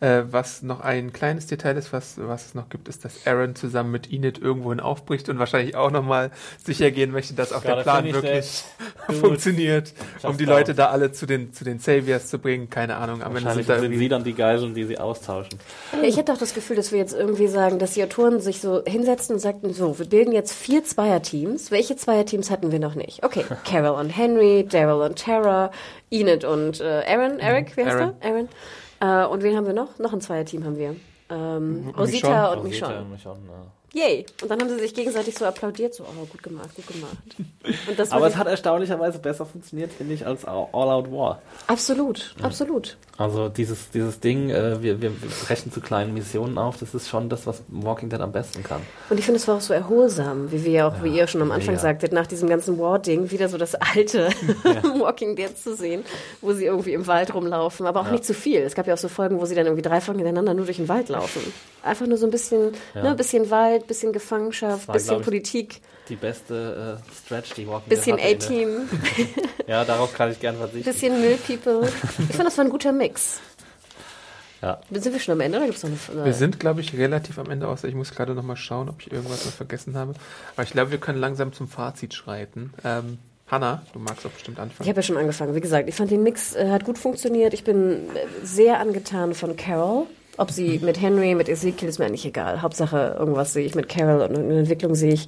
Äh, 0.00 0.22
was 0.30 0.62
noch 0.62 0.80
ein 0.80 1.12
kleines 1.12 1.46
Detail 1.46 1.76
ist, 1.76 1.92
was, 1.92 2.14
was 2.16 2.46
es 2.46 2.54
noch 2.54 2.70
gibt, 2.70 2.88
ist, 2.88 3.04
dass 3.04 3.26
Aaron 3.26 3.54
zusammen 3.54 3.90
mit 3.90 4.10
Enid 4.10 4.38
irgendwohin 4.38 4.80
aufbricht 4.80 5.28
und 5.28 5.38
wahrscheinlich 5.38 5.76
auch 5.76 5.90
nochmal 5.90 6.30
sicher 6.64 6.90
gehen 6.90 7.10
möchte, 7.10 7.34
dass 7.34 7.52
auch 7.52 7.62
Ja, 7.62 7.76
der 7.76 7.82
Plan 7.82 8.10
wirklich 8.10 8.64
funktioniert, 9.20 9.92
um 10.22 10.38
die 10.38 10.46
Leute 10.46 10.74
da 10.74 10.86
alle 10.86 11.12
zu 11.12 11.26
den, 11.26 11.52
zu 11.52 11.64
den 11.64 11.80
Saviors 11.80 12.28
zu 12.28 12.38
bringen. 12.38 12.70
Keine 12.70 12.96
Ahnung, 12.96 13.22
am 13.22 13.36
Ende 13.36 13.44
Wahrscheinlich 13.44 13.66
sind 13.66 13.76
da 13.76 13.80
sind 13.80 13.98
sie 13.98 14.08
dann 14.08 14.24
die 14.24 14.32
Geiseln, 14.32 14.74
die 14.74 14.84
sie 14.84 14.98
austauschen. 14.98 15.58
Ja, 15.92 16.02
Ich 16.02 16.16
hätte 16.16 16.32
auch 16.32 16.38
das 16.38 16.54
Gefühl, 16.54 16.76
dass 16.76 16.92
wir 16.92 16.98
jetzt 16.98 17.12
irgendwie 17.12 17.48
sagen, 17.48 17.78
dass 17.78 17.92
die 17.92 18.02
Autoren 18.02 18.40
sich 18.40 18.62
so 18.62 18.82
hinsetzten 18.86 19.34
und 19.34 19.40
sagten, 19.40 19.74
so, 19.74 19.98
wir 19.98 20.06
bilden 20.06 20.32
jetzt 20.32 20.54
vier 20.54 20.82
Zweierteams. 20.82 21.70
Welche 21.70 21.96
Zweierteams 21.96 22.50
hatten 22.50 22.72
wir 22.72 22.78
noch 22.78 22.94
nicht? 22.94 23.22
Okay, 23.22 23.44
Carol 23.64 24.00
und 24.00 24.08
Henry, 24.08 24.66
Daryl 24.66 25.02
und 25.06 25.18
Tara, 25.18 25.70
Enid 26.10 26.44
und 26.44 26.80
äh, 26.80 27.02
Aaron, 27.06 27.38
Eric, 27.38 27.76
wie 27.76 27.84
heißt 27.84 27.96
Aaron. 27.96 28.14
er? 28.20 28.30
Aaron. 28.30 28.48
Äh, 29.00 29.24
und 29.26 29.42
wen 29.42 29.56
haben 29.56 29.66
wir 29.66 29.72
noch? 29.72 29.98
Noch 29.98 30.12
ein 30.12 30.20
Zweierteam 30.20 30.64
haben 30.64 30.76
wir. 30.76 30.96
Ähm, 31.30 31.92
Rosita 31.96 32.52
und 32.52 32.64
Michonne. 32.64 33.04
Michonne, 33.10 33.40
ja. 33.48 33.79
Yay. 33.92 34.24
Und 34.42 34.50
dann 34.50 34.60
haben 34.60 34.68
sie 34.68 34.78
sich 34.78 34.94
gegenseitig 34.94 35.36
so 35.36 35.44
applaudiert, 35.46 35.94
so, 35.94 36.04
oh, 36.04 36.24
gut 36.26 36.42
gemacht, 36.42 36.70
gut 36.76 36.86
gemacht. 36.86 37.16
Und 37.88 37.98
das 37.98 38.12
Aber 38.12 38.28
es 38.28 38.36
hat 38.36 38.46
erstaunlicherweise 38.46 39.18
besser 39.18 39.44
funktioniert, 39.46 39.92
finde 39.92 40.14
ich, 40.14 40.24
als 40.26 40.44
All 40.44 40.68
Out 40.72 41.10
War. 41.10 41.42
absolut, 41.66 42.34
absolut. 42.42 42.96
Also 43.18 43.48
dieses, 43.48 43.90
dieses 43.90 44.20
Ding, 44.20 44.48
äh, 44.50 44.82
wir, 44.82 45.02
wir 45.02 45.10
brechen 45.46 45.70
zu 45.72 45.80
kleinen 45.80 46.14
Missionen 46.14 46.56
auf, 46.56 46.78
das 46.78 46.94
ist 46.94 47.08
schon 47.08 47.28
das, 47.28 47.46
was 47.46 47.62
Walking 47.68 48.08
Dead 48.08 48.20
am 48.20 48.32
besten 48.32 48.62
kann. 48.62 48.80
Und 49.10 49.18
ich 49.18 49.24
finde, 49.26 49.38
es 49.40 49.46
war 49.48 49.56
auch 49.56 49.60
so 49.60 49.74
erholsam, 49.74 50.50
wie 50.52 50.64
wir 50.64 50.72
ja 50.72 50.88
auch, 50.88 51.02
wie 51.02 51.14
ihr 51.16 51.26
schon 51.26 51.42
am 51.42 51.50
Anfang 51.50 51.74
mega. 51.74 51.82
sagtet, 51.82 52.12
nach 52.12 52.26
diesem 52.26 52.48
ganzen 52.48 52.78
War-Ding 52.78 53.30
wieder 53.30 53.48
so 53.48 53.58
das 53.58 53.74
alte 53.74 54.30
Walking 54.98 55.36
Dead 55.36 55.56
zu 55.58 55.74
sehen, 55.76 56.04
wo 56.40 56.52
sie 56.52 56.64
irgendwie 56.64 56.92
im 56.94 57.06
Wald 57.06 57.34
rumlaufen, 57.34 57.86
aber 57.86 58.00
auch 58.00 58.10
nicht 58.10 58.24
zu 58.24 58.32
viel. 58.34 58.60
Es 58.60 58.74
gab 58.74 58.86
ja 58.86 58.94
auch 58.94 58.98
so 58.98 59.08
Folgen, 59.08 59.38
wo 59.40 59.44
sie 59.46 59.54
dann 59.54 59.66
irgendwie 59.66 59.82
drei 59.82 60.00
Folgen 60.00 60.20
hintereinander 60.20 60.54
nur 60.54 60.64
durch 60.64 60.78
den 60.78 60.88
Wald 60.88 61.08
laufen. 61.10 61.40
Einfach 61.82 62.06
nur 62.06 62.16
so 62.18 62.26
ein 62.26 62.30
bisschen, 62.30 62.72
Ja. 62.94 63.02
ne, 63.02 63.14
bisschen 63.14 63.50
Wald, 63.50 63.79
bisschen 63.86 64.12
Gefangenschaft, 64.12 64.88
war, 64.88 64.94
bisschen 64.94 65.18
ich, 65.18 65.24
Politik, 65.24 65.80
Die 66.08 66.16
beste 66.16 66.98
äh, 67.00 67.14
Stretch, 67.26 67.54
die 67.54 67.66
Walking 67.68 67.88
bisschen 67.88 68.18
A-Team, 68.18 68.88
der- 69.16 69.26
Ja, 69.66 69.84
darauf 69.84 70.12
kann 70.14 70.30
ich 70.32 70.40
gern 70.40 70.56
verzichten. 70.56 70.84
bisschen 70.90 71.20
Müll-People. 71.20 71.88
Ich 72.28 72.36
fand, 72.36 72.46
das 72.46 72.56
war 72.58 72.64
ein 72.64 72.70
guter 72.70 72.92
Mix. 72.92 73.40
Ja. 74.62 74.78
Sind 74.90 75.12
wir 75.12 75.20
schon 75.20 75.32
am 75.32 75.40
Ende 75.40 75.56
oder 75.58 75.66
gibt's 75.68 75.82
noch 75.82 75.90
eine? 76.12 76.24
Wir 76.26 76.34
sind, 76.34 76.60
glaube 76.60 76.82
ich, 76.82 76.92
relativ 76.96 77.38
am 77.38 77.48
Ende 77.50 77.66
aus. 77.66 77.82
Ich 77.84 77.94
muss 77.94 78.10
gerade 78.14 78.34
noch 78.34 78.42
mal 78.42 78.56
schauen, 78.56 78.90
ob 78.90 79.00
ich 79.00 79.10
irgendwas 79.10 79.46
noch 79.46 79.52
vergessen 79.52 79.96
habe. 79.96 80.12
Aber 80.54 80.62
ich 80.64 80.70
glaube, 80.72 80.90
wir 80.90 80.98
können 80.98 81.18
langsam 81.18 81.52
zum 81.54 81.66
Fazit 81.66 82.12
schreiten. 82.12 82.74
Ähm, 82.84 83.16
Hanna, 83.50 83.82
du 83.94 83.98
magst 84.00 84.24
doch 84.24 84.30
bestimmt 84.30 84.58
Ich 84.58 84.62
anfangen. 84.62 84.88
habe 84.88 84.96
ja 84.98 85.02
schon 85.02 85.16
angefangen. 85.16 85.54
Wie 85.54 85.60
gesagt, 85.62 85.88
ich 85.88 85.94
fand 85.94 86.10
den 86.10 86.22
Mix 86.22 86.54
äh, 86.54 86.68
hat 86.70 86.84
gut 86.84 86.98
funktioniert. 86.98 87.54
Ich 87.54 87.64
bin 87.64 88.10
äh, 88.14 88.26
sehr 88.44 88.80
angetan 88.80 89.32
von 89.34 89.56
Carol. 89.56 90.06
Ob 90.40 90.50
sie 90.50 90.80
mit 90.82 90.98
Henry, 90.98 91.34
mit 91.34 91.50
Ezekiel, 91.50 91.90
ist 91.90 91.98
mir 91.98 92.06
eigentlich 92.06 92.24
egal. 92.24 92.62
Hauptsache, 92.62 93.14
irgendwas 93.18 93.52
sehe 93.52 93.66
ich 93.66 93.74
mit 93.74 93.90
Carol 93.90 94.22
und 94.22 94.38
eine 94.38 94.60
Entwicklung 94.60 94.94
sehe 94.94 95.12
ich. 95.12 95.26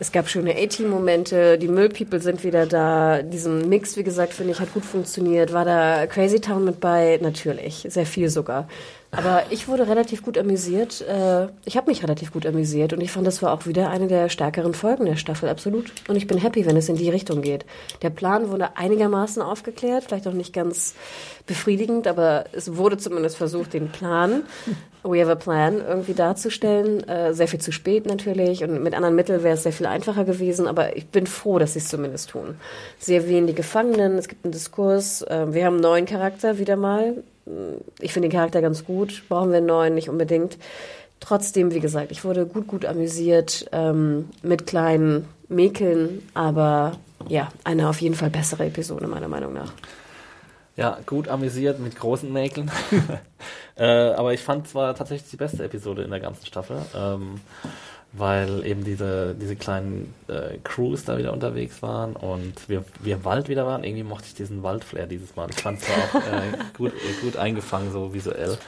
Es 0.00 0.10
gab 0.10 0.28
schöne 0.28 0.56
A-Team-Momente. 0.56 1.56
Die 1.56 1.68
Müllpeople 1.68 2.18
sind 2.18 2.42
wieder 2.42 2.66
da. 2.66 3.22
Diesen 3.22 3.68
Mix, 3.68 3.96
wie 3.96 4.02
gesagt, 4.02 4.34
finde 4.34 4.50
ich, 4.50 4.58
hat 4.58 4.74
gut 4.74 4.84
funktioniert. 4.84 5.52
War 5.52 5.64
da 5.64 6.04
Crazy 6.08 6.40
Town 6.40 6.64
mit 6.64 6.80
bei? 6.80 7.20
Natürlich. 7.22 7.86
Sehr 7.88 8.06
viel 8.06 8.28
sogar. 8.28 8.66
Aber 9.12 9.42
ich 9.50 9.66
wurde 9.66 9.88
relativ 9.88 10.22
gut 10.22 10.38
amüsiert. 10.38 11.00
Äh, 11.00 11.48
Ich 11.64 11.76
habe 11.76 11.90
mich 11.90 12.02
relativ 12.02 12.32
gut 12.32 12.46
amüsiert 12.46 12.92
und 12.92 13.00
ich 13.00 13.10
fand, 13.10 13.26
das 13.26 13.42
war 13.42 13.52
auch 13.52 13.66
wieder 13.66 13.90
eine 13.90 14.06
der 14.06 14.28
stärkeren 14.28 14.72
Folgen 14.72 15.04
der 15.04 15.16
Staffel, 15.16 15.48
absolut. 15.48 15.92
Und 16.08 16.14
ich 16.14 16.28
bin 16.28 16.38
happy, 16.38 16.64
wenn 16.64 16.76
es 16.76 16.88
in 16.88 16.94
die 16.94 17.10
Richtung 17.10 17.42
geht. 17.42 17.64
Der 18.02 18.10
Plan 18.10 18.50
wurde 18.50 18.76
einigermaßen 18.76 19.42
aufgeklärt, 19.42 20.04
vielleicht 20.04 20.28
auch 20.28 20.32
nicht 20.32 20.52
ganz 20.52 20.94
befriedigend, 21.46 22.06
aber 22.06 22.44
es 22.52 22.76
wurde 22.76 22.98
zumindest 22.98 23.36
versucht, 23.36 23.72
den 23.72 23.88
Plan, 23.90 24.44
we 25.02 25.20
have 25.20 25.32
a 25.32 25.34
plan, 25.34 25.82
irgendwie 25.84 26.14
darzustellen. 26.14 27.02
Äh, 27.08 27.34
Sehr 27.34 27.48
viel 27.48 27.60
zu 27.60 27.72
spät 27.72 28.06
natürlich 28.06 28.62
und 28.62 28.80
mit 28.80 28.94
anderen 28.94 29.16
Mitteln 29.16 29.42
wäre 29.42 29.54
es 29.54 29.64
sehr 29.64 29.72
viel 29.72 29.86
einfacher 29.86 30.24
gewesen, 30.24 30.68
aber 30.68 30.96
ich 30.96 31.08
bin 31.08 31.26
froh, 31.26 31.58
dass 31.58 31.72
sie 31.72 31.80
es 31.80 31.88
zumindest 31.88 32.30
tun. 32.30 32.54
Sie 32.98 33.16
erwähnen 33.16 33.48
die 33.48 33.54
Gefangenen, 33.56 34.18
es 34.18 34.28
gibt 34.28 34.44
einen 34.44 34.52
Diskurs, 34.52 35.22
äh, 35.22 35.52
wir 35.52 35.64
haben 35.66 35.74
einen 35.74 35.82
neuen 35.82 36.06
Charakter 36.06 36.58
wieder 36.58 36.76
mal. 36.76 37.24
Ich 38.00 38.12
finde 38.12 38.28
den 38.28 38.36
Charakter 38.36 38.60
ganz 38.60 38.84
gut, 38.84 39.22
brauchen 39.28 39.50
wir 39.50 39.58
einen 39.58 39.66
neuen 39.66 39.94
nicht 39.94 40.08
unbedingt. 40.08 40.58
Trotzdem, 41.20 41.72
wie 41.74 41.80
gesagt, 41.80 42.10
ich 42.12 42.24
wurde 42.24 42.46
gut, 42.46 42.66
gut 42.66 42.86
amüsiert 42.86 43.66
ähm, 43.72 44.30
mit 44.42 44.66
kleinen 44.66 45.26
Mäkeln, 45.48 46.22
aber 46.32 46.92
ja, 47.28 47.48
eine 47.64 47.88
auf 47.88 48.00
jeden 48.00 48.14
Fall 48.14 48.30
bessere 48.30 48.66
Episode, 48.66 49.06
meiner 49.06 49.28
Meinung 49.28 49.52
nach. 49.52 49.72
Ja, 50.76 50.98
gut 51.04 51.28
amüsiert 51.28 51.78
mit 51.78 51.98
großen 51.98 52.32
Mäkeln. 52.32 52.70
äh, 53.76 53.84
aber 53.84 54.32
ich 54.32 54.40
fand 54.40 54.66
es 54.66 54.74
war 54.74 54.94
tatsächlich 54.94 55.30
die 55.30 55.36
beste 55.36 55.62
Episode 55.62 56.02
in 56.02 56.10
der 56.10 56.20
ganzen 56.20 56.46
Staffel, 56.46 56.80
ähm, 56.96 57.40
weil 58.12 58.66
eben 58.66 58.82
diese, 58.82 59.34
diese 59.34 59.54
kleinen 59.54 60.14
äh, 60.26 60.58
Crews 60.64 61.04
da 61.04 61.16
wieder 61.16 61.32
unterwegs 61.32 61.80
waren 61.80 62.16
und 62.16 62.68
wir, 62.68 62.84
wir 63.00 63.24
Wald 63.24 63.48
wieder 63.48 63.66
waren. 63.66 63.84
Irgendwie 63.84 64.02
mochte 64.02 64.26
ich 64.26 64.34
diesen 64.34 64.62
Waldflair 64.62 65.06
dieses 65.06 65.36
Mal. 65.36 65.48
Ich 65.50 65.60
fand 65.60 65.80
es 65.80 65.88
auch 65.88 66.14
äh, 66.16 66.58
gut, 66.76 66.92
gut 67.22 67.36
eingefangen, 67.36 67.92
so 67.92 68.12
visuell. 68.12 68.58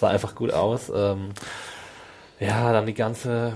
Sah 0.00 0.08
einfach 0.08 0.34
gut 0.34 0.52
aus. 0.52 0.90
Ähm, 0.94 1.30
ja, 2.40 2.72
dann 2.72 2.86
die 2.86 2.94
ganze 2.94 3.52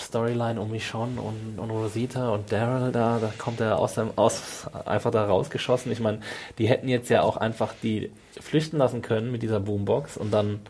Storyline 0.00 0.60
um 0.60 0.70
Michonne 0.70 1.20
und, 1.20 1.58
und 1.58 1.70
Rosita 1.70 2.30
und 2.30 2.50
Daryl 2.50 2.90
da, 2.90 3.18
da 3.20 3.32
kommt 3.38 3.60
er 3.60 3.78
aus 3.78 3.94
dem, 3.94 4.10
aus, 4.16 4.66
einfach 4.84 5.12
da 5.12 5.24
rausgeschossen. 5.24 5.92
Ich 5.92 6.00
meine, 6.00 6.20
die 6.58 6.68
hätten 6.68 6.88
jetzt 6.88 7.10
ja 7.10 7.22
auch 7.22 7.36
einfach 7.36 7.74
die 7.82 8.10
flüchten 8.40 8.78
lassen 8.78 9.02
können 9.02 9.30
mit 9.30 9.42
dieser 9.42 9.60
Boombox 9.60 10.16
und 10.16 10.32
dann 10.32 10.60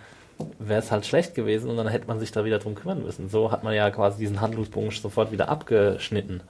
wäre 0.59 0.81
es 0.81 0.91
halt 0.91 1.07
schlecht 1.07 1.35
gewesen 1.35 1.71
und 1.71 1.77
dann 1.77 1.89
hätte 1.89 2.07
man 2.07 2.19
sich 2.21 2.33
da 2.33 2.45
wieder 2.45 2.59
drum 2.59 2.75
kümmern 2.75 3.03
müssen. 3.03 3.29
So 3.29 3.51
hat 3.53 3.65
man 3.65 3.75
ja 3.75 3.91
quasi 3.91 4.19
diesen 4.19 4.41
Handlungsbogen 4.41 4.91
sofort 4.91 5.33
wieder 5.33 5.49
abgeschnitten. 5.49 6.41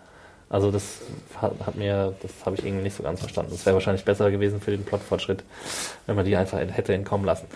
Also 0.49 0.71
das 0.71 1.01
hat, 1.41 1.53
hat 1.67 1.75
mir, 1.75 2.15
das 2.23 2.31
habe 2.47 2.57
ich 2.57 2.65
irgendwie 2.65 2.85
nicht 2.85 2.97
so 2.97 3.03
ganz 3.03 3.21
verstanden. 3.21 3.51
Das 3.53 3.67
wäre 3.67 3.75
wahrscheinlich 3.75 4.05
besser 4.05 4.31
gewesen 4.31 4.61
für 4.61 4.71
den 4.71 4.85
Plotfortschritt, 4.85 5.43
wenn 6.07 6.17
man 6.17 6.25
die 6.25 6.37
einfach 6.37 6.59
hätte 6.59 6.95
entkommen 6.95 7.27
lassen. 7.27 7.47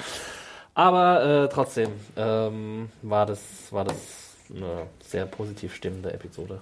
Aber 0.74 1.44
äh, 1.44 1.48
trotzdem 1.48 1.90
ähm, 2.16 2.90
war 3.02 3.26
das 3.26 3.40
war 3.70 3.84
das 3.84 3.96
eine 4.54 4.86
sehr 5.04 5.26
positiv 5.26 5.74
stimmende 5.74 6.12
Episode. 6.12 6.60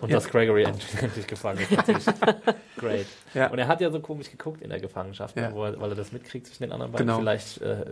Und 0.00 0.10
Ja. 0.10 0.16
dass 0.16 0.28
Gregory 0.28 0.64
endlich, 0.64 1.26
gefangen 1.26 1.60
ist, 1.60 1.72
natürlich 1.72 2.04
great. 2.76 3.06
Ja. 3.36 3.50
Und 3.50 3.58
er 3.58 3.68
hat 3.68 3.80
ja 3.80 3.90
so 3.90 4.00
komisch 4.00 4.30
geguckt 4.30 4.62
in 4.62 4.70
der 4.70 4.80
Gefangenschaft, 4.80 5.36
Ja. 5.36 5.52
wo 5.52 5.64
er, 5.64 5.80
weil 5.80 5.90
er 5.90 5.94
das 5.94 6.10
mitkriegt 6.10 6.46
zwischen 6.46 6.64
den 6.64 6.72
anderen 6.72 6.90
beiden. 6.90 7.06
Genau. 7.06 7.18
Vielleicht 7.20 7.60
äh, 7.60 7.84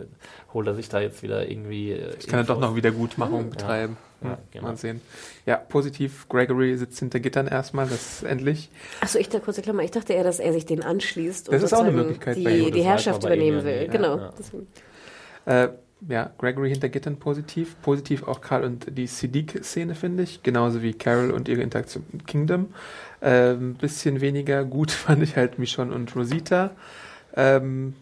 holt 0.53 0.67
er 0.67 0.75
sich 0.75 0.89
da 0.89 0.99
jetzt 0.99 1.23
wieder 1.23 1.47
irgendwie. 1.49 1.91
Äh, 1.91 2.15
Ich 2.19 2.27
kann 2.27 2.39
er 2.39 2.45
doch 2.45 2.59
noch 2.59 2.75
Wiedergutmachung 2.75 3.49
betreiben. 3.51 3.95
Ja, 4.21 4.29
Hm, 4.31 4.37
genau. 4.51 4.63
Mal 4.69 4.77
sehen. 4.77 5.01
Ja, 5.45 5.57
positiv. 5.57 6.27
Gregory 6.29 6.75
sitzt 6.77 6.97
hinter 6.99 7.19
Gittern 7.19 7.47
erstmal, 7.47 7.85
das 7.85 8.21
ist 8.21 8.23
endlich. 8.23 8.69
Achso, 9.01 9.19
ich 9.19 9.29
dachte, 9.29 9.45
kurze 9.45 9.61
Klammer, 9.61 9.83
ich 9.83 9.91
dachte 9.91 10.13
eher, 10.13 10.23
dass 10.23 10.39
er 10.39 10.51
sich 10.51 10.65
den 10.65 10.81
anschließt 10.83 11.49
und 11.49 11.53
Das 11.53 11.61
ist 11.63 11.73
auch 11.73 11.81
eine 11.83 11.91
Möglichkeit 11.91 12.43
bei 12.43 12.49
ihm. 12.51 12.57
die, 12.57 12.71
Das 12.71 12.71
die 12.71 12.83
Herrschaft 12.83 13.23
übernehmen 13.23 13.59
ja 13.59 13.63
will. 13.65 13.81
nie. 13.83 13.87
Genau. 13.89 14.17
Ja. 14.17 15.63
Äh, 15.65 15.69
ja, 16.07 16.31
Gregory 16.37 16.69
hinter 16.69 16.89
Gittern 16.89 17.17
positiv. 17.17 17.75
Positiv 17.81 18.23
auch 18.23 18.41
Karl 18.41 18.63
und 18.63 18.97
die 18.97 19.07
Siddiq-Szene, 19.07 19.95
finde 19.95 20.23
ich. 20.23 20.43
Genauso 20.43 20.81
wie 20.81 20.93
Carol 20.93 21.31
und 21.31 21.47
ihre 21.47 21.61
Interaktion 21.61 22.05
mit 22.11 22.27
Kingdom. 22.27 22.73
Ähm, 23.21 23.75
bisschen 23.75 24.21
weniger 24.21 24.63
gut 24.65 24.91
fand 24.91 25.23
ich 25.23 25.35
halt 25.35 25.59
Michonne 25.59 25.93
und 25.93 26.15
Rosita. 26.15 26.71
Ähm, 27.35 27.95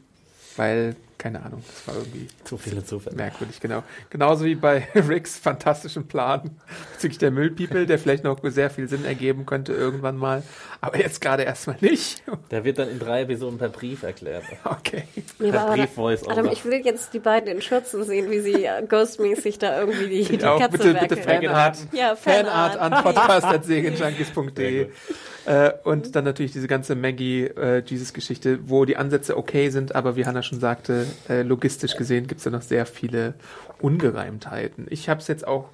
weil, 0.55 0.95
keine 1.23 1.41
Ahnung, 1.41 1.63
das 1.65 1.87
war 1.87 1.95
irgendwie 2.03 2.27
Zu 2.43 2.57
viele 2.57 2.83
Zufälle. 2.83 3.15
merkwürdig, 3.15 3.61
genau. 3.61 3.81
Genauso 4.09 4.43
wie 4.43 4.55
bei 4.55 4.89
Ricks 4.95 5.39
fantastischen 5.39 6.05
Plan 6.05 6.51
bezüglich 6.91 7.17
der 7.17 7.31
Müllpeople, 7.31 7.85
der 7.85 7.97
vielleicht 7.97 8.25
noch 8.25 8.39
sehr 8.43 8.69
viel 8.69 8.89
Sinn 8.89 9.05
ergeben 9.05 9.45
könnte 9.45 9.71
irgendwann 9.71 10.17
mal. 10.17 10.43
Aber 10.81 10.99
jetzt 10.99 11.21
gerade 11.21 11.43
erstmal 11.43 11.77
nicht. 11.79 12.23
Der 12.51 12.65
wird 12.65 12.77
dann 12.77 12.89
in 12.89 12.99
drei 12.99 13.21
Episoden 13.21 13.57
per 13.57 13.69
Brief 13.69 14.03
erklärt. 14.03 14.43
Okay. 14.65 15.03
Ja, 15.39 15.51
Per 15.51 15.61
aber 15.61 15.75
Brief-Voice 15.75 16.27
Adam, 16.27 16.47
ich 16.47 16.65
will 16.65 16.81
jetzt 16.83 17.13
die 17.13 17.19
beiden 17.19 17.47
in 17.47 17.61
Schürzen 17.61 18.03
sehen, 18.03 18.29
wie 18.29 18.41
sie 18.41 18.65
äh, 18.65 18.85
ghostmäßig 18.85 19.59
da 19.59 19.79
irgendwie 19.79 20.25
die, 20.25 20.37
die 20.37 20.43
auch 20.43 20.59
Katze 20.59 20.77
bitte, 20.77 20.93
bitte. 20.93 21.17
Fanart. 21.17 21.77
Ja, 21.93 22.17
Fanart 22.17 22.73
Fanart. 22.73 22.79
an 22.79 23.03
podcast.segenjunkies.de. 23.03 24.89
Äh, 25.45 25.71
und 25.83 26.15
dann 26.15 26.23
natürlich 26.23 26.53
diese 26.53 26.67
ganze 26.67 26.95
Maggie-Jesus-Geschichte, 26.95 28.59
wo 28.67 28.85
die 28.85 28.97
Ansätze 28.97 29.37
okay 29.37 29.69
sind, 29.69 29.95
aber 29.95 30.15
wie 30.15 30.25
Hannah 30.25 30.43
schon 30.43 30.59
sagte, 30.59 31.05
äh, 31.29 31.41
logistisch 31.41 31.95
gesehen 31.95 32.27
gibt 32.27 32.39
es 32.39 32.45
da 32.45 32.49
noch 32.49 32.61
sehr 32.61 32.85
viele 32.85 33.33
Ungereimtheiten. 33.79 34.87
Ich 34.89 35.09
habe 35.09 35.19
es 35.19 35.27
jetzt 35.27 35.47
auch 35.47 35.69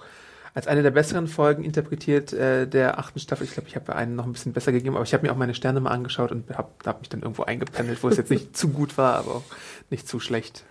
als 0.54 0.68
eine 0.68 0.84
der 0.84 0.92
besseren 0.92 1.28
Folgen 1.28 1.64
interpretiert 1.64 2.34
äh, 2.34 2.68
der 2.68 3.00
achten 3.00 3.20
Staffel. 3.20 3.46
Ich 3.46 3.54
glaube, 3.54 3.70
ich 3.70 3.76
habe 3.76 3.96
einen 3.96 4.16
noch 4.16 4.26
ein 4.26 4.34
bisschen 4.34 4.54
besser 4.54 4.72
gegeben, 4.72 4.96
aber 4.96 5.04
ich 5.04 5.14
habe 5.14 5.26
mir 5.26 5.32
auch 5.32 5.38
meine 5.38 5.54
Sterne 5.54 5.80
mal 5.80 5.92
angeschaut 5.92 6.32
und 6.32 6.50
habe 6.50 6.70
hab 6.86 7.00
mich 7.00 7.10
dann 7.10 7.22
irgendwo 7.22 7.44
eingependelt, 7.44 8.02
wo 8.04 8.10
es 8.10 8.18
jetzt 8.18 8.32
nicht 8.32 8.58
zu 8.58 8.70
gut 8.70 8.98
war, 8.98 9.16
aber 9.16 9.36
auch 9.36 9.44
nicht 9.90 10.08
zu 10.08 10.20
schlecht. 10.20 10.64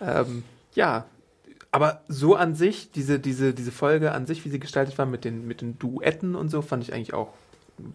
Ähm, 0.00 0.44
ja, 0.74 1.04
aber 1.70 2.02
so 2.08 2.34
an 2.34 2.54
sich, 2.54 2.90
diese, 2.92 3.18
diese, 3.18 3.52
diese 3.52 3.72
Folge 3.72 4.12
an 4.12 4.26
sich, 4.26 4.44
wie 4.44 4.48
sie 4.48 4.58
gestaltet 4.58 4.96
war, 4.96 5.06
mit 5.06 5.24
den, 5.24 5.46
mit 5.46 5.60
den 5.60 5.78
Duetten 5.78 6.34
und 6.34 6.48
so, 6.48 6.62
fand 6.62 6.82
ich 6.82 6.94
eigentlich 6.94 7.14
auch 7.14 7.34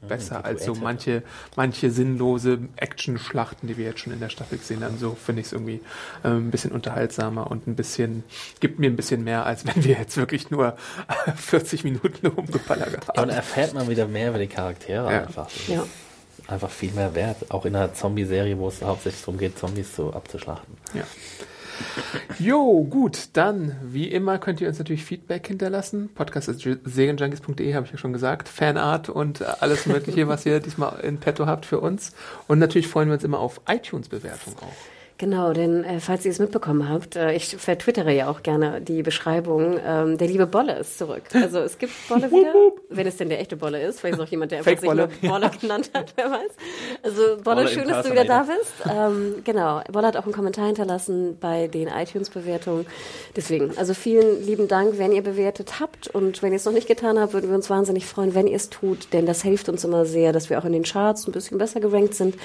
besser 0.07 0.45
als 0.45 0.65
so 0.65 0.75
manche, 0.75 1.23
manche 1.55 1.91
sinnlose 1.91 2.59
Action-Schlachten, 2.75 3.67
die 3.67 3.77
wir 3.77 3.86
jetzt 3.86 3.99
schon 3.99 4.13
in 4.13 4.19
der 4.19 4.29
Staffel 4.29 4.57
gesehen 4.57 4.84
haben. 4.84 4.97
So 4.97 5.15
finde 5.15 5.41
ich 5.41 5.47
es 5.47 5.53
irgendwie 5.53 5.81
ähm, 6.23 6.47
ein 6.47 6.51
bisschen 6.51 6.71
unterhaltsamer 6.71 7.49
und 7.51 7.67
ein 7.67 7.75
bisschen, 7.75 8.23
gibt 8.59 8.79
mir 8.79 8.89
ein 8.89 8.95
bisschen 8.95 9.23
mehr, 9.23 9.45
als 9.45 9.65
wenn 9.65 9.84
wir 9.84 9.97
jetzt 9.97 10.17
wirklich 10.17 10.49
nur 10.51 10.75
40 11.36 11.84
Minuten 11.84 12.27
rumgeballert 12.27 12.91
Ja, 12.93 13.09
und 13.13 13.17
haben. 13.17 13.29
erfährt 13.29 13.73
man 13.73 13.88
wieder 13.89 14.07
mehr 14.07 14.29
über 14.29 14.39
die 14.39 14.47
Charaktere 14.47 15.11
Ja. 15.11 15.21
einfach. 15.23 15.49
Ja. 15.67 15.84
Einfach 16.47 16.69
viel 16.69 16.91
mehr 16.91 17.15
wert. 17.15 17.38
Auch 17.51 17.65
in 17.65 17.75
einer 17.75 17.93
Zombie-Serie, 17.93 18.57
wo 18.57 18.67
es 18.67 18.81
hauptsächlich 18.81 19.21
darum 19.21 19.38
geht, 19.38 19.57
Zombies 19.57 19.95
so 19.95 20.11
abzuschlachten. 20.11 20.75
Ja. 20.93 21.03
Jo, 22.39 22.84
gut, 22.84 23.29
dann, 23.34 23.75
wie 23.84 24.07
immer, 24.07 24.38
könnt 24.38 24.61
ihr 24.61 24.67
uns 24.67 24.79
natürlich 24.79 25.03
Feedback 25.03 25.47
hinterlassen. 25.47 26.09
Podcast.serienjunkies.de 26.13 27.73
habe 27.73 27.86
ich 27.86 27.91
ja 27.91 27.97
schon 27.97 28.13
gesagt. 28.13 28.49
Fanart 28.49 29.09
und 29.09 29.41
alles 29.61 29.86
Mögliche, 29.86 30.27
was 30.27 30.45
ihr 30.45 30.59
diesmal 30.59 30.99
in 31.01 31.17
petto 31.17 31.45
habt 31.45 31.65
für 31.65 31.79
uns. 31.79 32.13
Und 32.47 32.59
natürlich 32.59 32.88
freuen 32.88 33.09
wir 33.09 33.15
uns 33.15 33.23
immer 33.23 33.39
auf 33.39 33.61
iTunes-Bewertung 33.67 34.55
auch. 34.59 34.92
Genau, 35.24 35.53
denn 35.53 35.86
äh, 35.86 36.01
falls 36.01 36.26
ihr 36.26 36.32
es 36.32 36.39
mitbekommen 36.39 36.89
habt, 36.89 37.15
äh, 37.15 37.32
ich 37.32 37.55
vertwittere 37.55 38.11
ja 38.13 38.28
auch 38.28 38.43
gerne 38.43 38.82
die 38.82 39.03
Beschreibung, 39.03 39.80
ähm, 39.88 40.17
der 40.17 40.28
liebe 40.28 40.45
Bolle 40.45 40.78
ist 40.78 40.97
zurück. 40.97 41.24
Also 41.34 41.59
es 41.59 41.78
gibt 41.78 41.93
Bolle 42.09 42.30
wieder, 42.30 42.53
wenn 42.89 43.07
es 43.07 43.15
denn 43.15 43.30
der 43.30 43.39
echte 43.39 43.55
Bolle 43.55 43.82
ist. 43.82 44.01
Vielleicht 44.01 44.15
ist 44.17 44.21
auch 44.21 44.28
jemand, 44.28 44.51
der 44.51 44.57
einfach 44.57 44.71
sich 44.71 44.82
nur 44.82 45.07
Bolle. 45.21 45.49
Genannt 45.61 45.91
hat, 45.93 46.11
wer 46.17 46.30
weiß. 46.30 46.51
Also 47.03 47.21
Bolle, 47.41 47.41
Bolle 47.41 47.67
schön, 47.69 47.88
dass 47.88 48.05
du 48.05 48.11
wieder 48.11 48.26
da 48.26 48.43
bist. 48.43 48.74
Ähm, 48.86 49.36
genau, 49.45 49.80
Bolle 49.89 50.07
hat 50.07 50.17
auch 50.17 50.26
einen 50.26 50.34
Kommentar 50.34 50.65
hinterlassen 50.65 51.38
bei 51.39 51.67
den 51.67 51.88
iTunes-Bewertungen. 51.88 52.86
Deswegen, 53.34 53.78
also 53.78 53.93
vielen 53.93 54.45
lieben 54.45 54.67
Dank, 54.67 54.97
wenn 54.97 55.13
ihr 55.13 55.24
bewertet 55.24 55.80
habt. 55.80 56.09
Und 56.09 56.43
wenn 56.43 56.51
ihr 56.51 56.57
es 56.57 56.65
noch 56.65 56.74
nicht 56.74 56.89
getan 56.89 57.17
habt, 57.17 57.32
würden 57.32 57.47
wir 57.47 57.55
uns 57.55 57.69
wahnsinnig 57.69 58.07
freuen, 58.07 58.36
wenn 58.36 58.47
ihr 58.47 58.57
es 58.57 58.69
tut, 58.69 59.13
denn 59.13 59.26
das 59.26 59.41
hilft 59.41 59.69
uns 59.69 59.86
immer 59.86 60.03
sehr, 60.03 60.34
dass 60.34 60.49
wir 60.49 60.59
auch 60.59 60.65
in 60.65 60.74
den 60.74 60.84
Charts 60.84 61.28
ein 61.28 61.32
bisschen 61.32 61.59
besser 61.59 61.80
gerankt 61.80 62.13
sind. 62.13 62.36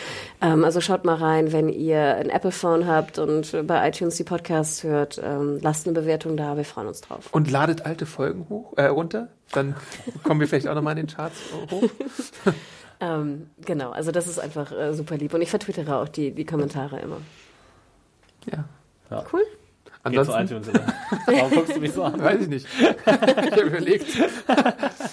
Ähm, 0.41 0.65
also 0.65 0.81
schaut 0.81 1.05
mal 1.05 1.17
rein, 1.17 1.53
wenn 1.53 1.69
ihr 1.69 2.15
ein 2.15 2.31
Apple-Phone 2.31 2.68
habt 2.87 3.19
und 3.19 3.67
bei 3.67 3.89
iTunes 3.89 4.17
die 4.17 4.25
Podcasts 4.25 4.83
hört, 4.83 5.21
ähm, 5.23 5.59
lasst 5.61 5.87
eine 5.87 5.99
Bewertung 5.99 6.37
da, 6.37 6.57
wir 6.57 6.65
freuen 6.65 6.89
uns 6.89 7.01
drauf. 7.01 7.29
Und 7.33 7.51
ladet 7.51 7.87
alte 7.87 8.07
Folgen 8.07 8.47
hoch, 8.49 8.75
äh, 8.77 8.87
runter. 8.87 9.29
Dann 9.53 9.75
kommen 10.23 10.41
wir 10.41 10.49
vielleicht 10.49 10.69
auch 10.69 10.75
nochmal 10.75 10.99
in 10.99 11.07
den 11.07 11.15
Charts 11.15 11.37
hoch. 11.71 11.83
Ähm, 13.01 13.51
genau, 13.65 13.91
also 13.91 14.11
das 14.11 14.27
ist 14.27 14.39
einfach 14.39 14.73
äh, 14.73 14.93
super 14.93 15.17
lieb. 15.17 15.33
Und 15.33 15.41
ich 15.41 15.51
vertwittere 15.51 15.97
auch 15.97 16.09
die, 16.09 16.33
die 16.33 16.45
Kommentare 16.45 16.99
immer. 16.99 17.19
Ja. 18.51 18.65
Cool. 19.33 19.43
Geht 20.13 20.25
zu 20.25 20.33
Ansonsten, 20.35 20.71
oder? 20.77 20.95
Warum 21.27 21.51
guckst 21.51 21.77
du 21.77 21.81
mich 21.81 21.93
so 21.93 22.03
an? 22.03 22.23
weiß 22.23 22.43
ich 22.43 22.49
nicht. 22.49 22.67
ich 22.81 23.07
habe 23.07 23.61
überlegt. 23.63 24.07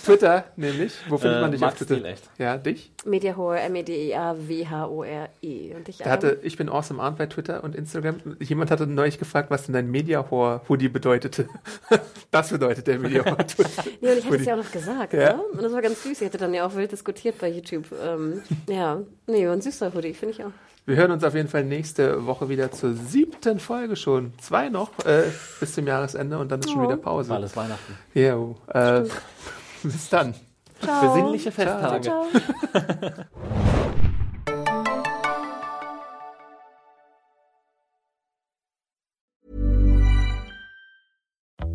Twitter 0.05 0.45
nämlich. 0.55 0.93
Wo 1.09 1.17
findet 1.17 1.37
Äh, 1.37 1.41
man 1.41 1.51
dich 1.51 1.61
Max 1.61 1.73
auf 1.73 1.79
Twitter? 1.79 1.95
Stiel, 1.95 2.05
echt. 2.05 2.23
Ja, 2.37 2.57
dich? 2.57 2.91
Mediahore, 3.05 3.59
M-E-D-E-A-W-H-O-R-E. 3.59 5.75
Und 5.75 5.89
ich 5.89 5.97
Da 5.97 6.09
hatte, 6.09 6.39
ich 6.43 6.57
bin 6.57 6.69
awesome 6.69 7.01
Arndt 7.01 7.17
bei 7.17 7.25
Twitter 7.27 7.63
und 7.63 7.75
Instagram. 7.75 8.17
Jemand 8.39 8.71
hatte 8.71 8.87
neulich 8.87 9.19
gefragt, 9.19 9.49
was 9.51 9.65
denn 9.65 9.73
dein 9.73 9.89
Mediahore-Hoodie 9.91 10.89
bedeutete. 10.89 11.47
das 12.31 12.49
bedeutet 12.49 12.87
der 12.87 12.99
Mediahore-Hoodie. 12.99 13.55
Ja, 14.01 14.11
und 14.11 14.17
ich 14.19 14.25
hatte 14.25 14.35
es 14.37 14.45
ja 14.45 14.53
auch 14.53 14.57
noch 14.63 14.71
gesagt, 14.71 15.13
Ja. 15.13 15.33
ne? 15.33 15.41
Und 15.53 15.63
das 15.63 15.73
war 15.73 15.81
ganz 15.81 16.03
süß. 16.03 16.21
Ich 16.21 16.27
hatte 16.27 16.37
dann 16.37 16.53
ja 16.53 16.65
auch 16.65 16.75
wild 16.75 16.91
diskutiert 16.91 17.37
bei 17.39 17.49
YouTube. 17.49 17.85
Ähm, 18.05 18.41
ja, 18.69 19.01
nee, 19.27 19.45
war 19.47 19.53
ein 19.53 19.61
süßer 19.61 19.93
Hoodie, 19.93 20.13
finde 20.13 20.35
ich 20.35 20.43
auch. 20.43 20.51
Wir 20.87 20.97
hören 20.97 21.09
uns 21.09 21.23
auf 21.23 21.33
jeden 21.33 21.47
Fall 21.47 21.63
nächste 21.63 22.27
Woche 22.27 22.47
wieder 22.47 22.71
zur 22.71 22.93
siebten 22.93 23.59
Folge 23.59 23.95
schon. 23.95 24.33
Zwei 24.39 24.69
noch 24.69 24.91
äh, 25.03 25.23
bis 25.59 25.73
zum 25.73 25.87
Jahresende 25.87 26.37
und 26.37 26.51
dann 26.51 26.59
ist 26.59 26.69
schon 26.69 26.83
wieder 26.83 26.97
Pause. 26.97 27.33
Alles 27.33 27.57
Weihnachten. 27.57 27.97
Ja, 28.13 28.35
äh, 28.67 29.03
bis 29.83 30.09
dann. 30.09 30.35
Besinnliche 30.81 31.51
Festtage. 31.51 32.03
Ciao. 32.03 32.27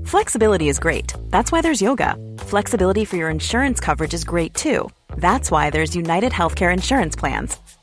Flexibility 0.05 0.69
is 0.69 0.79
great. 0.79 1.15
That's 1.31 1.51
why 1.51 1.63
there's 1.63 1.81
yoga. 1.81 2.15
Flexibility 2.39 3.05
for 3.05 3.17
your 3.17 3.31
insurance 3.31 3.81
coverage 3.81 4.15
is 4.15 4.25
great 4.25 4.55
too. 4.55 4.89
That's 5.17 5.51
why 5.51 5.71
there's 5.71 5.97
United 5.97 6.33
Healthcare 6.33 6.73
Insurance 6.73 7.17
Plans. 7.17 7.57